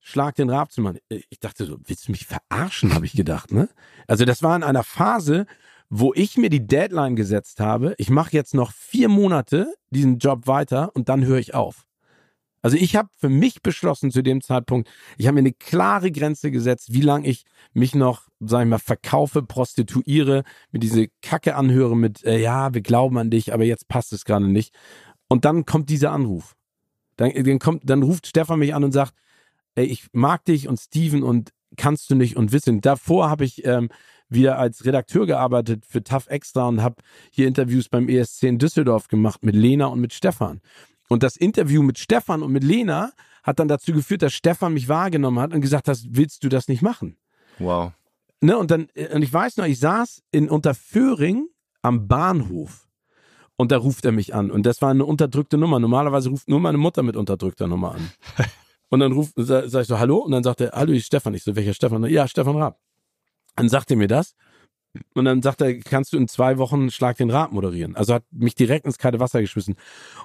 Schlag 0.00 0.34
den 0.36 0.48
Rab 0.48 0.72
zu 0.72 0.80
machen. 0.80 0.98
Ich 1.08 1.40
dachte 1.40 1.66
so, 1.66 1.78
willst 1.84 2.08
du 2.08 2.12
mich 2.12 2.26
verarschen, 2.26 2.94
habe 2.94 3.06
ich 3.06 3.12
gedacht. 3.12 3.52
Ne? 3.52 3.68
Also 4.06 4.24
das 4.24 4.42
war 4.42 4.56
in 4.56 4.62
einer 4.62 4.82
Phase, 4.82 5.46
wo 5.88 6.12
ich 6.14 6.36
mir 6.36 6.50
die 6.50 6.66
Deadline 6.66 7.16
gesetzt 7.16 7.60
habe. 7.60 7.94
Ich 7.98 8.10
mache 8.10 8.32
jetzt 8.32 8.54
noch 8.54 8.72
vier 8.72 9.08
Monate 9.08 9.74
diesen 9.90 10.18
Job 10.18 10.46
weiter 10.46 10.94
und 10.94 11.08
dann 11.08 11.24
höre 11.24 11.38
ich 11.38 11.54
auf. 11.54 11.86
Also 12.64 12.78
ich 12.78 12.96
habe 12.96 13.10
für 13.18 13.28
mich 13.28 13.60
beschlossen 13.60 14.10
zu 14.10 14.22
dem 14.22 14.40
Zeitpunkt, 14.40 14.88
ich 15.18 15.26
habe 15.26 15.34
mir 15.34 15.40
eine 15.40 15.52
klare 15.52 16.10
Grenze 16.10 16.50
gesetzt, 16.50 16.94
wie 16.94 17.02
lange 17.02 17.28
ich 17.28 17.44
mich 17.74 17.94
noch, 17.94 18.22
sag 18.40 18.62
ich 18.62 18.68
mal, 18.70 18.78
verkaufe, 18.78 19.42
prostituiere, 19.42 20.44
mir 20.72 20.78
diese 20.78 21.08
Kacke 21.20 21.56
anhöre 21.56 21.94
mit, 21.94 22.24
äh, 22.24 22.38
ja, 22.38 22.72
wir 22.72 22.80
glauben 22.80 23.18
an 23.18 23.28
dich, 23.28 23.52
aber 23.52 23.64
jetzt 23.64 23.86
passt 23.88 24.14
es 24.14 24.24
gerade 24.24 24.48
nicht. 24.48 24.74
Und 25.28 25.44
dann 25.44 25.66
kommt 25.66 25.90
dieser 25.90 26.12
Anruf. 26.12 26.56
Dann, 27.16 27.32
dann, 27.34 27.58
kommt, 27.58 27.82
dann 27.84 28.02
ruft 28.02 28.28
Stefan 28.28 28.60
mich 28.60 28.74
an 28.74 28.82
und 28.82 28.92
sagt, 28.92 29.12
ey, 29.74 29.84
ich 29.84 30.06
mag 30.12 30.46
dich 30.46 30.66
und 30.66 30.80
Steven 30.80 31.22
und 31.22 31.50
kannst 31.76 32.08
du 32.08 32.14
nicht 32.14 32.34
und 32.34 32.52
wissen. 32.52 32.80
Davor 32.80 33.28
habe 33.28 33.44
ich 33.44 33.66
ähm, 33.66 33.90
wieder 34.30 34.58
als 34.58 34.86
Redakteur 34.86 35.26
gearbeitet 35.26 35.84
für 35.86 36.02
Tough 36.02 36.28
Extra 36.28 36.66
und 36.66 36.82
habe 36.82 36.96
hier 37.30 37.46
Interviews 37.46 37.90
beim 37.90 38.08
ESC 38.08 38.44
in 38.44 38.58
Düsseldorf 38.58 39.08
gemacht 39.08 39.44
mit 39.44 39.54
Lena 39.54 39.84
und 39.88 40.00
mit 40.00 40.14
Stefan. 40.14 40.62
Und 41.08 41.22
das 41.22 41.36
Interview 41.36 41.82
mit 41.82 41.98
Stefan 41.98 42.42
und 42.42 42.52
mit 42.52 42.64
Lena 42.64 43.12
hat 43.42 43.58
dann 43.58 43.68
dazu 43.68 43.92
geführt, 43.92 44.22
dass 44.22 44.32
Stefan 44.32 44.72
mich 44.74 44.88
wahrgenommen 44.88 45.38
hat 45.38 45.52
und 45.52 45.60
gesagt 45.60 45.88
hat, 45.88 45.98
willst 46.08 46.42
du 46.44 46.48
das 46.48 46.68
nicht 46.68 46.82
machen? 46.82 47.16
Wow. 47.58 47.92
Ne, 48.40 48.56
und 48.58 48.70
dann, 48.70 48.88
und 49.12 49.22
ich 49.22 49.32
weiß 49.32 49.58
noch, 49.58 49.66
ich 49.66 49.78
saß 49.78 50.22
in 50.30 50.48
Unterföhring 50.48 51.48
am 51.82 52.08
Bahnhof 52.08 52.88
und 53.56 53.70
da 53.70 53.76
ruft 53.76 54.04
er 54.04 54.12
mich 54.12 54.34
an. 54.34 54.50
Und 54.50 54.66
das 54.66 54.82
war 54.82 54.90
eine 54.90 55.04
unterdrückte 55.04 55.56
Nummer. 55.56 55.78
Normalerweise 55.78 56.30
ruft 56.30 56.48
nur 56.48 56.60
meine 56.60 56.78
Mutter 56.78 57.02
mit 57.02 57.16
unterdrückter 57.16 57.66
Nummer 57.66 57.94
an. 57.94 58.10
Und 58.90 59.00
dann 59.00 59.12
ruft, 59.12 59.32
sag, 59.36 59.68
sag 59.68 59.82
ich 59.82 59.88
so, 59.88 59.98
hallo? 59.98 60.18
Und 60.18 60.30
dann 60.30 60.44
sagt 60.44 60.60
er, 60.60 60.70
hallo, 60.72 60.92
ich 60.92 61.06
Stefan. 61.06 61.34
Ich 61.34 61.42
so, 61.42 61.56
welcher 61.56 61.74
Stefan? 61.74 62.04
Ja, 62.04 62.28
Stefan 62.28 62.56
Raab. 62.56 62.78
Dann 63.56 63.68
sagt 63.68 63.90
er 63.90 63.96
mir 63.96 64.06
das. 64.06 64.36
Und 65.14 65.24
dann 65.24 65.42
sagt 65.42 65.60
er, 65.60 65.78
kannst 65.80 66.12
du 66.12 66.16
in 66.16 66.28
zwei 66.28 66.58
Wochen 66.58 66.90
Schlag 66.90 67.16
den 67.16 67.30
Rad 67.30 67.52
moderieren? 67.52 67.96
Also 67.96 68.14
hat 68.14 68.24
mich 68.30 68.54
direkt 68.54 68.86
ins 68.86 68.98
kalte 68.98 69.20
Wasser 69.20 69.40
geschmissen. 69.40 69.76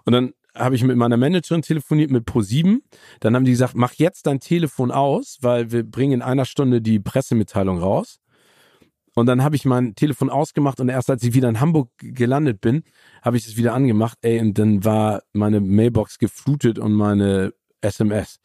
Und 0.05 0.13
dann 0.13 0.33
habe 0.55 0.75
ich 0.75 0.83
mit 0.83 0.97
meiner 0.97 1.17
Managerin 1.17 1.61
telefoniert 1.61 2.11
mit 2.11 2.27
Pro7. 2.27 2.79
Dann 3.19 3.35
haben 3.35 3.45
die 3.45 3.51
gesagt, 3.51 3.75
mach 3.75 3.93
jetzt 3.93 4.27
dein 4.27 4.39
Telefon 4.39 4.91
aus, 4.91 5.37
weil 5.41 5.71
wir 5.71 5.83
bringen 5.83 6.13
in 6.13 6.21
einer 6.21 6.45
Stunde 6.45 6.81
die 6.81 6.99
Pressemitteilung 6.99 7.79
raus. 7.79 8.19
Und 9.15 9.25
dann 9.25 9.43
habe 9.43 9.55
ich 9.55 9.65
mein 9.65 9.95
Telefon 9.95 10.29
ausgemacht 10.29 10.79
und 10.79 10.89
erst 10.89 11.09
als 11.09 11.23
ich 11.23 11.33
wieder 11.33 11.49
in 11.49 11.59
Hamburg 11.59 11.89
gelandet 11.97 12.61
bin, 12.61 12.83
habe 13.21 13.37
ich 13.37 13.47
es 13.47 13.57
wieder 13.57 13.73
angemacht. 13.73 14.17
Ey, 14.21 14.39
und 14.39 14.57
dann 14.57 14.85
war 14.85 15.23
meine 15.33 15.59
Mailbox 15.59 16.19
geflutet 16.19 16.79
und 16.79 16.93
meine 16.93 17.53
SMS. 17.81 18.39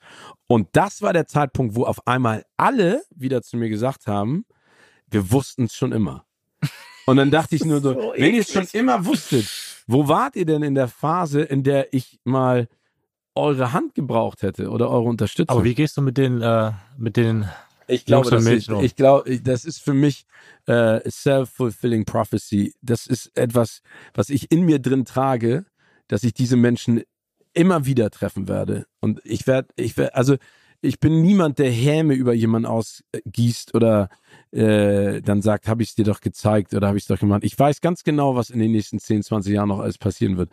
Und 0.46 0.68
das 0.72 1.02
war 1.02 1.12
der 1.12 1.26
Zeitpunkt, 1.26 1.76
wo 1.76 1.84
auf 1.84 2.06
einmal 2.06 2.44
alle 2.56 3.02
wieder 3.14 3.42
zu 3.42 3.56
mir 3.56 3.68
gesagt 3.68 4.06
haben, 4.06 4.46
wir 5.10 5.30
wussten 5.30 5.64
es 5.64 5.74
schon 5.74 5.92
immer. 5.92 6.24
Und 7.06 7.16
dann 7.16 7.30
dachte 7.30 7.56
ich 7.56 7.64
nur 7.64 7.80
so, 7.80 7.92
so 8.00 8.12
wenn 8.16 8.34
ihr 8.34 8.40
es 8.40 8.52
schon 8.52 8.66
immer 8.72 9.04
wusstet, 9.04 9.46
wo 9.86 10.08
wart 10.08 10.36
ihr 10.36 10.46
denn 10.46 10.62
in 10.62 10.74
der 10.74 10.88
Phase, 10.88 11.42
in 11.42 11.62
der 11.62 11.92
ich 11.92 12.20
mal 12.24 12.68
eure 13.34 13.72
Hand 13.72 13.94
gebraucht 13.94 14.42
hätte 14.42 14.70
oder 14.70 14.90
eure 14.90 15.08
Unterstützung? 15.08 15.56
Aber 15.56 15.64
wie 15.64 15.74
gehst 15.74 15.96
du 15.96 16.02
mit 16.02 16.16
den, 16.16 16.40
äh, 16.40 16.72
mit 16.96 17.16
den 17.16 17.48
ich 17.86 18.06
glaube, 18.06 18.30
das 18.30 18.46
ist, 18.46 18.70
ich 18.70 18.96
glaube, 18.96 19.40
das 19.40 19.64
ist 19.64 19.82
für 19.82 19.92
mich 19.92 20.24
äh, 20.66 21.00
self-fulfilling 21.08 22.06
prophecy. 22.06 22.74
Das 22.80 23.06
ist 23.06 23.36
etwas, 23.36 23.82
was 24.14 24.30
ich 24.30 24.50
in 24.50 24.62
mir 24.62 24.78
drin 24.78 25.04
trage, 25.04 25.66
dass 26.08 26.22
ich 26.24 26.32
diese 26.32 26.56
Menschen 26.56 27.02
immer 27.52 27.84
wieder 27.84 28.10
treffen 28.10 28.48
werde. 28.48 28.86
Und 29.00 29.20
ich 29.24 29.46
werde, 29.46 29.68
ich 29.76 29.96
werde, 29.96 30.14
also 30.14 30.36
ich 30.84 31.00
bin 31.00 31.22
niemand, 31.22 31.58
der 31.58 31.70
Häme 31.70 32.14
über 32.14 32.34
jemanden 32.34 32.66
ausgießt 32.66 33.74
oder 33.74 34.10
äh, 34.52 35.22
dann 35.22 35.42
sagt, 35.42 35.66
habe 35.66 35.82
ich 35.82 35.90
es 35.90 35.94
dir 35.94 36.04
doch 36.04 36.20
gezeigt 36.20 36.74
oder 36.74 36.88
habe 36.88 36.98
ich 36.98 37.04
es 37.04 37.08
doch 37.08 37.18
gemacht. 37.18 37.42
Ich 37.42 37.58
weiß 37.58 37.80
ganz 37.80 38.04
genau, 38.04 38.36
was 38.36 38.50
in 38.50 38.60
den 38.60 38.72
nächsten 38.72 38.98
10, 38.98 39.22
20 39.22 39.54
Jahren 39.54 39.70
noch 39.70 39.80
alles 39.80 39.98
passieren 39.98 40.36
wird. 40.36 40.50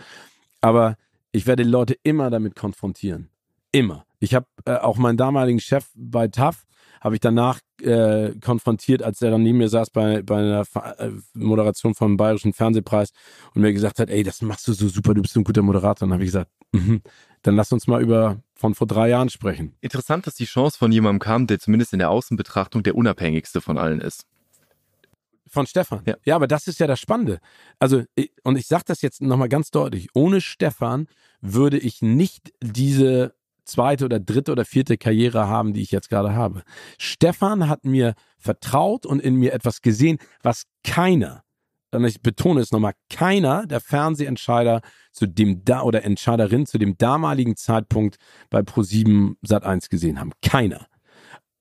Aber 0.62 0.96
ich 1.32 1.48
werde 1.48 1.64
Leute 1.64 1.96
immer 2.04 2.30
damit 2.30 2.56
konfrontieren. 2.56 3.30
Immer. 3.72 4.06
Ich 4.20 4.34
habe 4.34 4.48
äh, 4.66 4.76
auch 4.76 4.98
meinen 4.98 5.18
damaligen 5.18 5.60
Chef 5.60 5.88
bei 5.96 6.28
TAF, 6.28 6.66
habe 7.02 7.16
ich 7.16 7.22
danach 7.22 7.60
äh, 7.82 8.32
konfrontiert, 8.40 9.02
als 9.02 9.22
er 9.22 9.32
dann 9.32 9.44
neben 9.44 9.58
mir 9.58 9.70
saß 9.70 9.90
bei, 9.90 10.22
bei 10.22 10.38
einer 10.38 10.64
äh, 10.98 11.12
Moderation 11.34 11.96
vom 11.96 12.16
Bayerischen 12.16 12.54
Fernsehpreis 12.54 13.12
und 13.54 13.62
mir 13.64 13.74
gesagt 13.74 14.00
hat, 14.00 14.10
ey, 14.10 14.24
das 14.24 14.42
machst 14.42 14.68
du 14.68 14.74
so 14.74 14.88
super, 14.88 15.14
du 15.14 15.22
bist 15.22 15.34
so 15.34 15.40
ein 15.40 15.44
guter 15.44 15.64
Moderator. 15.64 16.06
Und 16.06 16.10
dann 16.12 16.14
habe 16.14 16.24
ich 16.24 16.30
gesagt, 16.30 16.52
mhm, 16.72 17.02
dann 17.42 17.56
lass 17.56 17.72
uns 17.72 17.88
mal 17.88 18.02
über 18.02 18.42
von 18.62 18.76
vor 18.76 18.88
drei 18.88 19.10
Jahren 19.10 19.30
sprechen. 19.30 19.76
Interessant, 19.82 20.28
dass 20.28 20.36
die 20.36 20.46
Chance 20.46 20.78
von 20.78 20.92
jemandem 20.92 21.20
kam, 21.20 21.48
der 21.48 21.60
zumindest 21.60 21.94
in 21.94 22.00
der 22.00 22.12
Außenbetrachtung 22.12 22.84
der 22.84 22.96
unabhängigste 22.96 23.60
von 23.60 23.80
allen 23.80 24.00
ist. 24.00 24.28
Von 25.48 25.66
Stefan. 25.66 26.04
Ja. 26.06 26.16
ja, 26.24 26.36
aber 26.36 26.48
das 26.48 26.68
ist 26.68 26.80
ja 26.80 26.88
das 26.88 27.00
Spannende. 27.00 27.40
Also, 27.80 28.04
und 28.44 28.58
ich 28.58 28.68
sage 28.68 28.84
das 28.86 29.02
jetzt 29.02 29.20
nochmal 29.22 29.50
ganz 29.50 29.72
deutlich, 29.72 30.10
ohne 30.14 30.40
Stefan 30.40 31.08
würde 31.42 31.78
ich 31.78 32.02
nicht 32.02 32.54
diese 32.62 33.34
zweite 33.66 34.06
oder 34.06 34.20
dritte 34.20 34.52
oder 34.52 34.64
vierte 34.64 34.98
Karriere 34.98 35.48
haben, 35.48 35.74
die 35.74 35.82
ich 35.82 35.92
jetzt 35.92 36.10
gerade 36.10 36.36
habe. 36.36 36.62
Stefan 37.00 37.68
hat 37.68 37.84
mir 37.84 38.14
vertraut 38.38 39.06
und 39.06 39.20
in 39.22 39.36
mir 39.36 39.54
etwas 39.54 39.82
gesehen, 39.82 40.20
was 40.44 40.64
keiner, 40.84 41.44
und 41.92 42.06
ich 42.06 42.22
betone 42.22 42.62
es 42.62 42.72
nochmal, 42.72 42.94
keiner 43.10 43.66
der 43.68 43.82
Fernsehentscheider 43.82 44.82
zu 45.12 45.28
dem 45.28 45.64
da 45.66 45.82
oder 45.82 46.04
Entscheiderin 46.04 46.66
zu 46.66 46.78
dem 46.78 46.98
damaligen 46.98 47.56
Zeitpunkt 47.56 48.16
bei 48.50 48.60
Pro7 48.60 49.36
Sat1 49.46 49.90
gesehen 49.90 50.20
haben. 50.20 50.32
Keiner. 50.42 50.88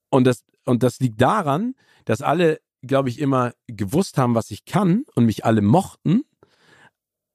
Und 0.09 0.25
das, 0.25 0.45
und 0.65 0.83
das 0.83 1.01
liegt 1.01 1.21
daran, 1.21 1.75
dass 2.05 2.23
alle, 2.23 2.61
glaube 2.83 3.09
ich, 3.09 3.19
immer 3.19 3.53
gewusst 3.67 4.19
haben, 4.19 4.35
was 4.35 4.51
ich 4.51 4.65
kann 4.65 5.05
und 5.15 5.27
mich 5.27 5.45
alle 5.45 5.63
mochten, 5.63 6.23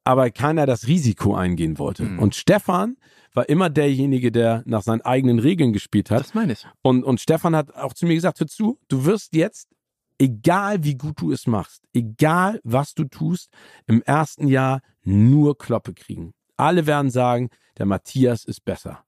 aber 0.05 0.29
keiner 0.29 0.65
das 0.65 0.87
Risiko 0.87 1.35
eingehen 1.35 1.77
wollte. 1.77 2.03
Mhm. 2.03 2.19
Und 2.19 2.35
Stefan 2.35 2.97
war 3.33 3.49
immer 3.49 3.69
derjenige, 3.69 4.31
der 4.31 4.63
nach 4.65 4.83
seinen 4.83 5.01
eigenen 5.01 5.39
Regeln 5.39 5.73
gespielt 5.73 6.11
hat. 6.11 6.21
Das 6.21 6.33
meine 6.33 6.53
ich. 6.53 6.65
Und, 6.81 7.03
und 7.03 7.19
Stefan 7.19 7.55
hat 7.55 7.75
auch 7.75 7.93
zu 7.93 8.05
mir 8.05 8.15
gesagt, 8.15 8.39
hör 8.39 8.47
zu, 8.47 8.79
du 8.87 9.05
wirst 9.05 9.35
jetzt 9.35 9.74
egal 10.17 10.83
wie 10.83 10.95
gut 10.95 11.21
du 11.21 11.31
es 11.31 11.47
machst, 11.47 11.83
egal 11.93 12.59
was 12.63 12.93
du 12.93 13.05
tust, 13.05 13.51
im 13.87 14.01
ersten 14.01 14.47
Jahr 14.47 14.81
nur 15.03 15.57
Kloppe 15.57 15.93
kriegen. 15.93 16.33
Alle 16.57 16.87
werden 16.87 17.11
sagen, 17.11 17.49
der 17.77 17.85
Matthias 17.85 18.45
ist 18.45 18.63
besser. 18.63 19.03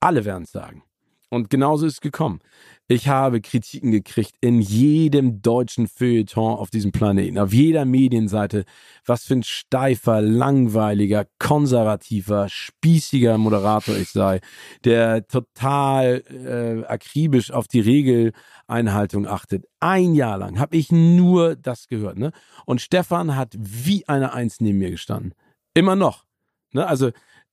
Alle 0.00 0.24
werden 0.24 0.44
es 0.44 0.52
sagen. 0.52 0.84
Und 1.32 1.48
genauso 1.48 1.86
ist 1.86 1.94
es 1.94 2.00
gekommen. 2.02 2.40
Ich 2.88 3.08
habe 3.08 3.40
Kritiken 3.40 3.90
gekriegt 3.90 4.34
in 4.42 4.60
jedem 4.60 5.40
deutschen 5.40 5.88
Feuilleton 5.88 6.58
auf 6.58 6.68
diesem 6.68 6.92
Planeten, 6.92 7.38
auf 7.38 7.54
jeder 7.54 7.86
Medienseite, 7.86 8.66
was 9.06 9.24
für 9.24 9.36
ein 9.36 9.42
steifer, 9.42 10.20
langweiliger, 10.20 11.24
konservativer, 11.38 12.50
spießiger 12.50 13.38
Moderator 13.38 13.96
ich 13.96 14.10
sei, 14.10 14.40
der 14.84 15.26
total 15.26 16.22
äh, 16.28 16.84
akribisch 16.84 17.50
auf 17.50 17.66
die 17.66 17.80
Regeleinhaltung 17.80 19.26
achtet. 19.26 19.64
Ein 19.80 20.14
Jahr 20.14 20.36
lang 20.36 20.58
habe 20.58 20.76
ich 20.76 20.92
nur 20.92 21.56
das 21.56 21.88
gehört. 21.88 22.18
Ne? 22.18 22.32
Und 22.66 22.82
Stefan 22.82 23.36
hat 23.36 23.54
wie 23.58 24.06
eine 24.06 24.34
Eins 24.34 24.60
neben 24.60 24.76
mir 24.76 24.90
gestanden. 24.90 25.32
Immer 25.72 25.96
noch. 25.96 26.26
Ne? 26.72 26.86
Also 26.86 27.10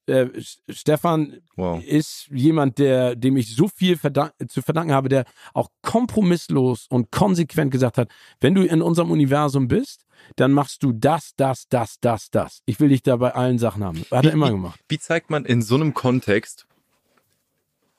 äh, 0.10 0.30
Stefan 0.70 1.38
wow. 1.56 1.84
ist 1.84 2.28
jemand, 2.32 2.78
der, 2.78 3.16
dem 3.16 3.38
ich 3.38 3.56
so 3.56 3.68
viel 3.68 3.98
verdank 3.98 4.34
zu 4.50 4.62
verdanken 4.62 4.94
habe, 4.94 5.10
der 5.10 5.26
auch 5.54 5.70
kompromisslos 5.82 6.88
und 6.90 7.12
konsequent 7.12 7.72
gesagt 7.72 7.98
hat, 7.98 8.10
wenn 8.42 8.56
du 8.56 8.64
in 8.64 8.82
unserem 8.82 9.12
Universum 9.12 9.68
bist, 9.68 10.06
dann 10.36 10.52
machst 10.52 10.84
du 10.84 10.92
das, 10.92 11.34
das, 11.38 11.68
das, 11.70 12.00
das, 12.02 12.30
das. 12.32 12.62
Ich 12.66 12.80
will 12.80 12.90
dich 12.90 13.04
da 13.04 13.16
bei 13.16 13.34
allen 13.34 13.58
Sachen 13.58 13.84
haben. 13.84 14.04
Hat 14.12 14.26
er 14.26 14.34
immer 14.34 14.52
gemacht. 14.52 14.80
Wie 14.90 15.00
zeigt 15.00 15.30
man 15.30 15.46
in 15.46 15.62
so 15.62 15.76
einem 15.76 15.94
Kontext, 15.94 16.68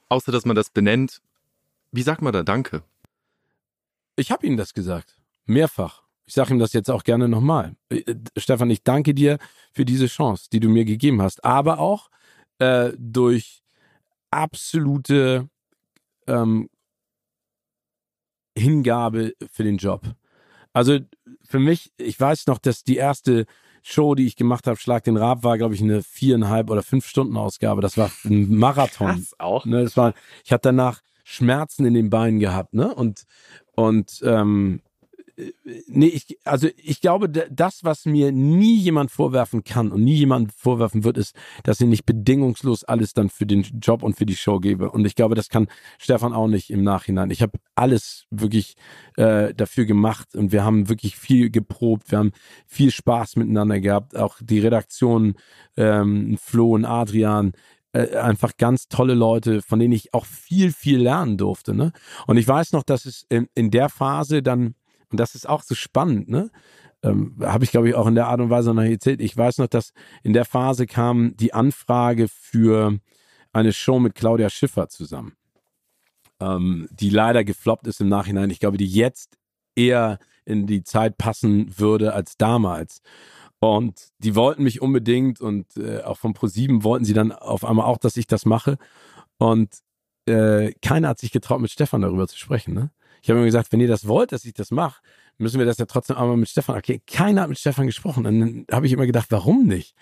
außer 0.09 0.33
dass 0.33 0.45
man 0.45 0.57
das 0.57 0.71
benennt, 0.71 1.23
wie 1.93 2.03
sagt 2.03 2.23
man 2.23 2.33
da 2.33 2.43
Danke? 2.43 2.83
Ich 4.17 4.31
habe 4.31 4.47
ihm 4.47 4.57
das 4.57 4.75
gesagt. 4.75 5.17
Mehrfach. 5.47 6.03
Ich 6.31 6.35
sage 6.35 6.55
ihm 6.55 6.61
das 6.61 6.73
jetzt 6.75 6.89
auch 6.89 7.03
gerne 7.03 7.29
nochmal. 7.29 7.75
Äh, 7.89 8.15
Stefan, 8.37 8.71
ich 8.71 8.85
danke 8.85 9.15
dir 9.15 9.39
für 9.73 9.85
diese 9.85 10.07
Chance, 10.07 10.47
die 10.53 10.61
du 10.61 10.69
mir 10.69 10.85
gegeben 10.85 11.21
hast. 11.21 11.45
Aber 11.45 11.81
auch 11.81 12.09
äh, 12.61 12.93
durch 12.97 13.65
absolute 14.31 15.49
ähm, 16.29 16.71
Hingabe 18.57 19.35
für 19.51 19.65
den 19.65 19.79
Job. 19.79 20.03
Also 20.73 21.01
für 21.43 21.59
mich, 21.59 21.93
ich 21.97 22.21
weiß 22.21 22.47
noch, 22.47 22.59
dass 22.59 22.85
die 22.85 22.97
erste 22.97 23.45
Show, 23.83 24.15
die 24.15 24.27
ich 24.27 24.37
gemacht 24.37 24.69
habe, 24.69 24.77
Schlag 24.77 25.03
den 25.03 25.17
Rab, 25.17 25.43
war, 25.43 25.59
glaube 25.59 25.75
ich, 25.75 25.83
eine 25.83 26.05
viereinhalb 26.05 26.71
oder 26.71 26.85
fünf 26.85 27.09
Stunden 27.09 27.37
Ausgabe. 27.37 27.81
Das 27.81 27.99
war 27.99 28.09
ein 28.25 28.55
Marathon. 28.55 29.17
Das 29.17 29.41
auch. 29.41 29.65
Ne, 29.65 29.83
das 29.83 29.97
war, 29.97 30.15
ich 30.45 30.53
habe 30.53 30.61
danach 30.63 31.01
Schmerzen 31.25 31.85
in 31.87 31.95
den 31.95 32.09
Beinen 32.09 32.39
gehabt, 32.39 32.73
ne? 32.73 32.95
Und 32.95 33.25
und 33.75 34.21
ähm, 34.25 34.81
nee, 35.87 36.07
ich, 36.07 36.39
also 36.45 36.69
ich 36.77 37.01
glaube, 37.01 37.29
das, 37.29 37.85
was 37.85 38.07
mir 38.07 38.33
nie 38.33 38.77
jemand 38.77 39.11
vorwerfen 39.11 39.65
kann 39.65 39.93
und 39.93 40.03
nie 40.03 40.15
jemand 40.15 40.53
vorwerfen 40.53 41.05
wird, 41.05 41.19
ist, 41.19 41.35
dass 41.65 41.81
ich 41.81 41.87
nicht 41.87 42.07
bedingungslos 42.07 42.85
alles 42.85 43.15
dann 43.15 43.31
für 43.31 43.47
den 43.47 43.63
Job 43.63 44.03
und 44.03 44.17
für 44.17 44.27
die 44.27 44.37
Show 44.37 44.61
gebe. 44.61 44.91
Und 44.91 45.05
ich 45.05 45.15
glaube, 45.15 45.35
das 45.35 45.49
kann 45.49 45.69
Stefan 45.99 46.33
auch 46.33 46.49
nicht 46.49 46.71
im 46.71 46.83
Nachhinein. 46.83 47.31
Ich 47.31 47.43
habe 47.43 47.59
alles 47.75 48.27
wirklich 48.31 48.75
äh, 49.17 49.55
dafür 49.55 49.85
gemacht 49.85 50.35
und 50.35 50.53
wir 50.53 50.65
haben 50.65 50.89
wirklich 50.89 51.17
viel 51.17 51.51
geprobt. 51.51 52.11
Wir 52.11 52.19
haben 52.19 52.33
viel 52.67 52.91
Spaß 52.91 53.37
miteinander 53.37 53.81
gehabt. 53.81 54.17
Auch 54.17 54.39
die 54.41 54.61
Redaktion, 54.61 55.35
ähm, 55.77 56.37
Flo 56.39 56.75
und 56.75 56.85
Adrian, 56.85 57.53
äh, 57.93 58.17
einfach 58.17 58.57
ganz 58.57 58.89
tolle 58.89 59.15
Leute, 59.15 59.63
von 59.63 59.79
denen 59.79 59.93
ich 59.93 60.15
auch 60.15 60.25
viel, 60.25 60.73
viel 60.73 60.99
lernen 60.99 61.37
durfte. 61.37 61.75
Ne? 61.75 61.93
Und 62.27 62.37
ich 62.37 62.47
weiß 62.47 62.73
noch, 62.73 62.85
dass 62.85 63.05
es 63.05 63.27
in, 63.29 63.49
in 63.55 63.71
der 63.71 63.89
Phase 63.89 64.43
dann 64.43 64.75
und 65.11 65.19
das 65.19 65.35
ist 65.35 65.49
auch 65.49 65.63
so 65.63 65.75
spannend, 65.75 66.29
ne? 66.29 66.51
Ähm, 67.03 67.37
Habe 67.41 67.65
ich, 67.65 67.71
glaube 67.71 67.89
ich, 67.89 67.95
auch 67.95 68.07
in 68.07 68.15
der 68.15 68.29
Art 68.29 68.41
und 68.41 68.51
Weise 68.51 68.75
noch 68.75 68.83
erzählt. 68.83 69.21
Ich 69.21 69.37
weiß 69.37 69.59
noch, 69.59 69.69
dass 69.69 69.93
in 70.23 70.35
der 70.35 70.45
Phase 70.45 70.87
kam 70.87 71.35
die 71.37 71.55
Anfrage 71.55 72.29
für 72.29 72.99
eine 73.53 73.73
Show 73.73 73.99
mit 73.99 74.15
Claudia 74.15 74.51
Schiffer 74.51 74.89
zusammen, 74.89 75.35
ähm, 76.41 76.89
die 76.93 77.11
leider 77.11 77.43
gefloppt 77.45 77.87
ist 77.87 78.01
im 78.01 78.09
Nachhinein. 78.09 78.51
Ich 78.51 78.61
glaube, 78.61 78.77
die 78.77 78.87
jetzt 78.87 79.39
eher 79.75 80.19
in 80.45 80.67
die 80.67 80.83
Zeit 80.83 81.17
passen 81.17 81.79
würde 81.79 82.13
als 82.13 82.37
damals. 82.37 83.01
Und 83.61 84.09
die 84.19 84.35
wollten 84.35 84.63
mich 84.63 84.81
unbedingt 84.81 85.41
und 85.41 85.77
äh, 85.77 86.03
auch 86.03 86.17
von 86.17 86.33
ProSieben 86.33 86.83
wollten 86.83 87.05
sie 87.05 87.13
dann 87.13 87.31
auf 87.33 87.65
einmal 87.65 87.87
auch, 87.87 87.99
dass 87.99 88.17
ich 88.17 88.27
das 88.27 88.47
mache. 88.47 88.79
Und 89.39 89.81
äh, 90.27 90.73
keiner 90.83 91.09
hat 91.09 91.19
sich 91.19 91.31
getraut, 91.31 91.61
mit 91.61 91.71
Stefan 91.71 92.03
darüber 92.03 92.27
zu 92.27 92.39
sprechen. 92.39 92.75
Ne? 92.75 92.91
Ich 93.23 93.31
habe 93.31 93.41
mir 93.41 93.47
gesagt, 93.47 93.73
wenn 93.73 93.81
ihr 93.81 93.89
das 93.89 94.07
wollt, 94.07 94.33
dass 94.33 94.45
ich 94.45 94.55
das 94.55 94.71
mache, 94.71 95.01
müssen 95.39 95.59
wir 95.59 95.67
das 95.67 95.79
ja 95.79 95.87
trotzdem 95.87 96.17
einmal 96.17 96.37
mit 96.37 96.49
Stefan. 96.49 96.77
Okay, 96.77 97.01
keiner 97.07 97.43
hat 97.43 97.49
mit 97.49 97.59
Stefan 97.59 97.87
gesprochen. 97.87 98.27
Und 98.27 98.41
dann 98.41 98.67
habe 98.71 98.87
ich 98.87 98.93
immer 98.93 99.07
gedacht, 99.07 99.27
warum 99.31 99.67
nicht? 99.67 99.95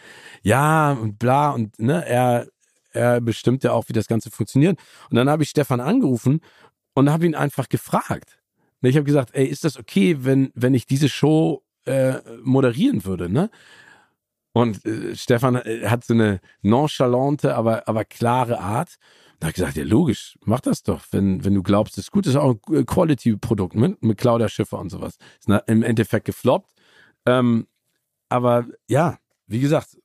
Ja, 0.43 0.93
und 0.93 1.19
bla, 1.19 1.51
und 1.51 1.79
ne, 1.79 2.05
er, 2.07 2.49
er 2.91 3.21
bestimmt 3.21 3.65
ja 3.65 3.73
auch, 3.73 3.89
wie 3.89 3.93
das 3.93 4.09
Ganze 4.09 4.31
funktioniert. 4.31 4.79
Und 5.11 5.17
dann 5.17 5.29
habe 5.29 5.43
ich 5.43 5.51
Stefan 5.51 5.81
angerufen 5.81 6.41
und 6.95 7.11
habe 7.11 7.27
ihn 7.27 7.35
einfach 7.35 7.69
gefragt. 7.69 8.39
Und 8.83 8.89
ich 8.89 8.97
habe 8.97 9.05
gesagt, 9.05 9.31
ey, 9.35 9.47
ist 9.47 9.65
das 9.65 9.79
okay, 9.79 10.19
wenn, 10.21 10.51
wenn 10.55 10.75
ich 10.75 10.87
diese 10.87 11.09
Show 11.09 11.63
äh, 11.85 12.19
moderieren 12.43 13.05
würde, 13.05 13.29
ne? 13.29 13.51
Und 14.53 14.85
äh, 14.85 15.15
Stefan 15.15 15.57
äh, 15.57 15.87
hat 15.87 16.05
so 16.05 16.15
eine 16.15 16.41
nonchalante, 16.63 17.55
aber, 17.55 17.87
aber 17.89 18.05
klare 18.05 18.59
Art. 18.61 18.97
Da 19.39 19.47
habe 19.47 19.51
ich 19.51 19.57
gesagt, 19.57 19.77
ja 19.77 19.85
logisch, 19.85 20.37
mach 20.45 20.61
das 20.61 20.83
doch, 20.83 21.05
wenn, 21.13 21.45
wenn 21.45 21.55
du 21.55 21.63
glaubst, 21.63 21.97
es 21.97 22.05
ist 22.05 22.11
gut, 22.11 22.27
das 22.27 22.35
ist 22.35 22.41
auch 22.41 22.57
ein 22.69 22.87
Quality-Produkt 22.87 23.77
mit, 23.77 24.03
mit 24.03 24.19
Claudia 24.19 24.49
Schiffer 24.49 24.79
und 24.79 24.91
sowas. 24.91 25.17
Ist 25.39 25.49
im 25.67 25.83
Endeffekt 25.83 26.25
gefloppt. 26.25 26.73
Ähm, 27.25 27.69
aber 28.29 28.67
ja, 28.89 29.19
wie 29.47 29.61
gesagt, 29.61 29.97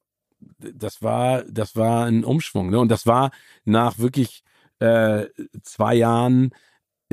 das 0.59 1.01
war, 1.01 1.43
das 1.43 1.75
war 1.75 2.05
ein 2.05 2.23
Umschwung. 2.23 2.69
Ne? 2.69 2.79
Und 2.79 2.89
das 2.89 3.07
war 3.07 3.31
nach 3.65 3.97
wirklich 3.97 4.43
äh, 4.79 5.25
zwei 5.63 5.95
Jahren 5.95 6.51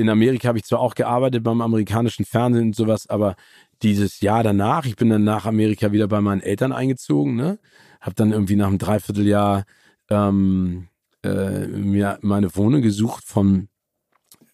in 0.01 0.09
Amerika 0.09 0.47
habe 0.47 0.57
ich 0.57 0.65
zwar 0.65 0.79
auch 0.79 0.95
gearbeitet 0.95 1.43
beim 1.43 1.61
amerikanischen 1.61 2.25
Fernsehen 2.25 2.67
und 2.67 2.75
sowas, 2.75 3.07
aber 3.07 3.35
dieses 3.81 4.19
Jahr 4.21 4.43
danach, 4.43 4.85
ich 4.85 4.95
bin 4.95 5.09
dann 5.09 5.23
nach 5.23 5.45
Amerika 5.45 5.91
wieder 5.91 6.07
bei 6.07 6.21
meinen 6.21 6.41
Eltern 6.41 6.71
eingezogen, 6.71 7.35
ne? 7.35 7.59
Hab 7.99 8.15
dann 8.15 8.31
irgendwie 8.31 8.55
nach 8.55 8.67
einem 8.67 8.79
Dreivierteljahr 8.79 9.65
ähm, 10.09 10.87
äh, 11.23 11.67
mir 11.67 12.19
meine 12.21 12.55
Wohnung 12.55 12.81
gesucht 12.81 13.23
von 13.25 13.69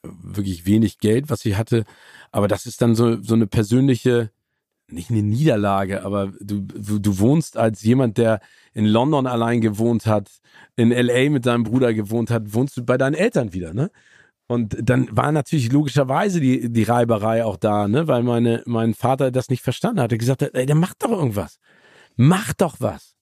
wirklich 0.04 0.66
wenig 0.66 1.00
Geld, 1.00 1.30
was 1.30 1.46
ich 1.46 1.58
hatte. 1.58 1.84
Aber 2.32 2.48
das 2.48 2.66
ist 2.66 2.82
dann 2.82 2.96
so, 2.96 3.22
so 3.22 3.36
eine 3.36 3.48
persönliche, 3.48 4.32
nicht 4.90 5.10
eine 5.10 5.24
Niederlage, 5.24 6.04
aber 6.04 6.34
du, 6.40 6.62
du, 6.62 7.20
wohnst 7.20 7.58
als 7.58 7.82
jemand, 7.84 8.18
der 8.18 8.40
in 8.74 8.86
London 8.86 9.28
allein 9.28 9.60
gewohnt 9.60 10.06
hat, 10.06 10.30
in 10.76 10.92
LA 10.92 11.30
mit 11.30 11.46
deinem 11.46 11.64
Bruder 11.64 11.94
gewohnt 11.94 12.32
hat, 12.32 12.54
wohnst 12.54 12.78
du 12.78 12.86
bei 12.86 12.98
deinen 12.98 13.16
Eltern 13.16 13.54
wieder, 13.54 13.74
ne? 13.74 13.92
Und 14.50 14.78
dann 14.82 15.10
war 15.12 15.34
natürlich 15.34 15.74
logischerweise 15.74 16.40
die, 16.40 16.72
die 16.72 16.84
Reiberei 16.84 17.44
auch 17.44 17.58
da, 17.58 17.90
ne? 17.90 18.08
Weil 18.08 18.24
meine, 18.24 18.64
mein 18.66 18.94
Vater 18.94 19.30
das 19.30 19.50
nicht 19.50 19.62
verstanden 19.62 20.00
hatte. 20.00 20.18
gesagt 20.18 20.42
hat, 20.42 20.54
ey, 20.54 20.66
der 20.66 20.76
macht 20.76 21.04
doch 21.04 21.12
irgendwas. 21.12 21.60
Mach 22.16 22.54
doch 22.54 22.78
was 22.80 23.17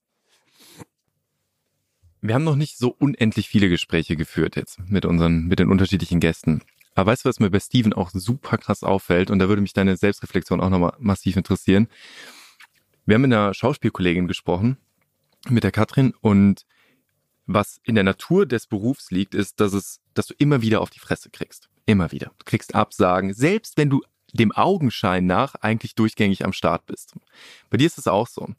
wir 2.27 2.35
haben 2.35 2.43
noch 2.43 2.56
nicht 2.56 2.77
so 2.77 2.95
unendlich 2.97 3.49
viele 3.49 3.69
Gespräche 3.69 4.15
geführt 4.15 4.56
jetzt 4.56 4.80
mit 4.89 5.06
unseren, 5.06 5.45
mit 5.45 5.60
den 5.60 5.69
unterschiedlichen 5.69 6.19
Gästen. 6.19 6.61
Aber 6.95 7.11
weißt 7.11 7.26
du, 7.26 7.30
was 7.30 7.39
mir 7.39 7.49
bei 7.49 7.60
Steven 7.60 7.93
auch 7.93 8.10
super 8.14 8.57
krass 8.57 8.84
auffällt? 8.84 9.30
Und 9.30 9.39
da 9.39 9.49
würde 9.49 9.61
mich 9.61 9.73
deine 9.73 9.97
Selbstreflexion 9.97 10.61
auch 10.61 10.69
nochmal 10.69 10.93
massiv 10.97 11.35
interessieren. 11.35 11.88
Wir 13.06 13.15
haben 13.15 13.22
mit 13.22 13.34
einer 13.34 13.53
Schauspielkollegin 13.53 14.27
gesprochen, 14.27 14.77
mit 15.49 15.64
der 15.64 15.72
Katrin, 15.72 16.14
und 16.22 16.65
was 17.45 17.80
in 17.84 17.95
der 17.95 18.03
Natur 18.03 18.45
des 18.45 18.65
Berufs 18.65 19.11
liegt, 19.11 19.35
ist, 19.35 19.60
dass 19.60 19.73
es, 19.73 19.99
dass 20.14 20.27
du 20.27 20.34
immer 20.38 20.61
wieder 20.61 20.81
auf 20.81 20.89
die 20.89 20.99
Fresse 20.99 21.30
kriegst. 21.30 21.69
Immer 21.85 22.11
wieder. 22.11 22.31
Du 22.39 22.45
kriegst 22.45 22.73
Absagen, 22.73 23.34
selbst 23.34 23.77
wenn 23.77 23.89
du 23.89 24.02
dem 24.34 24.52
Augenschein 24.52 25.26
nach 25.26 25.56
eigentlich 25.56 25.95
durchgängig 25.95 26.43
am 26.43 26.53
Start 26.53 26.85
bist. 26.88 27.14
Bei 27.69 27.77
dir 27.77 27.85
ist 27.85 27.97
es 27.97 28.07
auch 28.07 28.27
so. 28.27 28.49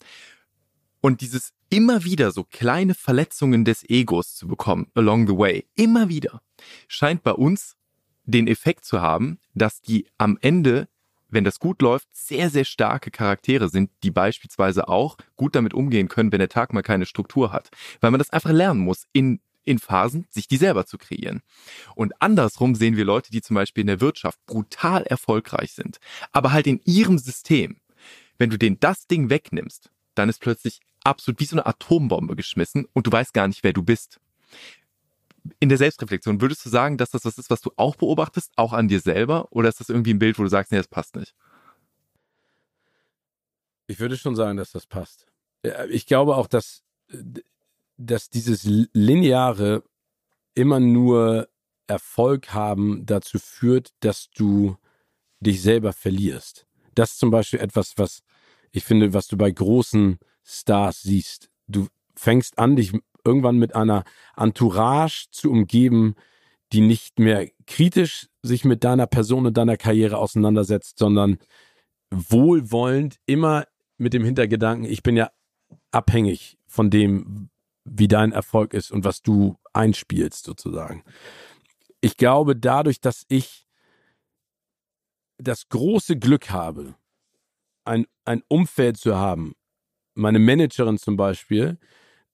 Und 1.01 1.20
dieses 1.20 1.52
immer 1.70 2.05
wieder 2.05 2.31
so 2.31 2.44
kleine 2.44 2.94
Verletzungen 2.94 3.64
des 3.64 3.89
Egos 3.89 4.35
zu 4.35 4.47
bekommen, 4.48 4.90
along 4.94 5.27
the 5.27 5.36
way, 5.36 5.66
immer 5.74 6.09
wieder, 6.09 6.43
scheint 6.89 7.23
bei 7.23 7.32
uns 7.32 7.77
den 8.24 8.48
Effekt 8.48 8.85
zu 8.85 9.01
haben, 9.01 9.39
dass 9.55 9.81
die 9.81 10.06
am 10.18 10.39
Ende, 10.40 10.89
wenn 11.28 11.44
das 11.44 11.59
gut 11.59 11.82
läuft, 11.82 12.09
sehr, 12.12 12.51
sehr 12.51 12.64
starke 12.64 13.10
Charaktere 13.10 13.68
sind, 13.68 13.90
die 14.02 14.10
beispielsweise 14.10 14.89
auch 14.89 15.16
gut 15.36 15.55
damit 15.55 15.74
umgehen 15.74 16.09
können, 16.09 16.32
wenn 16.32 16.40
der 16.40 16.48
Tag 16.48 16.73
mal 16.73 16.82
keine 16.82 17.06
Struktur 17.06 17.52
hat. 17.52 17.70
Weil 18.01 18.10
man 18.10 18.18
das 18.18 18.31
einfach 18.31 18.51
lernen 18.51 18.81
muss, 18.81 19.06
in, 19.12 19.40
in 19.64 19.78
Phasen 19.78 20.27
sich 20.31 20.48
die 20.48 20.56
selber 20.56 20.86
zu 20.86 20.98
kreieren. 20.98 21.43
Und 21.94 22.20
andersrum 22.20 22.74
sehen 22.74 22.97
wir 22.97 23.05
Leute, 23.05 23.31
die 23.31 23.43
zum 23.43 23.55
Beispiel 23.55 23.82
in 23.82 23.89
der 23.89 24.01
Wirtschaft 24.01 24.44
brutal 24.47 25.02
erfolgreich 25.05 25.73
sind, 25.73 25.98
aber 26.32 26.52
halt 26.52 26.66
in 26.66 26.81
ihrem 26.85 27.18
System. 27.18 27.77
Wenn 28.39 28.51
du 28.51 28.59
denen 28.59 28.78
das 28.81 29.06
Ding 29.06 29.31
wegnimmst, 29.31 29.90
dann 30.18 30.28
ist 30.28 30.40
plötzlich 30.40 30.80
absolut 31.05 31.40
wie 31.40 31.44
so 31.44 31.56
eine 31.56 31.66
Atombombe 31.66 32.36
geschmissen 32.36 32.86
und 32.93 33.06
du 33.06 33.12
weißt 33.12 33.32
gar 33.32 33.47
nicht, 33.48 33.62
wer 33.62 33.72
du 33.72 33.82
bist. 33.82 34.20
In 35.60 35.68
der 35.68 35.78
Selbstreflexion, 35.78 36.40
würdest 36.40 36.64
du 36.64 36.68
sagen, 36.68 36.98
dass 36.98 37.10
das 37.10 37.24
was 37.24 37.38
ist, 37.38 37.51
was 37.51 37.60
du 37.60 37.70
auch 37.76 37.94
beobachtest, 37.94 38.52
auch 38.56 38.72
an 38.72 38.88
dir 38.88 39.01
selber? 39.01 39.47
Oder 39.51 39.68
ist 39.68 39.78
das 39.78 39.88
irgendwie 39.88 40.12
ein 40.12 40.18
Bild, 40.18 40.38
wo 40.38 40.43
du 40.43 40.48
sagst, 40.48 40.72
nee, 40.72 40.78
das 40.78 40.88
passt 40.88 41.14
nicht? 41.14 41.34
Ich 43.86 44.01
würde 44.01 44.16
schon 44.16 44.34
sagen, 44.34 44.56
dass 44.56 44.72
das 44.72 44.86
passt. 44.86 45.28
Ich 45.90 46.06
glaube 46.06 46.34
auch, 46.34 46.48
dass, 46.48 46.82
dass 47.97 48.28
dieses 48.28 48.64
lineare 48.64 49.84
immer 50.55 50.80
nur 50.80 51.48
Erfolg 51.86 52.52
haben 52.52 53.06
dazu 53.06 53.38
führt, 53.38 53.93
dass 54.01 54.30
du 54.30 54.76
dich 55.38 55.62
selber 55.62 55.93
verlierst. 55.93 56.66
Das 56.94 57.12
ist 57.12 57.18
zum 57.18 57.30
Beispiel 57.30 57.60
etwas, 57.60 57.93
was 57.97 58.22
ich 58.72 58.84
finde, 58.84 59.12
was 59.12 59.26
du 59.28 59.36
bei 59.36 59.51
großen 59.51 60.18
Stars 60.44 61.02
siehst. 61.02 61.51
Du 61.66 61.88
fängst 62.14 62.59
an, 62.59 62.76
dich 62.76 62.93
irgendwann 63.24 63.59
mit 63.59 63.74
einer 63.74 64.05
Entourage 64.36 65.26
zu 65.30 65.51
umgeben, 65.51 66.14
die 66.72 66.80
nicht 66.80 67.18
mehr 67.18 67.48
kritisch 67.66 68.28
sich 68.43 68.64
mit 68.64 68.84
deiner 68.84 69.06
Person 69.06 69.47
und 69.47 69.56
deiner 69.56 69.76
Karriere 69.76 70.18
auseinandersetzt, 70.18 70.98
sondern 70.98 71.38
wohlwollend 72.10 73.16
immer 73.26 73.66
mit 73.98 74.12
dem 74.12 74.24
Hintergedanken, 74.24 74.84
ich 74.84 75.02
bin 75.02 75.16
ja 75.16 75.30
abhängig 75.90 76.59
von 76.66 76.90
dem, 76.90 77.51
wie 77.84 78.09
dein 78.09 78.32
Erfolg 78.32 78.74
ist 78.74 78.90
und 78.90 79.05
was 79.05 79.22
du 79.22 79.56
einspielst 79.72 80.44
sozusagen. 80.44 81.02
Ich 82.01 82.16
glaube, 82.16 82.56
dadurch, 82.56 83.01
dass 83.01 83.24
ich 83.28 83.66
das 85.38 85.68
große 85.68 86.18
Glück 86.18 86.51
habe, 86.51 86.94
ein, 87.86 88.06
ein 88.24 88.42
Umfeld 88.48 88.96
zu 88.96 89.16
haben, 89.16 89.54
meine 90.14 90.38
Managerin 90.38 90.98
zum 90.98 91.16
Beispiel, 91.16 91.78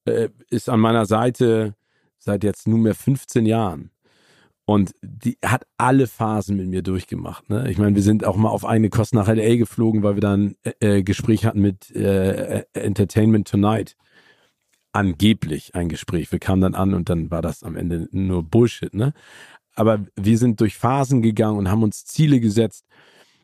äh, 0.04 0.28
ist 0.50 0.68
an 0.68 0.80
meiner 0.80 1.06
Seite 1.06 1.74
seit 2.18 2.44
jetzt 2.44 2.68
nunmehr 2.68 2.94
15 2.94 3.46
Jahren. 3.46 3.90
Und 4.64 4.94
die 5.02 5.38
hat 5.44 5.66
alle 5.76 6.06
Phasen 6.06 6.56
mit 6.56 6.68
mir 6.68 6.82
durchgemacht. 6.82 7.50
Ne? 7.50 7.68
Ich 7.70 7.78
meine, 7.78 7.96
wir 7.96 8.02
sind 8.02 8.24
auch 8.24 8.36
mal 8.36 8.48
auf 8.48 8.64
eine 8.64 8.90
Kost 8.90 9.12
nach 9.12 9.26
LA 9.26 9.56
geflogen, 9.56 10.02
weil 10.02 10.14
wir 10.14 10.20
dann 10.20 10.54
äh, 10.62 10.98
äh, 10.98 11.02
Gespräch 11.02 11.44
hatten 11.44 11.60
mit 11.60 11.90
äh, 11.90 12.64
Entertainment 12.72 13.48
Tonight. 13.48 13.96
Angeblich 14.92 15.74
ein 15.74 15.88
Gespräch. 15.88 16.30
Wir 16.30 16.38
kamen 16.38 16.62
dann 16.62 16.74
an 16.74 16.94
und 16.94 17.08
dann 17.08 17.30
war 17.30 17.42
das 17.42 17.62
am 17.64 17.76
Ende 17.76 18.08
nur 18.12 18.44
Bullshit. 18.44 18.94
Ne? 18.94 19.14
Aber 19.74 20.04
wir 20.16 20.38
sind 20.38 20.60
durch 20.60 20.76
Phasen 20.76 21.22
gegangen 21.22 21.58
und 21.58 21.70
haben 21.70 21.82
uns 21.82 22.04
Ziele 22.04 22.40
gesetzt, 22.40 22.86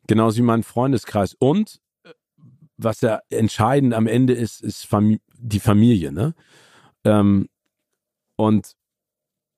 genauso 0.07 0.39
wie 0.39 0.43
mein 0.43 0.63
Freundeskreis. 0.63 1.35
Und 1.35 1.77
äh, 1.77 1.88
was 2.79 3.01
ja 3.01 3.21
entscheidend 3.29 3.93
am 3.93 4.07
Ende 4.07 4.33
ist, 4.33 4.63
ist 4.63 4.87
Fam 4.87 5.19
die 5.37 5.61
Familie. 5.61 6.13
Ne? 6.13 6.35
Ähm, 7.05 7.49
und 8.37 8.75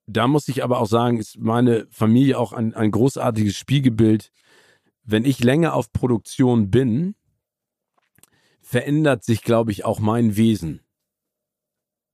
da 0.07 0.27
muss 0.27 0.47
ich 0.47 0.63
aber 0.63 0.79
auch 0.79 0.87
sagen, 0.87 1.19
ist 1.19 1.39
meine 1.39 1.87
Familie 1.91 2.37
auch 2.37 2.51
ein, 2.51 2.73
ein 2.73 2.91
großartiges 2.91 3.55
Spiegelbild. 3.55 4.31
Wenn 5.03 5.23
ich 5.23 5.43
länger 5.43 5.73
auf 5.73 5.93
Produktion 5.93 6.69
bin, 6.69 7.15
verändert 8.61 9.23
sich, 9.23 9.43
glaube 9.43 9.71
ich, 9.71 9.85
auch 9.85 9.99
mein 9.99 10.35
Wesen. 10.35 10.81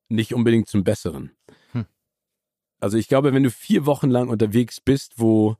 Nicht 0.09 0.33
unbedingt 0.33 0.67
zum 0.67 0.83
Besseren. 0.83 1.31
Hm. 1.71 1.85
Also 2.79 2.97
ich 2.97 3.07
glaube, 3.07 3.33
wenn 3.33 3.43
du 3.43 3.51
vier 3.51 3.85
Wochen 3.85 4.09
lang 4.09 4.29
unterwegs 4.29 4.79
bist, 4.81 5.13
wo 5.17 5.55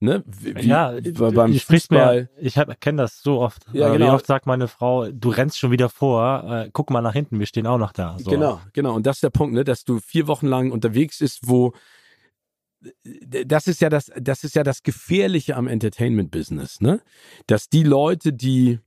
Ne? 0.00 0.22
Wie, 0.26 0.52
ja, 0.60 0.94
beim 1.12 1.52
ich 1.52 1.64
Fußball. 1.64 2.28
Mir, 2.36 2.46
ich 2.46 2.54
kenne 2.80 3.02
das 3.02 3.20
so 3.20 3.40
oft. 3.40 3.66
Ja, 3.72 3.92
genau. 3.92 4.06
Wie 4.06 4.10
oft 4.10 4.26
sagt 4.26 4.46
meine 4.46 4.68
Frau, 4.68 5.10
du 5.10 5.30
rennst 5.30 5.58
schon 5.58 5.72
wieder 5.72 5.88
vor, 5.88 6.44
äh, 6.44 6.70
guck 6.72 6.90
mal 6.90 7.00
nach 7.00 7.14
hinten, 7.14 7.40
wir 7.40 7.46
stehen 7.46 7.66
auch 7.66 7.78
noch 7.78 7.92
da. 7.92 8.16
So. 8.18 8.30
Genau, 8.30 8.60
genau. 8.72 8.94
Und 8.94 9.06
das 9.06 9.16
ist 9.16 9.22
der 9.24 9.30
Punkt, 9.30 9.54
ne, 9.54 9.64
dass 9.64 9.84
du 9.84 9.98
vier 9.98 10.28
Wochen 10.28 10.46
lang 10.46 10.70
unterwegs 10.70 11.18
bist, 11.18 11.48
wo 11.48 11.72
das 13.20 13.66
ist 13.66 13.80
ja 13.80 13.88
das, 13.88 14.12
das 14.16 14.44
ist 14.44 14.54
ja 14.54 14.62
das 14.62 14.84
Gefährliche 14.84 15.56
am 15.56 15.66
Entertainment-Business, 15.66 16.80
ne? 16.80 17.00
Dass 17.48 17.68
die 17.68 17.82
Leute, 17.82 18.32
die 18.32 18.78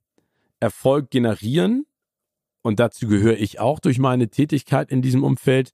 Erfolg 0.61 1.09
generieren, 1.09 1.85
und 2.61 2.79
dazu 2.79 3.07
gehöre 3.07 3.37
ich 3.37 3.59
auch 3.59 3.79
durch 3.79 3.99
meine 3.99 4.29
Tätigkeit 4.29 4.91
in 4.91 5.01
diesem 5.01 5.25
Umfeld, 5.25 5.73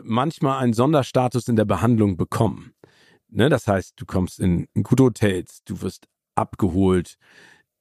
manchmal 0.00 0.62
einen 0.62 0.74
Sonderstatus 0.74 1.48
in 1.48 1.56
der 1.56 1.64
Behandlung 1.64 2.16
bekommen. 2.16 2.72
Ne? 3.28 3.48
Das 3.48 3.66
heißt, 3.66 3.94
du 3.96 4.06
kommst 4.06 4.40
in, 4.40 4.68
in 4.74 4.82
gute 4.82 5.04
Hotels, 5.04 5.62
du 5.64 5.80
wirst 5.82 6.08
abgeholt, 6.34 7.16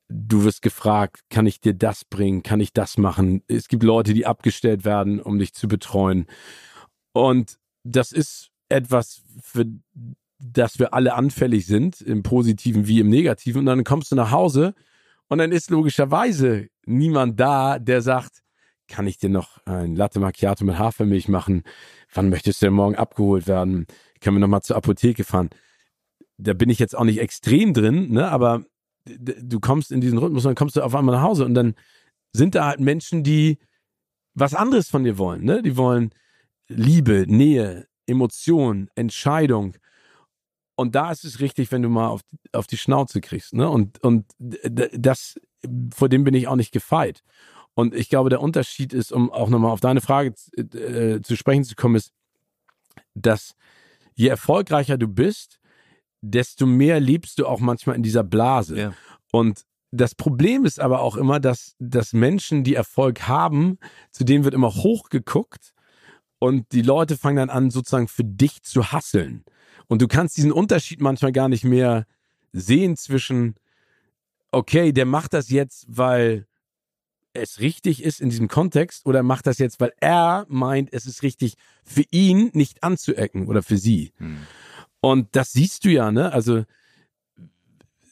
du 0.10 0.44
wirst 0.44 0.62
gefragt, 0.62 1.22
kann 1.30 1.46
ich 1.46 1.60
dir 1.60 1.74
das 1.74 2.06
bringen, 2.06 2.44
kann 2.44 2.60
ich 2.60 2.74
das 2.74 2.98
machen? 2.98 3.44
Es 3.48 3.68
gibt 3.68 3.84
Leute, 3.84 4.14
die 4.14 4.26
abgestellt 4.26 4.86
werden, 4.86 5.22
um 5.22 5.38
dich 5.40 5.54
zu 5.54 5.68
betreuen. 5.68 6.28
Und 7.14 7.58
das 7.84 8.12
ist 8.12 8.50
etwas, 8.70 9.24
für 9.42 9.66
das 10.40 10.80
wir 10.80 10.94
alle 10.94 11.16
anfällig 11.16 11.66
sind, 11.66 12.02
im 12.02 12.24
Positiven 12.24 12.88
wie 12.88 13.00
im 13.00 13.10
Negativen. 13.10 13.60
Und 13.60 13.66
dann 13.66 13.84
kommst 13.84 14.12
du 14.12 14.16
nach 14.16 14.32
Hause 14.32 14.76
und 15.28 15.40
dann 15.40 15.52
ist 15.52 15.70
logischerweise 15.70 16.70
niemand 16.86 17.40
da, 17.40 17.80
der 17.80 18.02
sagt, 18.02 18.44
kann 18.88 19.08
ich 19.08 19.18
dir 19.18 19.30
noch 19.30 19.58
ein 19.66 19.96
Latte 19.96 20.20
Macchiato 20.20 20.64
mit 20.64 20.80
Hafermilch 20.80 21.28
machen? 21.28 21.64
Wann 22.14 22.30
möchtest 22.30 22.62
du 22.62 22.68
denn 22.68 22.74
morgen 22.74 22.96
abgeholt 22.96 23.48
werden? 23.48 23.86
Können 24.22 24.38
wir 24.38 24.42
nochmal 24.42 24.62
zur 24.62 24.76
Apotheke 24.76 25.24
fahren. 25.24 25.50
Da 26.38 26.54
bin 26.54 26.70
ich 26.70 26.80
jetzt 26.80 26.96
auch 26.96 27.04
nicht 27.04 27.20
extrem 27.20 27.74
drin, 27.74 28.12
ne? 28.12 28.30
aber 28.30 28.66
du 29.06 29.60
kommst 29.60 29.92
in 29.92 30.02
diesen 30.02 30.18
Rhythmus 30.18 30.46
und 30.46 30.50
dann 30.50 30.56
kommst 30.56 30.76
du 30.76 30.82
auf 30.82 30.96
einmal 30.96 31.16
nach 31.16 31.24
Hause 31.24 31.46
und 31.46 31.54
dann 31.54 31.76
sind 32.34 32.56
da 32.56 32.66
halt 32.66 32.80
Menschen, 32.80 33.24
die 33.24 33.58
was 34.34 34.54
anderes 34.54 34.90
von 34.90 35.04
dir 35.04 35.18
wollen. 35.18 35.44
Ne? 35.44 35.64
Die 35.64 35.78
wollen 35.78 36.12
Liebe, 36.68 37.26
Nähe, 37.28 37.88
Emotion, 38.06 38.90
Entscheidung. 38.96 39.76
Und 40.76 40.94
da 40.94 41.12
ist 41.12 41.24
es 41.24 41.40
richtig, 41.40 41.72
wenn 41.72 41.82
du 41.82 41.90
mal 41.90 42.08
auf, 42.08 42.22
auf 42.52 42.68
die 42.68 42.78
Schnauze 42.78 43.20
kriegst. 43.22 43.54
Ne? 43.54 43.68
Und, 43.68 44.04
und 44.04 44.26
das, 44.38 45.40
vor 45.94 46.10
dem 46.10 46.24
bin 46.24 46.36
ich 46.36 46.48
auch 46.48 46.56
nicht 46.56 46.72
gefeit. 46.72 47.24
Und 47.74 47.96
ich 47.96 48.10
glaube, 48.10 48.30
der 48.30 48.42
Unterschied 48.42 48.94
ist, 48.94 49.12
um 49.12 49.32
auch 49.32 49.50
nochmal 49.50 49.72
auf 49.72 49.80
deine 49.80 50.02
Frage 50.02 50.34
äh, 50.56 51.22
zu 51.22 51.36
sprechen 51.36 51.64
zu 51.64 51.76
kommen, 51.76 51.96
ist, 51.96 52.12
dass 53.14 53.56
je 54.18 54.28
erfolgreicher 54.28 54.98
du 54.98 55.08
bist, 55.08 55.60
desto 56.22 56.66
mehr 56.66 57.00
lebst 57.00 57.40
du 57.40 57.46
auch 57.46 57.60
manchmal 57.60 57.96
in 57.96 58.04
dieser 58.04 58.24
Blase. 58.24 58.78
Ja. 58.78 58.94
Und 59.32 59.62
das 59.92 60.16
Problem 60.16 60.66
ist 60.66 60.80
aber 60.80 61.02
auch 61.02 61.16
immer, 61.16 61.40
dass, 61.40 61.76
dass 61.80 62.14
Menschen, 62.14 62.64
die 62.64 62.76
Erfolg 62.76 63.28
haben, 63.28 63.78
zu 64.12 64.26
denen 64.26 64.44
wird 64.44 64.54
immer 64.54 64.74
hochgeguckt 64.74 65.74
und 66.40 66.72
die 66.72 66.82
Leute 66.82 67.16
fangen 67.16 67.38
dann 67.38 67.50
an, 67.50 67.70
sozusagen 67.70 68.08
für 68.08 68.24
dich 68.24 68.64
zu 68.64 68.92
hasseln. 68.92 69.46
Und 69.88 70.02
du 70.02 70.08
kannst 70.08 70.36
diesen 70.36 70.52
Unterschied 70.52 71.00
manchmal 71.00 71.32
gar 71.32 71.48
nicht 71.48 71.64
mehr 71.64 72.06
sehen 72.52 72.98
zwischen, 72.98 73.56
okay, 74.52 74.92
der 74.92 75.06
macht 75.06 75.34
das 75.34 75.50
jetzt, 75.50 75.86
weil 75.88 76.48
es 77.38 77.60
richtig 77.60 78.04
ist 78.04 78.22
in 78.22 78.30
diesem 78.30 78.48
Kontext 78.48 79.06
oder 79.06 79.24
macht 79.24 79.48
das 79.48 79.58
jetzt, 79.58 79.80
weil 79.80 79.94
er 80.00 80.46
meint, 80.50 80.94
es 80.94 81.06
ist 81.06 81.24
richtig 81.24 81.56
für 81.84 82.04
ihn 82.12 82.52
nicht 82.54 82.84
anzuecken 82.84 83.48
oder 83.48 83.64
für 83.64 83.78
sie. 83.78 84.12
Hm. 84.18 84.40
Und 85.00 85.36
das 85.36 85.52
siehst 85.52 85.86
du 85.86 85.90
ja, 85.90 86.12
ne? 86.12 86.34
Also 86.34 86.66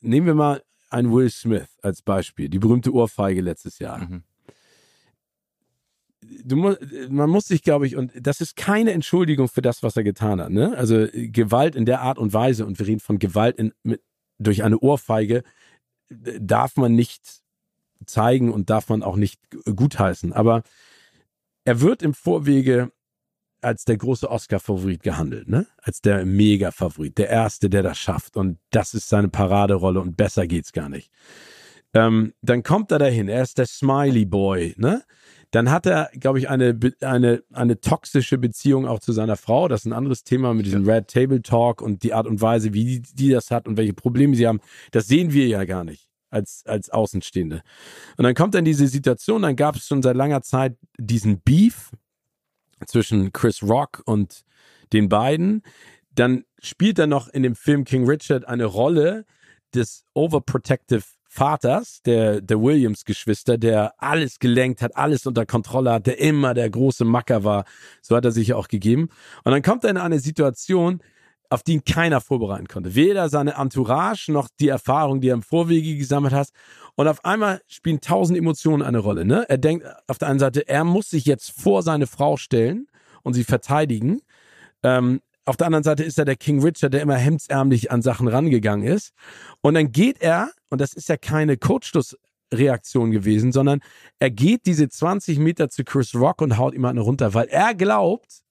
nehmen 0.01 0.27
wir 0.27 0.35
mal 0.35 0.63
einen 0.89 1.11
Will 1.11 1.29
Smith 1.29 1.67
als 1.81 2.01
Beispiel, 2.01 2.49
die 2.49 2.59
berühmte 2.59 2.93
Ohrfeige 2.93 3.41
letztes 3.41 3.79
Jahr. 3.79 3.99
Mhm. 3.99 4.23
Du 6.43 6.55
man 6.55 7.29
muss 7.29 7.45
sich, 7.45 7.61
glaube 7.61 7.85
ich, 7.85 7.95
und 7.95 8.11
das 8.19 8.41
ist 8.41 8.55
keine 8.55 8.93
Entschuldigung 8.93 9.47
für 9.47 9.61
das, 9.61 9.83
was 9.83 9.95
er 9.95 10.03
getan 10.03 10.41
hat. 10.41 10.49
Ne? 10.49 10.75
Also 10.75 11.07
Gewalt 11.13 11.75
in 11.75 11.85
der 11.85 12.01
Art 12.01 12.17
und 12.17 12.33
Weise, 12.33 12.65
und 12.65 12.79
wir 12.79 12.87
reden 12.87 12.99
von 12.99 13.19
Gewalt 13.19 13.57
in, 13.57 13.73
mit, 13.83 14.01
durch 14.39 14.63
eine 14.63 14.79
Ohrfeige, 14.79 15.43
darf 16.09 16.77
man 16.77 16.93
nicht 16.93 17.41
zeigen 18.05 18.51
und 18.51 18.69
darf 18.69 18.89
man 18.89 19.03
auch 19.03 19.15
nicht 19.15 19.39
gutheißen. 19.65 20.33
Aber 20.33 20.63
er 21.63 21.81
wird 21.81 22.01
im 22.01 22.13
Vorwege 22.13 22.91
als 23.61 23.83
der 23.83 23.97
große 23.97 24.29
Oscar-Favorit 24.29 25.01
gehandelt, 25.01 25.49
ne? 25.49 25.65
Als 25.81 25.99
der 25.99 26.23
Mega-Favorit, 26.25 27.17
der 27.17 27.29
Erste, 27.29 27.69
der 27.69 27.81
das 27.81 27.97
schafft. 27.97 28.37
Und 28.37 28.59
das 28.69 28.93
ist 28.93 29.09
seine 29.09 29.27
Paraderolle 29.27 29.99
und 29.99 30.15
besser 30.15 30.45
geht's 30.45 30.71
gar 30.71 30.87
nicht. 30.87 31.11
Ähm, 31.93 32.33
dann 32.41 32.61
kommt 32.61 32.91
er 32.91 32.99
dahin, 32.99 33.27
er 33.27 33.41
ist 33.41 33.57
der 33.57 33.65
Smiley 33.65 34.25
Boy, 34.25 34.75
ne? 34.77 35.03
Dann 35.51 35.71
hat 35.71 35.85
er, 35.85 36.09
glaube 36.19 36.37
ich, 36.39 36.49
eine, 36.49 36.77
eine, 37.01 37.43
eine 37.53 37.79
toxische 37.79 38.37
Beziehung 38.37 38.85
auch 38.85 38.99
zu 38.99 39.13
seiner 39.13 39.37
Frau. 39.37 39.67
Das 39.67 39.81
ist 39.81 39.85
ein 39.85 39.93
anderes 39.93 40.23
Thema 40.23 40.53
mit 40.53 40.65
diesem 40.65 40.87
Red 40.87 41.07
Table 41.07 41.41
Talk 41.41 41.81
und 41.81 42.03
die 42.03 42.13
Art 42.13 42.27
und 42.27 42.41
Weise, 42.41 42.73
wie 42.73 42.83
die, 42.83 43.01
die 43.01 43.29
das 43.29 43.51
hat 43.51 43.67
und 43.67 43.77
welche 43.77 43.93
Probleme 43.93 44.35
sie 44.35 44.47
haben. 44.47 44.59
Das 44.91 45.07
sehen 45.07 45.31
wir 45.31 45.47
ja 45.47 45.63
gar 45.63 45.85
nicht 45.85 46.09
als, 46.29 46.63
als 46.65 46.89
Außenstehende. 46.89 47.61
Und 48.17 48.23
dann 48.23 48.35
kommt 48.35 48.55
dann 48.55 48.65
diese 48.65 48.87
Situation, 48.87 49.43
dann 49.43 49.55
gab 49.55 49.75
es 49.75 49.87
schon 49.87 50.01
seit 50.01 50.15
langer 50.15 50.41
Zeit 50.41 50.77
diesen 50.97 51.41
Beef 51.41 51.91
zwischen 52.85 53.31
Chris 53.33 53.63
Rock 53.63 54.01
und 54.05 54.43
den 54.93 55.09
beiden. 55.09 55.61
Dann 56.11 56.43
spielt 56.61 56.99
er 56.99 57.07
noch 57.07 57.27
in 57.27 57.43
dem 57.43 57.55
Film 57.55 57.83
King 57.83 58.07
Richard 58.07 58.47
eine 58.47 58.65
Rolle 58.65 59.25
des 59.73 60.05
overprotective 60.13 61.03
Vaters, 61.35 62.01
der, 62.05 62.39
der 62.39 62.61
Williams-Geschwister, 62.61 63.57
der 63.57 63.93
alles 63.97 64.39
gelenkt 64.39 64.81
hat, 64.81 64.95
alles 64.95 65.25
unter 65.25 65.45
Kontrolle 65.45 65.91
hat, 65.91 66.07
der 66.07 66.17
immer 66.19 66.53
der 66.53 66.69
große 66.69 67.03
Macker 67.03 67.43
war. 67.43 67.65
So 68.01 68.15
hat 68.15 68.23
er 68.23 68.31
sich 68.31 68.49
ja 68.49 68.55
auch 68.55 68.69
gegeben. 68.69 69.09
Und 69.43 69.51
dann 69.51 69.61
kommt 69.61 69.83
er 69.83 69.89
in 69.89 69.97
eine 69.97 70.19
Situation, 70.19 71.01
auf 71.49 71.63
die 71.63 71.73
ihn 71.73 71.85
keiner 71.85 72.21
vorbereiten 72.21 72.67
konnte. 72.67 72.95
Weder 72.95 73.29
seine 73.29 73.55
Entourage 73.55 74.31
noch 74.31 74.47
die 74.59 74.67
Erfahrung, 74.67 75.21
die 75.21 75.29
er 75.29 75.35
im 75.35 75.41
Vorwege 75.41 75.95
gesammelt 75.97 76.33
hat. 76.33 76.49
Und 76.95 77.07
auf 77.07 77.23
einmal 77.25 77.61
spielen 77.67 78.01
tausend 78.01 78.37
Emotionen 78.37 78.81
eine 78.81 78.99
Rolle. 78.99 79.25
Ne? 79.25 79.45
Er 79.49 79.57
denkt 79.57 79.85
auf 80.07 80.17
der 80.17 80.29
einen 80.29 80.39
Seite, 80.39 80.67
er 80.67 80.83
muss 80.83 81.09
sich 81.09 81.25
jetzt 81.25 81.51
vor 81.51 81.83
seine 81.83 82.07
Frau 82.07 82.37
stellen 82.37 82.87
und 83.23 83.33
sie 83.33 83.43
verteidigen. 83.43 84.21
Ähm, 84.83 85.21
auf 85.45 85.57
der 85.57 85.67
anderen 85.67 85.83
Seite 85.83 86.03
ist 86.03 86.17
er 86.17 86.25
der 86.25 86.35
King 86.35 86.61
Richard, 86.61 86.93
der 86.93 87.01
immer 87.01 87.17
hemdsärmlich 87.17 87.91
an 87.91 88.01
Sachen 88.01 88.27
rangegangen 88.27 88.87
ist. 88.87 89.13
Und 89.61 89.75
dann 89.75 89.91
geht 89.91 90.21
er, 90.21 90.49
und 90.69 90.81
das 90.81 90.93
ist 90.93 91.07
ja 91.07 91.17
keine 91.17 91.57
Kurzschlussreaktion 91.57 93.11
gewesen, 93.11 93.51
sondern 93.51 93.81
er 94.19 94.31
geht 94.31 94.65
diese 94.65 94.89
20 94.89 95.37
Meter 95.37 95.69
zu 95.69 95.83
Chris 95.83 96.15
Rock 96.15 96.41
und 96.41 96.57
haut 96.57 96.73
ihm 96.73 96.85
eine 96.85 97.01
runter, 97.01 97.33
weil 97.35 97.47
er 97.47 97.75
glaubt, 97.75 98.44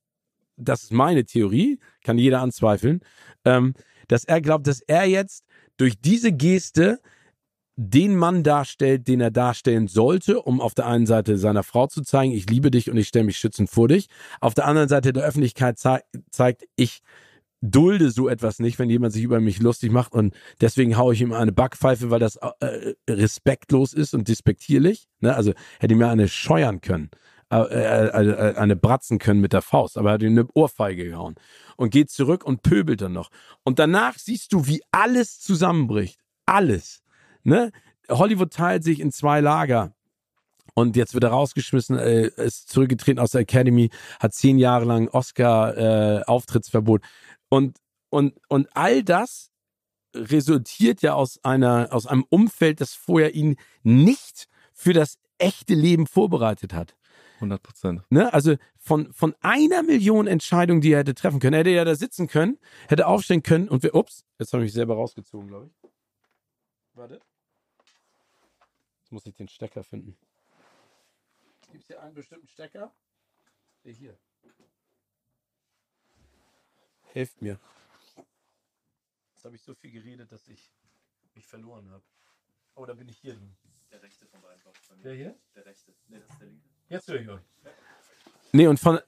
das 0.57 0.85
ist 0.85 0.93
meine 0.93 1.25
Theorie, 1.25 1.79
kann 2.03 2.19
jeder 2.19 2.41
anzweifeln, 2.41 3.01
ähm, 3.45 3.75
dass 4.09 4.25
er 4.25 4.41
glaubt, 4.41 4.67
dass 4.67 4.81
er 4.81 5.05
jetzt 5.05 5.45
durch 5.77 6.01
diese 6.01 6.33
Geste 6.33 7.01
den 7.77 8.15
Mann 8.15 8.45
darstellt, 8.45 9.09
den 9.09 9.21
er 9.21 9.33
darstellen 9.33 9.89
sollte, 9.89 10.41
um 10.41 10.61
auf 10.61 10.75
der 10.75 10.87
einen 10.87 11.07
Seite 11.07 11.39
seiner 11.39 11.65
Frau 11.65 11.89
zu 11.89 12.03
zeigen, 12.03 12.33
ich 12.33 12.49
liebe 12.49 12.71
dich 12.71 12.89
und 12.89 12.97
ich 12.97 13.09
stelle 13.09 13.25
mich 13.25 13.37
schützend 13.37 13.69
vor 13.69 13.89
dich. 13.89 14.07
Auf 14.41 14.55
der 14.55 14.67
anderen 14.67 14.89
Seite 14.89 15.13
der 15.13 15.25
Öffentlichkeit 15.25 15.79
zei 15.79 16.01
zeigt, 16.31 16.65
ich 16.77 17.01
dulde 17.61 18.11
so 18.11 18.29
etwas 18.29 18.59
nicht, 18.59 18.79
wenn 18.79 18.91
jemand 18.91 19.13
sich 19.13 19.23
über 19.23 19.41
mich 19.41 19.61
lustig 19.61 19.91
macht 19.91 20.13
und 20.13 20.35
deswegen 20.61 20.97
haue 20.97 21.15
ich 21.15 21.23
ihm 21.23 21.33
eine 21.33 21.51
Backpfeife, 21.51 22.11
weil 22.11 22.21
das 22.21 22.37
äh, 22.37 22.95
respektlos 23.09 23.95
ist 23.95 24.15
und 24.15 24.29
despektierlich. 24.29 25.09
Ne? 25.21 25.35
Also 25.35 25.53
hätte 25.81 25.95
mir 25.95 26.09
eine 26.09 26.29
scheuern 26.29 26.81
können, 26.81 27.11
äh, 27.63 28.09
äh, 28.09 28.51
äh, 28.51 28.57
eine 28.57 28.77
bratzen 28.77 29.19
können 29.19 29.41
mit 29.41 29.53
der 29.53 29.63
Faust, 29.63 29.97
aber 29.99 30.11
er 30.11 30.15
hat 30.15 30.23
ihm 30.23 30.33
eine 30.33 30.47
Ohrfeige 30.55 31.05
gehauen 31.05 31.37
und 31.77 31.91
geht 31.91 32.11
zurück 32.11 32.45
und 32.45 32.63
pöbelt 32.63 33.01
dann 33.01 33.13
noch. 33.13 33.31
Und 33.63 33.79
danach 33.79 34.19
siehst 34.19 34.53
du, 34.53 34.67
wie 34.67 34.83
alles 34.91 35.41
zusammenbricht. 35.41 36.21
Alles. 36.47 37.03
Ne? 37.43 37.71
Hollywood 38.09 38.53
teilt 38.53 38.85
sich 38.85 39.01
in 39.01 39.13
zwei 39.13 39.41
Lager. 39.41 39.95
Und 40.75 40.97
jetzt 40.97 41.15
wird 41.15 41.23
er 41.25 41.31
rausgeschmissen, 41.31 41.97
ist 41.99 42.69
zurückgetreten 42.69 43.21
aus 43.21 43.31
der 43.31 43.43
Academy, 43.43 43.91
hat 44.19 44.35
zehn 44.35 44.59
Jahre 44.59 44.85
lang 44.85 45.09
Oscar-Auftrittsverbot. 45.09 47.03
Und, 47.49 47.79
und, 48.11 48.35
und 48.49 48.69
all 48.75 49.05
das 49.05 49.53
resultiert 50.15 51.03
ja 51.03 51.15
aus 51.15 51.39
einer, 51.45 51.89
aus 51.93 52.07
einem 52.07 52.25
Umfeld, 52.29 52.81
das 52.81 52.95
vorher 52.95 53.35
ihn 53.35 53.57
nicht 53.85 54.49
für 54.73 54.93
das 54.93 55.19
echte 55.39 55.75
Leben 55.75 56.07
vorbereitet 56.07 56.73
hat. 56.75 56.97
100 57.37 57.63
Prozent. 57.63 58.03
Ne? 58.11 58.33
Also 58.33 58.57
von, 58.79 59.13
von 59.13 59.35
einer 59.41 59.83
Million 59.83 60.27
Entscheidungen, 60.27 60.81
die 60.81 60.93
er 60.93 61.01
hätte 61.01 61.15
treffen 61.15 61.41
können. 61.41 61.55
Er 61.55 61.61
hätte 61.61 61.71
ja 61.71 61.85
da 61.85 61.95
sitzen 61.95 62.29
können, 62.29 62.59
hätte 62.89 63.07
aufstehen 63.07 63.43
können 63.43 63.69
und 63.69 63.83
wir, 63.83 63.95
ups, 63.95 64.25
jetzt 64.39 64.53
habe 64.53 64.63
ich 64.63 64.69
mich 64.69 64.75
selber 64.75 64.95
rausgezogen, 64.95 65.49
glaube 65.49 65.67
ich. 65.67 65.91
Warte 66.95 67.21
muss 69.15 69.25
ich 69.27 69.35
den 69.35 69.49
Stecker 69.49 69.85
finden. 69.85 70.19
Gibt 71.71 71.83
es 71.83 71.87
hier 71.87 72.03
einen 72.03 72.15
bestimmten 72.15 72.49
Stecker? 72.49 72.93
Der 73.85 73.93
hier. 73.93 74.19
Hilft 77.13 77.41
mir. 77.41 77.61
Jetzt 79.33 79.45
habe 79.45 79.55
ich 79.55 79.63
so 79.63 79.75
viel 79.75 79.93
geredet, 79.93 80.33
dass 80.33 80.49
ich 80.49 80.73
mich 81.35 81.47
verloren 81.47 81.89
habe. 81.91 82.03
Oh, 82.75 82.85
da 82.85 82.95
bin 82.95 83.09
ich 83.09 83.19
hier 83.19 83.35
drin. 83.35 83.57
Der 83.95 84.03
rechte 84.03 84.27
von 84.27 84.41
beiden. 84.41 85.03
Der 85.05 85.15
hier? 85.15 85.35
Der 85.55 85.67
rechte. 85.67 85.93
Nee, 86.09 86.17
das 86.19 86.31
ist 86.31 86.41
der 86.41 86.49
linke. 86.49 86.65
Jetzt 86.89 87.09
höre 87.09 87.21
ich 87.21 87.29
euch. 87.29 87.41
Nee, 88.53 88.67
und 88.67 88.81
von, 88.81 88.99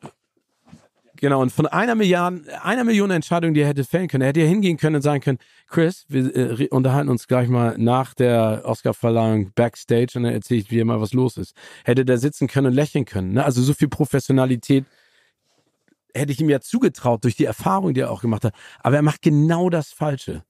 Genau, 1.16 1.40
und 1.40 1.50
von 1.50 1.66
einer 1.66 1.94
Milliarde, 1.94 2.62
einer 2.62 2.84
Million 2.84 3.10
Entscheidungen, 3.10 3.54
die 3.54 3.62
er 3.62 3.68
hätte 3.68 3.84
fällen 3.84 4.06
können, 4.06 4.22
er 4.22 4.28
hätte 4.28 4.40
ja 4.40 4.46
hingehen 4.46 4.76
können 4.76 4.96
und 4.96 5.02
sagen 5.02 5.22
können, 5.22 5.38
Chris, 5.66 6.04
wir 6.08 6.60
äh, 6.60 6.68
unterhalten 6.68 7.08
uns 7.08 7.26
gleich 7.26 7.48
mal 7.48 7.76
nach 7.78 8.14
der 8.14 8.62
Oscar-Verleihung 8.64 9.52
backstage 9.54 10.12
und 10.16 10.24
dann 10.24 10.34
erzähle 10.34 10.60
ich 10.60 10.68
dir 10.68 10.84
mal, 10.84 11.00
was 11.00 11.14
los 11.14 11.38
ist. 11.38 11.56
Hätte 11.84 12.04
der 12.04 12.18
sitzen 12.18 12.48
können 12.48 12.68
und 12.68 12.74
lächeln 12.74 13.06
können. 13.06 13.32
Ne? 13.32 13.44
Also 13.44 13.62
so 13.62 13.72
viel 13.72 13.88
Professionalität 13.88 14.84
hätte 16.14 16.32
ich 16.32 16.40
ihm 16.40 16.50
ja 16.50 16.60
zugetraut 16.60 17.24
durch 17.24 17.34
die 17.34 17.46
Erfahrung, 17.46 17.94
die 17.94 18.00
er 18.00 18.10
auch 18.10 18.20
gemacht 18.20 18.44
hat. 18.44 18.54
Aber 18.80 18.96
er 18.96 19.02
macht 19.02 19.22
genau 19.22 19.70
das 19.70 19.92
Falsche. 19.92 20.44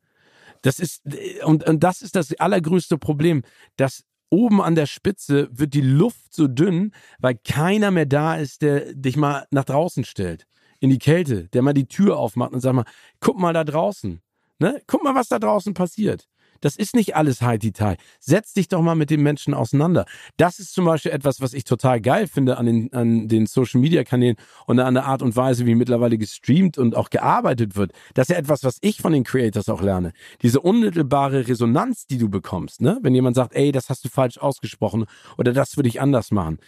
Das 0.63 0.81
ist, 0.81 1.03
und, 1.45 1.65
und 1.69 1.85
das 1.85 2.03
ist 2.03 2.17
das 2.17 2.35
allergrößte 2.35 2.99
Problem, 2.99 3.43
dass 3.77 4.03
oben 4.31 4.61
an 4.61 4.75
der 4.75 4.87
Spitze 4.87 5.49
wird 5.51 5.75
die 5.75 5.81
Luft 5.81 6.35
so 6.35 6.49
dünn, 6.49 6.93
weil 7.19 7.37
keiner 7.37 7.91
mehr 7.91 8.07
da 8.07 8.37
ist, 8.37 8.63
der 8.63 8.95
dich 8.95 9.17
mal 9.17 9.47
nach 9.51 9.65
draußen 9.65 10.05
stellt 10.05 10.47
in 10.81 10.91
die 10.91 10.99
Kälte, 10.99 11.49
der 11.49 11.63
mal 11.63 11.73
die 11.73 11.89
Tür 11.89 12.19
aufmacht 12.19 12.53
und 12.53 12.61
sagt 12.61 12.75
mal, 12.75 12.85
guck 13.21 13.39
mal 13.39 13.53
da 13.53 13.65
draußen. 13.65 14.21
Ne? 14.59 14.83
Guck 14.87 15.05
mal, 15.05 15.15
was 15.15 15.29
da 15.29 15.39
draußen 15.39 15.75
passiert. 15.75 16.27
Das 16.61 16.77
ist 16.77 16.95
nicht 16.95 17.17
alles 17.17 17.43
Haiti-Tai. 17.43 17.97
Setz 18.21 18.53
dich 18.53 18.69
doch 18.69 18.83
mal 18.83 18.95
mit 18.95 19.11
den 19.11 19.23
Menschen 19.23 19.55
auseinander. 19.55 20.07
Das 20.37 20.59
ist 20.59 20.75
zum 20.75 20.85
Beispiel 20.85 21.13
etwas, 21.13 21.41
was 21.41 21.53
ich 21.53 21.65
total 21.65 22.01
geil 22.01 22.27
finde 22.27 22.59
an 22.59 22.67
den, 22.67 22.93
an 22.93 23.29
den 23.29 23.47
Social-Media-Kanälen 23.47 24.37
und 24.67 24.81
an 24.81 24.95
der 24.95 25.07
Art 25.07 25.23
und 25.23 25.37
Weise, 25.37 25.67
wie 25.67 25.75
mittlerweile 25.75 26.19
gestreamt 26.19 26.79
und 26.79 26.97
auch 26.97 27.11
gearbeitet 27.11 27.77
wird. 27.77 27.93
Das 28.15 28.29
ist 28.29 28.35
ja 28.35 28.41
etwas, 28.41 28.65
was 28.65 28.79
ich 28.81 29.01
von 29.01 29.13
den 29.13 29.25
Creators 29.25 29.69
auch 29.69 29.83
lerne. 29.83 30.13
Diese 30.43 30.61
unmittelbare 30.61 31.49
Resonanz, 31.49 32.07
die 32.07 32.19
du 32.19 32.29
bekommst, 32.29 32.81
ne? 32.81 32.99
Wenn 33.03 33.15
jemand 33.15 33.37
sagt, 33.37 33.55
ey, 33.55 33.73
das 33.73 33.89
hast 33.89 34.05
du 34.05 34.09
falsch 34.09 34.39
ausgesprochen 34.39 35.07
oder 35.39 35.53
das 35.53 35.77
würde 35.77 35.89
ich 35.89 36.01
anders 36.01 36.31
machen 36.31 36.59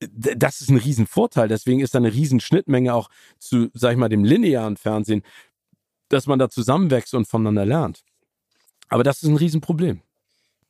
das 0.00 0.60
ist 0.60 0.70
ein 0.70 0.76
Riesenvorteil. 0.76 1.48
Deswegen 1.48 1.80
ist 1.80 1.94
da 1.94 1.98
eine 1.98 2.12
Riesenschnittmenge 2.12 2.94
auch 2.94 3.08
zu, 3.38 3.68
sag 3.74 3.92
ich 3.92 3.98
mal, 3.98 4.08
dem 4.08 4.24
linearen 4.24 4.76
Fernsehen, 4.76 5.22
dass 6.08 6.26
man 6.26 6.38
da 6.38 6.48
zusammenwächst 6.48 7.14
und 7.14 7.26
voneinander 7.26 7.66
lernt. 7.66 8.04
Aber 8.88 9.02
das 9.02 9.22
ist 9.22 9.28
ein 9.28 9.36
Riesenproblem. 9.36 10.00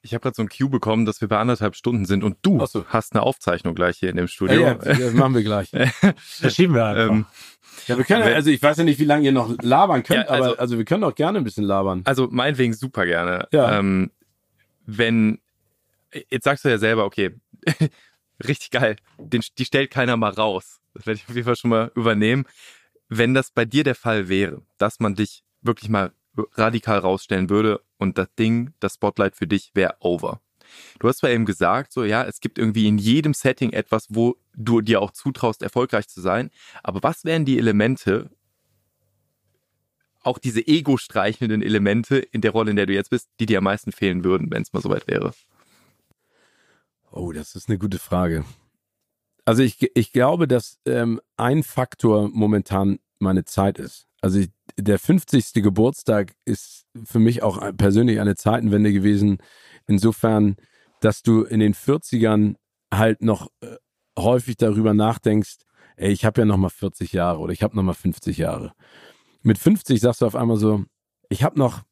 Ich 0.01 0.15
habe 0.15 0.23
gerade 0.23 0.37
so 0.37 0.43
ein 0.43 0.49
Cue 0.49 0.69
bekommen, 0.69 1.07
dass 1.07 1.21
wir 1.21 1.29
bei 1.29 1.39
anderthalb 1.39 1.75
Stunden 1.75 2.07
sind 2.07 2.23
und 2.23 2.37
du 2.43 2.65
so. 2.67 2.85
hast 2.89 3.15
eine 3.15 3.23
Aufzeichnung 3.23 3.75
gleich 3.75 3.99
hier 3.99 4.11
in 4.11 4.17
dem 4.17 4.29
Studio. 4.29 4.61
Ja, 4.61 4.69
ja 4.69 4.95
das 4.95 5.13
machen 5.13 5.35
wir 5.35 5.43
gleich. 5.43 5.71
Verschieben 6.17 6.75
wir 6.75 6.85
einfach. 6.85 7.11
Ähm, 7.11 7.27
ja, 7.87 7.97
wir 7.97 8.05
können, 8.05 8.23
also 8.23 8.51
ich 8.51 8.63
weiß 8.63 8.77
ja 8.77 8.85
nicht, 8.85 9.01
wie 9.01 9.05
lange 9.05 9.25
ihr 9.25 9.33
noch 9.33 9.55
labern 9.61 10.03
könnt, 10.03 10.27
ja, 10.27 10.31
also, 10.31 10.51
aber 10.51 10.61
also 10.61 10.79
wir 10.79 10.85
können 10.85 11.03
doch 11.03 11.15
gerne 11.15 11.39
ein 11.39 11.45
bisschen 11.45 11.65
labern. 11.65 12.03
Also 12.05 12.29
meinetwegen 12.31 12.75
super 12.75 13.07
gerne. 13.07 13.49
Ja. 13.53 13.79
Ähm, 13.79 14.11
wenn, 14.87 15.41
jetzt 16.31 16.45
sagst 16.45 16.65
du 16.65 16.69
ja 16.69 16.79
selber, 16.79 17.05
okay, 17.05 17.35
richtig 18.47 18.71
geil. 18.71 18.97
Den, 19.19 19.43
die 19.59 19.65
stellt 19.65 19.91
keiner 19.91 20.17
mal 20.17 20.31
raus. 20.31 20.81
Das 20.95 21.07
werde 21.07 21.19
ich 21.19 21.29
auf 21.29 21.35
jeden 21.35 21.45
Fall 21.45 21.57
schon 21.57 21.71
mal 21.71 21.91
übernehmen. 21.95 22.45
Wenn 23.09 23.35
das 23.35 23.51
bei 23.51 23.65
dir 23.65 23.85
der 23.85 23.95
Fall 23.95 24.29
wäre, 24.29 24.63
dass 24.79 25.01
man 25.01 25.15
dich 25.15 25.43
wirklich 25.63 25.89
mal 25.89 26.13
radikal 26.55 26.99
rausstellen 26.99 27.51
würde 27.51 27.81
und 27.99 28.19
das 28.19 28.29
Ding, 28.39 28.73
das 28.81 28.95
Spotlight 28.95 29.37
für 29.37 29.47
dich 29.47 29.71
wäre 29.75 29.97
over. 30.01 30.41
Du 30.99 31.09
hast 31.09 31.19
zwar 31.19 31.31
eben 31.31 31.47
gesagt, 31.47 31.93
so 31.93 32.05
ja, 32.05 32.25
es 32.25 32.41
gibt 32.41 32.59
irgendwie 32.59 32.87
in 32.87 32.99
jedem 32.99 33.35
Setting 33.35 33.73
etwas, 33.73 34.07
wo 34.11 34.37
du 34.55 34.81
dir 34.81 35.01
auch 35.01 35.13
zutraust, 35.13 35.63
erfolgreich 35.63 36.09
zu 36.09 36.21
sein. 36.21 36.51
Aber 36.83 37.03
was 37.03 37.25
wären 37.25 37.45
die 37.45 37.59
Elemente, 37.59 38.31
auch 40.23 40.39
diese 40.39 40.67
ego-streichelnden 40.67 41.63
Elemente 41.63 42.19
in 42.19 42.41
der 42.41 42.51
Rolle, 42.51 42.71
in 42.71 42.77
der 42.77 42.87
du 42.87 42.93
jetzt 42.93 43.11
bist, 43.11 43.29
die 43.41 43.47
dir 43.47 43.59
am 43.59 43.65
meisten 43.65 43.93
fehlen 43.93 44.25
würden, 44.25 44.51
wenn 44.51 44.63
es 44.63 44.73
mal 44.73 44.83
soweit 44.83 45.07
wäre? 45.07 45.33
Oh, 47.11 47.33
das 47.33 47.55
ist 47.55 47.69
eine 47.69 47.79
gute 47.79 47.99
Frage. 47.99 48.45
Also 49.45 49.63
ich, 49.63 49.91
ich 49.95 50.13
glaube, 50.13 50.47
dass 50.47 50.79
ähm, 50.85 51.21
ein 51.39 51.63
Faktor 51.63 52.29
momentan 52.29 52.99
meine 53.19 53.47
Zeit 53.47 53.79
ist. 53.79 54.07
Also 54.21 54.41
ich, 54.41 54.51
der 54.79 54.99
50. 54.99 55.55
Geburtstag 55.55 56.35
ist 56.45 56.87
für 57.05 57.19
mich 57.19 57.43
auch 57.43 57.61
persönlich 57.77 58.21
eine 58.21 58.37
Zeitenwende 58.37 58.93
gewesen. 58.93 59.39
Insofern, 59.87 60.57
dass 61.01 61.23
du 61.23 61.43
in 61.43 61.61
den 61.61 61.75
40ern 61.75 62.55
halt 62.93 63.23
noch 63.23 63.49
äh, 63.61 63.77
häufig 64.19 64.57
darüber 64.57 64.95
nachdenkst, 64.95 65.59
ey, 65.97 66.13
ich 66.13 66.25
habe 66.25 66.41
ja 66.41 66.45
noch 66.45 66.57
mal 66.57 66.71
40 66.71 67.13
Jahre 67.13 67.41
oder 67.41 67.53
ich 67.53 67.63
habe 67.63 67.77
noch 67.77 67.83
mal 67.83 67.95
50 67.95 68.39
Jahre. 68.39 68.73
Mit 69.43 69.59
50 69.59 70.01
sagst 70.01 70.23
du 70.23 70.27
auf 70.27 70.37
einmal 70.37 70.57
so, 70.57 70.85
ich 71.29 71.43
habe 71.43 71.59
noch 71.59 71.83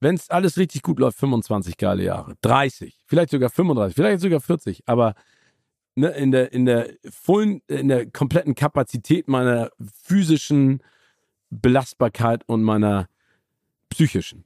wenn 0.00 0.14
es 0.14 0.30
alles 0.30 0.56
richtig 0.56 0.82
gut 0.82 0.98
läuft, 0.98 1.18
25 1.18 1.76
geile 1.76 2.02
Jahre. 2.02 2.34
30, 2.40 2.98
vielleicht 3.06 3.30
sogar 3.30 3.50
35, 3.50 3.94
vielleicht 3.94 4.20
sogar 4.20 4.40
40, 4.40 4.82
aber 4.86 5.14
ne, 5.94 6.08
in 6.08 6.30
der, 6.30 6.52
in 6.52 6.64
der 6.64 6.90
vollen, 7.10 7.60
in 7.68 7.88
der 7.88 8.10
kompletten 8.10 8.54
Kapazität 8.54 9.28
meiner 9.28 9.70
physischen 10.02 10.82
Belastbarkeit 11.50 12.48
und 12.48 12.62
meiner 12.62 13.08
psychischen. 13.90 14.44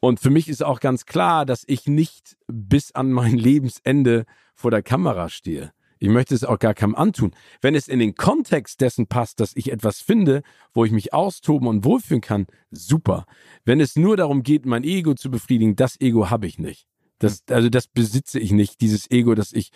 Und 0.00 0.20
für 0.20 0.30
mich 0.30 0.48
ist 0.48 0.62
auch 0.62 0.80
ganz 0.80 1.06
klar, 1.06 1.46
dass 1.46 1.64
ich 1.66 1.86
nicht 1.86 2.36
bis 2.46 2.92
an 2.92 3.12
mein 3.12 3.36
Lebensende 3.36 4.24
vor 4.54 4.70
der 4.70 4.82
Kamera 4.82 5.28
stehe. 5.28 5.72
Ich 5.98 6.08
möchte 6.08 6.34
es 6.34 6.44
auch 6.44 6.58
gar 6.58 6.74
keinem 6.74 6.94
antun. 6.94 7.34
Wenn 7.62 7.74
es 7.74 7.88
in 7.88 7.98
den 7.98 8.14
Kontext 8.14 8.82
dessen 8.82 9.06
passt, 9.06 9.40
dass 9.40 9.56
ich 9.56 9.72
etwas 9.72 10.00
finde, 10.00 10.42
wo 10.74 10.84
ich 10.84 10.92
mich 10.92 11.14
austoben 11.14 11.68
und 11.68 11.84
wohlfühlen 11.84 12.20
kann, 12.20 12.46
super. 12.70 13.24
Wenn 13.64 13.80
es 13.80 13.96
nur 13.96 14.16
darum 14.16 14.42
geht, 14.42 14.66
mein 14.66 14.84
Ego 14.84 15.14
zu 15.14 15.30
befriedigen, 15.30 15.74
das 15.74 15.98
Ego 16.00 16.28
habe 16.28 16.46
ich 16.46 16.58
nicht. 16.58 16.86
Das, 17.18 17.44
also 17.48 17.70
das 17.70 17.88
besitze 17.88 18.38
ich 18.38 18.52
nicht, 18.52 18.82
dieses 18.82 19.10
Ego, 19.10 19.34
dass 19.34 19.52
ich 19.52 19.70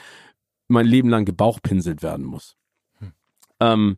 mein 0.68 0.86
Leben 0.86 1.08
lang 1.08 1.24
gebauchpinselt 1.24 2.02
werden 2.02 2.26
muss. 2.26 2.56
Hm. 2.98 3.12
Ähm, 3.60 3.96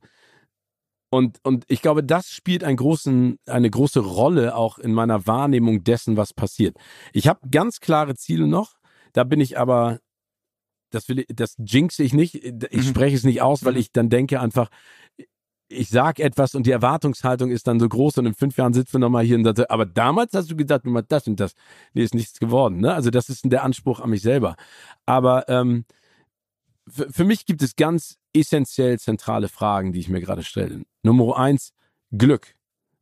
und, 1.13 1.41
und 1.43 1.67
ich 1.69 1.83
glaube, 1.83 2.03
das 2.03 2.31
spielt 2.31 2.65
einen 2.65 2.79
großen, 2.79 3.39
eine 3.45 3.69
große 3.69 4.01
Rolle 4.01 4.57
auch 4.57 4.79
in 4.79 4.95
meiner 4.95 5.27
Wahrnehmung 5.27 5.85
dessen, 5.85 6.17
was 6.17 6.33
passiert. 6.33 6.79
Ich 7.13 7.29
habe 7.29 7.51
ganz 7.51 7.81
klare 7.81 8.15
Ziele 8.15 8.47
noch 8.47 8.77
Da 9.13 9.25
bin 9.25 9.39
ich 9.39 9.59
aber, 9.59 9.99
das 10.91 11.11
will 11.11 11.19
ich, 11.19 11.27
das 11.29 11.57
jinx 11.59 11.99
ich 11.99 12.15
nicht, 12.15 12.37
ich 12.37 12.73
mhm. 12.73 12.83
spreche 12.83 13.15
es 13.15 13.25
nicht 13.25 13.43
aus, 13.43 13.63
weil 13.63 13.75
mhm. 13.75 13.81
ich 13.81 13.93
dann 13.93 14.09
denke 14.09 14.41
einfach, 14.41 14.71
ich 15.69 15.91
sag 15.91 16.19
etwas 16.19 16.55
und 16.55 16.67
die 16.67 16.71
Erwartungshaltung 16.71 17.51
ist 17.51 17.67
dann 17.67 17.79
so 17.79 17.91
groß 17.91 18.17
und 18.17 18.25
in 18.25 18.35
fünf 18.35 18.57
Jahren 18.57 18.73
sitzen 18.73 18.95
wir 18.95 19.01
nochmal 19.01 19.25
hier 19.25 19.37
und 19.37 19.45
sagen, 19.45 19.65
aber 19.69 19.85
damals 19.85 20.33
hast 20.33 20.51
du 20.51 20.57
gedacht, 20.57 20.87
du 20.87 21.03
das 21.03 21.27
und 21.27 21.39
das. 21.39 21.53
Nee, 21.93 22.05
ist 22.05 22.15
nichts 22.15 22.39
geworden. 22.39 22.79
Ne? 22.81 22.95
Also 22.95 23.11
das 23.11 23.29
ist 23.29 23.43
der 23.45 23.65
Anspruch 23.65 24.01
an 24.01 24.09
mich 24.09 24.23
selber. 24.23 24.57
Aber 25.05 25.47
ähm, 25.51 25.85
für 26.89 27.25
mich 27.25 27.45
gibt 27.45 27.63
es 27.63 27.77
ganz 27.77 28.17
essentiell 28.33 28.99
zentrale 28.99 29.49
Fragen, 29.49 29.93
die 29.93 30.01
ich 30.01 30.09
mir 30.09 30.23
gerade 30.23 30.43
stelle. 30.43 30.85
Nummer 31.03 31.37
eins, 31.37 31.73
Glück. 32.11 32.55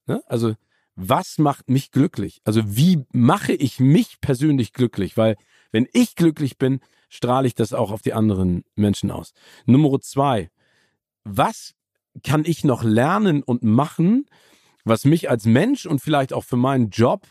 Ne? 0.07 0.23
Also 0.27 0.55
was 0.97 1.39
macht 1.39 1.71
mich 1.71 1.91
glücklich? 1.91 2.41
Also 2.45 2.63
wie 2.65 3.05
mache 3.13 3.53
ich 3.53 3.81
mich 3.81 4.21
persönlich 4.21 4.73
glücklich? 4.73 5.17
Weil 5.17 5.37
wenn 5.73 5.89
ich 5.93 6.15
glücklich 6.15 6.59
bin, 6.59 6.81
strahle 7.09 7.47
ich 7.47 7.55
das 7.55 7.73
auch 7.73 7.91
auf 7.91 8.03
die 8.03 8.13
anderen 8.13 8.65
Menschen 8.75 9.11
aus. 9.11 9.33
Nummer 9.67 10.01
zwei, 10.01 10.51
was 11.25 11.75
kann 12.25 12.45
ich 12.45 12.65
noch 12.65 12.83
lernen 12.83 13.43
und 13.43 13.63
machen, 13.63 14.27
was 14.85 15.05
mich 15.05 15.31
als 15.31 15.45
Mensch 15.45 15.87
und 15.87 16.01
vielleicht 16.01 16.33
auch 16.33 16.45
für 16.45 16.57
meinen 16.57 16.91
Job 16.91 17.27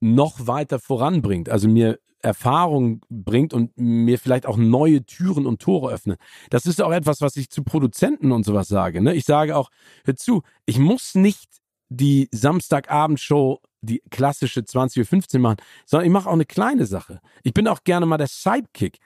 noch 0.00 0.46
weiter 0.46 0.78
voranbringt? 0.78 1.48
Also 1.48 1.68
mir 1.68 1.98
Erfahrung 2.22 3.00
bringt 3.08 3.54
und 3.54 3.76
mir 3.76 4.18
vielleicht 4.18 4.46
auch 4.46 4.56
neue 4.56 5.04
Türen 5.04 5.46
und 5.46 5.60
Tore 5.60 5.92
öffnet. 5.92 6.18
Das 6.50 6.66
ist 6.66 6.82
auch 6.82 6.92
etwas, 6.92 7.20
was 7.20 7.36
ich 7.36 7.50
zu 7.50 7.62
Produzenten 7.62 8.32
und 8.32 8.44
sowas 8.44 8.68
sage. 8.68 9.00
Ne? 9.00 9.14
Ich 9.14 9.24
sage 9.24 9.56
auch, 9.56 9.70
hör 10.04 10.16
zu, 10.16 10.42
ich 10.64 10.78
muss 10.78 11.14
nicht 11.14 11.48
die 11.88 12.28
Samstagabendshow, 12.32 13.60
die 13.80 14.02
klassische 14.10 14.60
20.15 14.60 15.34
Uhr 15.34 15.40
machen, 15.40 15.56
sondern 15.84 16.06
ich 16.06 16.12
mache 16.12 16.28
auch 16.28 16.34
eine 16.34 16.44
kleine 16.44 16.86
Sache. 16.86 17.20
Ich 17.42 17.54
bin 17.54 17.68
auch 17.68 17.84
gerne 17.84 18.06
mal 18.06 18.18
der 18.18 18.26
Sidekick. 18.26 18.98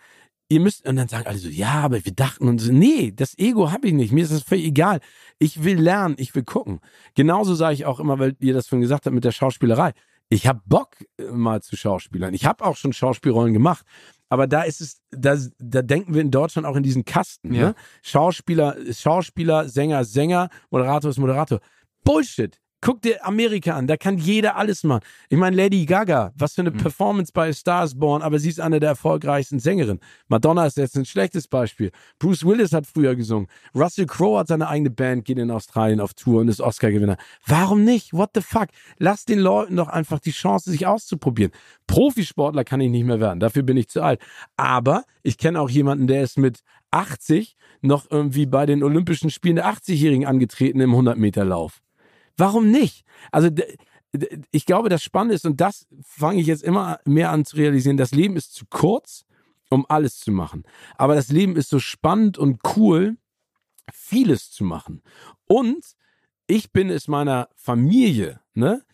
Ihr 0.48 0.60
müsst, 0.60 0.86
und 0.86 0.96
dann 0.96 1.06
sagen 1.06 1.26
alle 1.26 1.38
so, 1.38 1.48
ja, 1.48 1.74
aber 1.74 2.04
wir 2.04 2.12
dachten 2.12 2.48
und 2.48 2.58
so, 2.58 2.72
nee, 2.72 3.12
das 3.14 3.38
Ego 3.38 3.70
habe 3.70 3.86
ich 3.86 3.92
nicht. 3.92 4.12
Mir 4.12 4.24
ist 4.24 4.32
das 4.32 4.42
völlig 4.42 4.66
egal. 4.66 5.00
Ich 5.38 5.62
will 5.62 5.78
lernen, 5.78 6.16
ich 6.18 6.34
will 6.34 6.42
gucken. 6.42 6.80
Genauso 7.14 7.54
sage 7.54 7.74
ich 7.74 7.86
auch 7.86 8.00
immer, 8.00 8.18
weil 8.18 8.34
ihr 8.40 8.54
das 8.54 8.66
schon 8.66 8.80
gesagt 8.80 9.06
habt 9.06 9.14
mit 9.14 9.24
der 9.24 9.30
Schauspielerei. 9.30 9.92
Ich 10.30 10.46
habe 10.46 10.62
Bock 10.64 10.96
äh, 11.18 11.24
mal 11.24 11.60
zu 11.60 11.76
Schauspielern. 11.76 12.32
Ich 12.32 12.46
habe 12.46 12.64
auch 12.64 12.76
schon 12.76 12.92
Schauspielrollen 12.92 13.52
gemacht. 13.52 13.84
Aber 14.28 14.46
da 14.46 14.62
ist 14.62 14.80
es, 14.80 15.02
da, 15.10 15.36
da 15.58 15.82
denken 15.82 16.14
wir 16.14 16.20
in 16.20 16.30
Deutschland 16.30 16.64
auch 16.64 16.76
in 16.76 16.84
diesen 16.84 17.04
Kasten. 17.04 17.52
Ja. 17.52 17.68
Ne? 17.68 17.74
Schauspieler, 18.00 18.76
Schauspieler, 18.92 19.68
Sänger, 19.68 20.04
Sänger, 20.04 20.48
Moderator 20.70 21.10
ist 21.10 21.18
Moderator. 21.18 21.60
Bullshit. 22.04 22.60
Guck 22.82 23.02
dir 23.02 23.26
Amerika 23.26 23.76
an, 23.76 23.86
da 23.86 23.98
kann 23.98 24.16
jeder 24.16 24.56
alles 24.56 24.84
machen. 24.84 25.02
Ich 25.28 25.36
meine, 25.36 25.54
Lady 25.54 25.84
Gaga, 25.84 26.32
was 26.34 26.54
für 26.54 26.62
eine 26.62 26.70
mhm. 26.70 26.78
Performance 26.78 27.30
bei 27.30 27.52
Stars 27.52 27.98
Born, 27.98 28.22
aber 28.22 28.38
sie 28.38 28.48
ist 28.48 28.58
eine 28.58 28.80
der 28.80 28.90
erfolgreichsten 28.90 29.58
Sängerinnen. 29.58 30.00
Madonna 30.28 30.64
ist 30.64 30.78
jetzt 30.78 30.96
ein 30.96 31.04
schlechtes 31.04 31.46
Beispiel. 31.46 31.90
Bruce 32.18 32.44
Willis 32.44 32.72
hat 32.72 32.86
früher 32.86 33.14
gesungen. 33.16 33.48
Russell 33.74 34.06
Crowe 34.06 34.38
hat 34.38 34.48
seine 34.48 34.68
eigene 34.68 34.88
Band, 34.88 35.26
geht 35.26 35.38
in 35.38 35.50
Australien 35.50 36.00
auf 36.00 36.14
Tour 36.14 36.40
und 36.40 36.48
ist 36.48 36.62
Oscar-Gewinner. 36.62 37.18
Warum 37.46 37.84
nicht? 37.84 38.14
What 38.14 38.30
the 38.34 38.40
fuck? 38.40 38.68
Lass 38.98 39.26
den 39.26 39.40
Leuten 39.40 39.76
doch 39.76 39.88
einfach 39.88 40.18
die 40.18 40.32
Chance, 40.32 40.70
sich 40.70 40.86
auszuprobieren. 40.86 41.52
Profisportler 41.86 42.64
kann 42.64 42.80
ich 42.80 42.90
nicht 42.90 43.04
mehr 43.04 43.20
werden, 43.20 43.40
dafür 43.40 43.62
bin 43.62 43.76
ich 43.76 43.88
zu 43.88 44.00
alt. 44.02 44.20
Aber 44.56 45.04
ich 45.22 45.36
kenne 45.36 45.60
auch 45.60 45.68
jemanden, 45.68 46.06
der 46.06 46.22
ist 46.22 46.38
mit 46.38 46.60
80 46.92 47.56
noch 47.82 48.10
irgendwie 48.10 48.46
bei 48.46 48.64
den 48.64 48.82
Olympischen 48.82 49.28
Spielen 49.28 49.56
der 49.56 49.66
80-Jährigen 49.66 50.26
angetreten 50.26 50.80
im 50.80 50.92
100-Meter-Lauf. 50.92 51.82
Warum 52.40 52.70
nicht? 52.70 53.04
Also 53.30 53.48
ich 54.50 54.66
glaube, 54.66 54.88
das 54.88 55.02
Spannende 55.02 55.34
ist, 55.34 55.46
und 55.46 55.60
das 55.60 55.86
fange 56.02 56.40
ich 56.40 56.46
jetzt 56.46 56.64
immer 56.64 56.98
mehr 57.04 57.30
an 57.30 57.44
zu 57.44 57.56
realisieren, 57.56 57.96
das 57.96 58.10
Leben 58.10 58.36
ist 58.36 58.54
zu 58.54 58.64
kurz, 58.68 59.24
um 59.68 59.86
alles 59.88 60.18
zu 60.18 60.32
machen. 60.32 60.64
Aber 60.96 61.14
das 61.14 61.28
Leben 61.28 61.54
ist 61.54 61.68
so 61.68 61.78
spannend 61.78 62.38
und 62.38 62.60
cool, 62.76 63.16
vieles 63.92 64.50
zu 64.50 64.64
machen. 64.64 65.02
Und 65.46 65.84
ich 66.46 66.72
bin 66.72 66.90
es 66.90 67.06
meiner 67.06 67.48
Familie, 67.54 68.40
ne, 68.54 68.84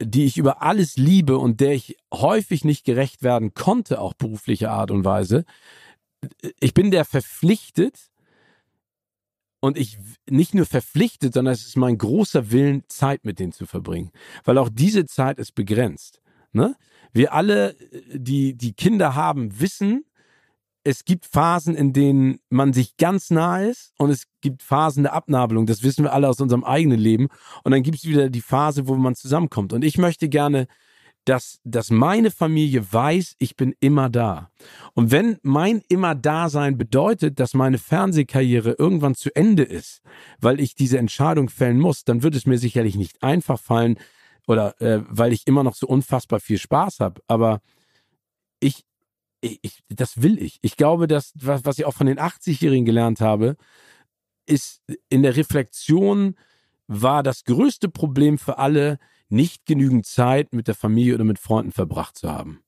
die 0.00 0.24
ich 0.24 0.38
über 0.38 0.62
alles 0.62 0.96
liebe 0.96 1.38
und 1.38 1.60
der 1.60 1.72
ich 1.72 1.96
häufig 2.12 2.64
nicht 2.64 2.84
gerecht 2.84 3.22
werden 3.22 3.54
konnte, 3.54 4.00
auch 4.00 4.14
beruflicher 4.14 4.70
Art 4.70 4.90
und 4.90 5.04
Weise. 5.04 5.44
Ich 6.60 6.74
bin 6.74 6.90
der 6.90 7.04
verpflichtet, 7.04 8.11
und 9.62 9.78
ich 9.78 9.96
nicht 10.28 10.54
nur 10.54 10.66
verpflichtet, 10.66 11.34
sondern 11.34 11.54
es 11.54 11.64
ist 11.64 11.76
mein 11.76 11.96
großer 11.96 12.50
Willen, 12.50 12.82
Zeit 12.88 13.24
mit 13.24 13.38
denen 13.38 13.52
zu 13.52 13.64
verbringen. 13.64 14.10
Weil 14.44 14.58
auch 14.58 14.68
diese 14.68 15.06
Zeit 15.06 15.38
ist 15.38 15.54
begrenzt. 15.54 16.20
Ne? 16.52 16.74
Wir 17.12 17.32
alle, 17.32 17.76
die, 18.12 18.54
die 18.56 18.72
Kinder 18.72 19.14
haben, 19.14 19.60
wissen, 19.60 20.04
es 20.82 21.04
gibt 21.04 21.26
Phasen, 21.26 21.76
in 21.76 21.92
denen 21.92 22.40
man 22.50 22.72
sich 22.72 22.96
ganz 22.96 23.30
nah 23.30 23.62
ist 23.62 23.92
und 23.98 24.10
es 24.10 24.24
gibt 24.40 24.64
Phasen 24.64 25.04
der 25.04 25.12
Abnabelung. 25.12 25.66
Das 25.66 25.84
wissen 25.84 26.02
wir 26.02 26.12
alle 26.12 26.28
aus 26.28 26.40
unserem 26.40 26.64
eigenen 26.64 26.98
Leben. 26.98 27.28
Und 27.62 27.70
dann 27.70 27.84
gibt 27.84 27.98
es 27.98 28.04
wieder 28.04 28.30
die 28.30 28.40
Phase, 28.40 28.88
wo 28.88 28.96
man 28.96 29.14
zusammenkommt. 29.14 29.72
Und 29.72 29.84
ich 29.84 29.96
möchte 29.96 30.28
gerne 30.28 30.66
dass, 31.24 31.60
dass 31.64 31.90
meine 31.90 32.30
Familie 32.30 32.92
weiß, 32.92 33.36
ich 33.38 33.56
bin 33.56 33.74
immer 33.80 34.10
da. 34.10 34.50
Und 34.94 35.12
wenn 35.12 35.38
mein 35.42 35.82
immer 35.88 36.14
da 36.14 36.48
sein 36.48 36.76
bedeutet, 36.76 37.38
dass 37.38 37.54
meine 37.54 37.78
Fernsehkarriere 37.78 38.72
irgendwann 38.78 39.14
zu 39.14 39.34
Ende 39.34 39.62
ist, 39.62 40.02
weil 40.40 40.60
ich 40.60 40.74
diese 40.74 40.98
Entscheidung 40.98 41.48
fällen 41.48 41.78
muss, 41.78 42.04
dann 42.04 42.22
wird 42.22 42.34
es 42.34 42.46
mir 42.46 42.58
sicherlich 42.58 42.96
nicht 42.96 43.22
einfach 43.22 43.60
fallen 43.60 43.98
oder 44.48 44.80
äh, 44.80 45.02
weil 45.08 45.32
ich 45.32 45.46
immer 45.46 45.62
noch 45.62 45.76
so 45.76 45.86
unfassbar 45.86 46.40
viel 46.40 46.58
Spaß 46.58 46.98
habe. 46.98 47.22
Aber 47.28 47.60
ich, 48.58 48.84
ich, 49.40 49.60
ich, 49.62 49.82
das 49.88 50.22
will 50.22 50.42
ich. 50.42 50.58
Ich 50.62 50.76
glaube, 50.76 51.06
dass 51.06 51.32
was, 51.36 51.64
was 51.64 51.78
ich 51.78 51.84
auch 51.84 51.94
von 51.94 52.08
den 52.08 52.18
80-Jährigen 52.18 52.84
gelernt 52.84 53.20
habe, 53.20 53.56
ist 54.46 54.82
in 55.08 55.22
der 55.22 55.36
Reflexion 55.36 56.34
war 56.88 57.22
das 57.22 57.44
größte 57.44 57.88
Problem 57.88 58.38
für 58.38 58.58
alle, 58.58 58.98
nicht 59.32 59.66
genügend 59.66 60.06
Zeit 60.06 60.52
mit 60.52 60.68
der 60.68 60.74
Familie 60.74 61.14
oder 61.14 61.24
mit 61.24 61.38
Freunden 61.38 61.72
verbracht 61.72 62.16
zu 62.16 62.30
haben. 62.30 62.60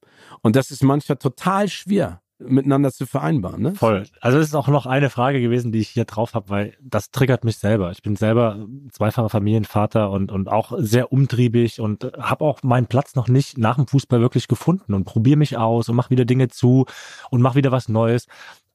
Und 0.43 0.57
das 0.57 0.71
ist 0.71 0.83
manchmal 0.83 1.19
total 1.19 1.69
schwer 1.69 2.23
miteinander 2.39 2.93
zu 2.93 3.07
vereinbaren. 3.07 3.63
Ne? 3.63 3.75
Voll. 3.75 4.05
Also 4.21 4.39
es 4.39 4.49
ist 4.49 4.55
auch 4.55 4.69
noch 4.69 4.87
eine 4.87 5.09
Frage 5.09 5.41
gewesen, 5.41 5.73
die 5.73 5.79
ich 5.79 5.89
hier 5.89 6.05
drauf 6.05 6.35
habe, 6.35 6.51
weil 6.51 6.77
das 6.83 7.11
triggert 7.11 7.45
mich 7.45 7.59
selber. 7.59 7.91
Ich 7.93 8.03
bin 8.03 8.17
selber 8.17 8.67
zweifacher 8.91 9.29
Familienvater 9.29 10.11
und, 10.11 10.33
und 10.33 10.49
auch 10.49 10.73
sehr 10.79 11.13
umtriebig 11.13 11.81
und 11.81 12.05
habe 12.19 12.45
auch 12.45 12.63
meinen 12.63 12.87
Platz 12.87 13.15
noch 13.15 13.29
nicht 13.29 13.59
nach 13.59 13.77
dem 13.77 13.87
Fußball 13.87 14.21
wirklich 14.21 14.49
gefunden 14.49 14.95
und 14.95 15.05
probiere 15.05 15.37
mich 15.37 15.57
aus 15.57 15.89
und 15.89 15.97
mache 15.97 16.11
wieder 16.11 16.25
Dinge 16.25 16.49
zu 16.49 16.87
und 17.31 17.41
mache 17.41 17.57
wieder 17.57 17.73
was 17.73 17.89
Neues. 17.89 18.27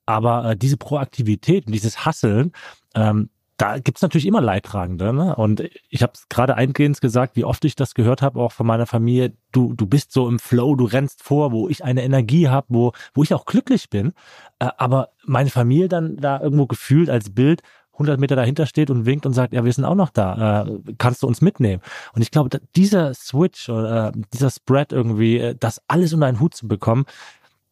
Aber 0.06 0.52
äh, 0.52 0.58
diese 0.58 0.78
Proaktivität 0.78 1.68
und 1.68 1.74
dieses 1.74 2.06
Hasseln, 2.06 2.54
ähm, 2.96 3.30
da 3.60 3.78
gibt's 3.78 4.02
natürlich 4.02 4.26
immer 4.26 4.40
Leidtragende. 4.40 5.12
Ne? 5.12 5.36
Und 5.36 5.70
ich 5.90 6.02
habe 6.02 6.14
es 6.16 6.30
gerade 6.30 6.56
eingehend 6.56 7.02
gesagt, 7.02 7.36
wie 7.36 7.44
oft 7.44 7.66
ich 7.66 7.76
das 7.76 7.94
gehört 7.94 8.22
habe, 8.22 8.40
auch 8.40 8.54
von 8.54 8.66
meiner 8.66 8.86
Familie. 8.86 9.34
Du, 9.52 9.74
du 9.74 9.86
bist 9.86 10.14
so 10.14 10.30
im 10.30 10.40
Flow, 10.40 10.76
du 10.76 10.86
rennst 10.86 11.22
vor, 11.22 11.52
wo 11.52 11.68
ich 11.68 11.84
eine 11.84 12.04
Energie 12.04 12.48
habe, 12.48 12.68
wo, 12.70 12.94
wo 13.14 13.22
ich 13.22 13.34
auch 13.34 13.46
glücklich 13.46 13.90
bin. 13.90 14.14
Äh, 14.60 14.70
aber 14.78 15.10
meine 15.26 15.50
Familie 15.50 15.90
dann 15.90 16.16
da 16.16 16.40
irgendwo 16.40 16.68
gefühlt 16.68 17.10
als 17.10 17.34
Bild 17.34 17.62
100 17.94 18.18
Meter 18.18 18.38
dahinter 18.38 18.66
steht 18.66 18.90
und 18.90 19.06
winkt 19.06 19.26
und 19.26 19.34
sagt, 19.34 19.52
ja, 19.52 19.66
wir 19.66 19.74
sind 19.74 19.84
auch 19.84 19.96
noch 19.96 20.10
da, 20.10 20.64
äh, 20.64 20.94
kannst 20.98 21.22
du 21.22 21.28
uns 21.28 21.42
mitnehmen? 21.42 21.82
Und 22.14 22.22
ich 22.22 22.32
glaube, 22.32 22.62
dieser 22.78 23.14
Switch 23.14 23.68
oder 23.68 24.08
äh, 24.08 24.12
dieser 24.34 24.52
Spread 24.52 24.94
irgendwie, 24.94 25.54
das 25.60 25.82
alles 25.90 26.14
unter 26.14 26.28
einen 26.28 26.40
Hut 26.40 26.56
zu 26.56 26.66
bekommen, 26.66 27.04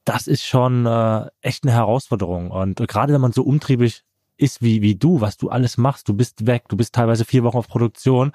das 0.04 0.28
ist 0.28 0.44
schon 0.44 0.86
äh, 0.86 1.28
echt 1.42 1.64
eine 1.64 1.72
Herausforderung. 1.72 2.52
Und 2.52 2.86
gerade 2.90 3.14
wenn 3.14 3.22
man 3.22 3.32
so 3.32 3.44
umtriebig 3.44 4.04
ist 4.38 4.62
wie, 4.62 4.82
wie 4.82 4.96
du, 4.96 5.22
was 5.22 5.38
du 5.38 5.50
alles 5.50 5.78
machst. 5.78 6.08
Du 6.08 6.14
bist 6.14 6.46
weg, 6.46 6.66
du 6.70 6.78
bist 6.78 6.94
teilweise 6.94 7.26
vier 7.26 7.44
Wochen 7.44 7.58
auf 7.58 7.68
Produktion. 7.68 8.32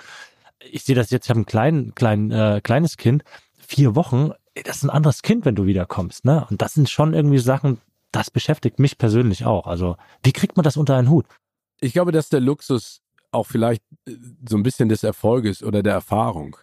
Ich 0.70 0.84
sehe 0.84 0.94
das 0.94 1.10
jetzt, 1.10 1.26
ich 1.26 1.30
habe 1.30 1.40
ein 1.40 1.46
klein, 1.46 1.92
klein, 1.94 2.30
äh, 2.30 2.60
kleines 2.62 2.96
Kind. 2.96 3.24
Vier 3.66 3.94
Wochen, 3.94 4.32
das 4.64 4.76
ist 4.76 4.84
ein 4.84 4.90
anderes 4.90 5.22
Kind, 5.22 5.44
wenn 5.44 5.54
du 5.54 5.66
wiederkommst. 5.66 6.24
Ne? 6.24 6.46
Und 6.50 6.60
das 6.62 6.74
sind 6.74 6.90
schon 6.90 7.14
irgendwie 7.14 7.38
Sachen, 7.38 7.78
das 8.10 8.30
beschäftigt 8.30 8.78
mich 8.78 8.98
persönlich 8.98 9.46
auch. 9.46 9.66
Also, 9.66 9.96
wie 10.22 10.32
kriegt 10.32 10.56
man 10.56 10.64
das 10.64 10.76
unter 10.76 10.96
einen 10.96 11.08
Hut? 11.08 11.26
Ich 11.80 11.92
glaube, 11.92 12.12
dass 12.12 12.28
der 12.28 12.40
Luxus 12.40 13.00
auch 13.32 13.46
vielleicht 13.46 13.82
äh, 14.06 14.16
so 14.48 14.56
ein 14.56 14.62
bisschen 14.62 14.88
des 14.88 15.02
Erfolges 15.02 15.62
oder 15.62 15.82
der 15.82 15.94
Erfahrung. 15.94 16.56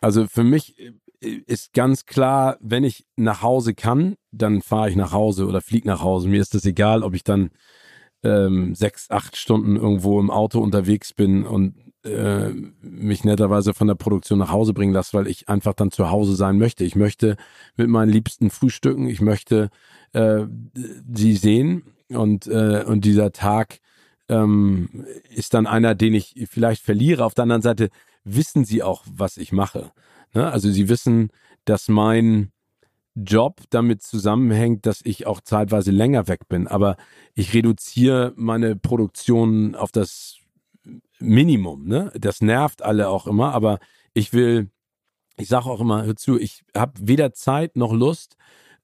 Also 0.00 0.26
für 0.26 0.44
mich 0.44 0.78
äh, 0.78 0.92
ist 1.20 1.72
ganz 1.72 2.06
klar, 2.06 2.56
wenn 2.60 2.84
ich 2.84 3.06
nach 3.16 3.42
Hause 3.42 3.74
kann, 3.74 4.16
dann 4.32 4.62
fahre 4.62 4.88
ich 4.90 4.96
nach 4.96 5.12
Hause 5.12 5.46
oder 5.46 5.60
fliege 5.60 5.86
nach 5.86 6.02
Hause. 6.02 6.28
Mir 6.28 6.40
ist 6.40 6.54
das 6.54 6.64
egal, 6.64 7.02
ob 7.02 7.14
ich 7.14 7.22
dann 7.22 7.50
ähm, 8.22 8.74
sechs, 8.74 9.10
acht 9.10 9.36
Stunden 9.36 9.76
irgendwo 9.76 10.20
im 10.20 10.30
Auto 10.30 10.60
unterwegs 10.60 11.12
bin 11.12 11.46
und 11.46 11.74
äh, 12.04 12.50
mich 12.80 13.24
netterweise 13.24 13.74
von 13.74 13.86
der 13.86 13.94
Produktion 13.94 14.38
nach 14.38 14.50
Hause 14.50 14.72
bringen 14.72 14.92
lasse, 14.92 15.16
weil 15.16 15.26
ich 15.26 15.48
einfach 15.48 15.74
dann 15.74 15.90
zu 15.90 16.10
Hause 16.10 16.34
sein 16.34 16.58
möchte. 16.58 16.84
Ich 16.84 16.96
möchte 16.96 17.36
mit 17.76 17.88
meinen 17.88 18.10
Liebsten 18.10 18.50
frühstücken, 18.50 19.06
ich 19.06 19.20
möchte 19.20 19.70
äh, 20.12 20.44
sie 21.12 21.36
sehen 21.36 21.82
und, 22.08 22.46
äh, 22.46 22.84
und 22.86 23.04
dieser 23.04 23.32
Tag 23.32 23.80
ähm, 24.28 25.04
ist 25.34 25.54
dann 25.54 25.66
einer, 25.66 25.94
den 25.94 26.14
ich 26.14 26.46
vielleicht 26.50 26.82
verliere. 26.82 27.24
Auf 27.24 27.34
der 27.34 27.42
anderen 27.42 27.62
Seite 27.62 27.90
wissen 28.24 28.64
sie 28.64 28.82
auch, 28.82 29.04
was 29.10 29.36
ich 29.36 29.52
mache. 29.52 29.92
Ne? 30.34 30.50
Also 30.50 30.70
sie 30.70 30.88
wissen, 30.88 31.30
dass 31.64 31.88
mein 31.88 32.52
Job 33.24 33.62
damit 33.70 34.02
zusammenhängt, 34.02 34.86
dass 34.86 35.00
ich 35.04 35.26
auch 35.26 35.40
zeitweise 35.40 35.90
länger 35.90 36.28
weg 36.28 36.48
bin. 36.48 36.66
Aber 36.66 36.96
ich 37.34 37.54
reduziere 37.54 38.32
meine 38.36 38.76
Produktion 38.76 39.74
auf 39.74 39.92
das 39.92 40.38
Minimum. 41.18 41.86
Ne? 41.86 42.12
Das 42.18 42.40
nervt 42.40 42.82
alle 42.82 43.08
auch 43.08 43.26
immer, 43.26 43.52
aber 43.52 43.78
ich 44.14 44.32
will, 44.32 44.70
ich 45.36 45.48
sage 45.48 45.66
auch 45.66 45.80
immer, 45.80 46.04
hör 46.04 46.16
zu, 46.16 46.38
ich 46.38 46.62
habe 46.76 46.92
weder 47.00 47.32
Zeit 47.32 47.76
noch 47.76 47.92
Lust, 47.92 48.36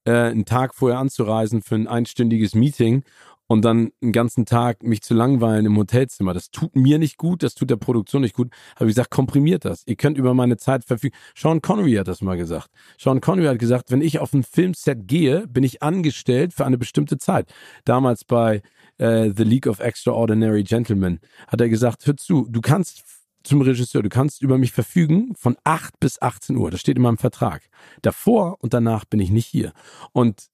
äh, 0.04 0.12
einen 0.12 0.44
Tag 0.44 0.74
vorher 0.74 0.98
anzureisen 0.98 1.62
für 1.62 1.74
ein 1.74 1.88
einstündiges 1.88 2.54
Meeting 2.54 3.04
und 3.46 3.64
dann 3.64 3.90
einen 4.02 4.12
ganzen 4.12 4.46
Tag 4.46 4.82
mich 4.82 5.02
zu 5.02 5.14
langweilen 5.14 5.66
im 5.66 5.76
Hotelzimmer. 5.76 6.34
Das 6.34 6.50
tut 6.50 6.74
mir 6.74 6.98
nicht 6.98 7.16
gut, 7.16 7.42
das 7.42 7.54
tut 7.54 7.70
der 7.70 7.76
Produktion 7.76 8.22
nicht 8.22 8.34
gut. 8.34 8.50
Aber 8.74 8.86
wie 8.86 8.90
gesagt, 8.90 9.10
komprimiert 9.10 9.64
das. 9.64 9.82
Ihr 9.86 9.96
könnt 9.96 10.18
über 10.18 10.34
meine 10.34 10.56
Zeit 10.56 10.84
verfügen. 10.84 11.16
Sean 11.36 11.62
Connery 11.62 11.94
hat 11.94 12.08
das 12.08 12.22
mal 12.22 12.36
gesagt. 12.36 12.70
Sean 12.98 13.20
Connery 13.20 13.46
hat 13.46 13.58
gesagt, 13.58 13.90
wenn 13.90 14.00
ich 14.00 14.18
auf 14.18 14.32
ein 14.32 14.42
Filmset 14.42 15.06
gehe, 15.06 15.46
bin 15.46 15.64
ich 15.64 15.82
angestellt 15.82 16.52
für 16.52 16.66
eine 16.66 16.78
bestimmte 16.78 17.18
Zeit. 17.18 17.52
Damals 17.84 18.24
bei 18.24 18.62
äh, 18.98 19.30
The 19.34 19.44
League 19.44 19.66
of 19.66 19.80
Extraordinary 19.80 20.64
Gentlemen 20.64 21.20
hat 21.46 21.60
er 21.60 21.68
gesagt, 21.68 22.06
hör 22.06 22.16
zu, 22.16 22.46
du 22.50 22.60
kannst 22.60 23.04
zum 23.44 23.60
Regisseur, 23.62 24.02
du 24.02 24.08
kannst 24.08 24.42
über 24.42 24.58
mich 24.58 24.72
verfügen 24.72 25.34
von 25.36 25.56
8 25.62 26.00
bis 26.00 26.20
18 26.20 26.56
Uhr. 26.56 26.70
Das 26.72 26.80
steht 26.80 26.96
in 26.96 27.02
meinem 27.02 27.18
Vertrag. 27.18 27.62
Davor 28.02 28.56
und 28.60 28.74
danach 28.74 29.04
bin 29.04 29.20
ich 29.20 29.30
nicht 29.30 29.46
hier. 29.46 29.72
Und 30.12 30.48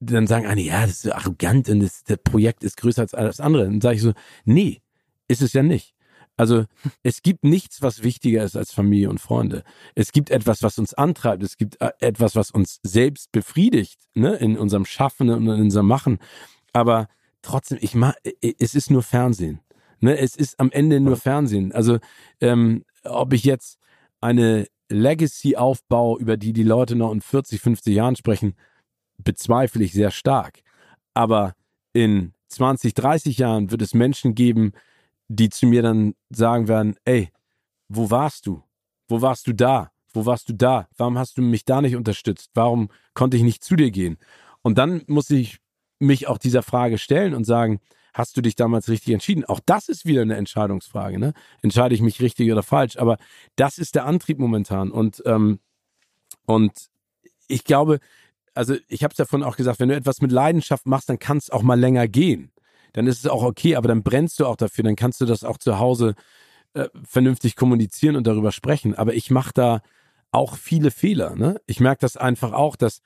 dann 0.00 0.26
sagen 0.26 0.46
eine, 0.46 0.60
ja, 0.60 0.82
das 0.82 0.90
ist 0.90 1.02
so 1.02 1.12
arrogant 1.12 1.68
und 1.68 1.80
das, 1.80 2.04
das 2.04 2.18
Projekt 2.22 2.64
ist 2.64 2.76
größer 2.76 3.02
als 3.02 3.14
alles 3.14 3.40
andere. 3.40 3.64
Dann 3.64 3.80
sage 3.80 3.96
ich 3.96 4.02
so, 4.02 4.12
nee, 4.44 4.80
ist 5.26 5.42
es 5.42 5.52
ja 5.52 5.62
nicht. 5.62 5.94
Also 6.36 6.66
es 7.02 7.22
gibt 7.22 7.44
nichts, 7.44 7.82
was 7.82 8.04
wichtiger 8.04 8.44
ist 8.44 8.56
als 8.56 8.72
Familie 8.72 9.10
und 9.10 9.20
Freunde. 9.20 9.64
Es 9.96 10.12
gibt 10.12 10.30
etwas, 10.30 10.62
was 10.62 10.78
uns 10.78 10.94
antreibt. 10.94 11.42
Es 11.42 11.56
gibt 11.56 11.80
äh, 11.80 11.90
etwas, 11.98 12.36
was 12.36 12.52
uns 12.52 12.78
selbst 12.84 13.32
befriedigt, 13.32 13.98
ne, 14.14 14.36
in 14.36 14.56
unserem 14.56 14.84
Schaffen 14.84 15.30
und 15.30 15.42
in 15.48 15.62
unserem 15.62 15.86
Machen. 15.86 16.18
Aber 16.72 17.08
trotzdem, 17.42 17.78
ich 17.80 17.96
mach, 17.96 18.14
es 18.40 18.76
ist 18.76 18.90
nur 18.90 19.02
Fernsehen. 19.02 19.60
Ne, 20.00 20.16
es 20.16 20.36
ist 20.36 20.60
am 20.60 20.70
Ende 20.70 21.00
nur 21.00 21.16
Fernsehen. 21.16 21.72
Also 21.72 21.98
ähm, 22.40 22.84
ob 23.02 23.32
ich 23.32 23.42
jetzt 23.42 23.78
eine 24.20 24.68
Legacy 24.88 25.56
aufbaue, 25.56 26.20
über 26.20 26.36
die 26.36 26.52
die 26.52 26.62
Leute 26.62 26.94
noch 26.94 27.10
in 27.10 27.20
40, 27.20 27.60
50 27.60 27.94
Jahren 27.94 28.14
sprechen, 28.14 28.54
bezweifle 29.18 29.84
ich 29.84 29.92
sehr 29.92 30.10
stark. 30.10 30.60
Aber 31.14 31.54
in 31.92 32.32
20, 32.48 32.94
30 32.94 33.38
Jahren 33.38 33.70
wird 33.70 33.82
es 33.82 33.94
Menschen 33.94 34.34
geben, 34.34 34.72
die 35.28 35.50
zu 35.50 35.66
mir 35.66 35.82
dann 35.82 36.14
sagen 36.30 36.68
werden, 36.68 36.96
ey, 37.04 37.30
wo 37.88 38.10
warst 38.10 38.46
du? 38.46 38.62
Wo 39.08 39.20
warst 39.22 39.46
du 39.46 39.52
da? 39.52 39.90
Wo 40.12 40.26
warst 40.26 40.48
du 40.48 40.54
da? 40.54 40.88
Warum 40.96 41.18
hast 41.18 41.38
du 41.38 41.42
mich 41.42 41.64
da 41.64 41.80
nicht 41.80 41.96
unterstützt? 41.96 42.50
Warum 42.54 42.88
konnte 43.14 43.36
ich 43.36 43.42
nicht 43.42 43.62
zu 43.62 43.76
dir 43.76 43.90
gehen? 43.90 44.18
Und 44.62 44.78
dann 44.78 45.02
muss 45.06 45.30
ich 45.30 45.58
mich 45.98 46.28
auch 46.28 46.38
dieser 46.38 46.62
Frage 46.62 46.98
stellen 46.98 47.34
und 47.34 47.44
sagen, 47.44 47.80
hast 48.14 48.36
du 48.36 48.40
dich 48.40 48.56
damals 48.56 48.88
richtig 48.88 49.12
entschieden? 49.12 49.44
Auch 49.44 49.60
das 49.64 49.88
ist 49.88 50.06
wieder 50.06 50.22
eine 50.22 50.36
Entscheidungsfrage. 50.36 51.18
Ne? 51.18 51.34
Entscheide 51.62 51.94
ich 51.94 52.00
mich 52.00 52.20
richtig 52.20 52.50
oder 52.50 52.62
falsch? 52.62 52.96
Aber 52.96 53.18
das 53.56 53.78
ist 53.78 53.94
der 53.94 54.06
Antrieb 54.06 54.38
momentan. 54.38 54.90
Und, 54.90 55.22
ähm, 55.26 55.60
und 56.46 56.88
ich 57.46 57.64
glaube, 57.64 58.00
also 58.58 58.74
ich 58.88 59.04
habe 59.04 59.12
es 59.12 59.16
davon 59.16 59.44
auch 59.44 59.56
gesagt, 59.56 59.78
wenn 59.78 59.88
du 59.88 59.94
etwas 59.94 60.20
mit 60.20 60.32
Leidenschaft 60.32 60.84
machst, 60.84 61.08
dann 61.08 61.20
kann 61.20 61.36
es 61.36 61.48
auch 61.48 61.62
mal 61.62 61.78
länger 61.78 62.08
gehen. 62.08 62.50
Dann 62.92 63.06
ist 63.06 63.20
es 63.20 63.28
auch 63.28 63.44
okay, 63.44 63.76
aber 63.76 63.86
dann 63.86 64.02
brennst 64.02 64.40
du 64.40 64.46
auch 64.46 64.56
dafür, 64.56 64.82
dann 64.82 64.96
kannst 64.96 65.20
du 65.20 65.26
das 65.26 65.44
auch 65.44 65.58
zu 65.58 65.78
Hause 65.78 66.16
äh, 66.74 66.88
vernünftig 67.04 67.54
kommunizieren 67.54 68.16
und 68.16 68.26
darüber 68.26 68.50
sprechen. 68.50 68.96
Aber 68.96 69.14
ich 69.14 69.30
mache 69.30 69.52
da 69.54 69.80
auch 70.32 70.56
viele 70.56 70.90
Fehler. 70.90 71.36
Ne? 71.36 71.60
Ich 71.66 71.78
merke 71.78 72.00
das 72.00 72.16
einfach 72.16 72.52
auch, 72.52 72.74
dass 72.74 73.00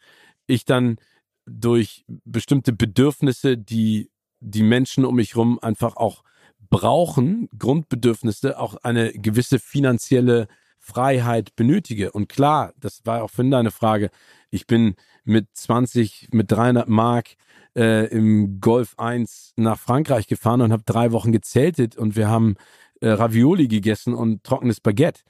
ich 0.46 0.64
dann 0.64 0.96
durch 1.44 2.06
bestimmte 2.24 2.72
Bedürfnisse, 2.72 3.58
die 3.58 4.10
die 4.40 4.62
Menschen 4.62 5.04
um 5.04 5.16
mich 5.16 5.34
herum 5.34 5.58
einfach 5.60 5.96
auch 5.96 6.24
brauchen, 6.70 7.50
Grundbedürfnisse, 7.58 8.58
auch 8.58 8.76
eine 8.76 9.12
gewisse 9.12 9.58
finanzielle 9.58 10.48
Freiheit 10.78 11.54
benötige. 11.56 12.10
Und 12.10 12.28
klar, 12.28 12.72
das 12.78 13.02
war 13.04 13.22
auch 13.22 13.30
für 13.30 13.44
deine 13.44 13.70
Frage, 13.70 14.10
ich 14.50 14.66
bin 14.66 14.96
mit 15.24 15.48
20, 15.52 16.28
mit 16.32 16.50
300 16.50 16.88
Mark 16.88 17.34
äh, 17.76 18.06
im 18.06 18.60
Golf 18.60 18.94
1 18.98 19.54
nach 19.56 19.78
Frankreich 19.78 20.26
gefahren 20.26 20.60
und 20.60 20.72
habe 20.72 20.82
drei 20.84 21.12
Wochen 21.12 21.32
gezeltet 21.32 21.96
und 21.96 22.16
wir 22.16 22.28
haben 22.28 22.56
äh, 23.00 23.08
Ravioli 23.08 23.68
gegessen 23.68 24.14
und 24.14 24.44
trockenes 24.44 24.80
Baguette. 24.80 25.22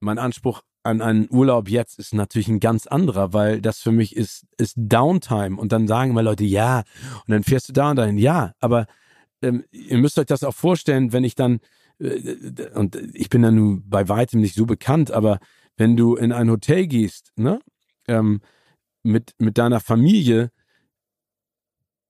Mein 0.00 0.18
Anspruch 0.18 0.62
an 0.82 1.00
einen 1.02 1.28
Urlaub 1.30 1.68
jetzt 1.68 1.98
ist 1.98 2.14
natürlich 2.14 2.48
ein 2.48 2.60
ganz 2.60 2.86
anderer, 2.86 3.32
weil 3.32 3.60
das 3.60 3.80
für 3.80 3.92
mich 3.92 4.14
ist, 4.16 4.46
ist 4.56 4.74
Downtime. 4.76 5.58
Und 5.58 5.72
dann 5.72 5.88
sagen 5.88 6.14
mal 6.14 6.24
Leute, 6.24 6.44
ja, 6.44 6.84
und 7.26 7.32
dann 7.32 7.42
fährst 7.42 7.68
du 7.68 7.72
da 7.72 7.90
und 7.90 7.96
dahin, 7.96 8.18
ja, 8.18 8.52
aber 8.60 8.86
ähm, 9.42 9.64
ihr 9.72 9.98
müsst 9.98 10.18
euch 10.18 10.26
das 10.26 10.44
auch 10.44 10.54
vorstellen, 10.54 11.12
wenn 11.12 11.24
ich 11.24 11.34
dann, 11.34 11.58
äh, 11.98 12.70
und 12.74 12.96
ich 13.14 13.28
bin 13.28 13.42
da 13.42 13.50
nun 13.50 13.88
bei 13.88 14.08
weitem 14.08 14.40
nicht 14.40 14.54
so 14.54 14.64
bekannt, 14.64 15.10
aber 15.10 15.40
wenn 15.76 15.96
du 15.96 16.14
in 16.14 16.32
ein 16.32 16.50
Hotel 16.50 16.86
gehst, 16.86 17.32
ne, 17.36 17.58
ähm, 18.06 18.40
mit, 19.06 19.34
mit 19.38 19.58
deiner 19.58 19.80
Familie, 19.80 20.50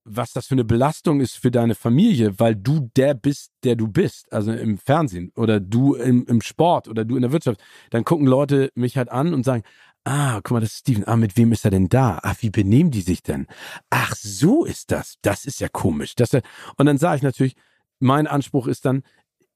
was 0.04 0.32
das 0.32 0.46
für 0.46 0.54
eine 0.54 0.64
Belastung 0.64 1.20
ist 1.20 1.36
für 1.36 1.50
deine 1.50 1.74
Familie, 1.74 2.38
weil 2.38 2.54
du 2.54 2.90
der 2.96 3.14
bist, 3.14 3.52
der 3.64 3.74
du 3.74 3.88
bist, 3.88 4.32
also 4.32 4.52
im 4.52 4.78
Fernsehen 4.78 5.32
oder 5.34 5.58
du 5.58 5.94
im, 5.94 6.24
im 6.26 6.40
Sport 6.40 6.88
oder 6.88 7.04
du 7.04 7.16
in 7.16 7.22
der 7.22 7.32
Wirtschaft, 7.32 7.60
dann 7.90 8.04
gucken 8.04 8.26
Leute 8.26 8.70
mich 8.74 8.96
halt 8.96 9.10
an 9.10 9.34
und 9.34 9.44
sagen, 9.44 9.64
ah, 10.04 10.40
guck 10.42 10.52
mal, 10.52 10.60
das 10.60 10.72
ist 10.72 10.78
Steven, 10.78 11.06
ah, 11.06 11.16
mit 11.16 11.36
wem 11.36 11.50
ist 11.52 11.64
er 11.64 11.72
denn 11.72 11.88
da? 11.88 12.20
Ach, 12.22 12.36
wie 12.40 12.50
benehmen 12.50 12.92
die 12.92 13.00
sich 13.00 13.22
denn? 13.22 13.46
Ach, 13.90 14.14
so 14.14 14.64
ist 14.64 14.92
das. 14.92 15.16
Das 15.22 15.44
ist 15.44 15.60
ja 15.60 15.68
komisch. 15.68 16.14
Das, 16.14 16.32
und 16.32 16.86
dann 16.86 16.98
sage 16.98 17.16
ich 17.16 17.22
natürlich, 17.22 17.56
mein 17.98 18.28
Anspruch 18.28 18.68
ist 18.68 18.84
dann, 18.84 19.02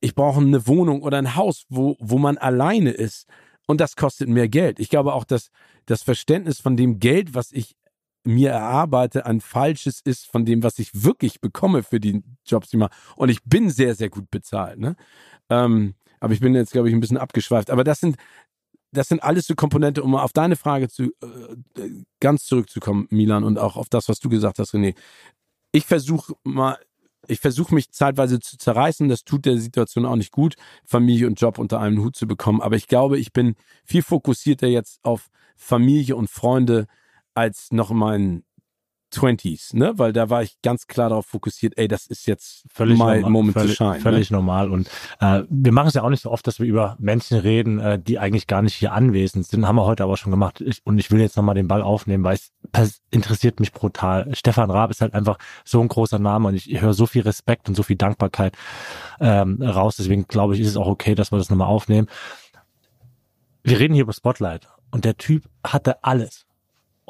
ich 0.01 0.15
brauche 0.17 0.41
eine 0.41 0.67
Wohnung 0.67 1.03
oder 1.03 1.19
ein 1.19 1.37
Haus, 1.37 1.67
wo, 1.69 1.97
wo 2.01 2.19
man 2.19 2.39
alleine 2.39 2.91
ist. 2.91 3.29
Und 3.71 3.81
das 3.81 3.95
kostet 3.95 4.29
mehr 4.29 4.49
Geld. 4.49 4.81
Ich 4.81 4.89
glaube 4.89 5.15
auch, 5.15 5.23
dass 5.23 5.53
das 5.87 6.03
Verständnis 6.03 6.59
von 6.59 6.77
dem 6.77 6.99
Geld, 6.99 7.35
was 7.35 7.53
ich 7.53 7.77
mir 8.25 8.51
erarbeite, 8.51 9.27
ein 9.27 9.41
falsches 9.41 10.01
ist 10.01 10.27
von 10.27 10.45
dem, 10.45 10.65
was 10.65 10.81
ich 10.81 11.05
wirklich 11.05 11.41
bekomme 11.41 11.85
für 11.85 12.01
die 12.01 12.25
Jobs, 12.45 12.71
die 12.71 12.79
ich 12.79 12.81
mache. 12.81 12.91
Und 13.15 13.29
ich 13.29 13.45
bin 13.45 13.71
sehr, 13.71 13.95
sehr 13.95 14.11
gut 14.11 14.29
bezahlt. 14.29 14.81
Ne? 14.81 14.97
Ähm, 15.51 15.95
aber 16.19 16.33
ich 16.33 16.41
bin 16.41 16.53
jetzt, 16.57 16.73
glaube 16.73 16.89
ich, 16.89 16.95
ein 16.97 16.99
bisschen 16.99 17.17
abgeschweift. 17.17 17.71
Aber 17.71 17.85
das 17.85 18.01
sind, 18.01 18.17
das 18.91 19.07
sind 19.07 19.23
alles 19.23 19.47
so 19.47 19.55
Komponente, 19.55 20.03
um 20.03 20.17
auf 20.17 20.33
deine 20.33 20.57
Frage 20.57 20.89
zu 20.89 21.05
äh, 21.23 21.91
ganz 22.19 22.47
zurückzukommen, 22.47 23.07
Milan, 23.11 23.45
und 23.45 23.57
auch 23.57 23.77
auf 23.77 23.89
das, 23.89 24.09
was 24.09 24.19
du 24.19 24.29
gesagt 24.29 24.59
hast, 24.59 24.75
René. 24.75 24.97
Ich 25.71 25.87
versuche 25.87 26.35
mal, 26.43 26.77
ich 27.31 27.41
versuche 27.41 27.75
mich 27.75 27.91
zeitweise 27.91 28.41
zu 28.41 28.59
zerreißen. 28.59 29.09
Das 29.09 29.25
tut 29.25 29.47
der 29.47 29.59
Situation 29.59 30.05
auch 30.05 30.17
nicht 30.17 30.33
gut, 30.33 30.57
Familie 30.85 31.27
und 31.27 31.41
Job 31.41 31.59
unter 31.59 31.81
einem 31.81 32.03
Hut 32.03 32.17
zu 32.17 32.27
bekommen. 32.27 32.61
Aber 32.61 32.77
ich 32.77 32.89
glaube, 32.89 33.19
ich 33.19 33.33
bin 33.33 33.55
viel 33.85 34.03
fokussierter 34.03 34.67
jetzt 34.67 35.01
auf 35.03 35.29
Familie 35.57 36.17
und 36.17 36.31
Freunde 36.31 36.87
als 37.35 37.71
noch 37.71 37.91
mein 37.91 38.43
20s, 39.13 39.77
ne? 39.77 39.93
Weil 39.97 40.13
da 40.13 40.31
war 40.31 40.43
ich 40.43 40.61
ganz 40.63 40.87
klar 40.87 41.09
darauf 41.09 41.27
fokussiert, 41.27 41.75
ey, 41.77 41.89
das 41.89 42.07
ist 42.07 42.27
jetzt 42.27 42.65
völlig 42.73 42.99
mein 42.99 43.21
normal, 43.21 43.31
Moment 43.31 43.55
völlig, 43.55 43.77
shine. 43.77 44.01
Völlig 44.01 44.31
ne? 44.31 44.37
normal. 44.37 44.71
Und 44.71 44.89
äh, 45.21 45.43
wir 45.49 45.73
machen 45.73 45.89
es 45.89 45.95
ja 45.95 46.03
auch 46.03 46.11
nicht 46.11 46.23
so 46.23 46.31
oft, 46.31 46.47
dass 46.47 46.61
wir 46.61 46.67
über 46.67 46.97
Menschen 46.99 47.39
reden, 47.39 47.79
äh, 47.79 47.99
die 47.99 48.19
eigentlich 48.19 48.47
gar 48.47 48.63
nicht 48.63 48.75
hier 48.75 48.93
anwesend 48.93 49.47
sind. 49.47 49.67
Haben 49.67 49.77
wir 49.77 49.85
heute 49.85 50.05
aber 50.05 50.17
schon 50.17 50.31
gemacht. 50.31 50.61
Ich, 50.61 50.85
und 50.85 50.99
ich 50.99 51.11
will 51.11 51.21
jetzt 51.21 51.37
nochmal 51.37 51.55
den 51.55 51.69
Ball 51.69 51.83
aufnehmen, 51.83 52.25
weil 52.25 52.39
es 52.73 53.03
interessiert 53.11 53.61
mich 53.61 53.73
brutal. 53.73 54.31
Stefan 54.35 54.71
Raab 54.71 54.91
ist 54.91 55.01
halt 55.01 55.15
einfach 55.15 55.39
so 55.65 55.81
ein 55.81 55.89
großer 55.89 56.19
Name 56.19 56.49
und 56.49 56.55
ich, 56.55 56.71
ich 56.71 56.81
höre 56.81 56.95
so 56.95 57.07
viel 57.07 57.23
Respekt 57.23 57.69
und 57.69 57.75
so 57.75 57.83
viel 57.83 57.97
Dankbarkeit 57.97 58.57
ähm, 59.21 59.63
raus. 59.63 59.97
Deswegen 59.97 60.27
glaube 60.27 60.55
ich, 60.55 60.61
ist 60.61 60.69
es 60.69 60.77
auch 60.77 60.87
okay, 60.87 61.15
dass 61.15 61.33
wir 61.33 61.39
das 61.39 61.51
nochmal 61.51 61.69
aufnehmen. 61.69 62.09
Wir 63.63 63.79
reden 63.79 63.95
hier 63.95 64.05
über 64.05 64.13
Spotlight 64.13 64.69
und 64.91 65.05
der 65.05 65.17
Typ 65.17 65.45
hatte 65.65 66.03
alles 66.03 66.47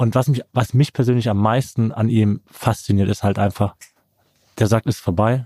und 0.00 0.14
was 0.14 0.28
mich, 0.28 0.40
was 0.54 0.72
mich 0.72 0.94
persönlich 0.94 1.28
am 1.28 1.36
meisten 1.36 1.92
an 1.92 2.08
ihm 2.08 2.40
fasziniert, 2.50 3.10
ist 3.10 3.22
halt 3.22 3.38
einfach, 3.38 3.76
der 4.56 4.66
sagt, 4.66 4.86
ist 4.86 4.98
vorbei 4.98 5.44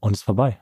und 0.00 0.12
ist 0.12 0.22
vorbei. 0.22 0.60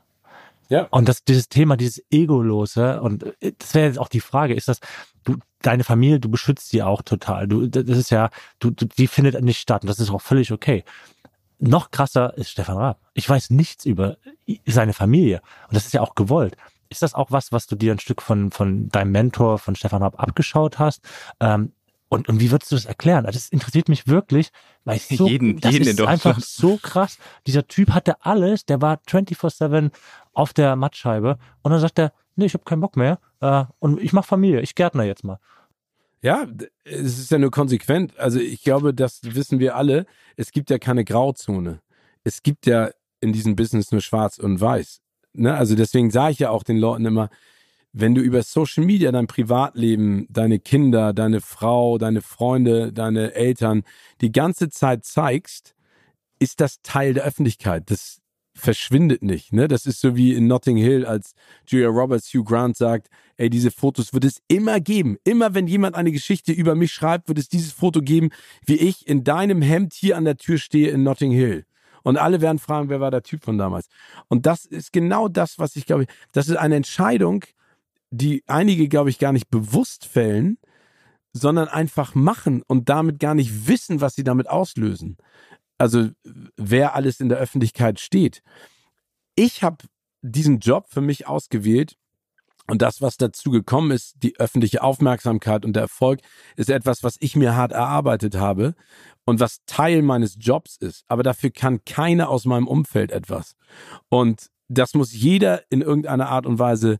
Ja. 0.68 0.86
Und 0.90 1.08
das, 1.08 1.24
dieses 1.24 1.48
Thema, 1.48 1.76
dieses 1.76 2.00
Egolose, 2.12 3.00
und 3.02 3.24
äh, 3.42 3.54
das 3.58 3.74
wäre 3.74 3.88
jetzt 3.88 3.98
auch 3.98 4.06
die 4.06 4.20
Frage, 4.20 4.54
ist 4.54 4.68
das, 4.68 4.78
du, 5.24 5.34
deine 5.62 5.82
Familie, 5.82 6.20
du 6.20 6.28
beschützt 6.28 6.68
sie 6.68 6.80
auch 6.80 7.02
total. 7.02 7.48
Du, 7.48 7.66
das 7.66 7.98
ist 7.98 8.10
ja, 8.10 8.30
du, 8.60 8.70
du, 8.70 8.86
die 8.86 9.08
findet 9.08 9.42
nicht 9.42 9.58
statt 9.58 9.82
und 9.82 9.88
das 9.88 9.98
ist 9.98 10.10
auch 10.10 10.22
völlig 10.22 10.52
okay. 10.52 10.84
Noch 11.58 11.90
krasser 11.90 12.38
ist 12.38 12.50
Stefan 12.50 12.76
Raab. 12.76 13.00
Ich 13.14 13.28
weiß 13.28 13.50
nichts 13.50 13.84
über 13.84 14.16
seine 14.64 14.92
Familie. 14.92 15.42
Und 15.66 15.74
das 15.74 15.86
ist 15.86 15.92
ja 15.92 16.02
auch 16.02 16.14
gewollt. 16.14 16.56
Ist 16.88 17.02
das 17.02 17.14
auch 17.14 17.32
was, 17.32 17.50
was 17.50 17.66
du 17.66 17.74
dir 17.74 17.90
ein 17.90 17.98
Stück 17.98 18.22
von, 18.22 18.52
von 18.52 18.88
deinem 18.90 19.10
Mentor, 19.10 19.58
von 19.58 19.74
Stefan 19.74 20.04
Raab 20.04 20.22
abgeschaut 20.22 20.78
hast? 20.78 21.02
Ähm, 21.40 21.72
und, 22.08 22.28
und 22.28 22.40
wie 22.40 22.50
würdest 22.50 22.72
du 22.72 22.76
das 22.76 22.86
erklären? 22.86 23.26
Also 23.26 23.36
das 23.36 23.50
interessiert 23.50 23.88
mich 23.88 24.06
wirklich, 24.06 24.50
weil 24.84 24.96
ich 24.96 25.18
so, 25.18 25.28
jeden, 25.28 25.60
das 25.60 25.72
jeden 25.72 25.86
ist 25.86 26.00
einfach 26.00 26.40
so 26.40 26.78
krass. 26.78 27.18
Dieser 27.46 27.66
Typ 27.66 27.90
hatte 27.90 28.24
alles, 28.24 28.64
der 28.64 28.80
war 28.80 29.00
24-7 29.08 29.90
auf 30.32 30.52
der 30.52 30.76
Mattscheibe 30.76 31.38
und 31.62 31.70
dann 31.70 31.80
sagt 31.80 31.98
er, 31.98 32.12
nee, 32.36 32.46
ich 32.46 32.54
habe 32.54 32.64
keinen 32.64 32.80
Bock 32.80 32.96
mehr 32.96 33.18
äh, 33.40 33.64
und 33.78 34.00
ich 34.00 34.12
mache 34.12 34.26
Familie, 34.26 34.60
ich 34.62 34.74
gärtner 34.74 35.04
jetzt 35.04 35.24
mal. 35.24 35.38
Ja, 36.20 36.46
es 36.84 37.18
ist 37.18 37.30
ja 37.30 37.38
nur 37.38 37.50
konsequent. 37.50 38.18
Also 38.18 38.40
ich 38.40 38.62
glaube, 38.62 38.92
das 38.92 39.20
wissen 39.22 39.60
wir 39.60 39.76
alle. 39.76 40.06
Es 40.36 40.50
gibt 40.50 40.70
ja 40.70 40.78
keine 40.78 41.04
Grauzone. 41.04 41.80
Es 42.24 42.42
gibt 42.42 42.66
ja 42.66 42.90
in 43.20 43.32
diesem 43.32 43.54
Business 43.54 43.92
nur 43.92 44.00
schwarz 44.00 44.38
und 44.38 44.60
weiß. 44.60 45.00
Ne? 45.34 45.54
Also 45.54 45.76
deswegen 45.76 46.10
sage 46.10 46.32
ich 46.32 46.38
ja 46.40 46.50
auch 46.50 46.64
den 46.64 46.78
Leuten 46.78 47.04
immer, 47.04 47.30
wenn 47.92 48.14
du 48.14 48.20
über 48.20 48.42
Social 48.42 48.84
Media 48.84 49.10
dein 49.12 49.26
Privatleben, 49.26 50.26
deine 50.30 50.58
Kinder, 50.58 51.12
deine 51.12 51.40
Frau, 51.40 51.98
deine 51.98 52.20
Freunde, 52.20 52.92
deine 52.92 53.34
Eltern 53.34 53.82
die 54.20 54.32
ganze 54.32 54.68
Zeit 54.68 55.04
zeigst, 55.04 55.74
ist 56.38 56.60
das 56.60 56.80
Teil 56.82 57.14
der 57.14 57.24
Öffentlichkeit. 57.24 57.90
Das 57.90 58.20
verschwindet 58.54 59.22
nicht. 59.22 59.52
Ne? 59.52 59.68
Das 59.68 59.86
ist 59.86 60.00
so 60.00 60.16
wie 60.16 60.34
in 60.34 60.46
Notting 60.46 60.76
Hill, 60.76 61.06
als 61.06 61.32
Julia 61.66 61.88
Roberts 61.88 62.32
Hugh 62.34 62.44
Grant 62.44 62.76
sagt, 62.76 63.08
ey, 63.36 63.48
diese 63.48 63.70
Fotos 63.70 64.12
wird 64.12 64.24
es 64.24 64.42
immer 64.48 64.80
geben. 64.80 65.16
Immer 65.24 65.54
wenn 65.54 65.66
jemand 65.66 65.94
eine 65.94 66.12
Geschichte 66.12 66.52
über 66.52 66.74
mich 66.74 66.92
schreibt, 66.92 67.28
wird 67.28 67.38
es 67.38 67.48
dieses 67.48 67.72
Foto 67.72 68.02
geben, 68.02 68.30
wie 68.66 68.76
ich 68.76 69.06
in 69.06 69.24
deinem 69.24 69.62
Hemd 69.62 69.94
hier 69.94 70.16
an 70.16 70.24
der 70.24 70.36
Tür 70.36 70.58
stehe 70.58 70.90
in 70.90 71.02
Notting 71.04 71.30
Hill. 71.30 71.64
Und 72.02 72.16
alle 72.16 72.40
werden 72.40 72.58
fragen, 72.58 72.88
wer 72.88 73.00
war 73.00 73.10
der 73.10 73.22
Typ 73.22 73.44
von 73.44 73.58
damals? 73.58 73.88
Und 74.28 74.46
das 74.46 74.64
ist 74.64 74.92
genau 74.92 75.28
das, 75.28 75.58
was 75.58 75.76
ich 75.76 75.86
glaube, 75.86 76.06
das 76.32 76.48
ist 76.48 76.56
eine 76.56 76.76
Entscheidung, 76.76 77.44
die 78.10 78.42
einige, 78.46 78.88
glaube 78.88 79.10
ich, 79.10 79.18
gar 79.18 79.32
nicht 79.32 79.50
bewusst 79.50 80.06
fällen, 80.06 80.58
sondern 81.32 81.68
einfach 81.68 82.14
machen 82.14 82.62
und 82.66 82.88
damit 82.88 83.20
gar 83.20 83.34
nicht 83.34 83.68
wissen, 83.68 84.00
was 84.00 84.14
sie 84.14 84.24
damit 84.24 84.48
auslösen. 84.48 85.16
Also 85.76 86.08
wer 86.56 86.94
alles 86.94 87.20
in 87.20 87.28
der 87.28 87.38
Öffentlichkeit 87.38 88.00
steht. 88.00 88.42
Ich 89.36 89.62
habe 89.62 89.84
diesen 90.22 90.58
Job 90.58 90.86
für 90.88 91.00
mich 91.00 91.28
ausgewählt 91.28 91.96
und 92.66 92.82
das, 92.82 93.00
was 93.00 93.16
dazu 93.16 93.50
gekommen 93.50 93.92
ist, 93.92 94.14
die 94.22 94.38
öffentliche 94.38 94.82
Aufmerksamkeit 94.82 95.64
und 95.64 95.74
der 95.74 95.82
Erfolg, 95.82 96.20
ist 96.56 96.68
etwas, 96.68 97.02
was 97.02 97.16
ich 97.20 97.34
mir 97.34 97.56
hart 97.56 97.72
erarbeitet 97.72 98.36
habe 98.36 98.74
und 99.24 99.40
was 99.40 99.64
Teil 99.66 100.02
meines 100.02 100.36
Jobs 100.38 100.76
ist. 100.76 101.04
Aber 101.08 101.22
dafür 101.22 101.50
kann 101.50 101.84
keiner 101.84 102.28
aus 102.28 102.44
meinem 102.44 102.66
Umfeld 102.66 103.10
etwas. 103.10 103.54
Und 104.10 104.50
das 104.68 104.92
muss 104.94 105.14
jeder 105.14 105.62
in 105.70 105.80
irgendeiner 105.80 106.28
Art 106.28 106.44
und 106.44 106.58
Weise 106.58 106.98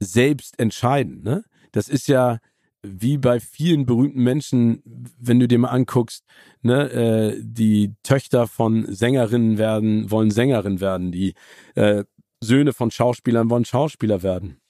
selbst 0.00 0.58
entscheiden. 0.58 1.22
Ne? 1.22 1.44
Das 1.72 1.88
ist 1.88 2.08
ja 2.08 2.38
wie 2.82 3.18
bei 3.18 3.40
vielen 3.40 3.86
berühmten 3.86 4.22
Menschen, 4.22 4.82
wenn 5.18 5.40
du 5.40 5.48
dir 5.48 5.58
mal 5.58 5.70
anguckst, 5.70 6.24
ne, 6.62 6.90
äh, 6.90 7.40
die 7.40 7.94
Töchter 8.02 8.46
von 8.46 8.86
Sängerinnen 8.92 9.58
werden, 9.58 10.10
wollen 10.10 10.30
Sängerin 10.30 10.80
werden, 10.80 11.10
die 11.10 11.34
äh, 11.74 12.04
Söhne 12.40 12.72
von 12.72 12.90
Schauspielern 12.90 13.50
wollen 13.50 13.64
Schauspieler 13.64 14.22
werden. 14.22 14.60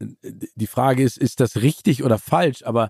Die 0.00 0.66
Frage 0.66 1.02
ist, 1.02 1.18
ist 1.18 1.40
das 1.40 1.60
richtig 1.60 2.02
oder 2.02 2.16
falsch? 2.16 2.62
Aber 2.64 2.88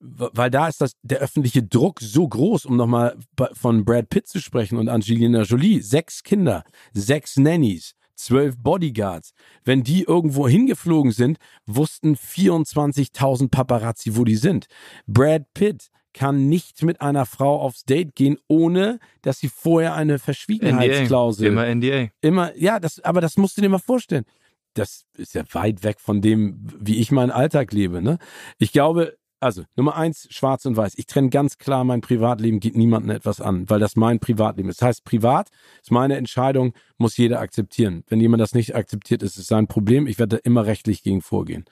weil 0.00 0.50
da 0.50 0.68
ist 0.68 0.80
das 0.80 0.92
der 1.02 1.18
öffentliche 1.18 1.62
Druck 1.62 2.00
so 2.00 2.26
groß, 2.26 2.64
um 2.64 2.76
nochmal 2.76 3.18
von 3.52 3.84
Brad 3.84 4.08
Pitt 4.08 4.26
zu 4.26 4.40
sprechen 4.40 4.78
und 4.78 4.88
Angelina 4.88 5.42
Jolie, 5.42 5.80
sechs 5.80 6.22
Kinder, 6.22 6.64
sechs 6.92 7.36
Nannies, 7.36 7.94
zwölf 8.16 8.56
Bodyguards. 8.58 9.32
Wenn 9.64 9.82
die 9.82 10.02
irgendwo 10.02 10.48
hingeflogen 10.48 11.12
sind, 11.12 11.38
wussten 11.66 12.16
24.000 12.16 13.50
Paparazzi, 13.50 14.16
wo 14.16 14.24
die 14.24 14.36
sind. 14.36 14.66
Brad 15.06 15.52
Pitt 15.54 15.90
kann 16.12 16.48
nicht 16.48 16.82
mit 16.82 17.02
einer 17.02 17.26
Frau 17.26 17.60
aufs 17.60 17.84
Date 17.84 18.14
gehen, 18.14 18.38
ohne 18.48 18.98
dass 19.20 19.38
sie 19.38 19.50
vorher 19.50 19.94
eine 19.94 20.18
Verschwiegenheitsklausel. 20.18 21.50
NDA. 21.50 21.52
Immer 21.52 21.74
NDA. 21.74 22.08
Immer, 22.22 22.56
ja, 22.56 22.80
das, 22.80 23.00
aber 23.00 23.20
das 23.20 23.36
musst 23.36 23.58
du 23.58 23.60
dir 23.60 23.68
mal 23.68 23.78
vorstellen. 23.78 24.24
Das 24.72 25.04
ist 25.16 25.34
ja 25.34 25.44
weit 25.52 25.84
weg 25.84 26.00
von 26.00 26.22
dem, 26.22 26.66
wie 26.78 26.96
ich 26.96 27.10
meinen 27.10 27.30
Alltag 27.30 27.72
lebe. 27.72 28.00
Ne? 28.00 28.18
Ich 28.58 28.72
glaube, 28.72 29.16
also 29.40 29.64
Nummer 29.76 29.96
eins, 29.96 30.26
schwarz 30.30 30.64
und 30.64 30.76
weiß. 30.76 30.94
Ich 30.96 31.06
trenne 31.06 31.28
ganz 31.28 31.58
klar, 31.58 31.84
mein 31.84 32.00
Privatleben 32.00 32.60
geht 32.60 32.76
niemandem 32.76 33.10
etwas 33.10 33.40
an, 33.40 33.68
weil 33.68 33.80
das 33.80 33.96
mein 33.96 34.18
Privatleben 34.18 34.68
ist. 34.70 34.80
Das 34.80 34.88
heißt, 34.88 35.04
privat 35.04 35.50
ist 35.82 35.90
meine 35.90 36.16
Entscheidung, 36.16 36.72
muss 36.96 37.16
jeder 37.16 37.40
akzeptieren. 37.40 38.04
Wenn 38.08 38.20
jemand 38.20 38.40
das 38.40 38.54
nicht 38.54 38.74
akzeptiert, 38.74 39.22
ist 39.22 39.36
es 39.38 39.46
sein 39.46 39.66
Problem. 39.66 40.06
Ich 40.06 40.18
werde 40.18 40.36
da 40.36 40.42
immer 40.44 40.66
rechtlich 40.66 41.02
gegen 41.02 41.22
vorgehen. 41.22 41.64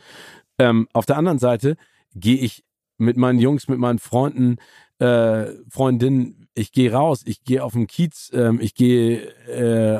Ähm, 0.58 0.88
auf 0.92 1.06
der 1.06 1.16
anderen 1.16 1.38
Seite 1.38 1.76
gehe 2.14 2.36
ich 2.36 2.64
mit 2.98 3.16
meinen 3.16 3.38
Jungs, 3.38 3.68
mit 3.68 3.78
meinen 3.78 3.98
Freunden, 3.98 4.56
äh, 4.98 5.46
Freundinnen, 5.68 6.43
ich 6.54 6.72
gehe 6.72 6.92
raus, 6.92 7.22
ich 7.24 7.44
gehe 7.44 7.62
auf 7.64 7.72
den 7.72 7.86
Kiez, 7.86 8.30
ähm, 8.32 8.60
ich 8.60 8.74
gehe 8.74 9.28
äh, 9.48 9.98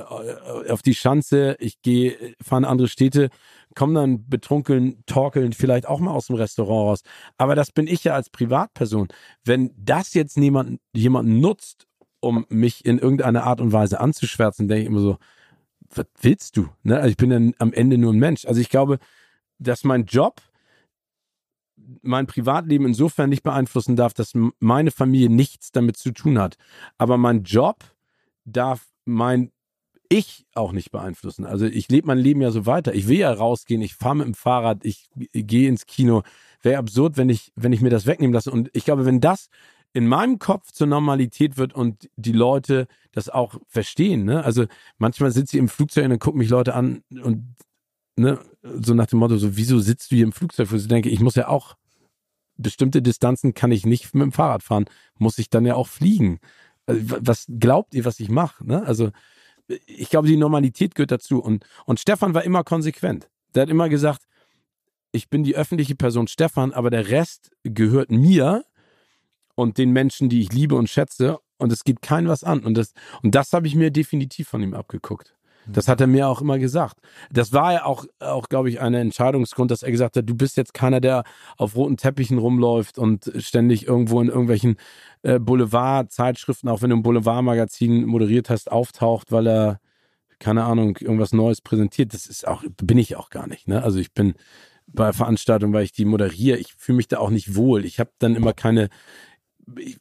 auf 0.71 0.83
die 0.83 0.95
Schanze, 0.95 1.57
ich 1.59 1.83
gehe, 1.83 2.35
fahre 2.41 2.63
in 2.63 2.65
andere 2.65 2.89
Städte 2.89 3.31
komme 3.75 3.95
dann 3.95 4.29
betrunken, 4.29 5.03
torkeln, 5.07 5.53
vielleicht 5.53 5.87
auch 5.87 6.01
mal 6.01 6.13
aus 6.13 6.29
dem 6.29 6.37
Restaurant 6.37 6.89
raus. 6.89 7.03
Aber 7.39 7.55
das 7.55 7.73
bin 7.73 7.87
ich 7.87 8.05
ja 8.05 8.15
als 8.15 8.31
Privatperson. 8.31 9.09
Wenn 9.45 9.71
das 9.77 10.15
jetzt 10.15 10.39
niemand, 10.39 10.81
jemand 10.93 11.29
nutzt, 11.29 11.87
um 12.21 12.47
mich 12.49 12.85
in 12.85 12.99
irgendeiner 12.99 13.45
Art 13.45 13.61
und 13.61 13.73
Weise 13.73 14.01
anzuschwärzen, 14.01 14.69
denke 14.69 14.83
ich 14.83 14.89
immer 14.89 15.01
so, 15.01 15.19
was 15.95 16.07
willst 16.21 16.57
du? 16.57 16.69
Ne? 16.83 16.97
Also 16.97 17.11
ich 17.11 17.17
bin 17.17 17.31
dann 17.31 17.55
am 17.59 17.73
Ende 17.73 17.99
nur 17.99 18.13
ein 18.13 18.19
Mensch. 18.19 18.47
Also 18.47 18.61
ich 18.61 18.71
glaube, 18.71 18.99
dass 19.59 19.85
mein 19.85 20.05
Job 20.05 20.41
mein 22.02 22.27
Privatleben 22.27 22.86
insofern 22.86 23.31
nicht 23.31 23.43
beeinflussen 23.43 23.97
darf, 23.97 24.15
dass 24.15 24.32
meine 24.59 24.90
Familie 24.90 25.31
nichts 25.31 25.73
damit 25.73 25.97
zu 25.97 26.12
tun 26.12 26.39
hat. 26.39 26.56
Aber 26.98 27.16
mein 27.19 27.43
Job 27.44 27.85
darf 28.44 28.86
mein 29.05 29.51
ich 30.09 30.47
auch 30.55 30.73
nicht 30.73 30.90
beeinflussen. 30.90 31.44
Also 31.44 31.66
ich 31.66 31.89
lebe 31.89 32.06
mein 32.06 32.19
Leben 32.19 32.40
ja 32.40 32.51
so 32.51 32.66
weiter. 32.66 32.94
Ich 32.94 33.09
will 33.09 33.19
ja 33.19 33.32
rausgehen, 33.32 33.82
ich 33.82 33.94
fahre 33.94 34.16
mit 34.16 34.27
dem 34.27 34.35
Fahrrad, 34.35 34.85
ich 34.85 35.09
gehe 35.32 35.69
ins 35.69 35.86
Kino. 35.86 36.23
Wäre 36.62 36.78
absurd, 36.78 37.16
wenn 37.16 37.28
ich, 37.28 37.52
wenn 37.56 37.73
ich 37.73 37.81
mir 37.81 37.90
das 37.90 38.06
wegnehmen 38.06 38.32
lasse. 38.32 38.51
Und 38.51 38.70
ich 38.74 38.85
glaube, 38.85 39.06
wenn 39.06 39.20
das 39.20 39.48
in 39.93 40.06
meinem 40.06 40.39
Kopf 40.39 40.73
zur 40.73 40.86
Normalität 40.86 41.56
wird 41.56 41.74
und 41.74 42.11
die 42.16 42.32
Leute 42.32 42.86
das 43.12 43.28
auch 43.28 43.55
verstehen, 43.66 44.24
ne? 44.24 44.44
Also 44.44 44.66
manchmal 44.98 45.31
sitze 45.31 45.56
ich 45.56 45.61
im 45.61 45.69
Flugzeug 45.69 46.05
und 46.05 46.11
dann 46.11 46.19
gucken 46.19 46.40
mich 46.40 46.48
Leute 46.48 46.74
an 46.74 47.02
und 47.23 47.55
ne, 48.16 48.39
so 48.62 48.95
nach 48.95 49.07
dem 49.07 49.19
Motto, 49.19 49.36
so, 49.36 49.57
wieso 49.57 49.78
sitzt 49.78 50.11
du 50.11 50.16
hier 50.16 50.24
im 50.24 50.32
Flugzeug? 50.32 50.70
Wo 50.70 50.77
ich 50.77 50.89
denke, 50.89 51.09
ich 51.09 51.20
muss 51.20 51.35
ja 51.35 51.49
auch 51.49 51.77
bestimmte 52.57 53.03
Distanzen 53.03 53.55
kann 53.55 53.73
ich 53.73 53.85
nicht 53.85 54.15
mit 54.15 54.23
dem 54.23 54.32
Fahrrad 54.32 54.62
fahren, 54.62 54.85
muss 55.19 55.39
ich 55.39 55.51
dann 55.51 55.66
ja 55.66 55.74
auch 55.74 55.89
fliegen. 55.89 56.39
Also, 56.86 57.16
was 57.20 57.47
glaubt 57.49 57.95
ihr, 57.95 58.05
was 58.05 58.20
ich 58.20 58.28
mache? 58.28 58.66
Ne? 58.66 58.85
Also 58.86 59.11
ich 59.86 60.11
glaube, 60.11 60.28
die 60.28 60.36
Normalität 60.36 60.95
gehört 60.95 61.11
dazu. 61.11 61.43
Und, 61.43 61.65
und 61.86 62.01
Stefan 62.01 62.35
war 62.35 62.45
immer 62.45 62.65
konsequent. 62.65 63.28
Der 63.55 63.62
hat 63.62 63.70
immer 63.70 63.89
gesagt, 63.89 64.23
ich 65.12 65.28
bin 65.28 65.45
die 65.45 65.57
öffentliche 65.57 65.95
Person 65.95 66.28
Stefan, 66.28 66.73
aber 66.73 66.91
der 66.91 67.09
Rest 67.09 67.51
gehört 67.62 68.11
mir 68.11 68.65
und 69.55 69.78
den 69.78 69.93
Menschen, 69.93 70.28
die 70.28 70.41
ich 70.41 70.53
liebe 70.53 70.74
und 70.74 70.91
schätze. 70.91 71.39
Und 71.57 71.73
es 71.73 71.85
geht 71.85 72.03
kein 72.03 72.28
was 72.28 72.45
an. 72.45 72.61
Und 72.61 72.74
das, 72.74 72.93
und 73.23 73.35
das 73.35 73.53
habe 73.53 73.66
ich 73.66 73.74
mir 73.74 73.91
definitiv 73.91 74.49
von 74.49 74.61
ihm 74.61 74.74
abgeguckt. 74.74 75.35
Das 75.66 75.89
hat 75.89 76.01
er 76.01 76.07
mir 76.07 76.28
auch 76.28 76.41
immer 76.41 76.59
gesagt. 76.59 76.99
Das 77.31 77.53
war 77.53 77.73
ja 77.73 77.85
auch, 77.85 78.05
auch 78.20 78.49
glaube 78.49 78.69
ich, 78.69 78.81
ein 78.81 78.95
Entscheidungsgrund, 78.95 79.70
dass 79.70 79.82
er 79.82 79.91
gesagt 79.91 80.16
hat, 80.16 80.28
du 80.28 80.35
bist 80.35 80.57
jetzt 80.57 80.74
keiner, 80.74 81.01
der 81.01 81.24
auf 81.57 81.77
roten 81.77 81.97
Teppichen 81.97 82.39
rumläuft 82.39 82.99
und 82.99 83.32
ständig 83.39 83.86
irgendwo 83.86 84.20
in 84.20 84.28
irgendwelchen 84.28 84.77
äh, 85.23 85.39
Boulevard-Zeitschriften, 85.39 86.69
auch 86.69 86.82
wenn 86.82 86.91
du 86.91 86.97
ein 86.97 87.03
Boulevard-Magazin 87.03 88.05
moderiert 88.05 88.51
hast, 88.51 88.70
auftaucht, 88.70 89.32
weil 89.32 89.47
er, 89.47 89.81
keine 90.39 90.65
Ahnung, 90.65 90.97
irgendwas 91.01 91.32
Neues 91.32 91.61
präsentiert. 91.61 92.12
Das 92.12 92.27
ist 92.27 92.47
auch, 92.47 92.62
bin 92.82 92.99
ich 92.99 93.16
auch 93.16 93.31
gar 93.31 93.47
nicht. 93.47 93.69
Ne? 93.69 93.82
Also 93.82 93.99
ich 93.99 94.12
bin 94.12 94.35
bei 94.86 95.12
Veranstaltungen, 95.12 95.73
weil 95.73 95.85
ich 95.85 95.93
die 95.93 96.05
moderiere, 96.05 96.59
ich 96.59 96.74
fühle 96.74 96.97
mich 96.97 97.09
da 97.09 97.19
auch 97.19 97.31
nicht 97.31 97.57
wohl. 97.57 97.85
Ich 97.85 98.01
habe 98.01 98.11
dann 98.19 98.36
immer 98.36 98.53
keine, 98.53 98.91
ich, 99.78 99.99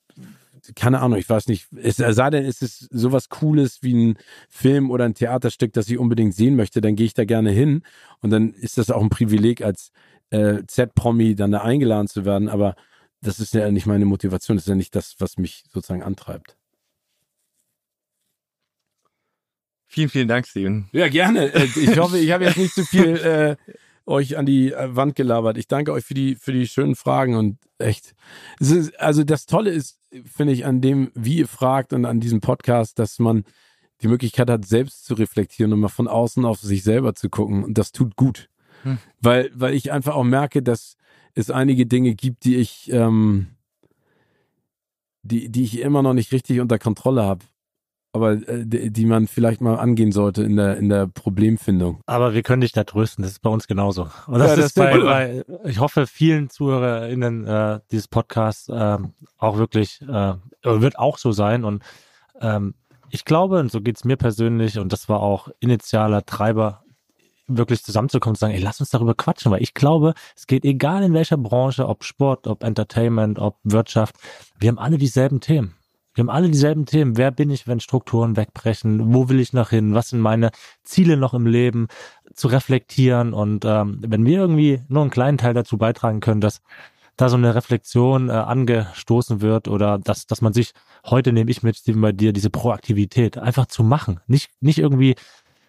keine 0.76 1.02
Ahnung, 1.02 1.18
ich 1.20 1.30
weiß 1.30 1.48
nicht, 1.48 1.68
es 1.76 1.98
sei 1.98 2.30
denn, 2.30 2.46
ist 2.46 2.64
es 2.64 2.80
sowas 2.92 3.30
Cooles 3.30 3.84
wie 3.84 3.94
ein 3.94 4.18
Film 4.50 4.92
oder 4.92 5.06
ein 5.06 5.14
Theaterstück, 5.14 5.74
das 5.74 5.90
ich 5.90 5.98
unbedingt 5.98 6.34
sehen 6.34 6.56
möchte, 6.56 6.82
dann 6.82 6.96
gehe 6.96 7.06
ich 7.06 7.14
da 7.14 7.26
gerne 7.26 7.52
hin 7.52 7.84
und 8.22 8.30
dann 8.30 8.54
ist 8.54 8.78
das 8.78 8.90
auch 8.90 9.02
ein 9.02 9.10
Privileg 9.10 9.62
als 9.62 9.92
äh, 10.30 10.64
Z-Promi 10.66 11.36
dann 11.36 11.52
da 11.52 11.62
eingeladen 11.62 12.08
zu 12.08 12.26
werden, 12.26 12.50
aber 12.50 12.76
das 13.22 13.40
ist 13.40 13.54
ja 13.54 13.70
nicht 13.72 13.86
meine 13.86 14.06
Motivation, 14.06 14.58
das 14.58 14.66
ist 14.66 14.70
ja 14.70 14.76
nicht 14.76 14.96
das, 14.96 15.16
was 15.20 15.38
mich 15.38 15.64
sozusagen 15.72 16.04
antreibt. 16.04 16.58
Vielen, 19.88 20.10
vielen 20.10 20.28
Dank, 20.28 20.48
Steven. 20.48 20.90
Ja, 20.92 21.08
gerne. 21.08 21.54
Äh, 21.54 21.66
ich 21.66 22.00
hoffe, 22.00 22.18
ich 22.18 22.32
habe 22.32 22.46
jetzt 22.46 22.58
nicht 22.58 22.74
zu 22.74 22.84
viel 22.84 23.16
äh, 23.18 23.56
euch 24.06 24.38
an 24.38 24.46
die 24.48 24.72
äh, 24.72 24.96
Wand 24.96 25.16
gelabert. 25.16 25.58
Ich 25.58 25.68
danke 25.68 25.94
euch 25.94 26.04
für 26.04 26.16
die, 26.16 26.36
für 26.36 26.52
die 26.52 26.68
schönen 26.68 26.96
Fragen 26.96 27.36
und 27.36 27.60
echt. 27.78 28.16
Ist, 28.60 29.00
also 29.00 29.24
das 29.24 29.46
Tolle 29.46 29.70
ist, 29.70 30.00
finde 30.26 30.54
ich, 30.54 30.66
an 30.66 30.82
dem, 30.82 31.12
wie 31.16 31.38
ihr 31.38 31.48
fragt 31.48 31.94
und 31.94 32.06
an 32.06 32.20
diesem 32.20 32.42
Podcast, 32.42 33.00
dass 33.00 33.20
man 33.20 33.44
die 34.02 34.08
Möglichkeit 34.08 34.50
hat, 34.50 34.66
selbst 34.66 35.06
zu 35.06 35.14
reflektieren 35.14 35.74
und 35.74 35.80
mal 35.80 35.88
von 35.88 36.08
außen 36.08 36.46
auf 36.46 36.60
sich 36.60 36.84
selber 36.84 37.16
zu 37.16 37.30
gucken. 37.30 37.64
Und 37.64 37.78
das 37.78 37.92
tut 37.92 38.16
gut. 38.16 38.50
Hm. 38.84 38.98
Weil, 39.22 39.50
weil 39.54 39.74
ich 39.74 39.92
einfach 39.92 40.16
auch 40.16 40.24
merke, 40.24 40.62
dass 40.62 40.98
es 41.36 41.50
einige 41.50 41.86
Dinge 41.86 42.16
gibt, 42.16 42.46
die 42.46 42.58
ich, 42.58 42.92
ähm, 42.92 43.48
die, 45.22 45.50
die 45.50 45.64
ich 45.64 45.80
immer 45.80 46.02
noch 46.02 46.14
nicht 46.14 46.32
richtig 46.32 46.60
unter 46.60 46.80
Kontrolle 46.80 47.24
habe. 47.24 47.46
Aber 48.14 48.34
äh, 48.34 48.66
die 48.66 49.06
man 49.06 49.28
vielleicht 49.28 49.60
mal 49.60 49.76
angehen 49.76 50.12
sollte 50.12 50.44
in 50.44 50.56
der, 50.56 50.78
in 50.78 50.88
der 50.88 51.08
Problemfindung. 51.08 52.00
Aber 52.06 52.34
wir 52.34 52.44
können 52.44 52.62
dich 52.62 52.72
da 52.72 52.84
trösten, 52.84 53.24
das 53.24 53.34
ist 53.34 53.42
bei 53.42 53.50
uns 53.50 53.68
genauso. 53.68 54.04
Und 54.28 54.40
das, 54.40 54.52
ja, 54.52 54.56
das 54.56 54.66
ist 54.68 54.76
bei, 54.76 54.98
bei, 55.00 55.44
ich 55.66 55.80
hoffe, 55.80 56.06
vielen 56.08 56.50
ZuhörerInnen 56.50 57.48
äh, 57.48 57.80
dieses 57.92 58.08
Podcasts 58.08 58.70
äh, 58.70 58.98
auch 59.40 59.58
wirklich, 59.58 60.02
äh, 60.04 60.36
wird 60.64 61.00
auch 61.00 61.18
so 61.18 61.32
sein. 61.32 61.64
Und 61.66 61.84
ähm, 62.40 62.76
ich 63.10 63.26
glaube, 63.26 63.60
und 63.60 63.72
so 63.72 63.82
geht's 63.82 64.06
mir 64.06 64.16
persönlich, 64.16 64.78
und 64.78 64.94
das 64.94 65.10
war 65.10 65.22
auch 65.22 65.50
initialer 65.60 66.26
Treiber, 66.26 66.84
wirklich 67.48 67.84
zusammenzukommen 67.84 68.34
und 68.34 68.38
zu 68.38 68.42
sagen, 68.42 68.54
ey, 68.54 68.62
lass 68.62 68.80
uns 68.80 68.90
darüber 68.90 69.16
quatschen, 69.16 69.52
weil 69.52 69.62
ich 69.62 69.74
glaube, 69.74 70.14
es 70.36 70.48
geht 70.48 70.64
egal 70.64 71.04
in 71.04 71.14
welcher 71.14 71.38
Branche, 71.38 71.88
ob 71.88 72.04
Sport, 72.04 72.48
ob 72.48 72.64
Entertainment, 72.64 73.38
ob 73.38 73.58
Wirtschaft, 73.64 74.16
wir 74.60 74.70
haben 74.70 74.80
alle 74.80 74.98
dieselben 74.98 75.42
Themen. 75.42 75.76
Wir 76.14 76.22
haben 76.22 76.30
alle 76.30 76.50
dieselben 76.50 76.86
Themen. 76.86 77.18
Wer 77.18 77.32
bin 77.32 77.50
ich, 77.50 77.68
wenn 77.68 77.80
Strukturen 77.80 78.38
wegbrechen? 78.38 79.14
Wo 79.14 79.30
will 79.30 79.40
ich 79.40 79.54
noch 79.54 79.72
hin? 79.72 79.96
Was 79.96 80.10
sind 80.10 80.20
meine 80.20 80.52
Ziele 80.84 81.18
noch 81.18 81.34
im 81.34 81.48
Leben? 81.48 81.88
Zu 82.34 82.48
reflektieren. 82.48 83.34
Und 83.34 83.66
ähm, 83.66 84.00
wenn 84.06 84.26
wir 84.26 84.38
irgendwie 84.38 84.82
nur 84.90 85.02
einen 85.02 85.12
kleinen 85.12 85.38
Teil 85.38 85.54
dazu 85.54 85.78
beitragen 85.78 86.20
können, 86.20 86.42
dass 86.42 86.62
da 87.18 87.30
so 87.30 87.38
eine 87.38 87.56
Reflexion 87.56 88.30
äh, 88.30 88.34
angestoßen 88.34 89.42
wird 89.42 89.68
oder 89.68 89.98
dass, 89.98 90.28
dass 90.28 90.42
man 90.42 90.54
sich, 90.54 90.74
heute 91.06 91.32
nehme 91.32 91.50
ich 91.50 91.64
mit, 91.64 91.78
Steven, 91.78 92.02
bei 92.02 92.12
dir, 92.12 92.34
diese 92.34 92.50
Proaktivität 92.50 93.38
einfach 93.38 93.66
zu 93.66 93.84
machen. 93.84 94.20
Nicht, 94.28 94.52
nicht 94.62 94.80
irgendwie 94.80 95.16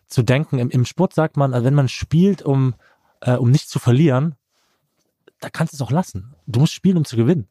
zu 0.06 0.22
denken. 0.22 0.58
Im, 0.58 0.70
im 0.70 0.84
Sport 0.84 1.14
sagt 1.14 1.36
man, 1.36 1.52
wenn 1.64 1.74
man 1.74 1.88
spielt, 1.88 2.42
um, 2.42 2.74
äh, 3.20 3.34
um 3.34 3.50
nicht 3.50 3.68
zu 3.68 3.78
verlieren, 3.78 4.36
da 5.40 5.50
kannst 5.50 5.72
du 5.72 5.76
es 5.76 5.82
auch 5.82 5.90
lassen. 5.90 6.34
Du 6.46 6.60
musst 6.60 6.72
spielen, 6.72 6.96
um 6.96 7.04
zu 7.04 7.16
gewinnen. 7.16 7.48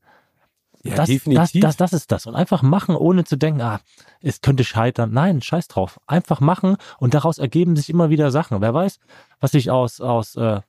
Ja, 0.84 0.96
das, 0.96 1.08
definitiv. 1.08 1.62
Das, 1.62 1.78
das, 1.78 1.92
das 1.92 1.94
ist 1.94 2.12
das. 2.12 2.26
Und 2.26 2.36
einfach 2.36 2.62
machen, 2.62 2.96
ohne 2.96 3.24
zu 3.24 3.38
denken, 3.38 3.62
ah, 3.62 3.80
es 4.22 4.42
könnte 4.42 4.64
scheitern. 4.64 5.12
Nein, 5.12 5.42
scheiß 5.42 5.70
drauf. 5.70 6.00
Einfach 6.08 6.42
machen 6.42 6.76
und 7.00 7.14
daraus 7.14 7.38
ergeben 7.38 7.76
sich 7.76 7.90
immer 7.90 8.10
wieder 8.10 8.32
Sachen. 8.32 8.60
Wer 8.62 8.74
weiß, 8.74 9.00
was 9.40 9.52
sich 9.52 9.72
aus, 9.72 10.02
aus 10.02 10.36
äh, 10.36 10.60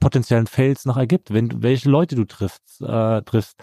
potenziellen 0.00 0.46
Fails 0.46 0.86
noch 0.86 0.96
ergibt, 0.96 1.32
wenn 1.32 1.62
welche 1.62 1.88
Leute 1.88 2.16
du 2.16 2.24
triffst, 2.24 2.80
äh, 2.80 3.22
triffst, 3.22 3.56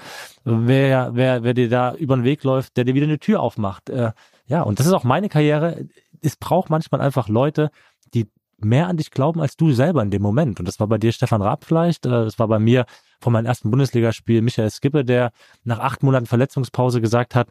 wer, 0.46 1.12
wer, 1.14 1.44
wer 1.44 1.54
dir 1.54 1.68
da 1.68 1.94
über 1.96 2.16
den 2.16 2.24
Weg 2.24 2.44
läuft, 2.44 2.78
der 2.78 2.86
dir 2.86 2.94
wieder 2.94 3.08
eine 3.08 3.20
Tür 3.20 3.42
aufmacht. 3.42 3.90
Äh, 3.90 4.12
ja, 4.46 4.62
und 4.62 4.80
das 4.80 4.86
ist 4.86 4.94
auch 4.94 5.04
meine 5.04 5.28
Karriere. 5.28 5.88
Es 6.22 6.38
braucht 6.38 6.70
manchmal 6.70 7.02
einfach 7.02 7.28
Leute, 7.28 7.70
die 8.14 8.28
mehr 8.60 8.88
an 8.88 8.98
dich 8.98 9.12
glauben 9.12 9.42
als 9.42 9.56
du 9.56 9.72
selber 9.72 10.02
in 10.02 10.12
dem 10.12 10.22
Moment. 10.22 10.60
Und 10.60 10.68
das 10.68 10.80
war 10.80 10.88
bei 10.88 10.98
dir 10.98 11.12
Stefan 11.12 11.42
Raab 11.42 11.66
vielleicht, 11.66 12.06
äh, 12.06 12.10
das 12.10 12.40
war 12.40 12.48
bei 12.48 12.60
mir 12.60 12.86
von 13.20 13.34
meinem 13.34 13.46
ersten 13.46 13.70
Bundesligaspiel 13.70 14.42
Michael 14.42 14.70
Skippe, 14.72 15.06
der 15.06 15.32
nach 15.64 15.80
acht 15.80 16.04
Monaten 16.04 16.26
Verletzungspause 16.26 17.02
gesagt 17.02 17.36
hat, 17.36 17.50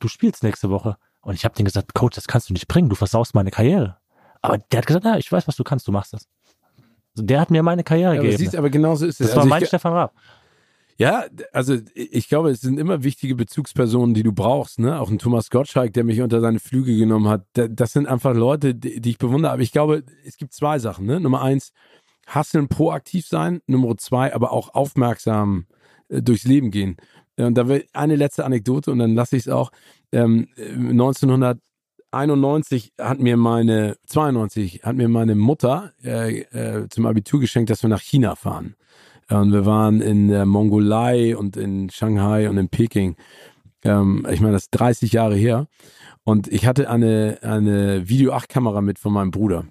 du 0.00 0.08
spielst 0.08 0.42
nächste 0.42 0.70
Woche. 0.70 0.96
Und 1.20 1.34
ich 1.34 1.44
habe 1.44 1.54
den 1.54 1.64
gesagt, 1.64 1.94
Coach, 1.94 2.14
das 2.14 2.28
kannst 2.28 2.48
du 2.48 2.52
nicht 2.52 2.68
bringen, 2.68 2.88
du 2.88 2.94
versaust 2.94 3.34
meine 3.34 3.50
Karriere. 3.50 3.96
Aber 4.42 4.58
der 4.58 4.78
hat 4.78 4.86
gesagt, 4.86 5.04
ja, 5.04 5.16
ich 5.16 5.30
weiß, 5.30 5.48
was 5.48 5.56
du 5.56 5.64
kannst, 5.64 5.88
du 5.88 5.92
machst 5.92 6.12
das. 6.12 6.28
Also 7.14 7.26
der 7.26 7.40
hat 7.40 7.50
mir 7.50 7.62
meine 7.62 7.82
Karriere 7.82 8.14
ja, 8.14 8.20
gegeben. 8.20 8.38
Siehst, 8.38 8.54
aber 8.54 8.70
genauso 8.70 9.06
ist 9.06 9.20
es. 9.20 9.28
Das 9.28 9.36
also 9.36 9.40
war 9.40 9.46
mein 9.46 9.66
Stefan 9.66 9.92
Raab. 9.92 10.14
Ja, 10.98 11.26
also 11.52 11.76
ich 11.94 12.28
glaube, 12.28 12.50
es 12.50 12.62
sind 12.62 12.78
immer 12.78 13.04
wichtige 13.04 13.34
Bezugspersonen, 13.34 14.14
die 14.14 14.22
du 14.22 14.32
brauchst. 14.32 14.78
Ne? 14.78 14.98
Auch 14.98 15.10
ein 15.10 15.18
Thomas 15.18 15.50
Gottschalk, 15.50 15.92
der 15.92 16.04
mich 16.04 16.22
unter 16.22 16.40
seine 16.40 16.58
Flüge 16.58 16.96
genommen 16.96 17.28
hat. 17.28 17.44
Das 17.52 17.92
sind 17.92 18.06
einfach 18.06 18.34
Leute, 18.34 18.74
die 18.74 19.10
ich 19.10 19.18
bewundere. 19.18 19.52
Aber 19.52 19.60
ich 19.60 19.72
glaube, 19.72 20.04
es 20.24 20.38
gibt 20.38 20.54
zwei 20.54 20.78
Sachen. 20.78 21.04
Ne? 21.04 21.20
Nummer 21.20 21.42
eins, 21.42 21.72
hasseln, 22.26 22.68
proaktiv 22.68 23.26
sein. 23.26 23.60
Nummer 23.66 23.94
zwei, 23.98 24.34
aber 24.34 24.52
auch 24.52 24.74
aufmerksam 24.74 25.66
äh, 26.08 26.22
durchs 26.22 26.44
Leben 26.44 26.70
gehen. 26.70 26.96
Und 27.36 27.58
da 27.58 27.68
will 27.68 27.84
eine 27.92 28.16
letzte 28.16 28.46
Anekdote 28.46 28.90
und 28.90 28.98
dann 28.98 29.14
lasse 29.14 29.36
ich 29.36 29.42
es 29.42 29.50
auch. 29.52 29.72
Ähm, 30.12 30.48
1991 30.56 32.94
hat 32.98 33.18
mir 33.18 33.36
meine, 33.36 33.98
92 34.06 34.84
hat 34.84 34.96
mir 34.96 35.08
meine 35.08 35.34
Mutter 35.34 35.92
äh, 36.02 36.40
äh, 36.40 36.88
zum 36.88 37.04
Abitur 37.04 37.40
geschenkt, 37.40 37.68
dass 37.68 37.82
wir 37.82 37.90
nach 37.90 38.00
China 38.00 38.36
fahren. 38.36 38.74
Und 39.28 39.52
wir 39.52 39.66
waren 39.66 40.00
in 40.00 40.28
der 40.28 40.46
Mongolei 40.46 41.36
und 41.36 41.56
in 41.56 41.90
Shanghai 41.90 42.48
und 42.48 42.58
in 42.58 42.68
Peking. 42.68 43.16
Ähm, 43.82 44.26
ich 44.30 44.40
meine, 44.40 44.52
das 44.52 44.64
ist 44.64 44.70
30 44.70 45.12
Jahre 45.12 45.34
her. 45.34 45.66
Und 46.22 46.48
ich 46.48 46.66
hatte 46.66 46.90
eine, 46.90 47.38
eine 47.42 48.08
Video-8-Kamera 48.08 48.80
mit 48.80 48.98
von 48.98 49.12
meinem 49.12 49.30
Bruder. 49.30 49.64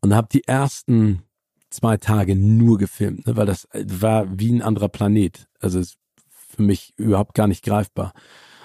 Und 0.00 0.14
habe 0.14 0.28
die 0.32 0.46
ersten 0.46 1.22
zwei 1.70 1.96
Tage 1.96 2.34
nur 2.34 2.78
gefilmt, 2.78 3.26
ne, 3.26 3.36
weil 3.36 3.46
das 3.46 3.68
war 3.72 4.26
wie 4.38 4.52
ein 4.52 4.62
anderer 4.62 4.88
Planet. 4.88 5.46
Also 5.60 5.78
ist 5.78 5.96
für 6.26 6.62
mich 6.62 6.92
überhaupt 6.96 7.34
gar 7.34 7.46
nicht 7.46 7.64
greifbar. 7.64 8.12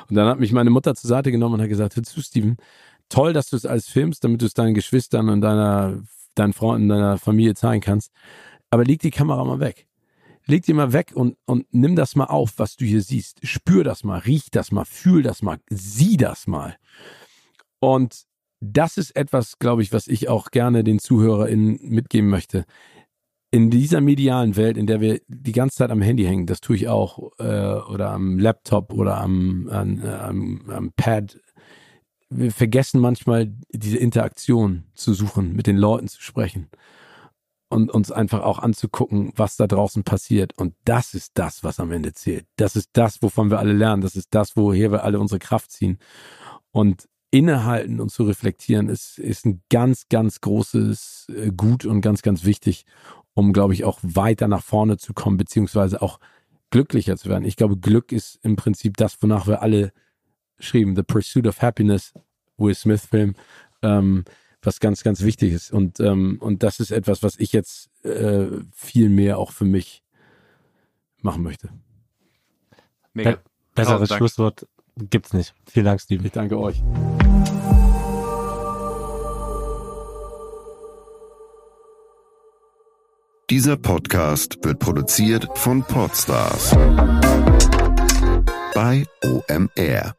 Und 0.10 0.16
dann 0.16 0.28
hat 0.28 0.40
mich 0.40 0.52
meine 0.52 0.70
Mutter 0.70 0.96
zur 0.96 1.10
Seite 1.10 1.32
genommen 1.32 1.56
und 1.56 1.62
hat 1.62 1.70
gesagt, 1.70 1.96
hör 1.96 2.04
zu, 2.04 2.22
Steven, 2.22 2.58
toll, 3.10 3.34
dass 3.34 3.50
du 3.50 3.56
es 3.56 3.66
alles 3.66 3.88
filmst, 3.88 4.24
damit 4.24 4.42
du 4.42 4.46
es 4.46 4.54
deinen 4.54 4.74
Geschwistern 4.74 5.30
und 5.30 5.42
deiner, 5.42 6.02
deinen 6.36 6.54
Freunden, 6.54 6.90
deiner 6.90 7.18
Familie 7.18 7.56
zeigen 7.56 7.82
kannst. 7.82 8.12
Aber 8.70 8.84
leg 8.84 9.02
die 9.02 9.12
Kamera 9.12 9.44
mal 9.44 9.60
weg 9.60 9.88
leg 10.48 10.64
die 10.64 10.74
mal 10.74 10.94
weg 10.94 11.12
und, 11.14 11.38
und 11.46 11.66
nimm 11.72 11.96
das 11.96 12.16
mal 12.16 12.26
auf, 12.26 12.54
was 12.58 12.76
du 12.76 12.86
hier 12.86 13.02
siehst. 13.02 13.46
Spür 13.46 13.84
das 13.84 14.04
mal, 14.04 14.20
riech 14.20 14.50
das 14.52 14.72
mal, 14.72 14.86
fühl 14.86 15.22
das 15.22 15.42
mal, 15.42 15.58
sieh 15.70 16.18
das 16.18 16.48
mal. 16.48 16.78
Und 17.80 18.24
das 18.60 18.98
ist 18.98 19.16
etwas, 19.16 19.60
glaube 19.60 19.84
ich, 19.84 19.94
was 19.94 20.08
ich 20.08 20.30
auch 20.30 20.50
gerne 20.50 20.84
den 20.84 21.00
ZuhörerInnen 21.00 21.80
mitgeben 21.84 22.30
möchte. 22.30 22.66
In 23.52 23.70
dieser 23.70 24.02
medialen 24.02 24.56
Welt, 24.56 24.78
in 24.78 24.88
der 24.88 25.00
wir 25.00 25.22
die 25.28 25.52
ganze 25.52 25.78
Zeit 25.78 25.92
am 25.92 26.02
Handy 26.02 26.26
hängen, 26.26 26.48
das 26.48 26.60
tue 26.60 26.76
ich 26.76 26.88
auch, 26.88 27.32
äh, 27.40 27.44
oder 27.44 28.12
am 28.12 28.40
Laptop 28.40 28.94
oder 28.94 29.18
am, 29.18 29.70
an, 29.70 30.02
äh, 30.04 30.08
am, 30.08 30.70
am 30.70 30.92
Pad, 30.96 31.40
wir 32.30 32.52
vergessen 32.52 33.00
manchmal 33.00 33.54
diese 33.72 33.98
Interaktion 33.98 34.84
zu 34.96 35.14
suchen, 35.14 35.54
mit 35.54 35.68
den 35.68 35.78
Leuten 35.78 36.08
zu 36.10 36.22
sprechen 36.22 36.68
und 37.70 37.92
uns 37.92 38.12
einfach 38.12 38.42
auch 38.42 38.60
anzugucken, 38.60 39.34
was 39.36 39.58
da 39.58 39.68
draußen 39.68 40.04
passiert. 40.04 40.58
Und 40.58 40.74
das 40.86 41.14
ist 41.14 41.32
das, 41.36 41.64
was 41.64 41.80
am 41.80 41.92
Ende 41.92 42.14
zählt. 42.14 42.46
Das 42.56 42.76
ist 42.76 42.90
das, 42.94 43.22
wovon 43.22 43.50
wir 43.50 43.60
alle 43.60 43.74
lernen. 43.74 44.02
Das 44.02 44.16
ist 44.16 44.30
das, 44.32 44.56
woher 44.56 44.92
wir 44.92 45.04
alle 45.04 45.20
unsere 45.20 45.40
Kraft 45.40 45.72
ziehen. 45.72 45.98
Und 46.72 47.08
innehalten 47.30 48.00
und 48.00 48.10
zu 48.10 48.24
reflektieren 48.24 48.88
ist, 48.88 49.20
ist 49.20 49.46
ein 49.46 49.62
ganz, 49.70 50.08
ganz 50.10 50.40
großes 50.42 51.28
äh, 51.36 51.52
Gut 51.52 51.86
und 51.86 52.02
ganz, 52.02 52.22
ganz 52.22 52.46
wichtig, 52.46 52.86
um, 53.34 53.52
glaube 53.54 53.74
ich, 53.74 53.84
auch 53.84 54.00
weiter 54.02 54.48
nach 54.48 54.64
vorne 54.64 54.98
zu 54.98 55.14
kommen, 55.14 55.38
beziehungsweise 55.38 56.02
auch 56.02 56.20
glücklicher 56.70 57.18
zu 57.18 57.30
werden. 57.30 57.46
Ich 57.46 57.56
glaube, 57.56 57.78
Glück 57.78 58.12
ist 58.12 58.40
im 58.44 58.56
Prinzip 58.56 58.98
das, 58.98 59.22
wonach 59.22 59.48
wir 59.48 59.62
alle 59.62 59.92
schrieben. 60.60 60.96
The 60.96 61.04
Pursuit 61.04 61.48
of 61.48 61.62
Happiness, 61.62 62.14
Will 62.58 62.74
Smith 62.74 63.06
Film. 63.06 63.36
Ähm, 63.82 64.24
was 64.62 64.80
ganz, 64.80 65.04
ganz 65.04 65.22
wichtig 65.22 65.54
ist. 65.54 65.72
Und, 65.72 66.00
ähm, 66.00 66.38
und 66.40 66.64
das 66.64 66.80
ist 66.80 66.92
etwas, 66.92 67.24
was 67.24 67.38
ich 67.38 67.54
jetzt 67.54 67.90
äh, 68.04 68.48
viel 68.74 69.10
mehr 69.10 69.38
auch 69.38 69.52
für 69.52 69.66
mich 69.66 70.04
machen 71.22 71.44
möchte. 71.44 71.70
Mega. 73.14 73.32
Be 73.32 73.40
besseres 73.76 74.14
Schlusswort 74.14 74.68
gibt's 74.96 75.34
nicht. 75.34 75.54
Vielen 75.70 75.86
Dank, 75.86 76.02
Steven. 76.02 76.26
Ich 76.26 76.32
danke 76.32 76.58
euch. 76.58 76.82
Dieser 83.50 83.78
Podcast 83.78 84.58
wird 84.64 84.80
produziert 84.80 85.48
von 85.56 85.82
Podstars 85.84 86.72
bei 88.74 89.06
OMR. 89.24 90.17